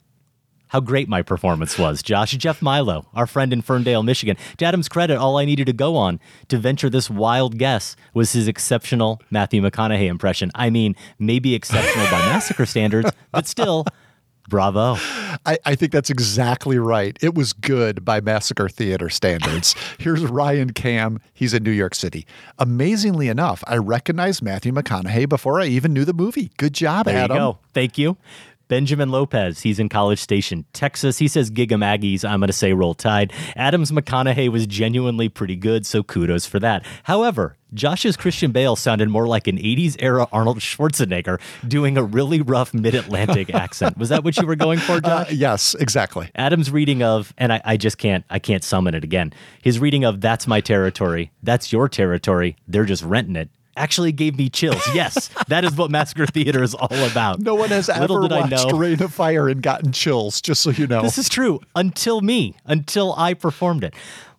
how 0.69 0.79
great 0.79 1.07
my 1.07 1.21
performance 1.21 1.77
was. 1.77 2.01
Josh 2.01 2.31
Jeff 2.31 2.61
Milo, 2.61 3.07
our 3.13 3.27
friend 3.27 3.53
in 3.53 3.61
Ferndale, 3.61 4.03
Michigan. 4.03 4.37
To 4.57 4.65
Adam's 4.65 4.89
credit, 4.89 5.17
all 5.17 5.37
I 5.37 5.45
needed 5.45 5.67
to 5.67 5.73
go 5.73 5.95
on 5.95 6.19
to 6.49 6.57
venture 6.57 6.89
this 6.89 7.09
wild 7.09 7.57
guess 7.57 7.95
was 8.13 8.33
his 8.33 8.47
exceptional 8.47 9.21
Matthew 9.31 9.61
McConaughey 9.61 10.07
impression. 10.07 10.51
I 10.55 10.69
mean, 10.69 10.95
maybe 11.19 11.55
exceptional 11.55 12.05
by 12.05 12.19
massacre 12.27 12.65
standards, 12.65 13.11
but 13.31 13.47
still. 13.47 13.85
Bravo. 14.49 14.95
I, 15.45 15.57
I, 15.65 15.75
think 15.75 15.91
that's 15.91 16.09
exactly 16.09 16.79
right. 16.79 17.17
It 17.21 17.35
was 17.35 17.51
good 17.51 18.05
by 18.05 18.21
Massacre 18.21 18.69
Theater 18.69 19.09
standards. 19.09 19.75
Here's 19.99 20.23
Ryan 20.23 20.71
Cam. 20.71 21.19
He's 21.33 21.53
in 21.53 21.63
New 21.63 21.71
York 21.71 21.93
City. 21.93 22.25
Amazingly 22.57 23.27
enough, 23.27 23.61
I 23.67 23.75
recognized 23.75 24.41
Matthew 24.41 24.71
McConaughey 24.71 25.27
before 25.27 25.59
I 25.59 25.65
even 25.65 25.91
knew 25.91 26.05
the 26.05 26.13
movie. 26.13 26.51
Good 26.55 26.73
job, 26.73 27.07
there 27.07 27.17
Adam. 27.17 27.35
You 27.35 27.41
go. 27.41 27.59
Thank 27.73 27.97
you. 27.97 28.15
Benjamin 28.67 29.09
Lopez, 29.09 29.61
he's 29.61 29.79
in 29.79 29.89
College 29.89 30.19
Station, 30.19 30.65
Texas. 30.73 31.17
He 31.17 31.27
says 31.27 31.49
Gig 31.49 31.71
'em 31.71 31.81
Aggies, 31.81 32.23
I'm 32.23 32.39
going 32.39 32.47
to 32.47 32.53
say 32.53 32.73
Roll 32.73 32.93
Tide. 32.93 33.31
Adams 33.55 33.91
McConaughey 33.91 34.49
was 34.49 34.67
genuinely 34.67 35.29
pretty 35.29 35.55
good, 35.55 35.85
so 35.85 36.03
kudos 36.03 36.45
for 36.45 36.59
that. 36.59 36.85
However, 37.03 37.55
Josh's 37.73 38.15
Christian 38.15 38.51
Bale 38.51 38.75
sounded 38.75 39.09
more 39.09 39.27
like 39.27 39.47
an 39.47 39.57
80s 39.57 39.97
era 39.99 40.27
Arnold 40.31 40.59
Schwarzenegger 40.59 41.39
doing 41.67 41.97
a 41.97 42.03
really 42.03 42.41
rough 42.41 42.73
mid 42.73 42.95
Atlantic 42.95 43.49
accent. 43.53 43.97
Was 43.97 44.09
that 44.09 44.23
what 44.23 44.37
you 44.37 44.47
were 44.47 44.55
going 44.55 44.79
for, 44.79 45.01
Josh? 45.01 45.27
Uh, 45.29 45.33
yes, 45.33 45.75
exactly. 45.75 46.29
Adam's 46.35 46.71
reading 46.71 47.03
of, 47.03 47.33
and 47.37 47.51
I, 47.51 47.61
I 47.65 47.77
just 47.77 47.97
can't, 47.97 48.23
I 48.29 48.39
can't 48.39 48.63
summon 48.63 48.95
it 48.95 49.03
again. 49.03 49.33
His 49.61 49.79
reading 49.79 50.05
of 50.05 50.21
That's 50.21 50.47
My 50.47 50.61
Territory, 50.61 51.31
That's 51.43 51.71
Your 51.73 51.89
Territory, 51.89 52.55
They're 52.67 52.85
Just 52.85 53.03
Renting 53.03 53.35
It 53.35 53.49
actually 53.77 54.11
gave 54.11 54.37
me 54.37 54.49
chills. 54.49 54.81
Yes, 54.97 55.29
that 55.47 55.63
is 55.63 55.75
what 55.75 55.91
Massacre 55.91 56.25
Theater 56.25 56.63
is 56.63 56.73
all 56.73 57.03
about. 57.11 57.39
No 57.39 57.53
one 57.53 57.69
has 57.69 57.87
Little 57.87 58.17
ever 58.17 58.27
did 58.27 58.31
I 58.31 58.39
watched 58.41 58.71
know, 58.71 58.77
Reign 58.77 59.03
of 59.03 59.13
Fire 59.13 59.47
and 59.47 59.61
gotten 59.61 59.91
chills, 59.91 60.41
just 60.41 60.63
so 60.63 60.71
you 60.71 60.87
know. 60.87 61.03
This 61.03 61.19
is 61.19 61.29
true 61.29 61.59
until 61.75 62.21
me, 62.21 62.55
until 62.65 63.13
I 63.15 63.35
performed 63.35 63.83
it. 63.83 63.93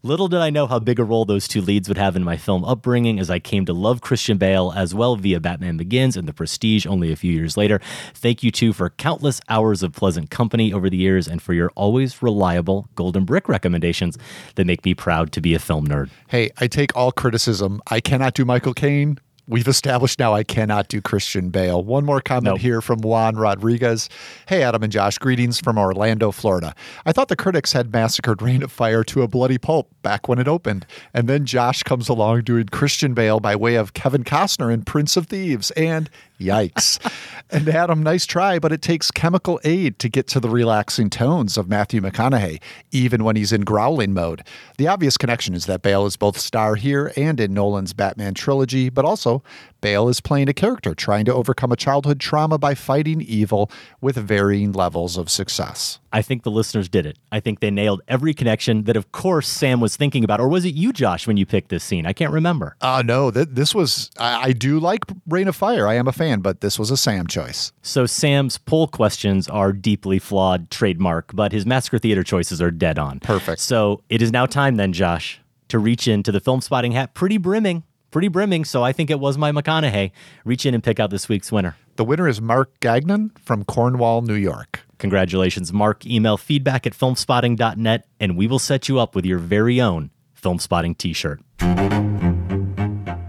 Little 0.05 0.28
did 0.28 0.39
I 0.39 0.51
know 0.51 0.68
how 0.68 0.78
big 0.78 1.01
a 1.01 1.05
role 1.05 1.24
those 1.24 1.49
two 1.49 1.61
leads 1.61 1.89
would 1.89 1.99
have 1.99 2.14
in 2.14 2.22
my 2.22 2.36
film 2.36 2.64
upbringing 2.64 3.18
as 3.18 3.30
I 3.30 3.41
came 3.41 3.66
to 3.66 3.72
love 3.72 4.01
Christian 4.01 4.39
Bale 4.39 4.72
as 4.76 4.95
well 4.95 5.16
via 5.16 5.41
Batman 5.41 5.76
Begins 5.76 6.16
and 6.16 6.28
The 6.28 6.32
Prestige 6.32 6.86
only 6.86 7.11
a 7.11 7.16
few 7.16 7.32
years 7.32 7.57
later. 7.57 7.80
Thank 8.14 8.45
you, 8.45 8.53
too, 8.53 8.72
for 8.72 8.91
countless 8.91 9.41
hours 9.49 9.82
of 9.82 9.93
pleasant 9.93 10.30
company 10.30 10.72
over 10.72 10.89
the 10.89 10.97
years 10.97 11.26
and 11.26 11.43
for 11.43 11.53
your 11.53 11.70
always 11.74 12.22
reliable 12.22 12.89
Golden 12.95 13.24
Brick 13.24 13.49
recommendations 13.49 14.16
that 14.55 14.66
make 14.66 14.84
me 14.84 14.95
proud 14.95 15.32
to 15.32 15.41
be 15.41 15.53
a 15.55 15.59
film 15.59 15.89
nerd. 15.89 16.11
Hey, 16.28 16.51
I 16.59 16.68
take 16.68 16.95
all 16.97 17.11
criticism. 17.11 17.82
I 17.89 17.99
cannot 17.99 18.34
do 18.34 18.45
Michael 18.45 18.74
Caine. 18.74 19.18
We've 19.51 19.66
established 19.66 20.18
now 20.18 20.34
I 20.34 20.44
cannot 20.44 20.88
do 20.88 21.01
Christian 21.01 21.49
Bale. 21.49 21.82
One 21.82 22.05
more 22.05 22.20
comment 22.20 22.57
Nope. 22.57 22.59
here 22.59 22.82
from 22.82 22.99
Juan 23.01 23.34
Rodriguez. 23.34 24.11
Hey, 24.46 24.62
Adam 24.62 24.82
and 24.82 24.92
Josh, 24.92 25.16
greetings 25.16 25.59
from 25.59 25.78
Orlando, 25.78 26.30
Florida. 26.32 26.74
I 27.07 27.12
thought 27.12 27.28
the 27.28 27.36
critics 27.36 27.72
had 27.72 27.90
massacred 27.90 28.42
Reign 28.42 28.62
of 28.62 28.70
Fire 28.70 29.03
to 29.05 29.22
a 29.22 29.28
bloody 29.28 29.57
pulp 29.57 29.90
back 30.03 30.28
when 30.28 30.38
it 30.38 30.49
opened. 30.49 30.84
And 31.14 31.30
then 31.30 31.46
Josh 31.46 31.82
comes 31.82 32.11
along 32.11 32.42
doing 32.42 32.66
Christian 32.66 33.14
Bale 33.14 33.40
by 33.40 33.57
way 33.57 33.76
of 33.76 33.94
Kevin 33.94 34.22
Costner 34.22 34.70
in 34.70 34.82
Prince 34.82 35.16
of 35.16 35.28
Thieves. 35.28 35.70
And 35.70 36.11
yikes. 36.39 36.99
and 37.51 37.68
Adam, 37.68 38.03
nice 38.03 38.26
try, 38.26 38.59
but 38.59 38.72
it 38.72 38.82
takes 38.82 39.11
chemical 39.11 39.61
aid 39.64 39.99
to 39.99 40.09
get 40.09 40.26
to 40.28 40.41
the 40.41 40.49
relaxing 40.49 41.11
tones 41.11 41.57
of 41.57 41.68
Matthew 41.68 42.01
McConaughey, 42.01 42.61
even 42.91 43.24
when 43.24 43.36
he's 43.36 43.53
in 43.53 43.62
growling 43.62 44.14
mode. 44.14 44.43
The 44.76 44.89
obvious 44.89 45.16
connection 45.16 45.55
is 45.55 45.66
that 45.66 45.82
Bale 45.82 46.07
is 46.07 46.16
both 46.16 46.39
star 46.39 46.74
here 46.76 47.12
and 47.16 47.39
in 47.41 47.55
Nolan's 47.55 47.93
Batman 47.93 48.34
trilogy, 48.34 48.89
but 48.89 49.05
also 49.05 49.43
Bale 49.81 50.09
is 50.09 50.20
playing 50.20 50.49
a 50.49 50.53
character 50.53 50.95
trying 50.95 51.24
to 51.26 51.35
overcome 51.35 51.70
a 51.70 51.76
childhood 51.76 52.18
trauma 52.18 52.59
by 52.59 52.74
fighting 52.74 53.20
evil 53.20 53.70
with 54.01 54.16
varying 54.16 54.72
levels 54.72 55.16
of 55.16 55.31
success. 55.31 56.01
I 56.12 56.22
think 56.22 56.43
the 56.43 56.51
listeners 56.51 56.89
did 56.89 57.07
it. 57.07 57.18
I 57.31 57.39
think 57.39 57.61
they 57.61 57.70
nailed 57.70 58.01
every 58.09 58.35
connection 58.35 58.85
that, 58.85 58.97
of 58.97 59.12
course, 59.12 59.47
Sam 59.47 59.81
was 59.81 59.95
thinking 59.95 60.24
about. 60.24 60.41
Or 60.41 60.49
was 60.49 60.64
it 60.64 60.74
you, 60.74 60.93
Josh, 60.93 61.26
when 61.26 61.37
you 61.37 61.47
picked 61.47 61.68
this 61.68 61.85
scene? 61.85 62.07
I 62.07 62.12
can't 62.12 62.33
remember. 62.33 62.76
Uh, 62.81 63.03
no, 63.05 63.31
th- 63.31 63.49
this 63.51 63.74
was, 63.74 64.11
I-, 64.18 64.49
I 64.49 64.53
do 64.53 64.81
like 64.81 65.05
Reign 65.29 65.49
of 65.49 65.55
Fire. 65.55 65.87
I 65.87 65.95
am 65.95 66.09
a 66.09 66.12
fan, 66.12 66.41
but 66.41 66.61
this 66.61 66.79
was 66.79 66.91
a 66.91 66.97
Sam 66.97 67.26
choice. 67.26 67.72
So 67.83 68.07
Sam's 68.07 68.59
poll 68.59 68.89
questions 68.89 69.49
are 69.49 69.72
deeply 69.72 70.18
flawed 70.18 70.70
trademark, 70.70 71.35
but 71.37 71.53
his 71.53 71.66
Massacre 71.66 71.99
Theater 71.99 72.24
choices 72.24 72.61
are 72.61 72.70
dead 72.70 72.99
on. 72.99 73.20
Perfect. 73.20 73.61
So 73.61 74.03
it 74.09 74.22
is 74.22 74.33
now 74.33 74.47
time 74.47 74.76
then, 74.76 74.93
Josh, 74.93 75.41
to 75.68 75.79
reach 75.79 76.09
into 76.09 76.33
the 76.33 76.41
Filmspotting 76.41 76.93
hat. 76.93 77.14
Pretty 77.14 77.37
brimming, 77.37 77.85
pretty 78.11 78.29
brimming. 78.29 78.65
So 78.65 78.83
I 78.83 78.93
think 78.93 79.11
it 79.11 79.21
was 79.21 79.39
my 79.39 79.53
McConaughey. 79.53 80.13
Reach 80.45 80.67
in 80.67 80.75
and 80.75 80.83
pick 80.83 81.01
out 81.01 81.11
this 81.11 81.29
week's 81.29 81.53
winner. 81.53 81.77
The 81.97 82.05
winner 82.05 82.29
is 82.29 82.41
Mark 82.41 82.79
Gagnon 82.81 83.33
from 83.43 83.65
Cornwall, 83.65 84.23
New 84.23 84.35
York. 84.35 84.81
Congratulations, 84.99 85.73
Mark. 85.73 86.07
Email 86.07 86.37
feedback 86.37 86.87
at 86.87 86.93
filmspotting.net, 86.93 88.07
and 88.21 88.37
we 88.37 88.47
will 88.47 88.59
set 88.59 88.89
you 88.89 88.99
up 88.99 89.15
with 89.15 89.25
your 89.25 89.39
very 89.39 89.81
own 89.81 90.11
Filmspotting 90.41 90.97
t 90.97 91.13
shirt. 91.13 91.41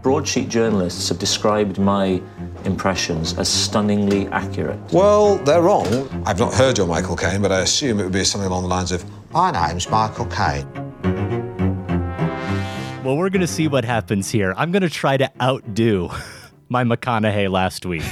Broadsheet 0.04 0.48
journalists 0.50 1.10
have 1.10 1.20
described 1.20 1.78
my 1.80 2.22
impressions 2.66 3.38
as 3.38 3.50
stunningly 3.50 4.28
accurate. 4.28 4.80
Well, 4.92 5.38
they're 5.38 5.62
wrong. 5.62 5.88
I've 6.26 6.40
not 6.40 6.54
heard 6.54 6.78
your 6.78 6.88
Michael 6.88 7.16
Caine, 7.16 7.42
but 7.42 7.52
I 7.52 7.62
assume 7.62 8.00
it 8.00 8.04
would 8.04 8.14
be 8.14 8.24
something 8.24 8.48
along 8.48 8.64
the 8.64 8.70
lines 8.70 8.92
of, 8.92 9.04
My 9.32 9.52
name's 9.52 9.90
Michael 9.90 10.26
Caine. 10.28 11.39
Well, 13.10 13.18
we're 13.18 13.32
going 13.32 13.41
to 13.41 13.47
see 13.47 13.68
what 13.68 13.86
happens 13.86 14.30
here. 14.30 14.53
I'm 14.55 14.72
going 14.72 14.84
to 14.84 14.89
try 14.89 15.18
to 15.18 15.32
outdo 15.41 16.12
my 16.70 16.84
McConaughey 16.84 17.49
last 17.49 17.84
week. 17.84 18.03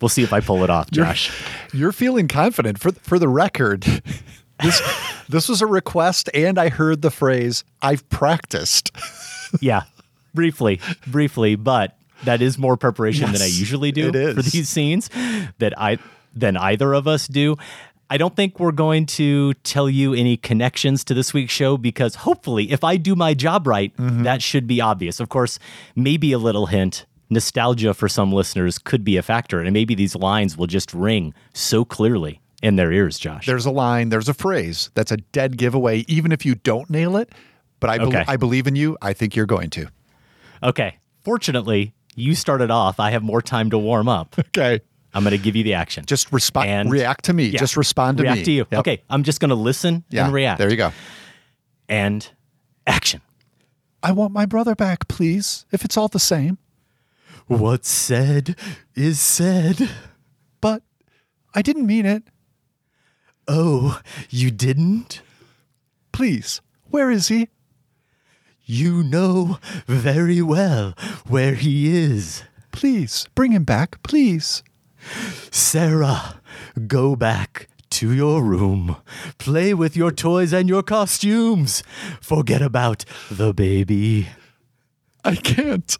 We'll 0.00 0.10
see 0.10 0.22
if 0.22 0.32
I 0.32 0.38
pull 0.38 0.62
it 0.62 0.70
off, 0.70 0.92
Josh. 0.92 1.32
You're, 1.72 1.80
you're 1.80 1.92
feeling 1.92 2.28
confident. 2.28 2.78
For, 2.78 2.92
for 2.92 3.18
the 3.18 3.26
record, 3.26 3.82
this, 4.62 4.80
this 5.28 5.48
was 5.48 5.60
a 5.60 5.66
request, 5.66 6.30
and 6.34 6.56
I 6.56 6.68
heard 6.68 7.02
the 7.02 7.10
phrase, 7.10 7.64
I've 7.82 8.08
practiced. 8.10 8.92
yeah, 9.60 9.82
briefly, 10.34 10.80
briefly, 11.08 11.56
but 11.56 11.98
that 12.22 12.40
is 12.40 12.58
more 12.58 12.76
preparation 12.76 13.32
than 13.32 13.42
I 13.42 13.46
usually 13.46 13.90
do 13.90 14.12
for 14.12 14.42
these 14.42 14.68
scenes 14.68 15.10
that 15.58 15.74
I 15.76 15.98
than 16.32 16.56
either 16.56 16.92
of 16.92 17.08
us 17.08 17.26
do. 17.26 17.56
I 18.10 18.16
don't 18.16 18.34
think 18.34 18.58
we're 18.58 18.72
going 18.72 19.04
to 19.06 19.52
tell 19.64 19.88
you 19.90 20.14
any 20.14 20.36
connections 20.36 21.04
to 21.04 21.14
this 21.14 21.34
week's 21.34 21.52
show 21.52 21.76
because 21.76 22.14
hopefully, 22.14 22.70
if 22.72 22.82
I 22.82 22.96
do 22.96 23.14
my 23.14 23.34
job 23.34 23.66
right, 23.66 23.94
Mm-hmm. 23.96 24.22
that 24.22 24.40
should 24.42 24.66
be 24.66 24.80
obvious. 24.80 25.20
Of 25.20 25.28
course, 25.28 25.58
maybe 25.94 26.32
a 26.32 26.38
little 26.38 26.66
hint. 26.66 27.04
Nostalgia 27.30 27.92
for 27.92 28.08
some 28.08 28.32
listeners 28.32 28.78
could 28.78 29.04
be 29.04 29.18
a 29.18 29.22
factor, 29.22 29.60
and 29.60 29.72
maybe 29.74 29.94
these 29.94 30.16
lines 30.16 30.56
will 30.56 30.66
just 30.66 30.94
ring 30.94 31.34
so 31.52 31.84
clearly 31.84 32.40
in 32.62 32.76
their 32.76 32.90
ears, 32.90 33.18
Josh. 33.18 33.44
There's 33.44 33.66
a 33.66 33.70
line, 33.70 34.08
there's 34.08 34.30
a 34.30 34.34
phrase 34.34 34.88
that's 34.94 35.12
a 35.12 35.18
dead 35.18 35.58
giveaway, 35.58 36.06
even 36.08 36.32
if 36.32 36.46
you 36.46 36.54
don't 36.54 36.88
nail 36.88 37.18
it. 37.18 37.30
But 37.80 37.90
I, 37.90 37.98
bel 37.98 38.08
Okay. 38.08 38.24
I 38.26 38.36
believe 38.38 38.66
in 38.66 38.76
you. 38.76 38.96
I 39.02 39.12
think 39.12 39.36
you're 39.36 39.44
going 39.46 39.68
to. 39.70 39.88
Okay. 40.62 40.96
Fortunately, 41.22 41.92
you 42.16 42.34
started 42.34 42.70
off. 42.70 42.98
I 42.98 43.10
have 43.10 43.22
more 43.22 43.42
time 43.42 43.68
to 43.70 43.78
warm 43.78 44.08
up. 44.08 44.34
Okay. 44.56 44.80
I'm 45.14 45.22
going 45.24 45.36
to 45.36 45.42
give 45.42 45.56
you 45.56 45.64
the 45.64 45.74
action. 45.74 46.04
Just 46.06 46.32
respond. 46.32 46.68
And- 46.68 46.90
react 46.90 47.24
to 47.26 47.32
me. 47.32 47.46
Yeah. 47.46 47.58
Just 47.58 47.76
respond 47.76 48.18
to 48.18 48.22
react 48.24 48.38
me. 48.40 48.44
to 48.44 48.52
you. 48.52 48.66
Yep. 48.70 48.80
Okay. 48.80 49.02
I'm 49.08 49.22
just 49.22 49.40
going 49.40 49.48
to 49.50 49.54
listen 49.54 50.04
Yeah. 50.10 50.24
and 50.26 50.34
react. 50.34 50.58
There 50.58 50.70
you 50.70 50.76
go. 50.76 50.92
And 51.88 52.28
action. 52.86 53.20
I 54.02 54.12
want 54.12 54.32
my 54.32 54.46
brother 54.46 54.74
back, 54.74 55.08
please, 55.08 55.64
if 55.72 55.84
it's 55.84 55.96
all 55.96 56.08
the 56.08 56.18
same. 56.20 56.58
What's 57.46 57.88
said 57.88 58.54
is 58.94 59.18
said. 59.20 59.88
But 60.60 60.82
I 61.54 61.62
didn't 61.62 61.86
mean 61.86 62.04
it. 62.06 62.24
Oh, 63.48 64.00
you 64.28 64.50
didn't? 64.50 65.22
Please, 66.12 66.60
where 66.90 67.10
is 67.10 67.28
he? 67.28 67.48
You 68.64 69.02
know 69.02 69.58
very 69.86 70.42
well 70.42 70.94
where 71.26 71.54
he 71.54 71.88
is. 71.96 72.44
Please, 72.70 73.26
bring 73.34 73.52
him 73.52 73.64
back, 73.64 74.02
please. 74.02 74.62
Sarah, 75.50 76.40
go 76.86 77.16
back 77.16 77.68
to 77.90 78.12
your 78.12 78.42
room. 78.42 78.96
Play 79.38 79.74
with 79.74 79.96
your 79.96 80.10
toys 80.10 80.52
and 80.52 80.68
your 80.68 80.82
costumes. 80.82 81.82
Forget 82.20 82.62
about 82.62 83.04
the 83.30 83.52
baby. 83.52 84.28
I 85.24 85.36
can't. 85.36 85.96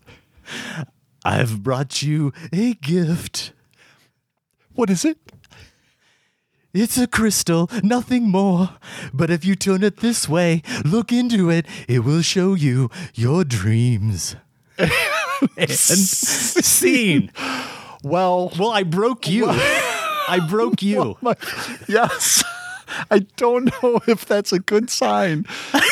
I've 1.24 1.62
brought 1.62 2.02
you 2.02 2.32
a 2.52 2.74
gift. 2.74 3.52
What 4.74 4.90
is 4.90 5.04
it? 5.04 5.18
It's 6.74 6.98
a 6.98 7.06
crystal, 7.06 7.68
nothing 7.82 8.30
more. 8.30 8.70
But 9.12 9.30
if 9.30 9.44
you 9.44 9.56
turn 9.56 9.82
it 9.82 9.98
this 9.98 10.28
way, 10.28 10.62
look 10.84 11.10
into 11.10 11.50
it, 11.50 11.66
it 11.88 12.00
will 12.00 12.22
show 12.22 12.54
you 12.54 12.90
your 13.14 13.44
dreams. 13.44 14.36
and 15.56 15.70
scene. 15.70 17.30
Well, 18.02 18.52
well, 18.58 18.70
I 18.70 18.82
broke 18.82 19.28
you. 19.28 19.46
I 19.50 20.40
broke 20.48 20.82
you. 20.82 21.16
My- 21.20 21.36
yes. 21.88 22.44
I 23.10 23.20
don't 23.36 23.66
know 23.82 24.00
if 24.06 24.24
that's 24.24 24.52
a 24.52 24.58
good 24.58 24.88
sign. 24.90 25.46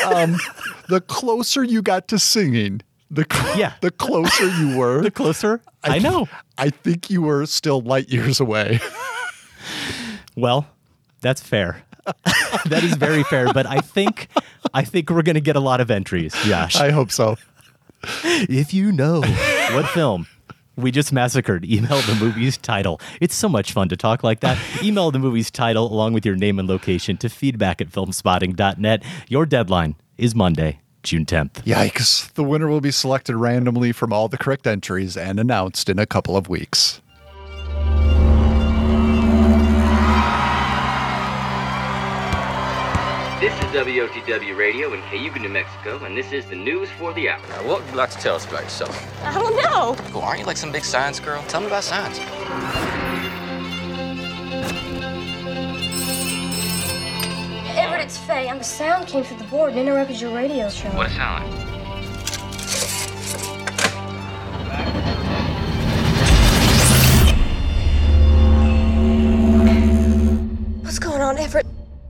Um, 0.06 0.36
the 0.88 1.00
closer 1.00 1.62
you 1.62 1.82
got 1.82 2.08
to 2.08 2.18
singing, 2.18 2.80
the 3.10 3.26
cl- 3.30 3.58
Yeah. 3.58 3.72
the 3.82 3.90
closer 3.90 4.48
you 4.48 4.76
were. 4.78 5.02
The 5.02 5.10
closer, 5.10 5.60
I 5.84 5.98
know. 5.98 6.26
I 6.58 6.70
think 6.70 7.10
you 7.10 7.22
were 7.22 7.44
still 7.46 7.80
light 7.80 8.08
years 8.08 8.40
away. 8.40 8.80
Well, 10.34 10.66
that's 11.20 11.40
fair. 11.40 11.82
that 12.66 12.82
is 12.84 12.94
very 12.96 13.24
fair, 13.24 13.52
but 13.52 13.66
I 13.66 13.78
think 13.80 14.28
I 14.72 14.82
think 14.84 15.10
we're 15.10 15.22
going 15.22 15.34
to 15.34 15.40
get 15.40 15.56
a 15.56 15.60
lot 15.60 15.80
of 15.80 15.90
entries, 15.90 16.34
Josh. 16.44 16.76
I 16.76 16.90
hope 16.90 17.10
so. 17.10 17.36
if 18.22 18.72
you 18.72 18.92
know 18.92 19.20
what 19.72 19.86
film 19.88 20.26
we 20.76 20.90
just 20.90 21.12
massacred, 21.12 21.64
email 21.70 22.00
the 22.02 22.16
movie's 22.20 22.56
title. 22.56 23.00
It's 23.20 23.34
so 23.34 23.48
much 23.48 23.72
fun 23.72 23.88
to 23.88 23.96
talk 23.96 24.22
like 24.22 24.40
that. 24.40 24.58
Email 24.82 25.10
the 25.10 25.18
movie's 25.18 25.50
title 25.50 25.92
along 25.92 26.12
with 26.12 26.24
your 26.24 26.36
name 26.36 26.58
and 26.58 26.68
location 26.68 27.16
to 27.18 27.28
feedback 27.28 27.80
at 27.80 27.88
filmspotting.net. 27.88 29.02
Your 29.28 29.46
deadline 29.46 29.96
is 30.18 30.34
Monday, 30.34 30.80
June 31.02 31.24
10th. 31.24 31.62
Yikes. 31.64 32.32
The 32.34 32.44
winner 32.44 32.68
will 32.68 32.80
be 32.80 32.90
selected 32.90 33.36
randomly 33.36 33.92
from 33.92 34.12
all 34.12 34.28
the 34.28 34.38
correct 34.38 34.66
entries 34.66 35.16
and 35.16 35.40
announced 35.40 35.88
in 35.88 35.98
a 35.98 36.06
couple 36.06 36.36
of 36.36 36.48
weeks. 36.48 37.00
This 43.38 43.52
is 43.52 43.64
WOTW 43.64 44.56
Radio 44.56 44.94
in 44.94 45.02
Cayuga, 45.10 45.38
New 45.38 45.50
Mexico, 45.50 46.02
and 46.06 46.16
this 46.16 46.32
is 46.32 46.46
the 46.46 46.56
news 46.56 46.88
for 46.98 47.12
the 47.12 47.28
hour. 47.28 47.38
Now, 47.50 47.68
what 47.68 47.82
would 47.82 47.90
you 47.90 47.96
like 47.96 48.08
to 48.12 48.16
tell 48.16 48.34
us 48.34 48.46
about 48.46 48.62
yourself? 48.62 49.22
I 49.22 49.34
don't 49.34 49.54
know. 49.62 49.94
Well, 50.14 50.22
aren't 50.22 50.40
you 50.40 50.46
like 50.46 50.56
some 50.56 50.72
big 50.72 50.84
science 50.84 51.20
girl? 51.20 51.44
Tell 51.46 51.60
me 51.60 51.66
about 51.66 51.84
science. 51.84 52.18
Everett, 57.76 58.06
it's 58.06 58.16
Faye, 58.16 58.48
and 58.48 58.58
the 58.58 58.64
sound 58.64 59.06
came 59.06 59.22
through 59.22 59.36
the 59.36 59.44
board 59.44 59.72
and 59.72 59.80
interrupted 59.80 60.18
your 60.18 60.34
radio 60.34 60.70
show. 60.70 60.88
What 60.92 61.08
a 61.08 61.10
sound. 61.10 61.44
What's 61.52 61.75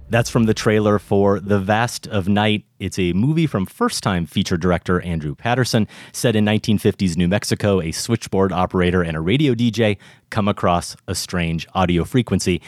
That's 0.09 0.31
from 0.31 0.45
the 0.45 0.55
trailer 0.55 1.01
for 1.01 1.41
The 1.41 1.59
Vast 1.59 2.07
of 2.07 2.29
Night. 2.29 2.65
It's 2.79 2.97
a 2.97 3.13
movie 3.13 3.49
from 3.49 3.67
first 3.67 4.05
time 4.05 4.25
feature 4.25 4.57
director 4.57 5.01
Andrew 5.01 5.35
Patterson. 5.35 5.89
Set 6.13 6.37
in 6.37 6.45
1950s 6.45 7.17
New 7.17 7.27
Mexico, 7.27 7.81
a 7.81 7.91
switchboard 7.91 8.53
operator 8.53 9.03
and 9.03 9.17
a 9.17 9.21
radio 9.21 9.53
DJ 9.53 9.97
come 10.31 10.47
across 10.47 10.97
a 11.09 11.15
strange 11.15 11.67
audio 11.75 12.05
frequency. 12.05 12.63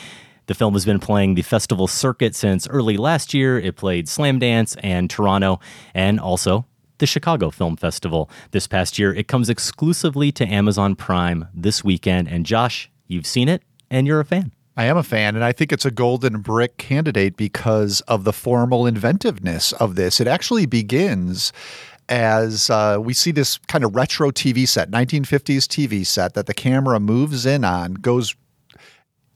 The 0.46 0.54
film 0.54 0.74
has 0.74 0.84
been 0.84 0.98
playing 0.98 1.36
the 1.36 1.42
festival 1.42 1.86
circuit 1.86 2.34
since 2.34 2.66
early 2.66 2.96
last 2.96 3.32
year. 3.32 3.56
It 3.56 3.76
played 3.76 4.06
Slamdance 4.06 4.76
and 4.82 5.08
Toronto, 5.08 5.60
and 5.94 6.18
also 6.18 6.66
the 6.98 7.06
Chicago 7.06 7.50
Film 7.50 7.76
Festival 7.76 8.28
this 8.50 8.66
past 8.66 8.98
year. 8.98 9.14
It 9.14 9.28
comes 9.28 9.48
exclusively 9.48 10.32
to 10.32 10.44
Amazon 10.44 10.96
Prime 10.96 11.46
this 11.54 11.84
weekend. 11.84 12.26
And 12.28 12.44
Josh, 12.44 12.90
you've 13.06 13.26
seen 13.26 13.48
it 13.48 13.62
and 13.90 14.08
you're 14.08 14.20
a 14.20 14.24
fan. 14.24 14.50
I 14.78 14.84
am 14.84 14.96
a 14.96 15.02
fan, 15.02 15.34
and 15.34 15.44
I 15.44 15.50
think 15.50 15.72
it's 15.72 15.84
a 15.84 15.90
golden 15.90 16.38
brick 16.38 16.76
candidate 16.76 17.36
because 17.36 18.00
of 18.02 18.22
the 18.22 18.32
formal 18.32 18.86
inventiveness 18.86 19.72
of 19.72 19.96
this. 19.96 20.20
It 20.20 20.28
actually 20.28 20.66
begins 20.66 21.52
as 22.08 22.70
uh, 22.70 22.98
we 23.00 23.12
see 23.12 23.32
this 23.32 23.58
kind 23.66 23.82
of 23.82 23.96
retro 23.96 24.30
TV 24.30 24.68
set, 24.68 24.88
1950s 24.88 25.66
TV 25.66 26.06
set 26.06 26.34
that 26.34 26.46
the 26.46 26.54
camera 26.54 27.00
moves 27.00 27.44
in 27.44 27.64
on, 27.64 27.94
goes 27.94 28.36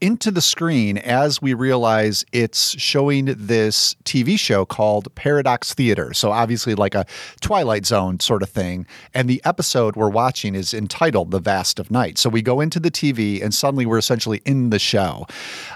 into 0.03 0.31
the 0.31 0.41
screen 0.41 0.97
as 0.97 1.41
we 1.41 1.53
realize 1.53 2.25
it's 2.33 2.77
showing 2.77 3.33
this 3.37 3.95
TV 4.03 4.37
show 4.37 4.65
called 4.65 5.07
Paradox 5.15 5.73
Theater. 5.73 6.13
So, 6.13 6.29
obviously, 6.29 6.75
like 6.75 6.93
a 6.93 7.05
Twilight 7.39 7.85
Zone 7.85 8.19
sort 8.19 8.43
of 8.43 8.49
thing. 8.49 8.85
And 9.13 9.29
the 9.29 9.41
episode 9.45 9.95
we're 9.95 10.09
watching 10.09 10.55
is 10.55 10.73
entitled 10.73 11.31
The 11.31 11.39
Vast 11.39 11.79
of 11.79 11.89
Night. 11.89 12.17
So, 12.17 12.29
we 12.29 12.41
go 12.41 12.59
into 12.59 12.81
the 12.81 12.91
TV 12.91 13.41
and 13.41 13.53
suddenly 13.53 13.85
we're 13.85 13.97
essentially 13.97 14.41
in 14.43 14.71
the 14.71 14.79
show. 14.79 15.25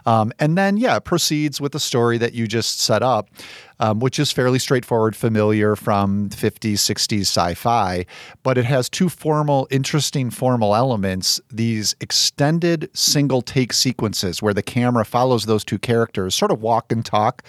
Um, 0.05 0.33
and 0.39 0.57
then, 0.57 0.75
yeah, 0.75 0.99
proceeds 0.99 1.61
with 1.61 1.71
the 1.71 1.79
story 1.79 2.17
that 2.17 2.33
you 2.33 2.47
just 2.47 2.81
set 2.81 3.01
up. 3.01 3.29
Um, 3.79 3.99
which 3.99 4.17
is 4.17 4.31
fairly 4.31 4.57
straightforward, 4.57 5.15
familiar 5.15 5.75
from 5.75 6.29
50s, 6.31 6.79
60s 6.79 7.21
sci 7.21 7.53
fi, 7.53 8.07
but 8.41 8.57
it 8.57 8.65
has 8.65 8.89
two 8.89 9.07
formal, 9.07 9.67
interesting 9.69 10.31
formal 10.31 10.75
elements 10.75 11.39
these 11.51 11.95
extended 12.01 12.89
single 12.95 13.43
take 13.43 13.73
sequences 13.73 14.41
where 14.41 14.53
the 14.55 14.63
camera 14.63 15.05
follows 15.05 15.45
those 15.45 15.63
two 15.63 15.77
characters, 15.77 16.33
sort 16.33 16.49
of 16.51 16.59
walk 16.59 16.91
and 16.91 17.05
talk 17.05 17.43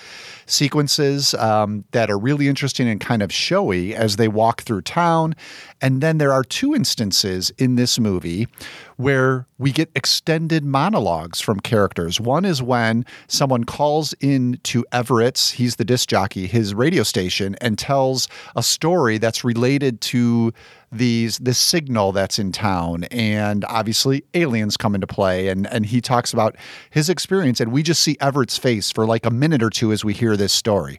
sequences 0.49 1.35
um, 1.35 1.85
that 1.93 2.11
are 2.11 2.19
really 2.19 2.49
interesting 2.49 2.89
and 2.89 3.01
kind 3.01 3.23
of 3.23 3.33
showy 3.33 3.95
as 3.95 4.17
they 4.17 4.29
walk 4.29 4.63
through 4.63 4.83
town. 4.83 5.35
And 5.81 6.01
then 6.01 6.19
there 6.19 6.33
are 6.33 6.43
two 6.43 6.75
instances 6.75 7.51
in 7.59 7.77
this 7.77 8.01
movie 8.01 8.49
where 8.97 9.47
we 9.59 9.71
get 9.71 9.91
extended 9.95 10.65
monologues 10.65 11.41
from 11.41 11.61
characters. 11.61 12.21
One 12.21 12.45
is 12.45 12.61
when 12.61 13.05
someone 13.29 13.65
calls 13.65 14.13
in 14.15 14.59
to 14.65 14.85
Everett's, 14.91 15.53
he's 15.53 15.77
the 15.77 15.85
disc 15.85 16.09
jockey, 16.09 16.47
his 16.47 16.75
radio 16.75 17.05
station, 17.05 17.55
and 17.61 17.79
tells 17.79 18.27
a 18.57 18.63
story 18.63 19.19
that's 19.19 19.45
related 19.45 20.01
to 20.01 20.53
these 20.91 21.39
this 21.39 21.59
signal 21.59 22.13
that's 22.13 22.39
in 22.39 22.51
town 22.51 23.05
and 23.05 23.65
obviously 23.67 24.25
aliens 24.35 24.77
come 24.77 24.95
into 24.95 25.07
play 25.07 25.49
and 25.49 25.67
and 25.67 25.87
he 25.87 26.01
talks 26.01 26.33
about 26.33 26.57
his 26.91 27.11
experience 27.11 27.61
and 27.61 27.73
we 27.73 27.83
just 27.83 28.03
see 28.03 28.17
Everett's 28.21 28.57
face 28.57 28.91
for 28.91 29.07
like 29.07 29.27
a 29.27 29.31
minute 29.31 29.63
or 29.63 29.71
two 29.71 29.93
as 29.93 30.05
we 30.05 30.15
hear 30.15 30.37
this 30.37 30.53
story. 30.53 30.99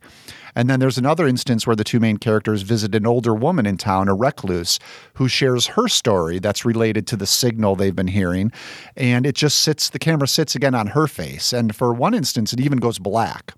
And 0.56 0.70
then 0.70 0.80
there's 0.80 0.98
another 0.98 1.28
instance 1.28 1.66
where 1.68 1.76
the 1.76 1.84
two 1.84 2.00
main 2.00 2.18
characters 2.18 2.64
visit 2.64 2.96
an 2.96 3.06
older 3.06 3.34
woman 3.34 3.66
in 3.66 3.78
town, 3.78 4.08
a 4.08 4.16
recluse, 4.16 4.80
who 5.14 5.28
shares 5.28 5.68
her 5.68 5.88
story 5.88 6.40
that's 6.40 6.66
related 6.66 7.08
to 7.08 7.16
the 7.16 7.28
signal 7.28 7.76
they've 7.76 7.96
been 7.96 8.08
hearing. 8.08 8.52
And 8.96 9.26
it 9.26 9.36
just 9.36 9.60
sits, 9.60 9.90
the 9.90 10.00
camera 10.00 10.28
sits 10.28 10.56
again 10.56 10.76
on 10.76 10.88
her 10.88 11.08
face. 11.08 11.54
And 11.54 11.76
for 11.76 11.94
one 11.94 12.14
instance, 12.14 12.52
it 12.52 12.60
even 12.60 12.80
goes 12.80 13.00
black. 13.00 13.54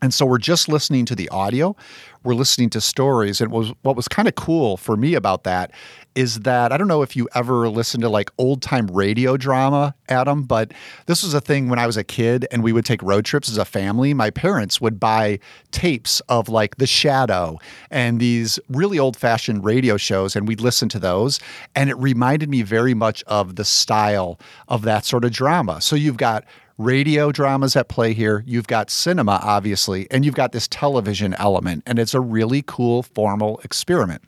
And 0.00 0.12
so 0.12 0.26
we're 0.26 0.38
just 0.38 0.68
listening 0.68 1.06
to 1.06 1.14
the 1.14 1.28
audio, 1.28 1.76
we're 2.24 2.34
listening 2.34 2.70
to 2.70 2.80
stories. 2.80 3.40
And 3.40 3.50
was 3.50 3.72
what 3.82 3.96
was 3.96 4.08
kind 4.08 4.28
of 4.28 4.34
cool 4.34 4.76
for 4.76 4.96
me 4.96 5.14
about 5.14 5.44
that 5.44 5.72
is 6.14 6.40
that 6.40 6.72
I 6.72 6.76
don't 6.76 6.88
know 6.88 7.02
if 7.02 7.16
you 7.16 7.28
ever 7.34 7.68
listened 7.68 8.02
to 8.02 8.08
like 8.08 8.30
old 8.38 8.60
time 8.62 8.86
radio 8.88 9.36
drama, 9.36 9.94
Adam, 10.08 10.42
but 10.42 10.72
this 11.06 11.22
was 11.22 11.34
a 11.34 11.40
thing 11.40 11.68
when 11.68 11.78
I 11.78 11.86
was 11.86 11.96
a 11.96 12.04
kid 12.04 12.46
and 12.52 12.62
we 12.62 12.72
would 12.72 12.84
take 12.84 13.02
road 13.02 13.24
trips 13.24 13.48
as 13.48 13.56
a 13.56 13.64
family. 13.64 14.12
My 14.12 14.30
parents 14.30 14.80
would 14.80 15.00
buy 15.00 15.38
tapes 15.70 16.20
of 16.28 16.48
like 16.48 16.76
The 16.76 16.86
Shadow 16.86 17.58
and 17.90 18.20
these 18.20 18.58
really 18.68 18.98
old 18.98 19.16
fashioned 19.16 19.64
radio 19.64 19.96
shows, 19.96 20.36
and 20.36 20.46
we'd 20.46 20.60
listen 20.60 20.88
to 20.90 20.98
those. 20.98 21.40
And 21.74 21.88
it 21.88 21.96
reminded 21.96 22.50
me 22.50 22.62
very 22.62 22.94
much 22.94 23.22
of 23.24 23.56
the 23.56 23.64
style 23.64 24.38
of 24.68 24.82
that 24.82 25.04
sort 25.04 25.24
of 25.24 25.32
drama. 25.32 25.80
So 25.80 25.96
you've 25.96 26.16
got 26.16 26.44
radio 26.78 27.32
dramas 27.32 27.76
at 27.76 27.88
play 27.88 28.12
here. 28.12 28.42
You've 28.46 28.66
got 28.66 28.90
cinema, 28.90 29.40
obviously, 29.42 30.06
and 30.10 30.24
you've 30.24 30.34
got 30.34 30.52
this 30.52 30.68
television 30.68 31.34
element, 31.34 31.82
and 31.86 31.98
it's 31.98 32.14
a 32.14 32.20
really 32.20 32.62
cool 32.66 33.02
formal 33.02 33.60
experiment. 33.64 34.22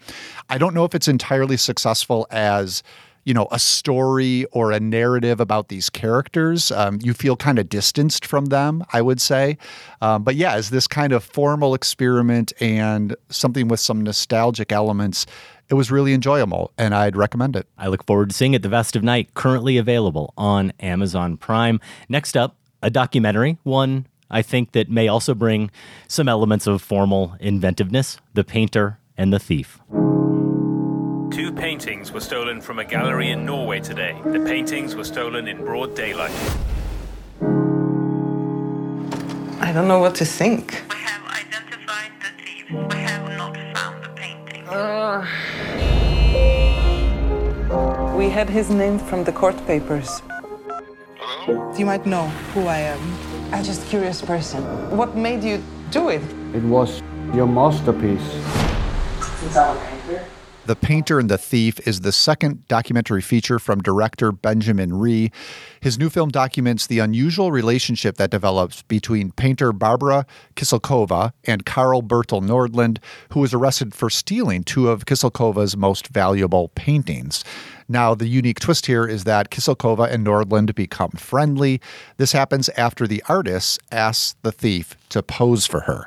I 0.48 0.58
don't 0.58 0.74
know 0.74 0.84
if 0.84 0.94
it's 0.94 1.08
entirely 1.08 1.56
successful 1.56 2.26
as 2.30 2.82
you 3.24 3.32
know 3.32 3.48
a 3.50 3.58
story 3.58 4.44
or 4.52 4.70
a 4.70 4.78
narrative 4.78 5.40
about 5.40 5.68
these 5.68 5.90
characters 5.90 6.70
um, 6.70 6.98
you 7.02 7.14
feel 7.14 7.36
kind 7.36 7.58
of 7.58 7.68
distanced 7.68 8.24
from 8.24 8.46
them 8.46 8.84
i 8.92 9.00
would 9.00 9.20
say 9.20 9.56
um, 10.02 10.22
but 10.22 10.36
yeah 10.36 10.54
as 10.54 10.70
this 10.70 10.86
kind 10.86 11.12
of 11.12 11.24
formal 11.24 11.74
experiment 11.74 12.52
and 12.60 13.16
something 13.30 13.68
with 13.68 13.80
some 13.80 14.02
nostalgic 14.02 14.72
elements 14.72 15.26
it 15.74 15.76
was 15.76 15.90
really 15.90 16.14
enjoyable 16.14 16.72
and 16.78 16.94
I'd 16.94 17.16
recommend 17.16 17.56
it. 17.56 17.66
I 17.76 17.88
look 17.88 18.06
forward 18.06 18.28
to 18.28 18.34
seeing 18.34 18.54
it. 18.54 18.62
The 18.62 18.68
Vast 18.68 18.94
of 18.94 19.02
Night, 19.02 19.34
currently 19.34 19.76
available 19.76 20.32
on 20.38 20.72
Amazon 20.78 21.36
Prime. 21.36 21.80
Next 22.08 22.36
up, 22.36 22.56
a 22.80 22.90
documentary, 22.90 23.58
one 23.64 24.06
I 24.30 24.42
think 24.42 24.70
that 24.72 24.88
may 24.88 25.08
also 25.08 25.34
bring 25.34 25.72
some 26.06 26.28
elements 26.28 26.68
of 26.68 26.80
formal 26.80 27.34
inventiveness 27.40 28.18
The 28.34 28.44
Painter 28.44 29.00
and 29.16 29.32
the 29.32 29.40
Thief. 29.40 29.80
Two 31.32 31.52
paintings 31.52 32.12
were 32.12 32.20
stolen 32.20 32.60
from 32.60 32.78
a 32.78 32.84
gallery 32.84 33.30
in 33.30 33.44
Norway 33.44 33.80
today. 33.80 34.16
The 34.24 34.44
paintings 34.46 34.94
were 34.94 35.02
stolen 35.02 35.48
in 35.48 35.64
broad 35.64 35.96
daylight. 35.96 36.30
I 39.60 39.72
don't 39.72 39.88
know 39.88 39.98
what 39.98 40.14
to 40.16 40.24
think. 40.24 40.84
Uh, 44.66 45.20
we 48.16 48.30
had 48.30 48.48
his 48.48 48.70
name 48.70 48.98
from 48.98 49.22
the 49.22 49.32
court 49.32 49.54
papers. 49.66 50.22
You 51.76 51.84
might 51.84 52.06
know 52.06 52.28
who 52.54 52.66
I 52.66 52.78
am. 52.78 53.00
I'm 53.52 53.62
just 53.62 53.82
a 53.82 53.86
curious 53.86 54.22
person. 54.22 54.62
What 54.96 55.16
made 55.16 55.44
you 55.44 55.62
do 55.90 56.08
it? 56.08 56.22
It 56.54 56.62
was 56.62 57.02
your 57.34 57.46
masterpiece. 57.46 58.24
The 60.66 60.74
Painter 60.74 61.20
and 61.20 61.28
the 61.28 61.36
Thief 61.36 61.86
is 61.86 62.00
the 62.00 62.10
second 62.10 62.66
documentary 62.68 63.20
feature 63.20 63.58
from 63.58 63.82
director 63.82 64.32
Benjamin 64.32 64.94
Ree. 64.94 65.30
His 65.78 65.98
new 65.98 66.08
film 66.08 66.30
documents 66.30 66.86
the 66.86 67.00
unusual 67.00 67.52
relationship 67.52 68.16
that 68.16 68.30
develops 68.30 68.80
between 68.80 69.30
painter 69.32 69.74
Barbara 69.74 70.24
Kysilkova 70.56 71.32
and 71.44 71.66
Carl 71.66 72.00
Bertil 72.02 72.40
Nordland, 72.40 72.96
who 73.32 73.40
was 73.40 73.52
arrested 73.52 73.94
for 73.94 74.08
stealing 74.08 74.64
two 74.64 74.88
of 74.88 75.04
Kysilkova's 75.04 75.76
most 75.76 76.08
valuable 76.08 76.68
paintings. 76.68 77.44
Now, 77.88 78.14
the 78.14 78.26
unique 78.26 78.60
twist 78.60 78.86
here 78.86 79.06
is 79.06 79.24
that 79.24 79.50
Kysilkova 79.50 80.10
and 80.10 80.26
Nordland 80.26 80.74
become 80.74 81.10
friendly. 81.10 81.80
This 82.16 82.32
happens 82.32 82.68
after 82.70 83.06
the 83.06 83.22
artist 83.28 83.80
asks 83.92 84.36
the 84.42 84.52
thief 84.52 84.96
to 85.10 85.22
pose 85.22 85.66
for 85.66 85.80
her. 85.80 86.06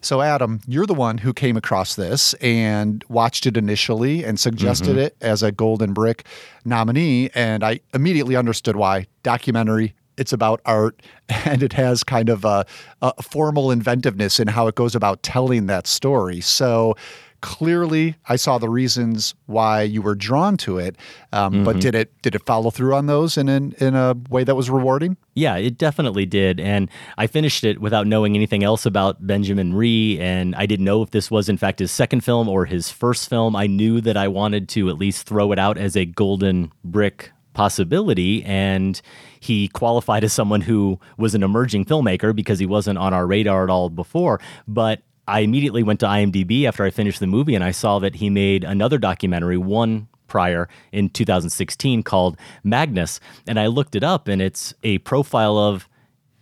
So, 0.00 0.22
Adam, 0.22 0.60
you're 0.66 0.86
the 0.86 0.94
one 0.94 1.18
who 1.18 1.32
came 1.32 1.56
across 1.56 1.96
this 1.96 2.32
and 2.34 3.04
watched 3.08 3.46
it 3.46 3.56
initially 3.56 4.24
and 4.24 4.38
suggested 4.38 4.96
Mhm. 4.96 5.00
it 5.06 5.16
as 5.20 5.42
a 5.42 5.50
Golden 5.52 5.92
Brick 5.92 6.24
nominee. 6.64 7.30
And 7.34 7.64
I 7.64 7.80
immediately 7.92 8.36
understood 8.36 8.76
why. 8.76 9.06
Documentary, 9.22 9.94
it's 10.16 10.32
about 10.32 10.60
art, 10.64 11.02
and 11.28 11.62
it 11.62 11.72
has 11.74 12.04
kind 12.04 12.28
of 12.28 12.44
a, 12.44 12.64
a 13.02 13.22
formal 13.22 13.70
inventiveness 13.70 14.38
in 14.40 14.48
how 14.48 14.66
it 14.68 14.76
goes 14.76 14.94
about 14.94 15.22
telling 15.22 15.66
that 15.66 15.86
story. 15.86 16.40
So, 16.40 16.96
clearly, 17.40 18.16
I 18.28 18.36
saw 18.36 18.58
the 18.58 18.68
reasons 18.68 19.34
why 19.46 19.82
you 19.82 20.02
were 20.02 20.14
drawn 20.14 20.56
to 20.58 20.78
it. 20.78 20.96
Um, 21.32 21.62
But 21.64 21.76
Mhm. 21.76 21.80
did 21.80 21.94
it 21.94 22.12
did 22.22 22.34
it 22.34 22.44
follow 22.46 22.70
through 22.70 22.94
on 22.94 23.06
those 23.06 23.36
in, 23.38 23.48
in 23.48 23.74
in 23.80 23.94
a 23.94 24.14
way 24.30 24.44
that 24.44 24.54
was 24.56 24.68
rewarding? 24.70 25.16
Yeah, 25.34 25.56
it 25.56 25.78
definitely 25.78 26.26
did. 26.26 26.58
And 26.60 26.88
I 27.16 27.26
finished 27.26 27.62
it 27.64 27.80
without 27.80 28.06
knowing 28.06 28.34
anything 28.34 28.64
else 28.64 28.84
about 28.86 29.26
Benjamin 29.26 29.72
Ree. 29.74 30.18
And 30.20 30.54
I 30.56 30.66
didn't 30.66 30.84
know 30.84 31.02
if 31.02 31.10
this 31.10 31.30
was, 31.30 31.48
in 31.48 31.56
fact, 31.56 31.78
his 31.78 31.90
second 31.92 32.22
film 32.24 32.48
or 32.48 32.64
his 32.64 32.90
first 32.90 33.28
film. 33.30 33.54
I 33.54 33.66
knew 33.66 34.00
that 34.00 34.16
I 34.16 34.26
wanted 34.28 34.68
to 34.70 34.88
at 34.88 34.98
least 34.98 35.26
throw 35.26 35.52
it 35.52 35.58
out 35.58 35.78
as 35.78 35.96
a 35.96 36.04
golden 36.04 36.72
brick 36.84 37.30
possibility. 37.54 38.42
And 38.44 39.00
he 39.40 39.68
qualified 39.68 40.24
as 40.24 40.32
someone 40.32 40.62
who 40.62 40.98
was 41.16 41.34
an 41.34 41.42
emerging 41.42 41.84
filmmaker 41.84 42.34
because 42.34 42.58
he 42.58 42.66
wasn't 42.66 42.98
on 42.98 43.12
our 43.14 43.26
radar 43.26 43.62
at 43.64 43.70
all 43.70 43.90
before. 43.90 44.40
But 44.66 45.02
I 45.28 45.40
immediately 45.40 45.82
went 45.82 46.00
to 46.00 46.06
IMDb 46.06 46.64
after 46.64 46.84
I 46.84 46.90
finished 46.90 47.20
the 47.20 47.26
movie 47.26 47.54
and 47.54 47.62
I 47.62 47.70
saw 47.70 47.98
that 47.98 48.16
he 48.16 48.30
made 48.30 48.64
another 48.64 48.96
documentary, 48.96 49.58
one 49.58 50.08
prior 50.26 50.68
in 50.90 51.10
2016 51.10 52.02
called 52.02 52.38
Magnus. 52.64 53.20
And 53.46 53.60
I 53.60 53.66
looked 53.66 53.94
it 53.94 54.02
up 54.02 54.26
and 54.26 54.40
it's 54.40 54.72
a 54.82 54.98
profile 54.98 55.58
of 55.58 55.86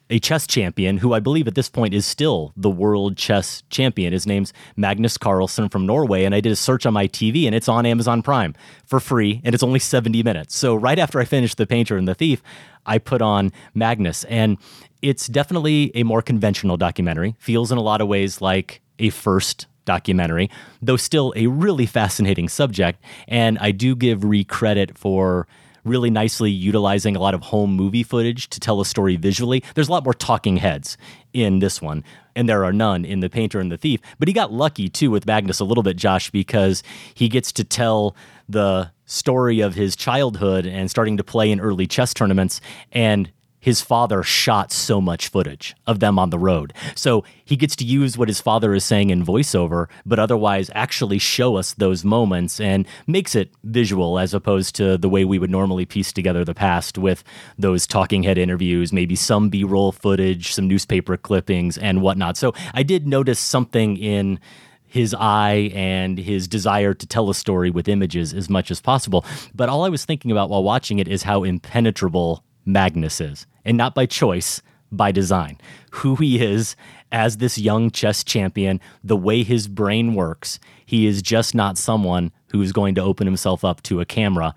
a 0.09 0.21
chess 0.21 0.47
champion 0.47 0.99
who 0.99 1.13
I 1.13 1.19
believe 1.19 1.49
at 1.49 1.57
this 1.57 1.69
point 1.69 1.93
is 1.93 2.07
still 2.07 2.53
the 2.57 2.71
world 2.71 3.17
chess 3.17 3.65
champion. 3.71 4.13
His 4.13 4.25
name's 4.25 4.53
Magnus 4.77 5.19
Carlsen 5.19 5.69
from 5.69 5.85
Norway. 5.85 6.23
And 6.23 6.33
I 6.33 6.41
did 6.41 6.53
a 6.53 6.57
search 6.57 6.87
on 6.87 6.95
my 6.95 7.09
TV 7.09 7.47
and 7.47 7.57
it's 7.57 7.69
on 7.69 7.87
Amazon 7.87 8.23
Prime 8.23 8.55
for 8.85 9.01
free 9.01 9.41
and 9.45 9.53
it's 9.53 9.65
only 9.65 9.81
70 9.81 10.23
minutes. 10.23 10.57
So 10.57 10.77
right 10.77 11.01
after 11.01 11.19
I 11.19 11.25
finished 11.25 11.57
The 11.57 11.67
Painter 11.67 11.97
and 11.97 12.07
the 12.07 12.15
Thief, 12.15 12.41
I 12.87 12.99
put 12.99 13.21
on 13.21 13.51
Magnus. 13.75 14.23
And 14.25 14.59
it's 15.07 15.29
definitely 15.29 15.93
a 15.95 16.03
more 16.03 16.21
conventional 16.21 16.77
documentary, 16.77 17.37
feels 17.39 17.71
in 17.71 17.79
a 17.79 17.83
lot 17.83 18.01
of 18.01 18.09
ways 18.09 18.41
like 18.41 18.81
a 18.99 19.11
first 19.11 19.67
documentary, 19.85 20.51
though 20.83 20.97
still 20.97 21.33
a 21.37 21.47
really 21.47 21.87
fascinating 21.87 22.49
subject. 22.49 23.01
And 23.29 23.57
I 23.61 23.71
do 23.71 23.95
give 23.95 24.25
Ree 24.25 24.43
credit 24.43 24.99
for 24.99 25.47
really 25.85 26.11
nicely 26.11 26.51
utilizing 26.51 27.15
a 27.15 27.21
lot 27.21 27.35
of 27.35 27.43
home 27.43 27.71
movie 27.71 28.03
footage 28.03 28.49
to 28.49 28.59
tell 28.59 28.81
a 28.81 28.85
story 28.85 29.15
visually. 29.15 29.63
There's 29.77 29.87
a 29.87 29.93
lot 29.93 30.03
more 30.03 30.13
talking 30.13 30.57
heads 30.57 30.99
in 31.33 31.61
this 31.61 31.81
one, 31.81 32.03
and 32.35 32.49
there 32.49 32.65
are 32.65 32.73
none 32.73 33.05
in 33.05 33.21
The 33.21 33.31
Painter 33.31 33.61
and 33.61 33.71
the 33.71 33.77
Thief. 33.77 34.01
But 34.19 34.27
he 34.27 34.35
got 34.35 34.53
lucky 34.53 34.89
too 34.89 35.13
with 35.13 35.25
Magnus 35.25 35.61
a 35.61 35.65
little 35.65 35.85
bit, 35.85 35.97
Josh, 35.97 36.33
because 36.33 36.83
he 37.15 37.29
gets 37.29 37.53
to 37.53 37.63
tell 37.63 38.17
the 38.49 38.91
story 39.05 39.61
of 39.61 39.75
his 39.75 39.95
childhood 39.95 40.67
and 40.67 40.91
starting 40.91 41.17
to 41.17 41.23
play 41.23 41.53
in 41.53 41.61
early 41.61 41.87
chess 41.87 42.13
tournaments 42.13 42.61
and 42.91 43.31
his 43.67 43.81
father 43.81 44.23
shot 44.23 44.71
so 44.71 45.01
much 45.01 45.27
footage 45.27 45.75
of 45.89 45.99
them 45.99 46.21
on 46.21 46.31
the 46.31 46.39
road. 46.39 46.73
So 46.95 47.25
he 47.45 47.57
gets 47.57 47.75
to 47.75 47.85
use 47.85 48.17
what 48.17 48.29
his 48.29 48.41
father 48.41 48.75
is 48.75 48.85
saying 48.85 49.11
in 49.11 49.27
voiceover, 49.27 49.89
but 50.07 50.21
otherwise 50.21 50.71
actually 50.73 51.19
show 51.19 51.57
us 51.57 51.75
those 51.75 52.05
moments 52.05 52.61
and 52.61 52.87
makes 53.09 53.35
it 53.35 53.51
visual 53.65 54.21
as 54.21 54.33
opposed 54.33 54.77
to 54.77 54.97
the 54.97 55.09
way 55.09 55.25
we 55.25 55.41
would 55.41 55.51
normally 55.51 55.85
piece 55.85 56.13
together 56.13 56.45
the 56.45 56.55
past 56.55 56.97
with 56.97 57.25
those 57.59 57.89
talking 57.89 58.23
head 58.23 58.39
interviews, 58.39 58.93
maybe 58.93 59.17
some 59.17 59.49
B 59.49 59.65
roll 59.65 59.91
footage, 59.91 60.53
some 60.53 60.69
newspaper 60.69 61.17
clippings, 61.17 61.77
and 61.77 62.03
whatnot. 62.03 62.37
So 62.37 62.55
I 62.73 62.85
did 62.85 63.09
notice 63.09 63.41
something 63.41 63.97
in 63.97 64.39
his 64.87 65.13
eye 65.13 65.73
and 65.75 66.19
his 66.19 66.47
desire 66.47 66.95
to 66.95 67.05
tell 67.05 67.31
a 67.31 67.35
story 67.35 67.73
with 67.73 67.89
images 67.89 68.33
as 68.33 68.49
much 68.49 68.71
as 68.71 68.81
possible. 68.81 69.25
But 69.57 69.69
all 69.69 69.85
I 69.85 69.89
was 69.89 70.05
thinking 70.05 70.31
about 70.31 70.51
while 70.51 70.63
watching 70.63 71.01
it 71.01 71.09
is 71.09 71.25
how 71.25 71.43
impenetrable 71.43 72.45
Magnus 72.65 73.21
is, 73.21 73.47
and 73.67 73.77
not 73.77 73.95
by 73.95 74.07
choice, 74.07 74.63
by 74.91 75.13
design. 75.13 75.59
Who 75.91 76.17
he 76.17 76.43
is 76.43 76.77
as 77.13 77.37
this 77.37 77.59
young 77.59 77.91
chess 77.91 78.25
champion, 78.25 78.81
the 79.05 79.17
way 79.17 79.43
his 79.43 79.69
brain 79.69 80.15
works, 80.15 80.59
he 80.87 81.07
is 81.07 81.21
just 81.21 81.55
not 81.55 81.77
someone 81.77 82.33
who's 82.53 82.73
going 82.73 82.95
to 82.95 83.03
open 83.03 83.27
himself 83.27 83.65
up 83.65 83.83
to 83.83 84.01
a 84.01 84.07
camera 84.07 84.55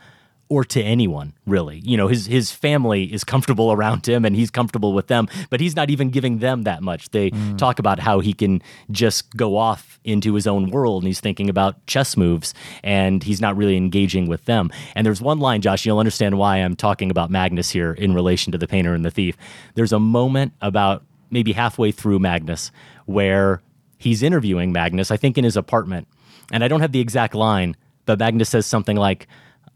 or 0.50 0.64
to 0.66 0.82
anyone 0.82 1.34
really. 1.46 1.80
You 1.86 1.96
know 1.96 2.08
his 2.08 2.26
his 2.26 2.52
family 2.52 3.04
is 3.14 3.24
comfortable 3.24 3.72
around 3.72 4.08
him 4.08 4.26
and 4.26 4.36
he's 4.36 4.50
comfortable 4.52 4.94
with 4.94 5.08
them 5.08 5.28
but 5.50 5.60
he's 5.60 5.76
not 5.76 5.90
even 5.90 6.10
giving 6.10 6.40
them 6.40 6.64
that 6.64 6.82
much. 6.82 7.10
They 7.10 7.30
mm. 7.30 7.58
talk 7.58 7.80
about 7.80 8.00
how 8.00 8.20
he 8.20 8.34
can 8.34 8.62
just 8.92 9.36
go 9.38 9.56
off 9.56 10.00
into 10.04 10.34
his 10.34 10.48
own 10.48 10.72
world 10.72 11.04
and 11.04 11.08
he's 11.08 11.20
thinking 11.20 11.50
about 11.50 11.86
chess 11.86 12.18
moves 12.18 12.54
and 12.84 13.24
he's 13.24 13.40
not 13.40 13.56
really 13.56 13.78
engaging 13.78 14.28
with 14.28 14.46
them. 14.46 14.72
And 14.96 15.06
there's 15.06 15.22
one 15.22 15.40
line 15.40 15.62
Josh 15.62 15.86
you'll 15.86 16.00
understand 16.00 16.38
why 16.38 16.58
I'm 16.58 16.76
talking 16.76 17.12
about 17.12 17.30
Magnus 17.30 17.70
here 17.70 17.94
in 17.94 18.14
relation 18.14 18.52
to 18.52 18.58
the 18.58 18.68
painter 18.68 18.94
and 18.94 19.06
the 19.06 19.12
thief. 19.12 19.38
There's 19.76 19.94
a 19.94 20.00
moment 20.00 20.54
about 20.62 21.04
maybe 21.30 21.54
halfway 21.54 21.92
through 21.92 22.20
Magnus 22.20 22.72
where 23.06 23.62
he's 23.98 24.24
interviewing 24.24 24.72
Magnus 24.72 25.12
I 25.12 25.18
think 25.18 25.38
in 25.38 25.44
his 25.44 25.56
apartment. 25.56 26.08
And 26.52 26.64
I 26.64 26.68
don't 26.68 26.82
have 26.82 26.92
the 26.92 27.00
exact 27.00 27.36
line 27.36 27.76
but 28.10 28.18
Magnus 28.18 28.50
says 28.50 28.66
something 28.66 28.98
like 28.98 29.28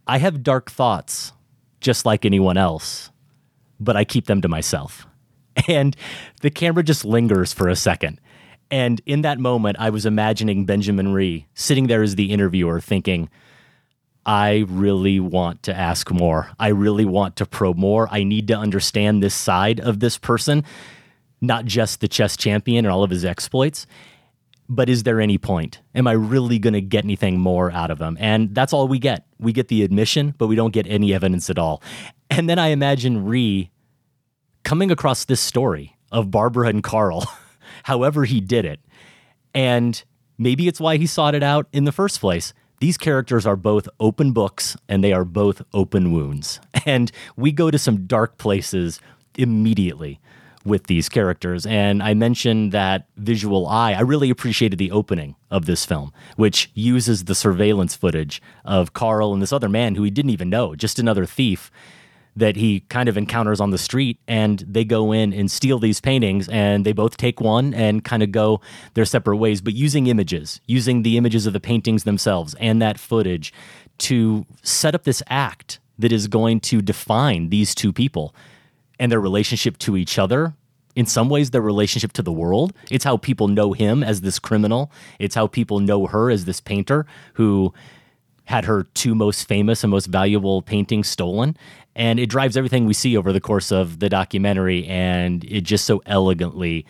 I 0.08 0.18
have 0.18 0.44
dark 0.44 0.70
thoughts 0.70 1.32
just 1.80 2.06
like 2.06 2.26
anyone 2.26 2.58
else, 2.58 3.12
but 3.80 3.96
I 3.96 4.04
keep 4.04 4.26
them 4.26 4.42
to 4.42 4.48
myself. 4.48 5.08
And 5.68 5.96
the 6.42 6.50
camera 6.50 6.82
just 6.82 7.06
lingers 7.06 7.54
for 7.54 7.70
a 7.70 7.76
second. 7.76 8.20
And 8.72 9.00
in 9.06 9.22
that 9.22 9.38
moment, 9.38 9.78
I 9.80 9.92
was 9.92 10.04
imagining 10.04 10.66
Benjamin 10.66 11.14
Ree 11.14 11.46
sitting 11.54 11.86
there 11.86 12.02
as 12.02 12.16
the 12.16 12.32
interviewer 12.32 12.82
thinking, 12.82 13.30
I 14.26 14.66
really 14.68 15.20
want 15.20 15.62
to 15.64 15.76
ask 15.76 16.10
more. 16.12 16.50
I 16.60 16.70
really 16.70 17.06
want 17.06 17.36
to 17.36 17.46
probe 17.46 17.78
more. 17.78 18.08
I 18.10 18.24
need 18.24 18.48
to 18.48 18.58
understand 18.58 19.22
this 19.22 19.36
side 19.36 19.80
of 19.80 20.00
this 20.00 20.18
person, 20.18 20.64
not 21.40 21.66
just 21.66 22.02
the 22.02 22.08
chess 22.08 22.36
champion 22.36 22.86
and 22.86 22.92
all 22.92 23.04
of 23.04 23.12
his 23.12 23.24
exploits 23.24 23.86
but 24.76 24.90
is 24.90 25.04
there 25.04 25.22
any 25.22 25.38
point? 25.38 25.82
Am 25.96 26.08
I 26.08 26.14
really 26.14 26.60
going 26.60 26.74
to 26.74 26.82
get 26.82 27.04
anything 27.04 27.40
more 27.40 27.72
out 27.72 27.92
of 27.92 28.00
them? 28.00 28.18
And 28.20 28.54
that's 28.54 28.74
all 28.74 28.88
we 28.88 29.00
get. 29.00 29.26
We 29.40 29.54
get 29.54 29.68
the 29.68 29.84
admission, 29.84 30.34
but 30.38 30.48
we 30.48 30.56
don't 30.56 30.74
get 30.74 30.88
any 30.88 31.14
evidence 31.14 31.50
at 31.50 31.58
all. 31.58 31.82
And 32.30 32.50
then 32.50 32.60
I 32.60 32.68
imagine 32.68 33.26
Ree 33.26 33.72
coming 34.64 34.92
across 34.92 35.26
this 35.26 35.42
story 35.42 35.98
of 36.12 36.32
Barbara 36.32 36.68
and 36.70 36.84
Carl, 36.84 37.26
however 37.84 38.26
he 38.26 38.42
did 38.42 38.66
it. 38.66 38.80
And 39.54 40.02
maybe 40.38 40.68
it's 40.68 40.80
why 40.80 40.98
he 40.98 41.06
sought 41.06 41.36
it 41.36 41.44
out 41.44 41.68
in 41.72 41.84
the 41.84 41.92
first 41.92 42.20
place. 42.20 42.54
These 42.80 42.98
characters 42.98 43.46
are 43.46 43.56
both 43.56 43.88
open 44.00 44.32
books 44.32 44.76
and 44.90 45.04
they 45.04 45.14
are 45.14 45.26
both 45.26 45.62
open 45.74 46.12
wounds. 46.12 46.60
And 46.86 47.14
we 47.38 47.54
go 47.54 47.72
to 47.72 47.80
some 47.80 48.08
dark 48.08 48.38
places 48.38 49.00
immediately 49.38 50.20
with 50.66 50.88
these 50.88 51.10
characters. 51.10 51.66
And 51.66 52.02
I 52.02 52.14
mentioned 52.14 52.72
that 52.72 53.08
visual 53.18 53.68
eye. 53.68 53.94
I 53.94 54.02
really 54.02 54.30
appreciated 54.30 54.80
the 54.80 54.92
opening 54.92 55.36
of 55.52 55.66
this 55.66 55.86
film, 55.86 56.14
which 56.36 56.72
uses 56.74 57.26
the 57.26 57.36
surveillance 57.36 57.96
footage 57.96 58.42
of 58.66 58.94
Carl 58.94 59.34
and 59.34 59.42
this 59.42 59.54
other 59.54 59.70
man 59.70 59.96
who 59.96 60.04
he 60.04 60.10
didn't 60.10 60.32
even 60.32 60.50
know, 60.50 60.76
just 60.76 61.00
another 61.00 61.26
thief 61.26 61.72
that 62.36 62.56
he 62.56 62.80
kind 62.90 63.08
of 63.08 63.16
encounters 63.16 63.60
on 63.60 63.70
the 63.70 63.78
street. 63.78 64.18
And 64.28 64.60
they 64.68 64.84
go 64.84 65.12
in 65.12 65.34
and 65.34 65.52
steal 65.52 65.78
these 65.78 66.02
paintings, 66.02 66.50
and 66.50 66.86
they 66.86 66.94
both 66.94 67.18
take 67.18 67.40
one 67.40 67.74
and 67.74 68.04
kind 68.04 68.24
of 68.24 68.32
go 68.32 68.60
their 68.96 69.06
separate 69.06 69.38
ways, 69.38 69.62
but 69.62 69.74
using 69.74 70.08
images, 70.08 70.60
using 70.66 71.04
the 71.04 71.18
images 71.18 71.46
of 71.46 71.54
the 71.54 71.60
paintings 71.60 72.06
themselves 72.06 72.56
and 72.60 72.82
that 72.82 73.00
footage 73.00 73.54
to 74.00 74.46
set 74.64 74.96
up 74.96 75.04
this 75.04 75.22
act 75.28 75.80
that 76.00 76.12
is 76.12 76.28
going 76.28 76.60
to 76.60 76.82
define 76.82 77.50
these 77.50 77.76
two 77.76 77.94
people 77.94 78.34
and 79.04 79.12
their 79.12 79.20
relationship 79.20 79.78
to 79.80 79.98
each 79.98 80.18
other. 80.18 80.54
In 80.96 81.06
some 81.06 81.28
ways, 81.28 81.52
their 81.52 81.62
relationship 81.62 82.14
to 82.14 82.22
the 82.22 82.32
world. 82.32 82.72
It's 82.90 83.04
how 83.04 83.18
people 83.18 83.50
know 83.50 83.74
him 83.74 84.02
as 84.02 84.22
this 84.22 84.40
criminal. 84.40 84.94
It's 85.20 85.36
how 85.36 85.46
people 85.46 85.82
know 85.82 86.08
her 86.08 86.32
as 86.32 86.46
this 86.46 86.62
painter 86.62 87.06
who 87.34 87.74
had 88.46 88.64
her 88.64 88.84
two 88.94 89.14
most 89.14 89.46
famous 89.46 89.84
and 89.84 89.92
most 89.92 90.06
valuable 90.06 90.62
paintings 90.62 91.10
stolen. 91.10 91.58
And 91.98 92.18
it 92.18 92.28
drives 92.28 92.56
everything 92.56 92.86
we 92.86 92.94
see 92.94 93.18
over 93.18 93.34
the 93.34 93.42
course 93.42 93.74
of 93.74 94.00
the 94.00 94.08
documentary. 94.08 94.88
And 94.88 95.44
it 95.44 95.66
just 95.66 95.84
so 95.84 96.02
elegantly 96.06 96.86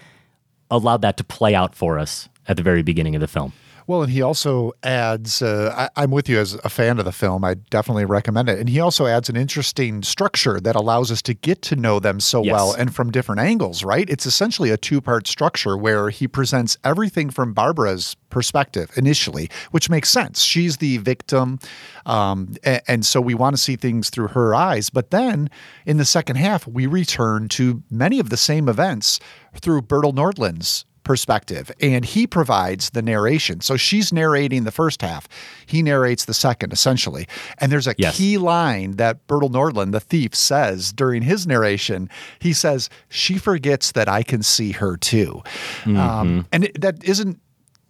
allowed 0.70 1.02
that 1.02 1.18
to 1.18 1.24
play 1.24 1.56
out 1.56 1.74
for 1.74 1.98
us 1.98 2.30
at 2.48 2.58
the 2.58 2.64
very 2.64 2.84
beginning 2.84 3.16
of 3.16 3.22
the 3.22 3.28
film. 3.28 3.54
Well, 3.88 4.02
and 4.04 4.12
he 4.12 4.22
also 4.22 4.72
adds, 4.84 5.42
uh, 5.42 5.90
I, 5.96 6.04
am 6.04 6.12
with 6.12 6.30
you 6.30 6.40
as 6.40 6.54
a 6.64 6.70
fan 6.70 7.00
of 7.00 7.06
the 7.06 7.12
film. 7.12 7.44
I 7.44 7.56
definitely 7.56 8.06
recommend 8.06 8.50
it. 8.50 8.60
And 8.60 8.70
he 8.70 8.80
also 8.80 9.06
adds 9.08 9.30
an 9.30 9.36
interesting 9.36 10.04
structure 10.04 10.60
that 10.62 10.76
allows 10.76 11.12
us 11.12 11.22
to 11.24 11.34
get 11.34 11.62
to 11.64 11.76
know 11.76 12.00
them 12.00 12.20
so 12.20 12.44
Yes. 12.44 12.54
well 12.54 12.74
and 12.74 12.94
from 12.96 13.12
different 13.12 13.42
angles, 13.42 13.84
right? 13.84 14.10
It's 14.10 14.26
essentially 14.26 14.70
a 14.70 14.78
two 14.78 15.02
part 15.02 15.28
structure 15.28 15.76
where 15.78 16.10
he 16.10 16.28
presents 16.28 16.78
everything 16.84 17.30
from 17.30 17.54
Barbara's 17.54 18.16
perspective 18.30 18.90
initially, 18.96 19.50
which 19.72 19.90
makes 19.90 20.10
sense. 20.10 20.42
She's 20.42 20.78
the 20.78 20.98
victim. 20.98 21.60
Um, 22.06 22.56
a- 22.66 22.90
and, 22.90 23.06
so 23.06 23.22
we 23.22 23.34
want 23.34 23.56
to 23.56 23.62
see 23.62 23.76
things 23.76 24.10
through 24.10 24.30
her 24.30 24.56
eyes. 24.56 24.90
But 24.90 25.12
then 25.12 25.50
in 25.86 25.98
the 25.98 26.06
second 26.06 26.38
half, 26.38 26.66
we 26.68 26.86
return 26.86 27.48
to 27.50 27.84
many 27.92 28.20
of 28.20 28.30
the 28.30 28.38
same 28.38 28.68
events 28.70 29.20
through 29.60 29.82
Bertil 29.84 30.14
Nordland's 30.14 30.86
perspective 31.04 31.72
and 31.80 32.06
he 32.06 32.28
provides 32.28 32.92
the 32.92 33.02
narration. 33.02 33.62
So 33.62 33.78
she's 33.78 34.14
narrating 34.14 34.64
the 34.64 34.72
first 34.72 35.02
half. 35.02 35.28
He 35.66 35.82
narrates 35.82 36.26
the 36.26 36.34
second 36.34 36.74
essentially. 36.74 37.28
And 37.58 37.72
there's 37.72 37.88
a 37.88 37.96
key 38.14 38.38
line 38.38 38.94
that 38.98 39.26
Bertil 39.28 39.52
Nordland 39.52 39.92
the 39.92 40.00
thief 40.00 40.36
says 40.36 40.92
during 40.94 41.22
his 41.24 41.46
narration. 41.48 42.10
He 42.40 42.54
says 42.54 42.90
she 43.10 43.38
forgets 43.38 43.92
that 43.94 44.10
I 44.10 44.24
can 44.24 44.44
see 44.44 44.72
her 44.72 44.98
too. 44.98 45.42
Um, 45.86 46.48
and 46.52 46.66
it, 46.66 46.82
that 46.82 47.04
isn't 47.04 47.40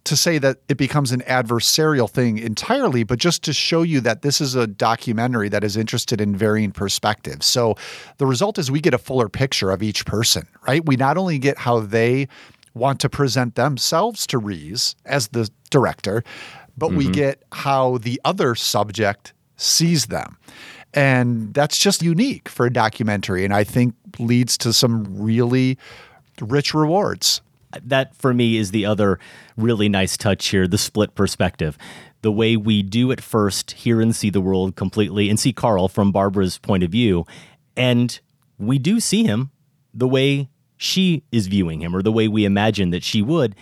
to 0.04 0.16
say 0.16 0.36
that 0.38 0.58
it 0.68 0.76
becomes 0.76 1.12
an 1.12 1.22
adversarial 1.22 2.08
thing 2.10 2.36
entirely, 2.36 3.04
but 3.04 3.18
just 3.18 3.42
to 3.44 3.54
show 3.54 3.80
you 3.82 4.00
that 4.02 4.20
this 4.20 4.38
is 4.38 4.54
a 4.54 4.66
documentary 4.66 5.48
that 5.48 5.64
is 5.64 5.78
interested 5.78 6.20
in 6.20 6.36
varying 6.36 6.72
perspectives. 6.72 7.46
So 7.46 7.76
the 8.18 8.26
result 8.26 8.58
is 8.58 8.70
we 8.70 8.80
get 8.80 8.92
a 8.92 8.98
fuller 8.98 9.30
picture 9.30 9.70
of 9.70 9.82
each 9.82 10.04
person, 10.04 10.46
right? 10.68 10.84
We 10.84 10.96
not 10.96 11.16
only 11.16 11.38
get 11.38 11.56
how 11.56 11.80
they 11.80 12.28
want 12.74 13.00
to 13.00 13.08
present 13.08 13.54
themselves 13.54 14.26
to 14.28 14.38
Rees 14.38 14.96
as 15.04 15.28
the 15.28 15.48
director, 15.70 16.22
but 16.76 16.92
we 16.92 17.06
Mhm. 17.06 17.12
get 17.12 17.42
how 17.52 17.98
the 17.98 18.20
other 18.24 18.54
subject 18.54 19.32
sees 19.56 20.06
them. 20.06 20.36
And 20.92 21.54
that's 21.54 21.78
just 21.78 22.02
unique 22.02 22.48
for 22.48 22.66
a 22.66 22.72
documentary, 22.72 23.44
and 23.44 23.52
I 23.54 23.64
think 23.64 23.94
leads 24.18 24.56
to 24.58 24.72
some 24.72 25.04
really 25.10 25.78
rich 26.40 26.74
rewards. 26.74 27.40
that 27.84 28.14
for 28.14 28.32
me 28.32 28.56
is 28.56 28.70
the 28.70 28.86
other 28.86 29.18
really 29.56 29.88
nice 29.88 30.16
touch 30.16 30.46
here 30.50 30.68
the 30.68 30.78
split 30.78 31.12
perspective 31.16 31.76
the 32.22 32.30
way 32.30 32.56
we 32.56 32.84
do 32.84 33.10
at 33.10 33.20
first 33.20 33.72
hear 33.72 34.00
and 34.00 34.14
see 34.14 34.30
the 34.30 34.40
world 34.40 34.76
completely 34.76 35.28
and 35.28 35.40
see 35.40 35.52
carl 35.52 35.88
from 35.88 36.12
barbara's 36.12 36.56
point 36.58 36.84
of 36.84 36.90
view 36.92 37.26
and 37.76 38.20
we 38.58 38.78
do 38.78 39.00
see 39.00 39.24
him 39.24 39.50
the 39.92 40.06
way 40.06 40.48
she 40.84 41.22
is 41.32 41.46
viewing 41.46 41.80
him 41.80 41.94
or 41.96 42.02
the 42.02 42.12
way 42.12 42.28
we 42.28 42.44
imagine 42.44 42.90
that 42.90 43.02
she 43.02 43.22
would 43.22 43.54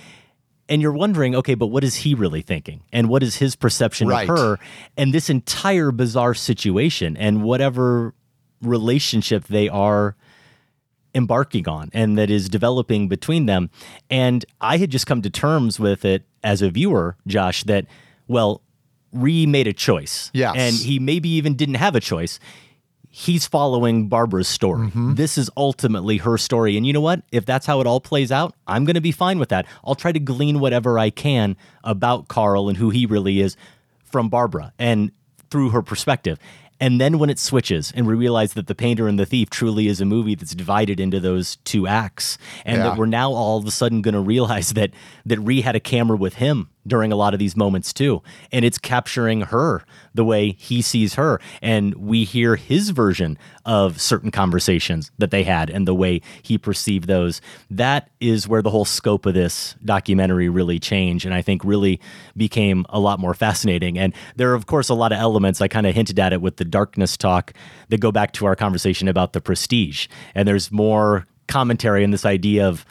and 0.69 0.81
you're 0.83 0.93
wondering 1.05 1.35
okay 1.35 1.55
but 1.55 1.67
what 1.69 1.85
is 1.85 1.95
he 1.97 2.15
really 2.15 2.43
thinking 2.43 2.83
and 2.93 3.09
what 3.09 3.23
is 3.23 3.37
his 3.37 3.55
perception 3.57 4.09
Right. 4.09 4.29
of 4.29 4.37
her 4.37 4.59
and 4.97 5.13
this 5.15 5.29
entire 5.31 5.91
bizarre 5.93 6.35
situation 6.35 7.17
and 7.17 7.43
whatever 7.43 8.15
relationship 8.61 9.45
they 9.45 9.69
are 9.69 10.17
embarking 11.15 11.69
on 11.69 11.91
and 11.93 12.17
that 12.17 12.31
is 12.31 12.49
developing 12.49 13.07
between 13.09 13.45
them. 13.47 13.69
And 14.09 14.45
I 14.61 14.79
had 14.79 14.91
just 14.91 15.07
come 15.07 15.21
to 15.23 15.31
terms 15.31 15.79
with 15.79 16.05
it 16.07 16.23
as 16.43 16.63
a 16.63 16.71
viewer, 16.71 17.17
Josh, 17.27 17.65
that, 17.65 17.85
well, 18.29 18.63
Ree 19.13 19.45
made 19.45 19.67
a 19.67 19.75
choice. 19.75 20.31
Yes. 20.33 20.55
And 20.57 20.75
he 20.75 20.99
maybe 20.99 21.29
even 21.31 21.55
didn't 21.55 21.75
have 21.75 21.95
a 21.95 22.01
choice. 22.01 22.41
He's 23.15 23.47
following 23.47 24.09
Barbara's 24.09 24.49
story. 24.49 24.87
Mm-hmm. 24.89 25.15
This 25.17 25.37
is 25.37 25.51
ultimately 25.55 26.17
her 26.17 26.39
story. 26.39 26.79
And 26.79 26.87
you 26.87 26.95
know 26.95 27.03
what? 27.03 27.23
If 27.31 27.45
that's 27.45 27.67
how 27.67 27.83
it 27.83 27.87
all 27.87 28.01
plays 28.01 28.33
out, 28.33 28.55
I'm 28.67 28.87
going 28.87 28.95
to 28.95 29.03
be 29.03 29.13
fine 29.13 29.39
with 29.39 29.51
that. 29.51 29.67
I'll 29.85 29.95
try 29.95 30.13
to 30.13 30.19
glean 30.19 30.61
whatever 30.61 30.99
I 30.99 31.11
can 31.11 31.55
about 31.85 32.29
Carl 32.29 32.71
and 32.71 32.79
who 32.79 32.89
he 32.89 33.05
really 33.05 33.41
is 33.41 33.55
from 34.03 34.31
Barbara 34.31 34.73
and 34.79 35.13
through 35.51 35.71
her 35.71 35.83
perspective. 35.83 36.39
And 36.81 36.99
then 36.99 37.19
when 37.19 37.29
it 37.29 37.39
switches 37.39 37.93
and 37.95 38.07
we 38.07 38.15
realize 38.15 38.55
that 38.55 38.67
The 38.67 38.75
Painter 38.75 39.07
and 39.07 39.19
the 39.19 39.27
Thief 39.27 39.51
truly 39.51 39.89
is 39.89 40.01
a 40.01 40.07
movie 40.07 40.35
that's 40.35 40.55
divided 40.55 40.99
into 40.99 41.21
those 41.21 41.57
two 41.65 41.87
acts, 41.87 42.39
and 42.65 42.79
Yeah. 42.79 42.85
that 42.85 42.97
we're 42.99 43.07
now 43.07 43.31
all 43.31 43.59
of 43.59 43.67
a 43.67 43.71
sudden 43.71 44.01
going 44.01 44.15
to 44.15 44.21
realize 44.21 44.71
that 44.73 44.91
that 45.27 45.39
Ree 45.39 45.61
had 45.61 45.77
a 45.77 45.81
camera 45.81 46.17
with 46.17 46.37
him 46.37 46.71
during 46.87 47.13
a 47.13 47.17
lot 47.17 47.33
of 47.33 47.39
these 47.39 47.57
moments 47.57 47.93
too, 47.93 48.23
and 48.51 48.65
it's 48.65 48.79
capturing 48.79 49.43
her 49.43 49.85
the 50.15 50.25
way 50.25 50.53
he 50.59 50.83
sees 50.83 51.15
her, 51.15 51.41
and 51.61 51.95
we 51.95 52.25
hear 52.25 52.57
his 52.57 52.91
version 52.91 53.39
of 53.65 54.01
certain 54.01 54.31
conversations 54.31 55.11
that 55.19 55.31
they 55.31 55.45
had 55.45 55.71
and 55.71 55.87
the 55.87 55.95
way 55.95 56.21
he 56.43 56.59
perceived 56.59 57.07
those. 57.07 57.41
That 57.71 58.11
is 58.21 58.49
where 58.49 58.63
the 58.63 58.71
whole 58.71 58.85
scope 58.85 59.27
of 59.27 59.35
this 59.35 59.77
documentary 59.85 60.49
really 60.49 60.79
changed, 60.79 61.25
and 61.25 61.35
I 61.35 61.43
think 61.43 61.65
really 61.65 62.01
became 62.37 62.85
a 62.89 62.99
lot 62.99 63.21
more 63.21 63.35
fascinating. 63.35 63.99
And 63.99 64.13
there 64.37 64.51
are, 64.51 64.55
of 64.55 64.67
course, 64.67 64.89
a 64.89 64.95
lot 64.95 65.13
of 65.13 65.19
elements. 65.19 65.61
I 65.61 65.69
kind 65.69 65.87
of 65.87 65.95
hinted 65.95 66.19
at 66.19 66.33
it 66.33 66.41
with 66.41 66.57
the 66.57 66.65
darkness 66.65 67.17
talk 67.17 67.53
that 67.89 68.01
go 68.01 68.11
back 68.11 68.33
to 68.33 68.47
our 68.47 68.57
conversation 68.57 69.09
about 69.09 69.33
the 69.33 69.41
prestige. 69.41 70.09
And 70.35 70.49
there's 70.49 70.73
more 70.73 71.27
commentary 71.47 72.03
on 72.05 72.11
this 72.11 72.25
idea 72.25 72.67
of 72.67 72.85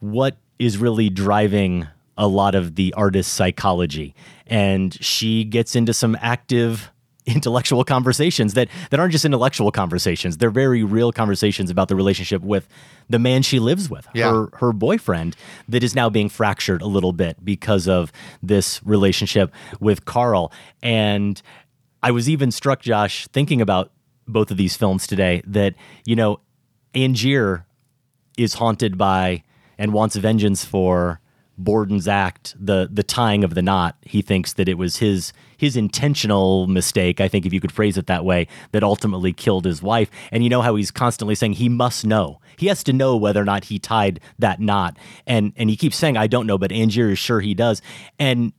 what 0.00 0.36
is 0.58 0.78
really 0.78 1.08
driving 1.10 1.86
a 2.16 2.26
lot 2.26 2.54
of 2.54 2.74
the 2.76 2.92
artist's 2.94 3.32
psychology. 3.32 4.14
And 4.46 4.94
she 5.04 5.44
gets 5.44 5.76
into 5.76 5.92
some 5.92 6.16
active 6.20 6.90
intellectual 7.26 7.82
conversations 7.84 8.54
that, 8.54 8.68
that 8.90 9.00
aren't 9.00 9.10
just 9.10 9.24
intellectual 9.24 9.72
conversations. 9.72 10.36
They're 10.38 10.48
very 10.50 10.84
real 10.84 11.10
conversations 11.10 11.70
about 11.70 11.88
the 11.88 11.96
relationship 11.96 12.40
with 12.42 12.68
the 13.10 13.18
man 13.18 13.42
she 13.42 13.58
lives 13.58 13.90
with, 13.90 14.06
Yeah. 14.14 14.30
her 14.30 14.48
her 14.58 14.72
boyfriend 14.72 15.34
that 15.68 15.82
is 15.82 15.94
now 15.94 16.08
being 16.08 16.28
fractured 16.28 16.82
a 16.82 16.86
little 16.86 17.12
bit 17.12 17.44
because 17.44 17.88
of 17.88 18.12
this 18.42 18.80
relationship 18.84 19.52
with 19.80 20.04
Carl. 20.04 20.52
And 20.82 21.42
I 22.02 22.12
was 22.12 22.28
even 22.28 22.52
struck, 22.52 22.80
Josh, 22.80 23.26
thinking 23.28 23.60
about 23.60 23.90
both 24.28 24.50
of 24.52 24.56
these 24.56 24.76
films 24.76 25.06
today, 25.08 25.42
that, 25.46 25.74
you 26.04 26.14
know, 26.14 26.38
Angier 26.94 27.64
is 28.38 28.54
haunted 28.54 28.96
by 28.96 29.42
and 29.78 29.92
wants 29.92 30.14
vengeance 30.16 30.64
for 30.64 31.20
Borden's 31.58 32.06
act, 32.06 32.54
the 32.58 32.88
the 32.92 33.02
tying 33.02 33.42
of 33.44 33.54
the 33.54 33.62
knot. 33.62 33.96
He 34.02 34.22
thinks 34.22 34.52
that 34.54 34.68
it 34.68 34.76
was 34.76 34.96
his 34.96 35.32
his 35.56 35.76
intentional 35.76 36.66
mistake, 36.66 37.20
I 37.20 37.28
think 37.28 37.46
if 37.46 37.52
you 37.52 37.60
could 37.60 37.72
phrase 37.72 37.96
it 37.96 38.06
that 38.08 38.24
way, 38.24 38.46
that 38.72 38.82
ultimately 38.82 39.32
killed 39.32 39.64
his 39.64 39.82
wife. 39.82 40.10
And 40.30 40.44
you 40.44 40.50
know 40.50 40.62
how 40.62 40.76
he's 40.76 40.90
constantly 40.90 41.34
saying 41.34 41.54
he 41.54 41.68
must 41.68 42.04
know. 42.04 42.40
He 42.58 42.66
has 42.66 42.84
to 42.84 42.92
know 42.92 43.16
whether 43.16 43.40
or 43.40 43.44
not 43.44 43.64
he 43.64 43.78
tied 43.78 44.20
that 44.38 44.60
knot. 44.60 44.98
And 45.26 45.52
and 45.56 45.70
he 45.70 45.76
keeps 45.76 45.96
saying, 45.96 46.16
I 46.16 46.26
don't 46.26 46.46
know, 46.46 46.58
but 46.58 46.72
Angier 46.72 47.10
is 47.10 47.18
sure 47.18 47.40
he 47.40 47.54
does. 47.54 47.80
And 48.18 48.52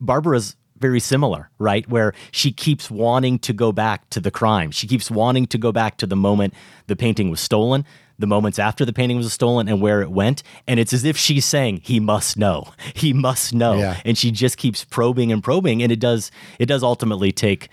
Barbara's 0.00 0.56
very 0.78 1.00
similar, 1.00 1.50
right? 1.58 1.86
Where 1.88 2.14
she 2.32 2.52
keeps 2.52 2.90
wanting 2.90 3.38
to 3.40 3.52
go 3.52 3.70
back 3.70 4.08
to 4.10 4.20
the 4.20 4.30
crime. 4.30 4.70
She 4.70 4.86
keeps 4.86 5.10
wanting 5.10 5.46
to 5.48 5.58
go 5.58 5.72
back 5.72 5.98
to 5.98 6.06
the 6.06 6.16
moment 6.16 6.54
the 6.86 6.96
painting 6.96 7.30
was 7.30 7.40
stolen, 7.40 7.84
the 8.20 8.26
moments 8.26 8.58
after 8.58 8.84
the 8.84 8.92
painting 8.92 9.16
was 9.16 9.32
stolen, 9.32 9.68
and 9.68 9.80
where 9.80 10.02
it 10.02 10.10
went. 10.10 10.42
And 10.66 10.78
it's 10.78 10.92
as 10.92 11.04
if 11.04 11.16
she's 11.16 11.44
saying, 11.44 11.80
"He 11.82 11.98
must 12.00 12.36
know. 12.36 12.68
He 12.94 13.12
must 13.12 13.54
know." 13.54 13.78
Yeah. 13.78 14.00
And 14.04 14.16
she 14.16 14.30
just 14.30 14.56
keeps 14.56 14.84
probing 14.84 15.32
and 15.32 15.42
probing, 15.42 15.82
and 15.82 15.90
it 15.90 15.98
does. 16.00 16.30
It 16.58 16.66
does 16.66 16.82
ultimately 16.82 17.32
take 17.32 17.68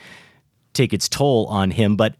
take 0.74 0.94
its 0.94 1.10
toll 1.10 1.45
on 1.48 1.72
him. 1.72 1.95
But 1.95 2.15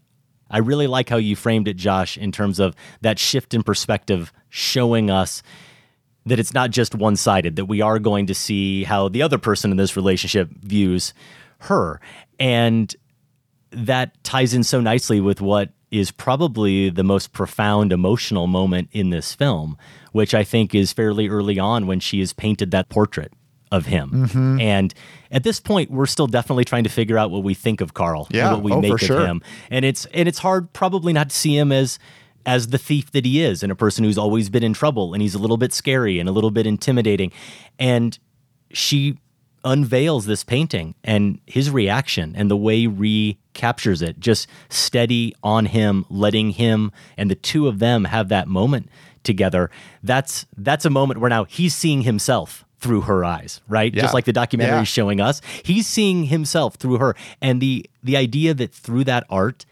I 0.50 0.58
really 0.58 0.86
like 0.86 1.08
how 1.08 1.16
you 1.16 1.36
framed 1.36 1.68
it, 1.68 1.76
Josh, 1.76 2.16
in 2.16 2.32
terms 2.32 2.58
of 2.58 2.74
that 3.00 3.18
shift 3.18 3.54
in 3.54 3.62
perspective, 3.62 4.32
showing 4.48 5.10
us 5.10 5.42
that 6.26 6.38
it's 6.38 6.52
not 6.52 6.70
just 6.70 6.94
one 6.94 7.16
sided, 7.16 7.56
that 7.56 7.66
we 7.66 7.80
are 7.80 7.98
going 7.98 8.26
to 8.26 8.34
see 8.34 8.84
how 8.84 9.08
the 9.08 9.22
other 9.22 9.38
person 9.38 9.70
in 9.70 9.76
this 9.76 9.96
relationship 9.96 10.50
views 10.60 11.14
her. 11.60 12.00
And 12.38 12.94
that 13.70 14.22
ties 14.24 14.54
in 14.54 14.64
so 14.64 14.80
nicely 14.80 15.20
with 15.20 15.40
what 15.40 15.70
is 15.90 16.10
probably 16.10 16.90
the 16.90 17.02
most 17.04 17.32
profound 17.32 17.92
emotional 17.92 18.46
moment 18.46 18.88
in 18.92 19.10
this 19.10 19.34
film, 19.34 19.76
which 20.12 20.34
I 20.34 20.44
think 20.44 20.74
is 20.74 20.92
fairly 20.92 21.28
early 21.28 21.58
on 21.58 21.86
when 21.86 22.00
she 22.00 22.20
has 22.20 22.32
painted 22.32 22.70
that 22.72 22.88
portrait 22.88 23.32
of 23.70 23.86
him. 23.86 24.10
Mhm. 24.28 24.62
And 24.62 24.94
at 25.30 25.44
this 25.44 25.60
point, 25.60 25.90
we're 25.90 26.06
still 26.06 26.26
definitely 26.26 26.64
trying 26.64 26.84
to 26.84 26.90
figure 26.90 27.18
out 27.18 27.30
what 27.30 27.42
we 27.42 27.52
think 27.54 27.80
of 27.80 27.92
Carl 27.94 28.26
Yeah. 28.30 28.48
and 28.48 28.56
what 28.56 28.64
we 28.64 28.72
Oh, 28.72 28.80
make 28.80 28.92
of 28.94 29.00
sure. 29.00 29.26
him. 29.26 29.42
And 29.70 29.84
it's 29.84 30.06
and 30.06 30.26
it's 30.28 30.38
hard 30.38 30.72
probably 30.72 31.12
not 31.12 31.30
to 31.30 31.36
see 31.36 31.56
him 31.56 31.70
as 31.72 31.98
as 32.46 32.68
the 32.68 32.78
thief 32.78 33.10
that 33.12 33.26
he 33.26 33.42
is 33.42 33.62
and 33.62 33.70
a 33.70 33.74
person 33.74 34.04
who's 34.04 34.16
always 34.16 34.48
been 34.48 34.62
in 34.62 34.72
trouble 34.72 35.12
and 35.12 35.20
he's 35.20 35.34
a 35.34 35.38
little 35.38 35.58
bit 35.58 35.74
scary 35.74 36.18
and 36.18 36.28
a 36.30 36.32
little 36.32 36.50
bit 36.50 36.66
intimidating. 36.66 37.30
And 37.78 38.18
she 38.72 39.18
unveils 39.64 40.26
this 40.26 40.44
painting 40.44 40.94
and 41.04 41.40
his 41.46 41.70
reaction 41.70 42.34
and 42.36 42.50
the 42.50 42.56
way 42.56 42.86
Ree 42.86 43.38
captures 43.54 44.02
it, 44.02 44.20
just 44.20 44.46
steady 44.68 45.34
on 45.42 45.66
him, 45.66 46.04
letting 46.08 46.50
him 46.50 46.92
and 47.16 47.30
the 47.30 47.34
two 47.34 47.66
of 47.68 47.78
them 47.78 48.04
have 48.04 48.28
that 48.28 48.48
moment 48.48 48.88
together. 49.24 49.70
That's 50.02 50.46
that's 50.56 50.84
a 50.84 50.90
moment 50.90 51.20
where 51.20 51.30
now 51.30 51.44
he's 51.44 51.74
seeing 51.74 52.02
himself 52.02 52.64
through 52.78 53.02
her 53.02 53.24
eyes, 53.24 53.60
right? 53.68 53.92
Yeah. 53.92 54.02
Just 54.02 54.14
like 54.14 54.24
the 54.24 54.32
documentary 54.32 54.76
Yeah. 54.76 54.82
is 54.82 54.88
showing 54.88 55.20
us. 55.20 55.40
He's 55.64 55.86
seeing 55.86 56.24
himself 56.24 56.76
through 56.76 56.98
her. 56.98 57.16
And 57.42 57.60
the 57.60 57.84
the 58.02 58.16
idea 58.16 58.54
that 58.54 58.72
through 58.72 59.04
that 59.04 59.24
art 59.28 59.66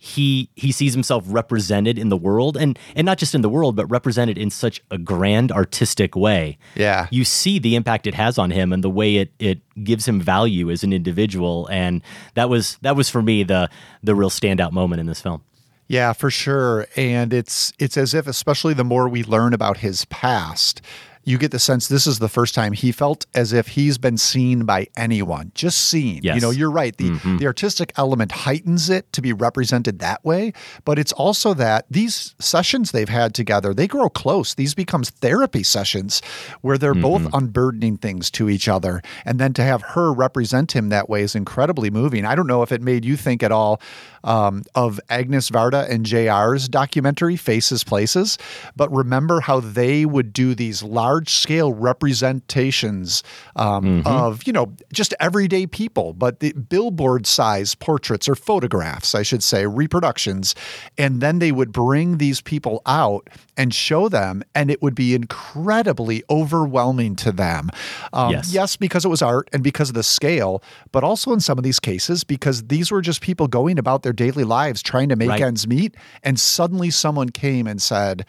he 0.00 0.48
he 0.54 0.70
sees 0.70 0.92
himself 0.94 1.24
represented 1.26 1.98
in 1.98 2.08
the 2.08 2.16
world 2.16 2.56
and 2.56 2.78
and 2.94 3.04
not 3.04 3.18
just 3.18 3.34
in 3.34 3.40
the 3.42 3.48
world 3.48 3.74
but 3.74 3.84
represented 3.86 4.38
in 4.38 4.48
such 4.48 4.80
a 4.92 4.98
grand 4.98 5.50
artistic 5.50 6.14
way 6.14 6.56
Yeah. 6.76 7.08
you 7.10 7.24
see 7.24 7.58
the 7.58 7.74
impact 7.74 8.06
it 8.06 8.14
has 8.14 8.38
on 8.38 8.52
him 8.52 8.72
and 8.72 8.84
the 8.84 8.90
way 8.90 9.16
it 9.16 9.32
it 9.40 9.58
gives 9.82 10.06
him 10.06 10.20
value 10.20 10.70
as 10.70 10.84
an 10.84 10.92
individual 10.92 11.66
and 11.68 12.00
that 12.34 12.48
was 12.48 12.78
that 12.82 12.94
was 12.94 13.10
for 13.10 13.22
me 13.22 13.42
the 13.42 13.68
the 14.02 14.14
real 14.14 14.30
standout 14.30 14.70
moment 14.72 15.00
in 15.00 15.06
this 15.06 15.20
film 15.20 15.42
Yeah, 15.88 16.12
for 16.12 16.30
sure. 16.30 16.86
And 16.96 17.32
it's 17.32 17.72
it's 17.78 17.96
as 17.96 18.12
if, 18.12 18.26
especially 18.26 18.74
the 18.74 18.84
more 18.84 19.08
we 19.08 19.24
learn 19.24 19.54
about 19.54 19.78
his 19.78 20.04
past, 20.06 20.82
you 21.28 21.36
get 21.38 21.50
the 21.50 21.58
sense 21.58 21.88
this 21.88 22.06
is 22.06 22.18
the 22.18 22.28
first 22.28 22.54
time 22.54 22.72
he 22.72 22.90
felt 22.92 23.26
as 23.34 23.52
if 23.52 23.68
he's 23.68 23.98
been 23.98 24.16
seen 24.16 24.64
by 24.64 24.86
anyone, 24.96 25.52
just 25.54 25.78
seen. 25.78 26.20
You 26.36 26.40
know, 26.40 26.50
you're 26.50 26.70
right. 26.70 26.96
The 26.96 27.10
Mhm. 27.10 27.38
the 27.38 27.46
artistic 27.46 27.92
element 27.96 28.32
heightens 28.32 28.88
it 28.88 29.12
to 29.12 29.20
be 29.20 29.32
represented 29.32 29.98
that 29.98 30.24
way, 30.24 30.52
but 30.84 30.98
it's 30.98 31.12
also 31.12 31.54
that 31.54 31.84
these 31.90 32.34
sessions 32.38 32.90
they've 32.92 33.08
had 33.08 33.34
together, 33.34 33.74
they 33.74 33.86
grow 33.86 34.08
close. 34.08 34.54
These 34.54 34.74
becomes 34.74 35.10
therapy 35.10 35.62
sessions 35.62 36.22
where 36.62 36.78
they're 36.78 36.94
both 36.94 37.26
unburdening 37.34 37.98
things 37.98 38.30
to 38.32 38.48
each 38.48 38.66
other. 38.68 39.02
And 39.24 39.38
then 39.38 39.52
to 39.54 39.62
have 39.62 39.82
her 39.94 40.12
represent 40.12 40.72
him 40.72 40.88
that 40.88 41.08
way 41.10 41.22
is 41.22 41.34
incredibly 41.34 41.90
moving. 41.90 42.24
I 42.24 42.34
don't 42.34 42.46
know 42.46 42.62
if 42.62 42.72
it 42.72 42.80
made 42.82 43.04
you 43.04 43.16
think 43.16 43.42
at 43.42 43.52
all 43.52 43.80
um, 44.24 44.64
of 44.74 44.98
Agnes 45.08 45.48
Varda 45.48 45.88
and 45.88 46.04
JR's 46.04 46.68
documentary, 46.68 47.36
Faces 47.36 47.84
Places, 47.84 48.36
but 48.74 48.92
remember 48.92 49.40
how 49.40 49.60
they 49.60 50.04
would 50.04 50.32
do 50.32 50.54
these 50.56 50.82
large 50.82 51.17
scale 51.26 51.72
representations 51.72 53.22
um, 53.56 54.02
of, 54.04 54.46
you 54.46 54.52
know, 54.52 54.74
just 54.92 55.14
everyday 55.20 55.66
people, 55.66 56.12
but 56.12 56.40
the 56.40 56.52
billboard 56.52 57.26
size 57.26 57.74
portraits 57.74 58.28
or 58.28 58.34
photographs, 58.34 59.14
I 59.14 59.22
should 59.22 59.42
say, 59.42 59.66
reproductions. 59.66 60.54
And 60.98 61.20
then 61.22 61.38
they 61.38 61.50
would 61.50 61.72
bring 61.72 62.18
these 62.18 62.42
people 62.42 62.82
out 62.84 63.28
and 63.56 63.72
show 63.74 64.08
them, 64.08 64.42
and 64.54 64.70
it 64.70 64.82
would 64.82 64.94
be 64.94 65.14
incredibly 65.14 66.22
overwhelming 66.30 67.16
to 67.16 67.32
them. 67.32 67.70
Um, 68.12 68.32
Yes. 68.32 68.52
yes, 68.52 68.76
because 68.76 69.04
it 69.04 69.08
was 69.08 69.22
art 69.22 69.48
and 69.52 69.62
because 69.62 69.88
of 69.88 69.94
the 69.94 70.02
scale, 70.02 70.62
but 70.92 71.02
also 71.02 71.32
in 71.32 71.40
some 71.40 71.56
of 71.56 71.64
these 71.64 71.80
cases 71.80 72.22
because 72.24 72.64
these 72.64 72.90
were 72.90 73.00
just 73.00 73.20
people 73.22 73.46
going 73.48 73.78
about 73.78 74.02
their 74.02 74.12
daily 74.12 74.44
lives 74.44 74.82
trying 74.82 75.08
to 75.08 75.16
make 75.16 75.30
Right. 75.30 75.40
ends 75.40 75.66
meet. 75.66 75.96
And 76.22 76.38
suddenly 76.38 76.90
someone 76.90 77.30
came 77.30 77.66
and 77.66 77.80
said, 77.80 78.26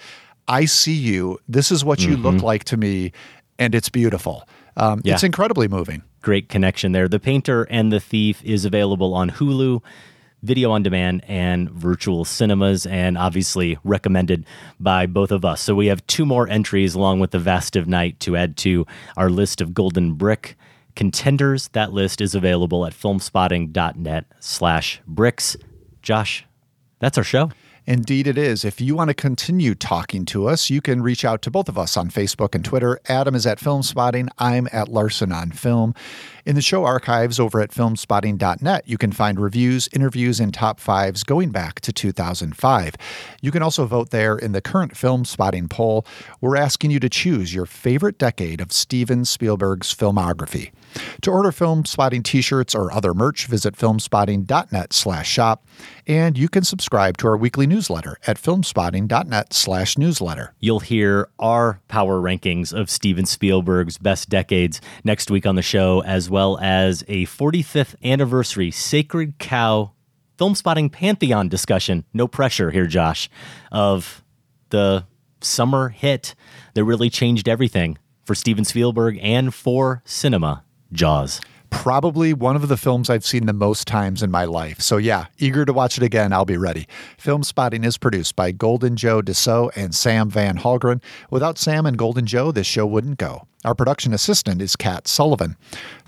I 0.50 0.66
see 0.66 0.94
you. 0.94 1.40
This 1.48 1.72
is 1.72 1.86
what 1.86 2.02
you 2.04 2.18
look 2.18 2.36
Mhm. 2.36 2.42
like 2.44 2.64
to 2.66 2.78
me. 2.78 3.12
And 3.58 3.74
it's 3.76 3.88
beautiful. 3.90 4.48
Um, 4.76 5.02
Yeah. 5.04 5.14
It's 5.14 5.24
incredibly 5.24 5.68
moving. 5.68 6.02
great 6.22 6.50
connection 6.50 6.92
there 6.92 7.08
the 7.08 7.18
painter 7.20 7.64
and 7.70 7.94
the 7.94 8.00
thief 8.02 8.44
is 8.44 8.66
available 8.66 9.14
on 9.14 9.30
hulu 9.30 9.80
video 10.44 10.70
on 10.70 10.84
demand 10.84 11.24
and 11.30 11.70
virtual 11.72 12.26
cinemas 12.26 12.86
and 12.86 13.18
obviously 13.18 13.78
recommended 13.86 14.46
by 14.82 15.06
both 15.06 15.32
of 15.32 15.46
us 15.46 15.62
so 15.62 15.74
we 15.74 15.88
have 15.88 16.06
two 16.08 16.26
more 16.26 16.46
entries 16.50 16.94
along 16.94 17.22
with 17.22 17.32
the 17.32 17.40
vast 17.40 17.78
of 17.78 17.88
night 17.88 18.20
to 18.20 18.36
add 18.36 18.58
to 18.58 18.86
our 19.16 19.30
list 19.30 19.62
of 19.62 19.74
golden 19.74 20.12
brick 20.12 20.58
contenders 20.94 21.70
that 21.70 21.94
list 21.94 22.20
is 22.20 22.36
available 22.36 22.86
at 22.86 22.92
filmspotting.net 22.94 24.26
slash 24.42 25.00
bricks 25.08 25.56
josh 26.02 26.44
that's 27.00 27.18
our 27.18 27.24
show 27.24 27.50
Indeed, 27.86 28.28
it 28.28 28.38
is. 28.38 28.64
If 28.64 28.80
you 28.80 28.96
want 28.96 29.10
to 29.10 29.14
continue 29.14 29.74
talking 29.74 30.26
to 30.26 30.48
us, 30.48 30.70
you 30.70 30.82
can 30.82 31.02
reach 31.02 31.26
out 31.26 31.42
to 31.44 31.52
both 31.52 31.68
of 31.70 31.78
us 31.78 31.98
on 31.98 32.10
Facebook 32.10 32.54
and 32.54 32.64
Twitter. 32.64 33.00
Adam 33.08 33.36
is 33.36 33.46
at 33.48 33.60
Filmspotting. 33.60 34.30
I'm 34.38 34.68
at 34.72 34.90
Larsen 34.90 35.32
on 35.32 35.52
Film. 35.52 35.94
In 36.46 36.56
the 36.56 36.62
show 36.62 36.86
archives 36.86 37.40
over 37.40 37.62
at 37.62 37.72
filmspotting.net, 37.72 38.88
you 38.88 38.98
can 38.98 39.12
find 39.12 39.40
reviews, 39.40 39.90
interviews, 39.94 40.40
and 40.40 40.54
top 40.54 40.80
fives 40.80 41.24
going 41.24 41.50
back 41.50 41.80
to 41.82 41.94
2005. 41.94 42.96
You 43.42 43.52
can 43.52 43.62
also 43.62 43.86
vote 43.86 44.10
there 44.10 44.38
in 44.38 44.52
the 44.52 44.62
current 44.62 44.94
Filmspotting 44.94 45.70
poll. 45.70 46.06
We're 46.42 46.58
asking 46.58 46.92
you 46.92 47.00
to 47.00 47.10
choose 47.10 47.54
your 47.54 47.66
favorite 47.66 48.18
decade 48.18 48.62
of 48.62 48.72
Steven 48.72 49.26
Spielberg's 49.26 49.94
filmography. 49.94 50.72
To 51.22 51.32
order 51.32 51.52
Filmspotting 51.52 52.24
t-shirts 52.24 52.74
or 52.76 52.92
other 52.92 53.14
merch, 53.14 53.46
visit 53.48 53.76
filmspotting.net 53.76 54.94
slash 54.94 55.30
shop. 55.30 55.68
And 56.08 56.38
you 56.38 56.50
can 56.50 56.64
subscribe 56.64 57.18
to 57.18 57.28
our 57.28 57.38
weekly 57.38 57.68
newsletter 57.68 58.18
at 58.26 58.38
filmspotting.net 58.38 59.54
slash 59.54 59.98
newsletter. 59.98 60.54
You'll 60.60 60.80
hear 60.80 61.30
our 61.40 61.82
power 61.88 62.20
rankings 62.20 62.74
of 62.74 62.90
Steven 62.90 63.26
Spielberg's 63.26 63.98
best 63.98 64.30
decades 64.30 64.82
next 65.04 65.30
week 65.30 65.46
on 65.46 65.56
the 65.56 65.62
show, 65.62 66.02
as 66.04 66.30
well 66.30 66.58
as 66.62 67.04
a 67.08 67.26
45th 67.26 67.96
anniversary 68.04 68.72
Sacred 68.72 69.40
Cow 69.40 69.92
Filmspotting 70.38 70.92
pantheon 70.92 71.50
discussion. 71.50 72.06
No 72.14 72.26
pressure 72.28 72.72
here, 72.72 72.88
Josh, 72.88 73.30
of 73.74 74.24
the 74.70 75.06
summer 75.42 75.90
hit 75.90 76.34
that 76.74 76.84
really 76.84 77.10
changed 77.10 77.50
everything 77.50 77.98
for 78.24 78.36
Steven 78.36 78.64
Spielberg 78.64 79.20
and 79.22 79.54
for 79.54 80.02
cinema, 80.06 80.64
Jaws. 80.92 81.42
Probably 81.70 82.34
one 82.34 82.56
of 82.56 82.68
the 82.68 82.78
films 82.78 83.10
I've 83.10 83.26
seen 83.26 83.46
the 83.46 83.54
most 83.54 83.88
times 83.88 84.24
in 84.24 84.32
my 84.32 84.46
life. 84.46 84.82
So, 84.82 84.98
yeah, 84.98 85.26
eager 85.38 85.66
to 85.66 85.74
watch 85.74 85.98
it 85.98 86.04
again. 86.04 86.34
I'll 86.34 86.46
be 86.46 86.58
ready. 86.58 86.88
Filmspotting 87.22 87.86
is 87.86 87.98
produced 87.98 88.36
by 88.36 88.52
Golden 88.52 88.96
Joe 88.96 89.22
Deso 89.22 89.70
and 89.76 89.94
Sam 89.94 90.30
Van 90.30 90.58
Hallgren. 90.58 91.02
Without 91.30 91.58
Sam 91.58 91.86
and 91.86 91.98
Golden 91.98 92.26
Joe, 92.26 92.52
this 92.52 92.66
show 92.66 92.88
wouldn't 92.88 93.20
go. 93.20 93.49
Our 93.66 93.76
production 93.76 94.14
assistant 94.14 94.62
is 94.62 94.78
Kat 94.78 95.06
Sullivan. 95.06 95.58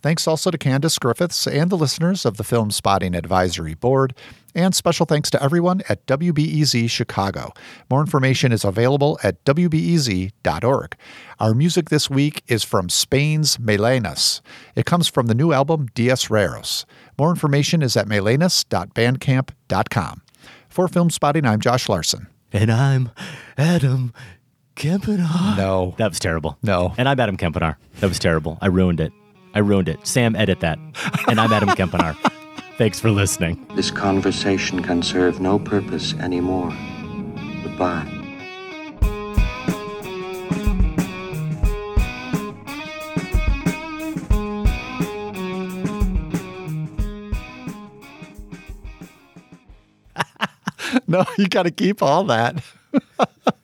Thanks 0.01 0.25
also 0.25 0.51
to 0.51 0.57
Candace 0.57 0.97
Griffiths 0.97 1.45
and 1.45 1.69
the 1.69 1.77
listeners 1.77 2.25
of 2.25 2.37
the 2.37 2.43
Filmspotting 2.43 3.17
Advisory 3.17 3.73
Board. 3.73 4.15
And 4.55 4.73
special 4.73 5.05
thanks 5.05 5.29
to 5.31 5.43
everyone 5.43 5.81
at 5.89 6.05
WBEZ 6.05 6.89
Chicago. 6.89 7.51
More 7.89 7.99
information 7.99 8.53
is 8.53 8.63
available 8.63 9.19
at 9.21 9.43
WBEZ.org. 9.43 10.95
Our 11.39 11.53
music 11.53 11.89
this 11.89 12.09
week 12.09 12.41
is 12.47 12.63
from 12.63 12.87
Spain's 12.87 13.57
Melenas. 13.57 14.39
It 14.75 14.85
comes 14.85 15.09
from 15.09 15.27
the 15.27 15.35
new 15.35 15.51
album 15.51 15.89
Días 15.89 16.29
Raros. 16.29 16.85
More 17.17 17.31
information 17.31 17.81
is 17.81 17.97
at 17.97 18.07
melenas.bandcamp.com. 18.07 20.21
For 20.69 20.87
Filmspotting, 20.87 21.45
I'm 21.45 21.59
Josh 21.59 21.89
Larsen. 21.89 22.27
And 22.53 22.71
I'm 22.71 23.11
Adam 23.57 24.13
Kempenaar. 24.75 25.57
No. 25.57 25.95
That 25.97 26.09
was 26.09 26.19
terrible. 26.19 26.57
No. 26.63 26.93
And 26.97 27.07
I'm 27.07 27.19
Adam 27.19 27.37
Kempenaar. 27.37 27.75
That 27.99 28.07
was 28.07 28.19
terrible. 28.19 28.57
I 28.61 28.67
ruined 28.67 28.99
it. 28.99 29.11
I 29.53 29.59
ruined 29.59 29.89
it. 29.89 30.05
Sam, 30.07 30.35
edit 30.35 30.61
that. 30.61 30.79
And 31.27 31.39
I'm 31.39 31.51
Adam 31.51 31.69
Kempenaar. 31.69 32.15
Thanks 32.77 32.99
for 32.99 33.11
listening. 33.11 33.65
This 33.75 33.91
conversation 33.91 34.81
can 34.81 35.03
serve 35.03 35.39
no 35.39 35.59
purpose 35.59 36.13
anymore. 36.15 36.71
Goodbye. 37.63 38.17
No, 51.07 51.25
you 51.37 51.47
got 51.47 51.63
to 51.63 51.71
keep 51.71 52.01
all 52.01 52.23
that. 52.25 52.63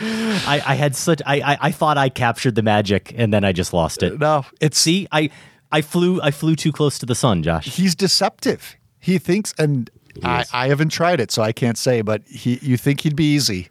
I, 0.00 0.62
I 0.66 0.74
had 0.74 0.94
such 0.94 1.22
I, 1.26 1.40
I 1.40 1.58
I 1.62 1.70
thought 1.72 1.98
I 1.98 2.08
captured 2.08 2.54
the 2.54 2.62
magic 2.62 3.14
and 3.16 3.32
then 3.32 3.44
I 3.44 3.52
just 3.52 3.72
lost 3.72 4.02
it. 4.02 4.18
No, 4.18 4.44
it's 4.60 4.78
see 4.78 5.06
I 5.12 5.30
I 5.72 5.80
flew 5.80 6.20
I 6.22 6.30
flew 6.30 6.56
too 6.56 6.72
close 6.72 6.98
to 6.98 7.06
the 7.06 7.14
sun, 7.14 7.42
Josh. 7.42 7.64
He's 7.66 7.94
deceptive. 7.94 8.76
He 8.98 9.18
thinks, 9.18 9.54
and 9.58 9.90
I, 10.24 10.44
I 10.52 10.68
haven't 10.68 10.88
tried 10.88 11.20
it, 11.20 11.30
so 11.30 11.42
I 11.42 11.52
can't 11.52 11.78
say, 11.78 12.02
but 12.02 12.26
he, 12.26 12.58
you 12.60 12.76
think 12.76 13.02
he'd 13.02 13.14
be 13.14 13.34
easy. 13.34 13.68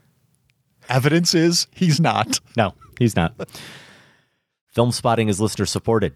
Evidence 0.88 1.34
is 1.34 1.68
he's 1.74 2.00
not. 2.00 2.40
No, 2.56 2.74
he's 3.00 3.16
not. 3.16 3.34
Filmspotting 4.76 5.30
is 5.30 5.42
listener 5.42 5.66
supported. 5.66 6.16